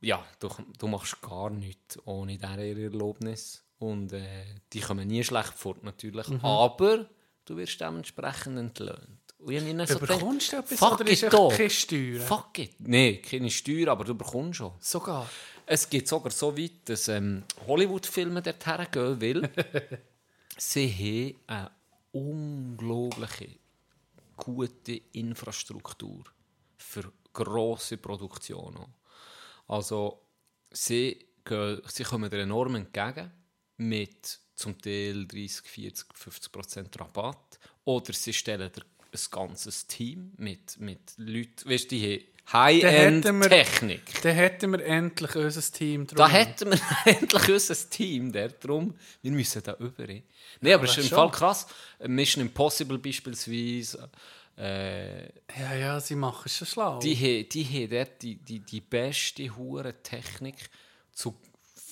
[0.00, 0.48] ja, du,
[0.78, 6.28] du machst gar nichts ohne diese Erlaubnis und äh, die kommen nie schlecht fort natürlich,
[6.28, 6.44] Mhm.
[6.44, 7.06] aber
[7.44, 9.18] du wirst dementsprechend entlöhnt.
[9.38, 11.48] Und ich habe so Bekommst du gedacht, etwas fuck oder ist doch.
[11.56, 12.20] keine Steuern?
[12.20, 12.72] Fuck it.
[12.78, 14.72] Nein, keine Steuer, aber du bekommst schon.
[14.80, 15.28] Sogar.
[15.64, 19.50] Es geht sogar so weit, dass ähm, Hollywood-Filme dorthin gehen, weil
[20.58, 21.70] sie haben eine
[22.12, 23.48] unglaubliche
[24.36, 26.24] gute Infrastruktur
[26.76, 28.86] für grosse Produktionen.
[29.70, 30.20] Also
[30.72, 33.30] sie, gehen, sie kommen dir enorm entgegen
[33.76, 38.82] mit zum Teil 30, 40, 50 Prozent Rabatt oder sie stellen dir
[39.12, 44.22] ein ganzes Team mit, mit Leuten, weißt du, die High-End-Technik.
[44.22, 46.16] Dann hätten wir endlich unser Team drum.
[46.16, 48.96] Da hätten wir endlich unser Team der drum.
[49.22, 50.04] Wir müssen da über.
[50.60, 51.16] Nein, aber es ist im schon.
[51.16, 51.68] Fall krass.
[52.08, 54.10] Mission Impossible beispielsweise.
[54.56, 55.26] Äh,
[55.58, 56.98] Ja, ja, sie machen es schon schlau.
[56.98, 60.56] die haben die, dort die, die, die beste hure Technik
[61.12, 61.34] zu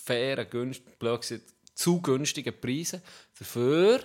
[0.05, 1.43] fairen, günst, blöd gesagt,
[1.75, 3.03] zu günstigen Preisen.
[3.39, 4.01] Dafür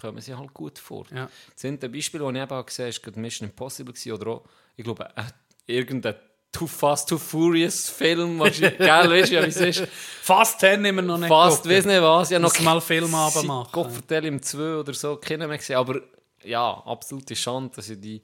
[0.00, 1.06] kommen sie halt gut vor.
[1.14, 1.26] Ja.
[1.52, 4.44] Das sind ein Beispiel, das ich eben gesehen habe, war Mission Impossible oder auch,
[4.76, 5.22] ich glaube, äh,
[5.66, 6.16] irgendein
[6.52, 9.88] Too Fast, Too Furious Film, wahrscheinlich, gell, weißt du, ja, wie es ist.
[10.22, 12.30] Fast 10 haben wir noch nicht Fast, weiß nicht was.
[12.30, 13.70] Ich habe Muss mal Filmabend machen.
[13.72, 15.76] Gott vertelle im 2 oder so, keinen mehr gesehen.
[15.76, 16.00] Aber
[16.44, 18.22] ja, absolute Schande, dass ich die,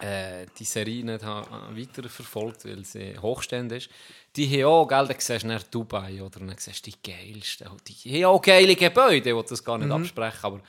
[0.00, 3.94] äh, die Serie nicht ha- weiter verfolgt weil sie hochständig ist.
[4.36, 7.68] Die haben auch, gell, dann siehst du nach Dubai oder dann siehst du die geilsten.
[7.86, 9.92] Die haben auch geile Gebäude, ich will das gar nicht Mhm.
[9.92, 10.60] absprechen, aber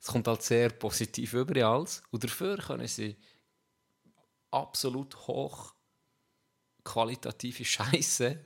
[0.00, 2.02] es kommt halt sehr positiv über alles.
[2.10, 3.16] Und dafür können sie
[4.50, 5.74] absolut hoch
[6.86, 8.38] qualitative Scheiße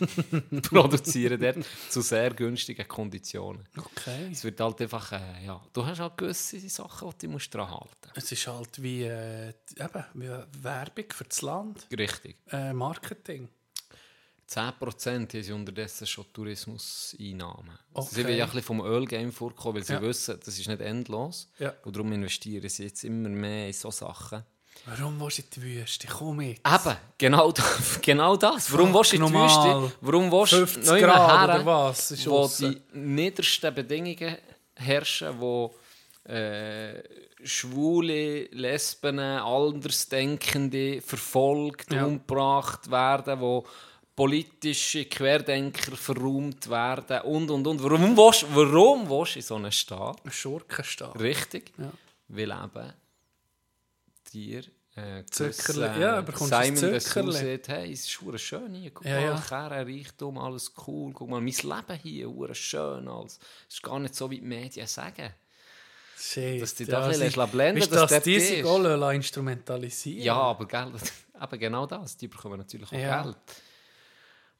[0.62, 1.58] produzieren dort
[1.90, 3.66] zu sehr günstigen Konditionen.
[3.76, 4.28] Okay.
[4.32, 7.70] Es wird halt einfach, äh, ja, du hast halt gewisse Sachen, die du musst dran
[7.70, 9.48] halten Es ist halt wie, äh,
[9.78, 10.28] eben, wie
[10.62, 11.86] Werbung für das Land.
[11.96, 12.36] Richtig.
[12.52, 13.48] Äh, Marketing.
[14.48, 17.78] 10% haben sie unterdessen schon Tourismuseinnahmen.
[17.92, 18.28] Also Sie Okay.
[18.28, 20.00] wollen ja ein bisschen vom Ölgame vorkommen, weil sie Ja.
[20.02, 21.50] wissen, das ist nicht endlos.
[21.58, 21.74] Ja.
[21.84, 24.42] Und darum investieren sie jetzt immer mehr in so Sachen.
[24.86, 26.06] Warum willst du in die Wüste?
[26.06, 26.60] Komm mit.
[26.66, 28.00] Eben, genau das.
[28.02, 28.72] Genau das.
[28.72, 29.32] Warum willst du in die.
[29.34, 29.92] Wüste?
[30.00, 32.10] Warum willst du 50 neu Grad her, oder was?
[32.10, 32.80] Ist wo aussen.
[32.94, 34.36] die niedersten Bedingungen
[34.74, 35.74] herrschen, wo
[36.24, 37.02] äh,
[37.44, 42.04] Schwule, Lesben, Andersdenkende verfolgt, Ja.
[42.04, 43.64] umgebracht werden, wo
[44.16, 47.82] politische Querdenker verräumt werden und, und, und.
[47.82, 50.24] Warum willst, warum willst du in so einen Staat?
[50.24, 51.18] Ein Schurkenstaat.
[51.20, 51.72] Richtig.
[51.78, 51.90] Ja.
[52.28, 52.92] Weil eben
[54.32, 54.62] dir
[54.96, 57.32] äh, gewissen, ja, bekommst Simon Dessous Zuckerli.
[57.32, 59.40] sagt, hey, es ist hure schön hier, guck Ja, mal, ja.
[59.48, 63.38] Kerne, Reichtum, alles cool, guck mal, mein Leben hier, hure schön, alles.
[63.68, 65.32] Es ist gar nicht so, wie die Medien sagen.
[66.20, 66.60] Shit.
[66.60, 68.48] Dass die da ein bisschen sie- lässt blenden, du, dass dort die ist.
[68.48, 68.78] sich auch
[69.12, 70.92] instrumentalisieren Ja, aber gell,
[71.42, 73.22] eben genau das, die bekommen natürlich auch Ja.
[73.22, 73.36] Geld.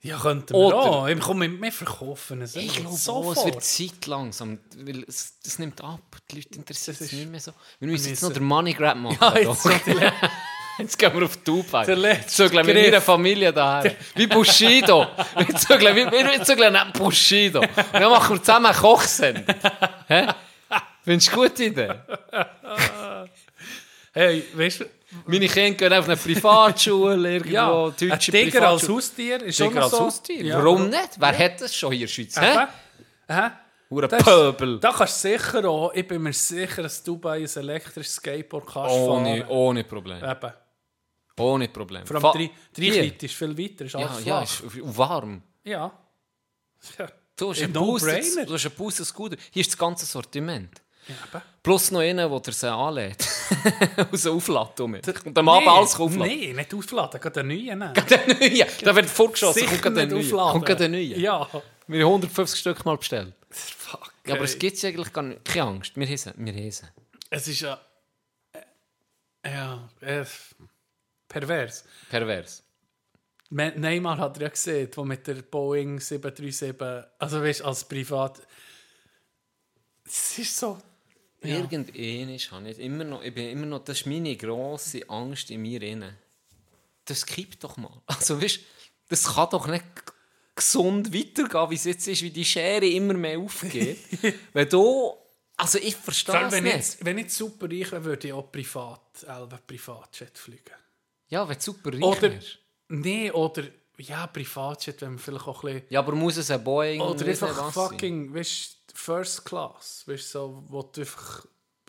[0.01, 1.09] Ja, könnten wir Oder- auch.
[1.09, 2.55] Ich komm, wir verkaufen es.
[2.55, 6.01] Ich glaube, auch, es wird Zeit langsam, weil es, das nimmt ab.
[6.31, 7.53] Die Leute interessiert es nicht mehr so.
[7.81, 9.19] Wir müssen jetzt noch den Money Grab machen.
[9.21, 10.13] Ja, jetzt die le-
[10.79, 11.85] Jetzt gehen wir auf Dubai.
[11.85, 12.85] Der letzte So, mit Griff.
[12.85, 13.97] meiner Familie daher.
[14.15, 15.09] Wie Bushido.
[15.37, 17.63] Wir zügeln, wir, wir zügeln neben Bushido.
[17.63, 19.45] Und dann machen wir zusammen eine Kochsendung.
[20.07, 20.29] Hä?
[21.03, 21.95] Findest du eine gute Idee?
[24.13, 24.85] Hey, weißt du,
[25.27, 27.55] Meine Kinder gehen auf eine Privatschule irgendwo.
[27.55, 28.89] ja, ein deutsche Tiger als.
[28.89, 30.01] Haustier ist Tiger als so.
[30.01, 30.43] Haustier?
[30.45, 30.59] Ja.
[30.59, 31.11] Warum nicht?
[31.19, 32.69] Wer hat das schon hier in der Schweiz?
[33.29, 33.59] Aha.
[33.91, 34.81] Hure ist- Pöbel.
[34.81, 38.95] Da kannst du sicher auch, ich bin mir sicher, dass Dubai ein elektrisches Skateboard kannst
[38.95, 39.49] Ohne, fahren.
[39.51, 40.23] ohne Problem.
[40.23, 40.53] Eben.
[41.39, 42.05] Ohne Problem.
[42.07, 42.91] Vor allem die.
[42.91, 44.65] Reichweite ist viel weiter, ist Ja, alles ja, flach.
[44.65, 45.43] ist und warm.
[45.65, 45.91] Ja.
[46.99, 47.07] ja.
[47.37, 48.47] Du hast Ein einen Booster, No-brainer.
[48.47, 49.37] du hast einen Booster Scooter.
[49.53, 50.83] Hier ist das ganze Sortiment.
[51.09, 51.43] Ja.
[51.63, 53.27] Plus noch einen, der sie anlädt.
[54.13, 55.01] Aus dem Aufladen.
[55.25, 56.39] Und am Abend Nee, alles aufladen.
[56.41, 57.93] Nein, nicht aufladen, gerade den neuen nehmen.
[58.11, 58.67] Der neue.
[58.83, 59.61] Da wird vorgeschossen.
[59.61, 60.41] Sicher Kommt gerade der nicht neue.
[60.43, 60.53] aufladen.
[60.53, 61.19] Kommt gerade der neue.
[61.19, 61.49] Ja.
[61.87, 63.33] Wir haben 150 Stück mal bestellt.
[63.51, 64.13] Fuck.
[64.27, 65.45] Ja, aber es gibt eigentlich gar nicht.
[65.45, 65.97] Keine Angst.
[65.97, 66.33] Wir sie.
[66.37, 66.73] Wir.
[67.31, 67.81] Es ist ja...
[68.53, 70.25] äh, Ja, äh,
[71.29, 71.85] pervers.
[72.11, 72.63] Pervers.
[73.51, 78.43] Neymar hat er ja gesehen, wo mit der Boeing 737, also weißt als Privat...
[80.05, 80.79] Es ist so...
[81.43, 81.57] Ja.
[81.57, 85.63] Irgendwann habe ich immer noch, ich bin immer noch, das ist meine grosse Angst in
[85.63, 86.17] mir inne.
[87.05, 88.03] Das kippt doch mal.
[88.07, 88.61] Also weißt,
[89.09, 89.85] das kann doch nicht
[90.55, 93.99] gesund weitergehen, wie es jetzt ist, wie die Schere immer mehr aufgeht.
[94.53, 95.15] wenn du,
[95.57, 96.77] also ich verstehe es wenn, nicht.
[96.77, 100.75] ich, wenn ich super reich wäre, würde ich auch privat, Elbe Privatjet fliegen.
[101.29, 102.59] Ja, wenn du super reich Oder, wärst.
[102.89, 103.63] nee, oder,
[103.99, 105.87] ja, Privatjet, wenn man vielleicht auch ein bisschen...
[105.91, 110.39] Ja, aber muss es ein Boeing Oder einfach fucking, weißt du, First Class, weißt du,
[110.39, 111.47] so, wo du einfach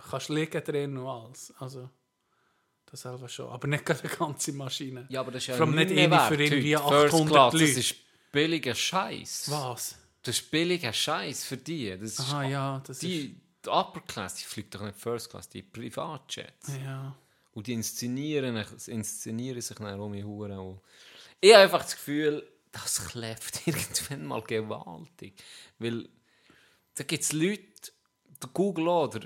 [0.10, 1.54] kannst liegen drin und alles.
[1.60, 1.90] Also,
[2.86, 3.50] das selber schon.
[3.50, 5.06] Aber nicht gerade eine ganze Maschine.
[5.10, 6.28] Ja, aber das ist ja allem nicht eine wert.
[6.28, 7.10] für irgendwie heute.
[7.10, 7.68] First 800 Class, Leute.
[7.68, 7.96] Das ist
[8.32, 9.52] billiger Scheiß.
[9.52, 9.98] Was?
[10.24, 11.90] Das ist billiger Scheiß für die.
[11.92, 15.50] Das ist Aha, ja, das die, die Upper Class, die fliegt doch nicht First Class,
[15.50, 16.72] die Privatjets.
[16.84, 17.16] Ja.
[17.54, 20.80] Und die inszenieren, inszenieren sich dann um die Huren.
[21.42, 25.36] Ich habe einfach das Gefühl, das kläfft irgendwann mal gewaltig.
[25.78, 26.10] Weil
[27.00, 27.64] da gibt es Leute,
[28.44, 29.22] der Google oder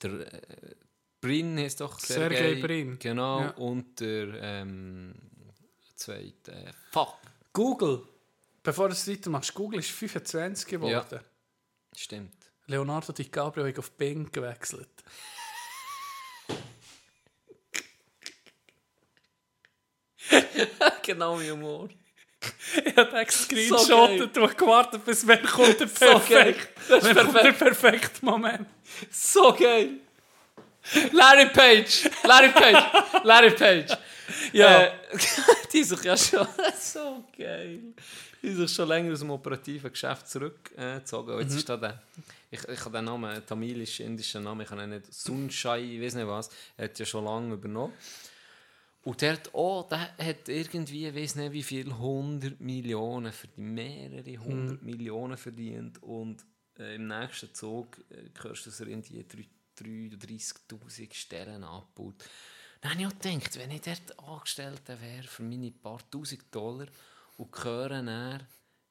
[0.00, 0.74] der äh,
[1.20, 2.98] Brin ist doch Sergey Sergey, Brin.
[3.00, 3.50] Genau, Ja.
[3.56, 5.14] und der ähm,
[5.96, 7.16] zweite, äh, fuck,
[7.52, 8.06] Google,
[8.62, 11.20] bevor du es weitermachst, Google ist 25 geworden.
[11.96, 12.32] stimmt.
[12.66, 15.02] Leonardo DiCaprio hat auf Bing gewechselt.
[21.02, 21.88] genau mein Humor.
[22.84, 26.54] Ich habe den gescreenshottet und gewartet, bis wer kommt der So geil.
[26.54, 27.58] perfekte, Das ist wer kommt der perfekt.
[27.82, 28.68] perfekte Moment.
[29.10, 29.90] So geil.
[31.12, 32.10] Larry Page.
[32.24, 32.84] Larry Page.
[33.24, 33.96] Larry Page.
[34.54, 34.84] Ja.
[34.84, 34.90] Äh,
[35.72, 36.46] die sich ja schon
[36.80, 37.78] so geil.
[38.42, 41.38] Die sich schon länger aus dem operativen Geschäft zurückgezogen.
[41.38, 41.58] Äh, jetzt Mhm.
[41.58, 42.02] ist da der.
[42.50, 45.12] Ich, ich habe den Namen, tamilisch, indischen Namen, ich kann ihn nicht.
[45.12, 46.48] Sunshai, ich weiß nicht was.
[46.78, 47.92] Er hat ja schon lange übernommen.
[49.04, 53.58] Und der hat auch, der hat irgendwie, ich weiß nicht wie viel, 100 Millionen verdient,
[53.74, 54.86] mehrere 100 Mhm.
[54.86, 56.02] Millionen verdient.
[56.02, 56.44] Und
[56.78, 59.22] äh, im nächsten Zug äh, hörst du, dass er irgendwie
[59.78, 62.24] 33.000 Stellen abbaut.
[62.80, 66.86] Dann habe ich auch gedacht, wenn ich dort Angestellter wäre für meine paar tausend Dollar
[67.36, 68.46] und höre dann,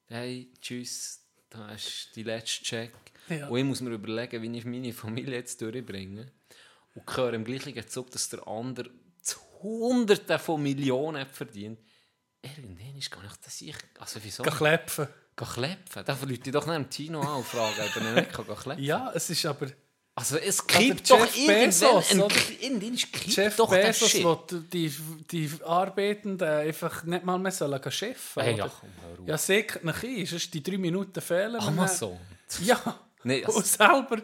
[0.07, 2.93] hey, tschüss, da ist die letzte Check.
[3.29, 3.47] Ja.
[3.47, 6.31] Und ich muss mir überlegen, wie ich meine Familie jetzt durchbringe.
[6.95, 8.89] Und höre im gleichen Zug, dass der andere
[9.63, 11.79] zu Hunderten von Millionen verdient.
[12.41, 13.75] Irgendwann ist gar nicht das ich.
[13.99, 14.43] Also wieso?
[14.43, 15.07] Geh klepfen.
[15.35, 16.03] Geh klepfen.
[16.05, 19.11] Da Leute doch nicht im Tino an und fragen, ob er nicht kann klepfen Ja,
[19.15, 19.67] es ist aber...
[20.15, 21.65] Also es kippt Jeff doch irgendwann...
[21.65, 22.19] Bezos, ein-?
[22.61, 24.23] Irgendwann kippt Jeff doch Bezos Shit.
[24.23, 24.93] will die,
[25.31, 29.27] die Arbeitenden einfach nicht mal mehr sollen gehen schiffen Hey, ja, komm, hör auf.
[29.27, 31.55] Ja, sickert nach ein, sonst die drei Minuten fehlen.
[31.55, 32.19] Amazon.
[32.61, 32.99] Ja.
[33.23, 34.21] Nee, also- und selber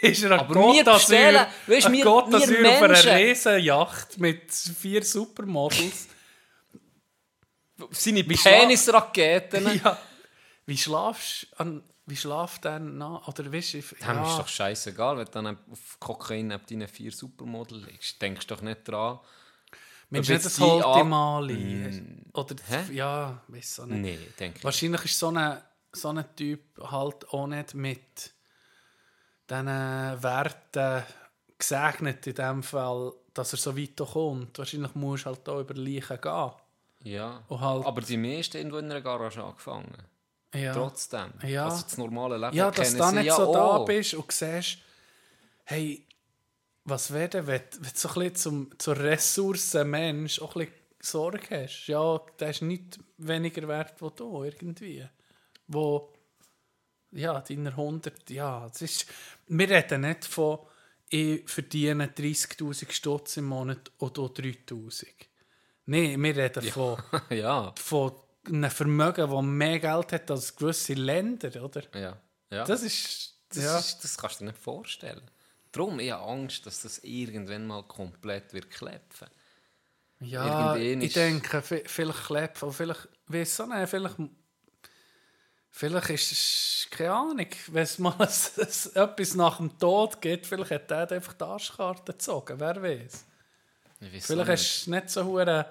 [0.00, 5.02] ist er wir bestellen- weisst, an wir- Côte wir d'Azur auf einer Riesenjacht mit vier
[5.02, 6.08] Supermodels.
[7.90, 9.80] Seine Penisraketen.
[9.84, 9.98] ja.
[10.66, 11.82] Wie schlafst du an...
[12.06, 13.28] Wie schlaft der nach?
[13.28, 13.78] Oder weißt du...
[13.80, 14.28] Dem ja.
[14.28, 18.20] ist doch scheißegal, wenn du dann auf Kokain neben deinen vier Supermodel liegst.
[18.20, 19.20] Denkst doch nicht dran.
[20.10, 21.54] Du nicht das Holtimali?
[21.54, 22.24] Mm.
[22.34, 22.56] Oder...
[22.68, 22.92] Hä?
[22.94, 24.00] Ja, weiß auch nicht.
[24.00, 24.64] Nee, denke ich.
[24.64, 25.62] Wahrscheinlich ist so ein
[25.92, 26.60] so ein Typ
[26.90, 28.32] halt auch nicht mit
[29.50, 29.66] diesen
[30.22, 31.02] Werten
[31.58, 34.58] gesegnet in dem Fall, dass er so weit kommt.
[34.58, 36.50] Wahrscheinlich musst du halt auch über Leichen gehen.
[37.04, 37.42] Ja.
[37.48, 39.92] Halt- Aber die meisten irgendwo in einer Garage angefangen.
[40.54, 40.72] Ja.
[40.74, 41.32] Trotzdem.
[41.46, 41.66] Ja.
[41.66, 43.84] Also das normale Leben Ja, dass du da nicht ja so da auch.
[43.84, 44.78] bist und siehst,
[45.64, 46.04] hey,
[46.84, 50.66] was wäre denn, wenn, wenn du so ein bisschen zum, zur Ressource Mensch auch ein
[50.66, 51.86] bisschen Sorge hast?
[51.86, 55.06] Ja, der ist nicht weniger wert, wo du irgendwie.
[55.68, 56.12] Wo,
[57.12, 59.06] ja, deiner 100, ja, das ist,
[59.48, 60.58] wir reden nicht von,
[61.08, 65.06] ich verdiene 30'000 Stutz im Monat oder 3'000.
[65.86, 67.72] Nein, wir reden von, ja.
[67.76, 68.12] von
[68.46, 71.82] einem Vermögen, das mehr Geld hat als gewisse Länder, oder?
[71.98, 72.20] Ja.
[72.50, 72.64] ja.
[72.64, 73.78] Das ist, Das, ja.
[73.78, 75.28] ist, das kannst du dir nicht vorstellen.
[75.72, 79.28] Darum, ich habe Angst, dass das irgendwann mal komplett wird klepfen.
[80.20, 84.16] Ja, ich denke, vi- vielleicht oder vielleicht, weiss auch nicht, vielleicht,
[85.70, 90.46] vielleicht ist es, keine Ahnung, wenn es mal ein, ein, etwas nach dem Tod gibt,
[90.46, 93.24] vielleicht hat der einfach die Arschkarte gezogen, wer weiß.
[94.20, 95.66] Vielleicht ist es nicht so hure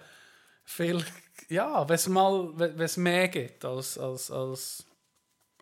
[0.63, 1.03] viel,
[1.47, 4.85] ja, wenn es mal, wenn es mehr gibt als, als, als,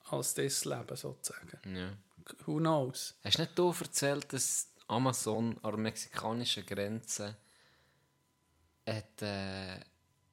[0.10, 1.76] als das Leben sozusagen.
[1.76, 1.94] Ja.
[2.46, 3.16] Who knows?
[3.24, 7.38] Hast nicht du erzählt, dass Amazon an der mexikanischen Grenze
[8.86, 9.80] hat, äh,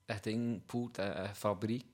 [0.07, 1.87] ein Ding eine, eine Fabrik,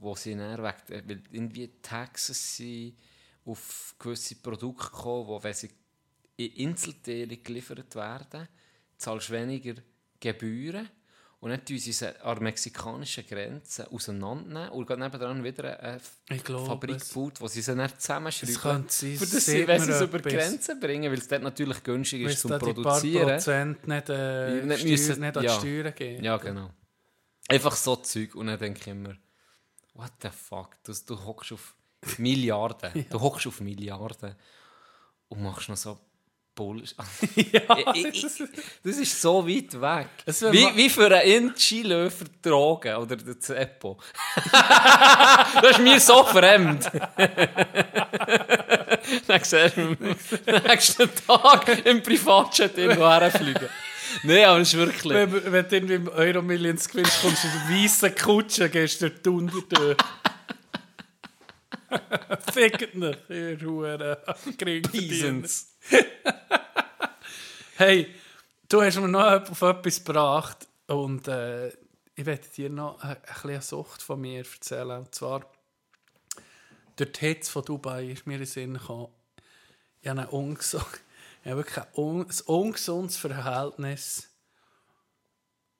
[0.00, 2.96] wo sie dann wegen, weil irgendwie Taxes sind
[3.44, 5.70] auf gewisse Produkte gekommen, wo wenn sie
[6.36, 8.48] in Einzelteile geliefert werden,
[8.96, 9.74] zahlst du weniger
[10.18, 10.88] Gebühren.
[11.40, 15.98] Und dann tun sie sie an der mexikanischen Grenze auseinandernehmen und gehen nebenan wieder eine
[16.44, 17.08] glaube Fabrik es.
[17.08, 18.54] gebaut, wo sie sie dann zusammenschrauben.
[18.54, 20.28] Es könnte sein, für das sie, wenn sie es über die.
[20.28, 23.26] Grenze bringen, weil es dort natürlich günstig ist zum die paar Produzieren.
[23.28, 25.58] Prozent nicht, äh, nicht Steuer- müssen- nicht an die ja.
[25.58, 26.24] Steuern gehen.
[26.24, 26.70] Ja, genau.
[27.48, 28.34] Einfach so Zeug.
[28.34, 29.16] Und dann denke ich immer,
[30.00, 31.74] what the fuck, du, du hockst auf
[32.18, 34.34] Milliarden, du hockst auf Milliarden
[35.28, 35.98] und machst noch so
[36.54, 36.96] Bullshit.
[37.52, 38.48] Ja, Ich- ich-
[38.82, 40.08] das ist so weit weg.
[40.52, 43.98] Wie, wie für einen Inchi-Löfer Drogen oder der Zeppo.
[44.52, 46.90] das ist mir so fremd.
[49.26, 49.96] Dann siehst du am
[50.66, 53.68] nächsten Tag im Privatjet irgendwo herfliegen.
[54.22, 55.12] Nein, aber es ist wirklich...
[55.12, 59.02] Wenn, wenn du irgendwie im Euro Millions gewinnst, kommst du in der weißen Kutsche, gehst
[59.02, 59.96] durch die Untertür.
[62.52, 64.16] Fickt nicht, ihr Huren.
[64.56, 65.76] Peasants.
[67.76, 68.14] Hey,
[68.68, 71.68] du hast mir noch auf etwas gebracht und äh,
[72.14, 74.98] ich werde dir noch eine, eine Sucht von mir erzählen.
[74.98, 75.50] Und zwar,
[76.96, 79.08] durch die Hitze von Dubai ist mir in den Sinn gekommen,
[80.02, 80.84] ich habe, ein ungesund,
[81.42, 84.28] ich habe wirklich ein, un, ein ungesundes Verhältnis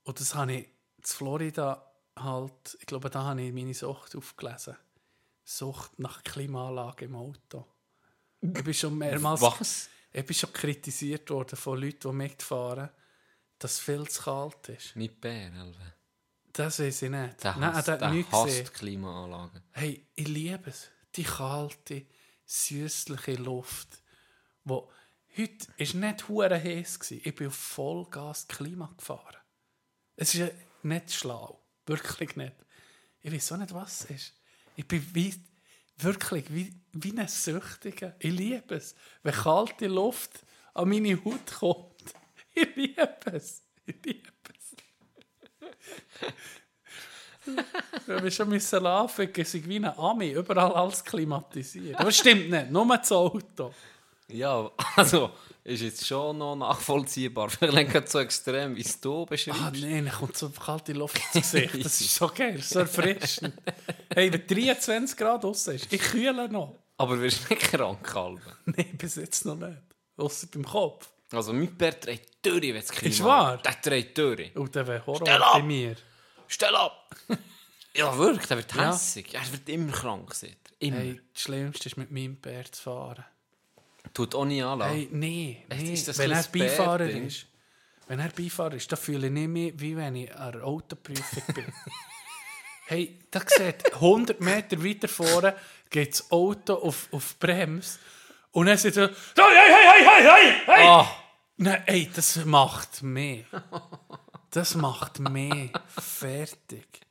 [0.05, 1.87] und das habe ich in Florida
[2.19, 4.77] halt, ich glaube, da habe ich meine Sucht aufgelesen.
[5.45, 7.67] Sucht nach Klimaanlage im Auto.
[8.41, 9.41] Ich bin schon mehrmals...
[9.41, 9.89] Was?
[10.13, 12.91] Ich bin schon kritisiert worden von Leuten, die mitfahren,
[13.59, 14.97] dass es viel zu kalt ist.
[14.97, 15.95] Mit Bär, Elve.
[16.53, 17.45] Das weiß ich nicht.
[17.45, 18.73] Der Nein, hasst, der hat der nichts hasst gesehen.
[18.73, 19.63] Klimaanlagen.
[19.71, 20.91] Hey, ich liebe es.
[21.15, 22.07] Die kalte,
[22.45, 24.03] süßliche Luft.
[24.65, 24.91] Wo
[25.37, 26.99] heute ist nicht hure heiß.
[27.11, 29.37] Ich bin auf Vollgas Klima gefahren.
[30.17, 30.53] Es ist
[30.83, 32.55] nicht schlau, wirklich nicht.
[33.23, 34.35] Ich weiß auch nicht, was es ist.
[34.77, 35.35] Ich bin wie,
[35.99, 38.15] wirklich wie, wie ein Süchtiger.
[38.19, 40.45] Ich liebe es, wenn kalte Luft
[40.75, 41.87] an meine Haut kommt.
[42.53, 43.63] Ich liebe es.
[43.87, 44.29] Ich liebe
[44.59, 44.75] es.
[48.07, 51.95] Wir müssen schon es ist wie ein Ami, überall alles klimatisiert.
[51.95, 53.73] Aber das stimmt nicht, nur das Auto.
[54.33, 55.31] Ja, also
[55.65, 57.51] ist jetzt schon noch nachvollziehbar.
[57.51, 59.61] Vielleicht nicht so extrem, wie es du beschreibst.
[59.61, 61.85] Ah nein, dann kommt so kalte Luft ins Gesicht.
[61.85, 63.55] Das ist so geil, so erfrischend.
[64.13, 66.75] Hey, wenn 23 Grad draussen ist, ich kühle noch.
[66.97, 68.43] Aber wirst du nicht krank, Alben?
[68.65, 69.79] Nein, bis jetzt noch nicht.
[70.17, 71.09] Außer beim Kopf.
[71.31, 73.57] Also mein Bär dreht durch, wenn es Klima Ist wahr?
[73.59, 74.57] Der dreht durch.
[74.57, 75.53] Und dann wäre Horror Stell ab!
[75.53, 75.97] bei mir.
[76.49, 77.15] Stell ab!
[77.95, 79.33] ja, wirklich, der wird hässig.
[79.33, 80.89] Er wird immer krank, sieht er.
[80.89, 80.97] Immer.
[80.99, 83.25] Hey, das Schlimmste ist mit meinem Bär zu fahren.
[84.13, 84.95] Tut auch nie anlassen.
[84.95, 85.65] Hey, nee.
[85.93, 87.27] ist das wenn er Beifahrer Bärding?
[87.27, 87.47] ist,
[88.09, 91.67] wenn er Beifahrer ist, dann fühle ich mich, wie wenn ich an der Autoprüfung bin.
[92.87, 95.55] hey, da sieht 100 Meter weiter vorne
[95.89, 97.99] geht das Auto auf, auf Bremse
[98.53, 100.87] und dann er so, hey, hey, hey, hey, hey, hey!
[100.87, 101.07] Ah.
[101.63, 103.45] Nein, ey, das macht mehr.
[104.51, 105.69] Das macht mehr.
[105.89, 107.03] Fertig.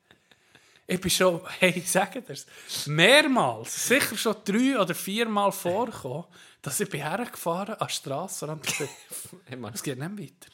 [0.92, 2.48] Ich bin schon, hey, ich sage dir's,
[2.88, 6.26] mehrmals, sicher schon drei oder viermal vorgekommen,
[6.64, 8.66] dass ich bin hergefahren an den Strassenrand
[9.74, 10.52] es geht nicht weiter.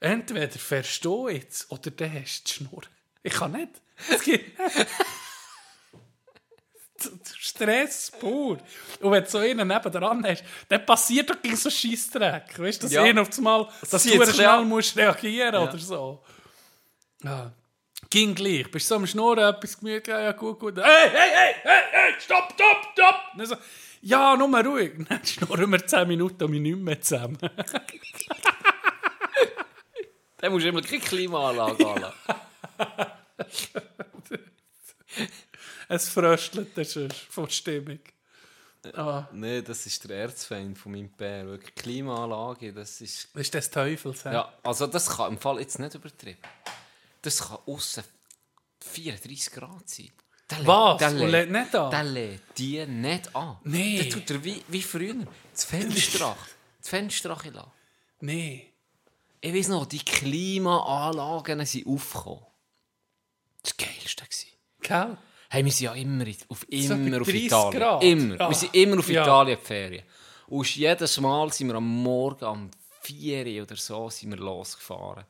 [0.00, 2.82] Entweder fährst du jetzt oder dann hast du die Schnur.
[3.22, 3.70] Ich kann nicht.
[4.10, 4.86] Es geht nicht.
[7.38, 8.58] Stress pur.
[9.00, 12.58] Und wenn du so einen nebendran hast, dann passiert doch gegen so Scheissdreck.
[12.58, 13.02] Weißt du, dass Ja.
[13.20, 14.68] auf einmal, dass zieht du schnell an.
[14.68, 16.22] musst reagieren oder so.
[17.22, 17.52] Ja.
[18.14, 18.70] Ging gleich.
[18.70, 20.76] Bist so am Schnurren, etwas gemütlich, ja, ja, gut, gut.
[20.76, 23.16] Hey, hey, hey, hey, hey, stopp, stopp, stopp!
[23.36, 23.56] Dann so,
[24.02, 24.92] ja, nur mal ruhig.
[25.08, 27.36] Dann schnurren wir 10 Minuten und wir nicht mehr zusammen.
[30.36, 32.16] Dann musst du immer keine Klimaanlage anlassen.
[35.88, 37.98] es fröstelt das schon von Stimmung.
[38.92, 41.46] Ah, Nein, das ist der Erzfeind von meinem Bär.
[41.46, 43.30] Wirklich, Klimaanlage, das ist...
[43.34, 44.22] das ist des Teufels.
[44.22, 46.38] Ja, also das kann im Fall jetzt nicht übertrieben.
[47.24, 48.04] Das kann aussen
[48.80, 50.10] 34 Grad sein.
[50.50, 50.98] Der Was?
[50.98, 51.90] Der lädt, lädt nicht an?
[51.90, 53.56] Der lädt die nicht an.
[53.64, 53.96] Nee.
[54.02, 55.14] Der tut er wie, wie früher.
[55.52, 56.36] Das Fenster
[56.78, 57.70] Das Fenster lassen.
[58.20, 58.70] Nee.
[59.40, 62.44] Ich weiß noch, die Klimaanlagen sind aufgekommen.
[63.62, 64.24] Das war Geilste.
[64.24, 64.48] gewesen.
[64.82, 65.16] Gell?
[65.48, 67.80] Hey, wir sind ja immer, auf, immer auf 30 Italien.
[67.80, 68.02] Grad.
[68.04, 68.36] Immer.
[68.38, 68.48] Ja.
[68.50, 69.22] Wir sind immer auf Ja.
[69.22, 70.04] Italien die Ferien.
[70.48, 72.70] Und jedes Mal sind wir am Morgen um
[73.00, 75.24] 4 Uhr oder so sind wir losgefahren.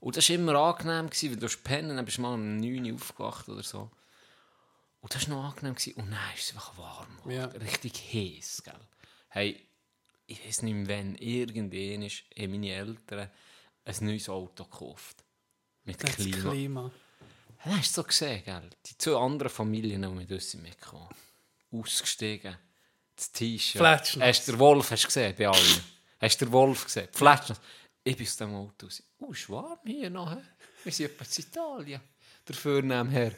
[0.00, 2.56] Und das war immer angenehm, gewesen, weil du hast pennen, dann bist du mal um
[2.58, 3.90] 9 Uhr aufgewacht oder so.
[5.00, 5.74] Und das war noch angenehm.
[5.74, 5.94] Gewesen.
[5.94, 7.18] Und dann ist es einfach warm.
[7.28, 7.46] Ja.
[7.46, 8.62] Richtig heiß.
[8.64, 8.74] Gell?
[9.28, 9.68] Hey,
[10.26, 13.30] ich weiß nicht mehr, wenn irgendwann ist, haben meine Eltern
[13.84, 15.24] ein neues Auto gekauft.
[15.84, 16.50] Mit Das Klima.
[16.50, 16.90] Klima.
[17.62, 18.70] Dann hast du so gesehen, gell?
[18.84, 21.08] Die zwei anderen Familien, die mit uns mitgekommen
[21.72, 22.56] Ausgestiegen.
[23.14, 23.80] Das T-Shirt.
[24.20, 25.84] Hast du den Wolf hast gesehen bei allen?
[26.20, 27.08] Hast du den Wolf gesehen?
[27.12, 27.60] Fletschnass.
[28.06, 29.02] Ich bin aus dem Auto raus.
[29.18, 30.30] Oh, ist warm hier noch.
[30.30, 30.38] hä?
[30.84, 32.00] Wir sind etwa in Italien.
[32.46, 33.32] Der Vorname her.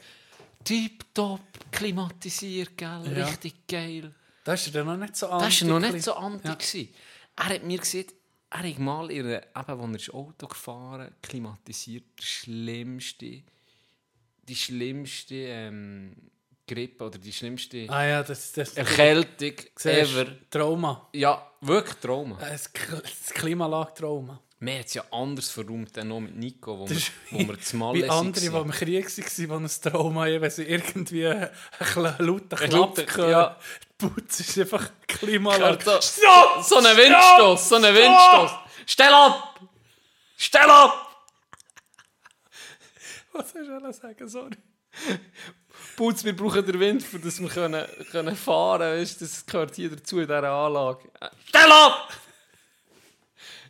[0.63, 1.41] Tipptopp,
[1.73, 3.17] klimatisiert, gell?
[3.17, 3.27] Ja.
[3.29, 4.15] Richtig geil.
[4.45, 5.47] Das ist ja noch nicht so anti.
[5.47, 6.83] Das war noch nicht so anti.
[6.83, 7.45] Ja.
[7.45, 8.13] Er hat mir gesagt,
[8.51, 13.43] er hat mal in einer, eben, wo er ist Auto gefahren klimatisiert, der schlimmste,
[14.43, 16.15] die schlimmste ähm,
[16.67, 20.27] Grippe oder die schlimmste Ah ja, das, das Erkältung ever.
[20.51, 21.09] Trauma.
[21.15, 22.37] Ja, wirklich Trauma.
[22.39, 24.43] Das, das Klimalag-Trauma.
[24.61, 26.97] Wir haben es ja anders verräumt, dann noch mit Nico, wo Das
[27.31, 29.05] wir, wo wir zu Malle Wie andere, die im Krieg
[29.51, 31.49] waren, die ein Trauma haben, wenn sie irgendwie einen
[32.19, 33.31] lauten Ein Klapp hören.
[33.31, 33.57] ja.
[34.01, 35.81] Die Putz ist einfach Klimalag.
[35.83, 36.65] So, Stopp!
[36.65, 36.97] so ein Stopp!
[36.97, 37.83] Windstoß, so ein!
[37.83, 38.51] Windstoß.
[38.87, 39.61] Stell ab!
[40.37, 41.25] Stell ab!
[43.33, 44.29] Was soll ich wollen sagen?
[44.29, 44.57] Sorry.
[45.97, 49.17] Putz, wir brauchen den Wind, für dass wir können, können fahren können.
[49.21, 51.09] Das gehört hier dazu in dieser Anlage.
[51.47, 52.09] Stell ab!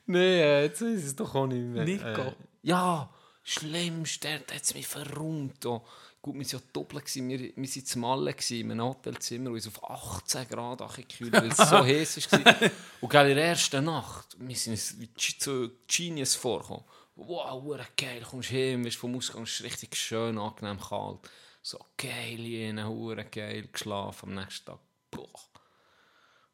[0.09, 1.85] Nee, äh, jetzt ich es doch auch nicht mehr.
[1.85, 2.05] Nico.
[2.05, 3.09] Äh, ja,
[3.43, 5.65] schlimmst, der hat es mich verräumt.
[5.67, 5.85] Oh.
[6.21, 7.05] Gut, wir waren ja doppelt.
[7.05, 7.29] gewesen.
[7.29, 11.49] Wir, wir waren zu Malle in einem Hotelzimmer, wo es auf 18 Grad gekühlt weil
[11.49, 12.71] es so heiß war.
[13.01, 16.85] Und gell, in der ersten Nacht, wir sind wie so Genius vorgekommen.
[17.15, 21.19] Wow, geil, kommst heim, wirst vom Ausgang, ist richtig schön, angenehm kalt.
[21.63, 24.79] So geil, jene, hure geil, geschlafen am nächsten Tag.
[25.11, 25.27] Boah.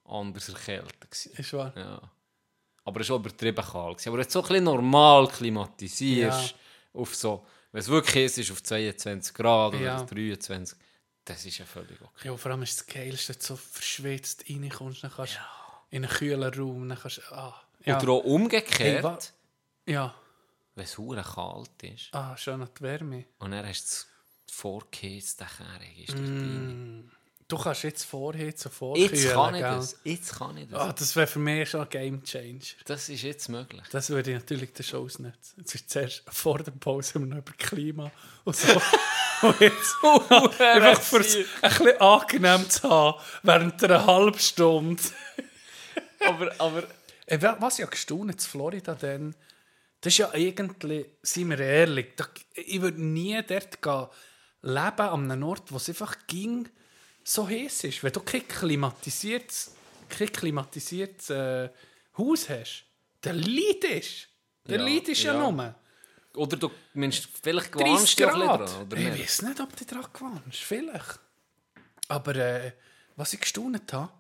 [0.05, 1.27] Anders erkältet.
[1.27, 1.73] Ist wahr.
[1.77, 2.01] Ja.
[2.85, 4.07] Aber es war schon übertrieben kalt.
[4.07, 6.55] Aber jetzt so ein bisschen normal klimatisierst,
[6.93, 9.97] auf so, wenn es wirklich heiß ist, auf 22 Grad Ja.
[10.03, 10.79] oder 23,
[11.25, 12.29] das ist ja völlig okay.
[12.29, 15.39] Ja, vor allem ist das Geilste, wenn du so verschwitzt reinkommst, dann kannst du
[15.97, 17.23] in einen kühlen Raum, dann kannst du...
[17.35, 17.99] Ah, ja.
[18.01, 19.19] Oder auch Hey, umgekehrt, wa-
[19.87, 20.15] ja.
[20.75, 23.25] wenn es hure kalt ist Ah, schön an die Wärme.
[23.39, 24.07] und dann hast du
[24.47, 27.11] das vorgeheizte Kehrig ist Mm.
[27.55, 29.77] Du kannst jetzt vorheizen, Jetzt vorkühlen, kann ich gell?
[29.77, 30.01] das.
[30.03, 30.81] Jetzt kann ich das.
[30.81, 32.59] Ah, das wäre für mich schon ein Game Changer.
[32.85, 33.85] Das ist jetzt möglich.
[33.93, 35.55] Das würde ich natürlich den Show ausnutzen.
[35.59, 38.11] Jetzt ist zuerst vor der Pause immer noch über Klima
[38.43, 38.73] und so.
[39.43, 45.03] und jetzt einfach für es ein bisschen angenehm zu haben, während einer halben Stunde.
[46.27, 49.37] aber, aber was ja gestaunt in Florida dann,
[50.01, 52.15] das ist ja eigentlich, seien wir ehrlich,
[52.57, 54.07] ich würde nie dort gehen,
[54.63, 56.69] leben an einem Ort, wo es einfach ging,
[57.25, 58.03] so heiß ist.
[58.05, 59.75] Wenn du kein klimatisiertes,
[60.09, 61.71] kein klimatisiertes äh,
[62.19, 62.85] Haus hast,
[63.23, 64.29] dann leidest
[64.65, 64.73] du.
[64.73, 65.51] Dann Ja, leidest ja, ja.
[65.51, 65.75] nur.
[66.37, 68.61] Oder du meinst, vielleicht 30 gewarnst du Grad.
[68.71, 70.59] dran, oder ich weiß nicht, ob du dran gewarnst.
[70.61, 71.19] Vielleicht.
[72.09, 72.73] Aber äh,
[73.17, 74.13] was ich gestaunt habe,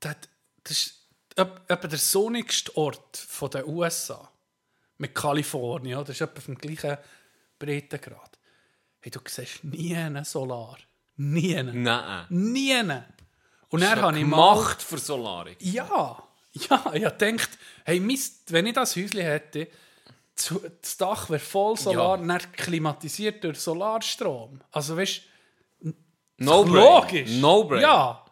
[0.00, 0.16] das,
[0.64, 1.06] das ist
[1.36, 4.30] etwa der sonnigste Ort den USA.
[4.98, 5.98] Mit Kalifornien?
[6.00, 6.96] Das ist etwa dem gleichen
[7.58, 8.38] Breitengrad.
[9.00, 10.78] Hey, du siehst nie einen Solar.
[11.24, 11.62] Nie.
[11.62, 12.26] Nein.
[12.30, 12.82] Nie.
[13.68, 14.54] Und ja habe ich mal...
[14.54, 15.56] gemacht für Solarik.
[15.60, 16.22] Ja,
[16.52, 17.48] ja, ich denkt,
[17.84, 19.68] hey Mist, wenn ich das Häuschen hätte,
[20.34, 22.26] das Dach wäre voll Solar, Ja.
[22.26, 24.60] dann klimatisiert durch Solarstrom.
[24.72, 25.22] Also weißt
[25.82, 25.92] du,
[26.38, 27.30] No logisch.
[27.40, 27.82] No brain.
[27.82, 28.24] Ja.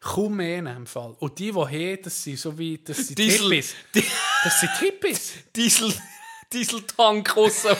[0.00, 1.14] Kaum mehr in dem Fall.
[1.18, 3.74] Und die, die haben, das sind so wie, das sind Diesel- Hippies.
[4.44, 5.32] Das sind Hippies.
[5.56, 5.92] Diesel,
[6.52, 7.70] Dieseltank aussen.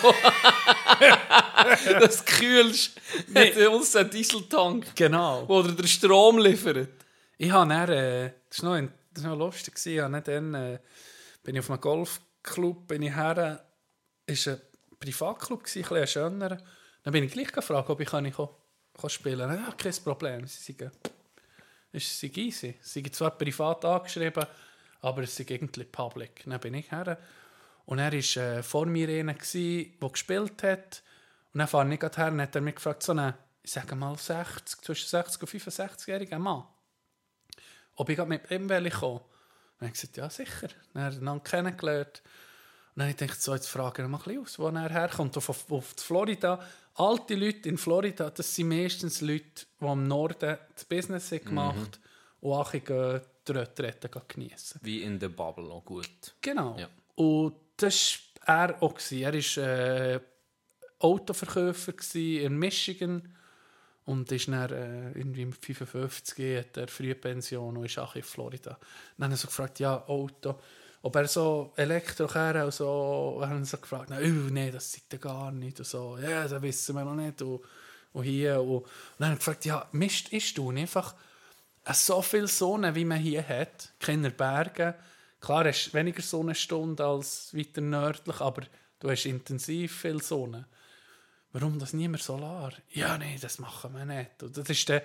[2.00, 3.00] das kühlst.
[3.28, 3.66] Nee.
[3.66, 5.48] Uns einen Dieseltank, Genau.
[5.48, 6.88] wo den Strom liefert.
[7.38, 10.54] Ich habe dann, äh, das war noch, ein- das war noch lustig, ich habe dann,
[10.54, 10.78] äh,
[11.42, 13.64] bin ich auf einem Golfclub, bin ich her,
[14.26, 14.60] ist ein
[14.98, 16.58] Privatclub, gewesen, ein bisschen ein schöner.
[17.02, 18.48] Dann bin ich gleich gefragt, ob ich kann, kann,
[18.98, 19.62] kann spielen kann.
[19.64, 20.90] Ja, kein Problem, sie sagen,
[21.92, 22.76] es sei easy.
[22.80, 24.46] Sie sind zwar privat angeschrieben,
[25.02, 26.42] aber es ist irgendwie public.
[26.46, 27.18] Dann bin ich her
[27.86, 31.02] und er war äh, vor mir einer, der gespielt hat.
[31.52, 33.94] Und dann fahre ich gerade her und hat er mich gefragt, so einen, ich sage
[33.94, 36.64] mal 60, zwischen 60 und 65-jährigen Mann
[37.96, 39.20] ob ich mit ihm will kommen
[39.80, 40.68] Und ich gesagt, ja sicher.
[40.92, 42.22] Dann haben wir einander kennengelernt.
[42.94, 44.88] Und dann habe ich gedacht, so, jetzt fragen wir mal ein bisschen aus, wo er
[44.88, 45.36] herkommt.
[45.36, 46.60] Auf, auf, auf Florida.
[46.94, 51.98] Alte Leute in Florida, das sind meistens Leute, die am Norden das Business haben gemacht
[52.40, 54.78] und auch die Retrette geniessen.
[54.80, 56.36] Wie in der Bubble, auch gut.
[56.40, 56.76] Genau.
[56.78, 56.88] Ja.
[57.16, 58.98] Und das war er auch.
[59.10, 60.20] Er war äh,
[60.98, 63.34] Autoverkäufer in Michigan
[64.06, 68.78] und ist dann äh, irgendwie mit 55 hat er Frühpension und ist auch in Florida.
[69.16, 70.58] Dann habe ich so gefragt, ja, Auto,
[71.02, 73.40] ob er so Elektro kann und so.
[73.42, 76.18] Haben sie gefragt, nein, das sieht er gar nicht und so.
[76.18, 77.60] Ja, das wissen wir noch nicht und,
[78.12, 78.60] und hier.
[78.60, 78.86] Und, und
[79.18, 81.14] dann habe ich gefragt, ja, Mist, ist du einfach
[81.92, 84.94] so viel Sonne, wie man hier hat, keine Berge.
[85.44, 88.62] Klar, hast du weniger Sonnenstunde als weiter nördlich, aber
[88.98, 90.66] du hast intensiv viel Sonne.
[91.52, 92.72] Warum das niemand Solar?
[92.90, 94.42] Ja, nee, das machen wir nicht.
[94.42, 95.02] Und das ist der,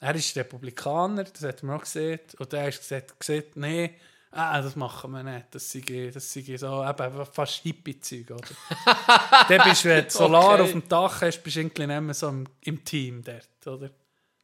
[0.00, 2.20] er ist Republikaner, das hat man auch gesehen.
[2.38, 3.94] Und er hat gesagt, gesagt nee,
[4.30, 5.46] ah, das machen wir nicht.
[5.50, 8.30] Das sei, das sei so eben fast Hippie-Zeug.
[8.30, 8.48] Oder?
[9.48, 10.62] Dann bist du, wenn du Solar Okay.
[10.62, 13.66] auf dem Dach hast, bist du irgendwie nicht mehr so im, im Team dort.
[13.66, 13.90] Oder?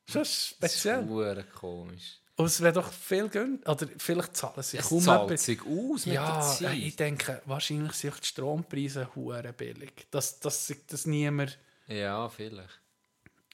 [0.06, 1.06] Schon speziell.
[1.06, 2.18] Das ist komisch.
[2.38, 3.72] Und es wäre doch viel günstiger.
[3.72, 6.78] Oder vielleicht zahlen sie Es kaum zahlt sich aus mit ja, der Zeit.
[6.78, 10.06] Ich denke, wahrscheinlich sind die Strompreise hure billig.
[10.12, 11.58] Dass, sich das niemand...
[11.88, 12.80] Ja, vielleicht.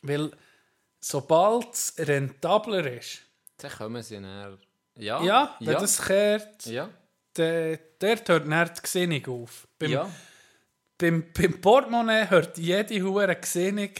[0.02, 0.30] Weil
[1.00, 3.22] sobald es rentabler ist,
[3.56, 4.58] Dann kommen sie näher.
[4.98, 6.90] Ja, ja, wenn ja, das kehrt, ja,
[7.32, 9.66] dann, dort hört dann die Gesinnung auf.
[9.78, 10.10] Beim, ja.
[10.98, 13.90] beim, beim Portemonnaie hört jede hure Gesinnung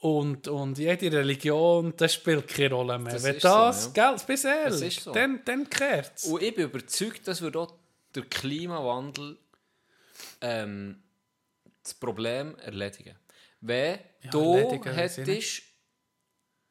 [0.00, 3.14] und, und jede Religion, das spielt keine Rolle mehr.
[3.14, 4.10] Das Wenn ist so, das, ja.
[4.10, 5.12] gell, bis ehrlich, Das so.
[5.12, 6.24] dann, dann kehrt es.
[6.24, 7.74] Und ich bin überzeugt, dass wir dort
[8.14, 9.36] der Klimawandel
[10.40, 11.02] ähm,
[11.82, 13.16] das Problem erledigen.
[13.60, 15.62] Wenn Ja, du hättest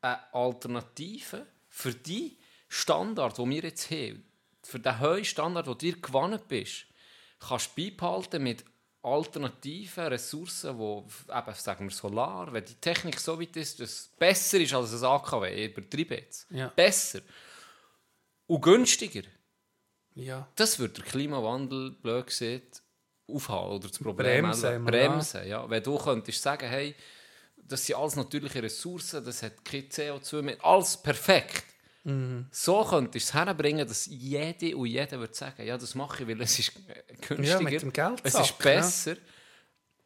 [0.01, 2.37] eine Alternative für die
[2.69, 4.23] Standard, den wir jetzt haben,
[4.63, 6.85] für den hohen Standard, den du gewonnen bist,
[7.39, 8.63] kannst du beibehalten mit
[9.07, 14.07] alternativen Ressourcen, wo eben, sagen wir Solar, wenn die Technik so weit ist, dass es
[14.19, 16.67] besser ist als ein AKW, ich übertreibe jetzt, Ja.
[16.75, 17.19] besser
[18.47, 19.23] und günstiger,
[20.15, 20.47] Ja.
[20.55, 22.83] das wird der Klimawandel, blöd gesagt,
[23.27, 25.47] aufhalten oder das Problem Bremsen, bremsen.
[25.47, 25.69] Ja.
[25.69, 26.95] Wenn du könntest sagen, hey,
[27.57, 31.65] das sind alles natürliche Ressourcen, das hat kein CO2 mehr, alles perfekt.
[32.07, 32.47] Mhm.
[32.51, 36.29] So könntest du es herbringen, dass jede und jeder würde sagen, ja, das mache ich,
[36.29, 36.71] weil es ist
[37.27, 38.55] günstiger, Ja, mit dem Geldsack, es ist ja.
[38.63, 39.17] besser.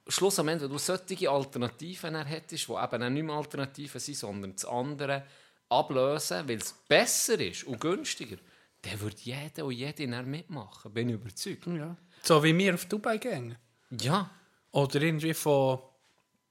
[0.07, 4.53] Schluss am Ende, wenn du solche Alternativen hättest, die eben nicht mehr Alternativen sind, sondern
[4.53, 5.25] das andere
[5.69, 8.37] ablösen, weil es besser ist und günstiger,
[8.81, 11.67] dann würde jeder und jede mitmachen, bin ich überzeugt.
[11.67, 11.95] Ja.
[12.23, 13.55] So wie wir auf Dubai gehen.
[13.91, 14.31] Ja,
[14.71, 15.79] Oder irgendwie von,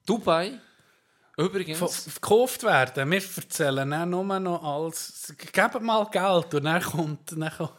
[0.07, 0.61] Dubai,
[1.41, 3.11] übrigens, von gekauft werden.
[3.11, 7.73] Wir erzählen dann nur noch als, gebt mal Geld und dann kommt, dann kommt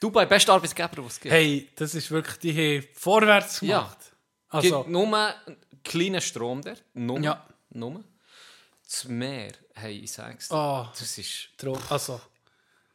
[0.00, 1.32] Dubai, bester Arbeitgeber, den es gibt.
[1.32, 2.52] hey, das ist wirklich, die
[2.82, 3.80] haben vorwärts Ja.
[3.80, 3.98] gemacht.
[4.50, 7.46] Also, gibt nur einen kleinen Strom dort, nur, Ja.
[7.70, 8.04] nur.
[8.84, 10.92] Das Meer, hey, ich sag's dir, Ah.
[10.96, 12.20] das ist Dro- also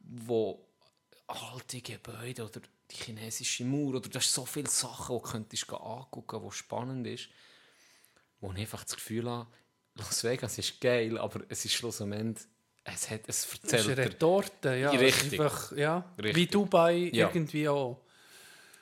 [0.00, 0.66] wo
[1.26, 6.42] alte Gebäude oder die chinesische Mauer oder das so viele Sachen, die du könntest angucken,
[6.42, 7.28] wo spannend ist,
[8.40, 9.48] wo ich einfach das Gefühl habe,
[9.94, 12.46] Las Vegas ist geil, aber es ist schlussendlich,
[12.94, 14.90] es hat, es Das ist erzählt eine Retorte, ja.
[14.90, 15.40] Richtig.
[15.40, 16.04] Einfach, ja.
[16.18, 16.36] Richtig.
[16.36, 17.28] Wie Dubai Ja.
[17.28, 18.00] irgendwie auch.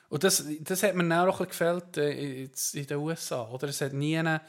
[0.09, 3.49] Und das, das hat mir auch ein gefällt äh, jetzt in den USA.
[3.49, 3.67] Oder?
[3.69, 4.41] Es hat nie eine,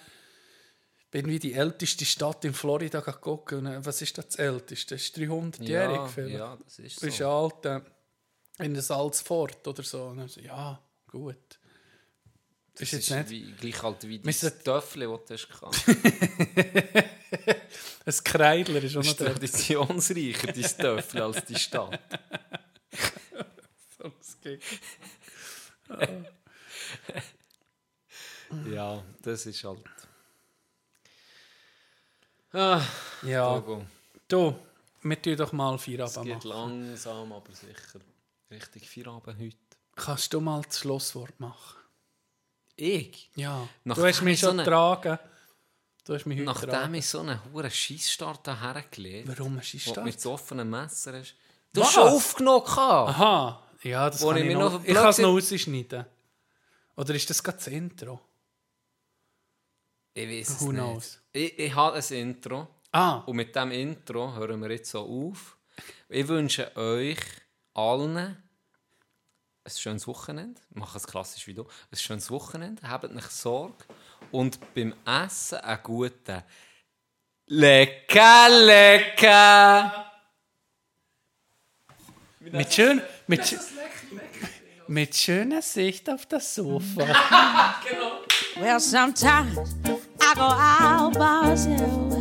[1.10, 3.52] bin wie die älteste Stadt in Florida geguckt.
[3.52, 4.94] Äh, was ist das, das älteste?
[4.94, 6.38] Das ist 300-jährig ja, vielleicht.
[6.38, 7.28] ja, das ist Du bist so.
[7.28, 7.80] alt äh,
[8.64, 10.04] in der Salzfort oder so.
[10.04, 10.78] Und dann so, ja,
[11.10, 11.58] gut.
[12.74, 15.86] Das ist jetzt ist nicht wie, gleich alt wie das Töffel, das du hast.
[18.06, 19.30] ein Kreidler ist auch noch dort.
[19.32, 22.00] traditionsreicher, dein Töffel, als die Stadt.
[23.98, 24.12] So,
[24.42, 24.62] geht.
[28.70, 29.82] Ja, das ist halt.
[32.52, 32.82] Ah,
[33.22, 33.84] Ja, Togo.
[34.28, 34.54] du,
[35.02, 36.48] wir tun doch mal Es Feierabend geht machen.
[36.48, 38.00] langsam, aber sicher.
[38.50, 39.56] Richtig Feierabend heute.
[39.94, 41.78] Kannst du mal das Schlusswort machen?
[42.76, 43.30] Ich?
[43.34, 45.18] Ja, Nachdem du hast mich ich so schon getragen.
[46.06, 50.04] Du hast mich heute Nachdem ich so einen hohen Scheissstart hergelegt Warum ein Scheissstart?
[50.04, 51.34] mit so offenen Messer hast.
[51.72, 51.88] Du Was?
[51.88, 52.62] hast schon aufgenommen.
[52.64, 54.72] Aha, ja, das Wo kann ich ich, noch...
[54.72, 56.06] noch Ich kann es noch rausschneiden.
[56.96, 58.20] Oder ist das gerade das Intro?
[60.14, 60.80] Ich weiß es Who nicht.
[60.80, 61.18] knows?
[61.32, 62.68] Ich, ich habe ein Intro.
[62.92, 63.16] Ah.
[63.26, 65.58] Und mit diesem Intro hören wir jetzt so auf.
[66.08, 67.18] Ich wünsche euch
[67.74, 68.44] allen
[69.66, 70.60] ein schönes Wochenende.
[70.70, 71.64] Ich mache es klassisch wie du.
[71.90, 72.88] Ein schönes Wochenende.
[72.88, 73.84] Habt nicht Sorge.
[74.30, 76.42] Und beim Essen einen guten
[77.48, 80.12] Lecker, lecker!
[82.40, 83.60] Mit, schön, mit, sch-
[84.88, 87.06] mit schöner Sicht auf das Sofa.
[88.58, 89.58] Well, sometimes
[90.18, 92.14] I go out by myself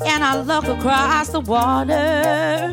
[0.00, 2.70] and I look across the water.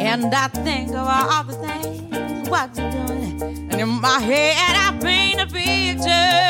[0.00, 3.42] And I think of all the things what you're doing.
[3.70, 6.48] And in my head, I paint a picture.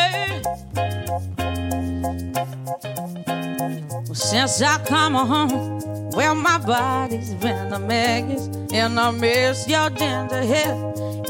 [4.07, 8.49] Well, since I come home, well, my body's been a mess.
[8.73, 10.75] And I miss your ginger hair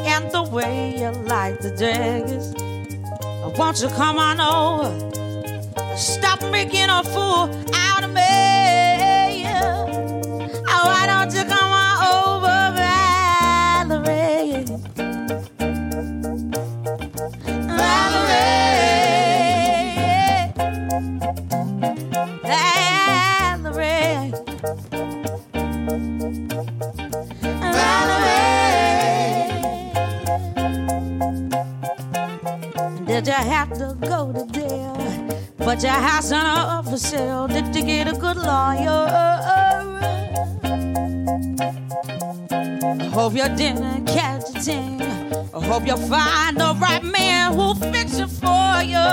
[0.01, 2.55] and the way you like the daggers.
[3.57, 5.97] Won't you come on over?
[5.97, 8.18] Stop making a fool out of me.
[10.85, 14.65] Why don't you come on over, Valerie?
[17.79, 18.69] Valerie.
[23.63, 24.33] Valerie.
[27.75, 28.65] Valerie.
[33.07, 34.95] Did you have to go to jail?
[35.81, 37.47] Your house on up sale.
[37.47, 39.78] Did you get a good lawyer?
[43.19, 44.79] Hope you didn't catch a.
[45.53, 49.09] I hope you'll find the right man who'll fix it for you.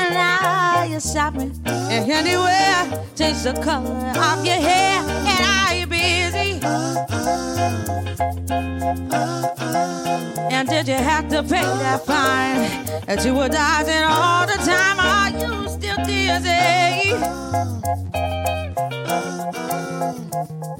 [0.00, 3.06] And now you're shopping anywhere.
[3.14, 3.94] Change the color
[4.28, 4.98] of your hair.
[5.32, 6.60] And are you busy?
[10.50, 12.86] And did you have to pay that fine?
[13.06, 14.98] That you were dodging all the time?
[14.98, 16.72] Are you still dizzy?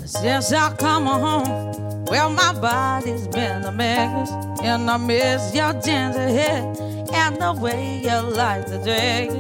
[0.05, 4.31] Since I come home, well, my body's been a mess.
[4.62, 6.62] And I miss your ginger hair
[7.14, 9.32] and the way you like the dress.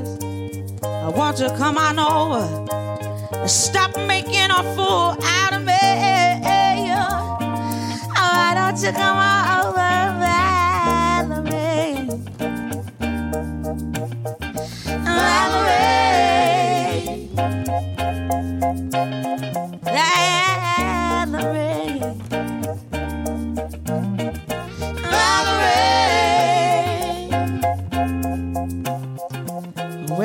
[0.84, 3.48] I want you to come on over.
[3.48, 5.72] Stop making a fool out of me.
[6.94, 7.38] Oh,
[8.14, 9.92] why don't you come on over?
[11.42, 12.06] Valerie.
[15.04, 15.92] Valerie.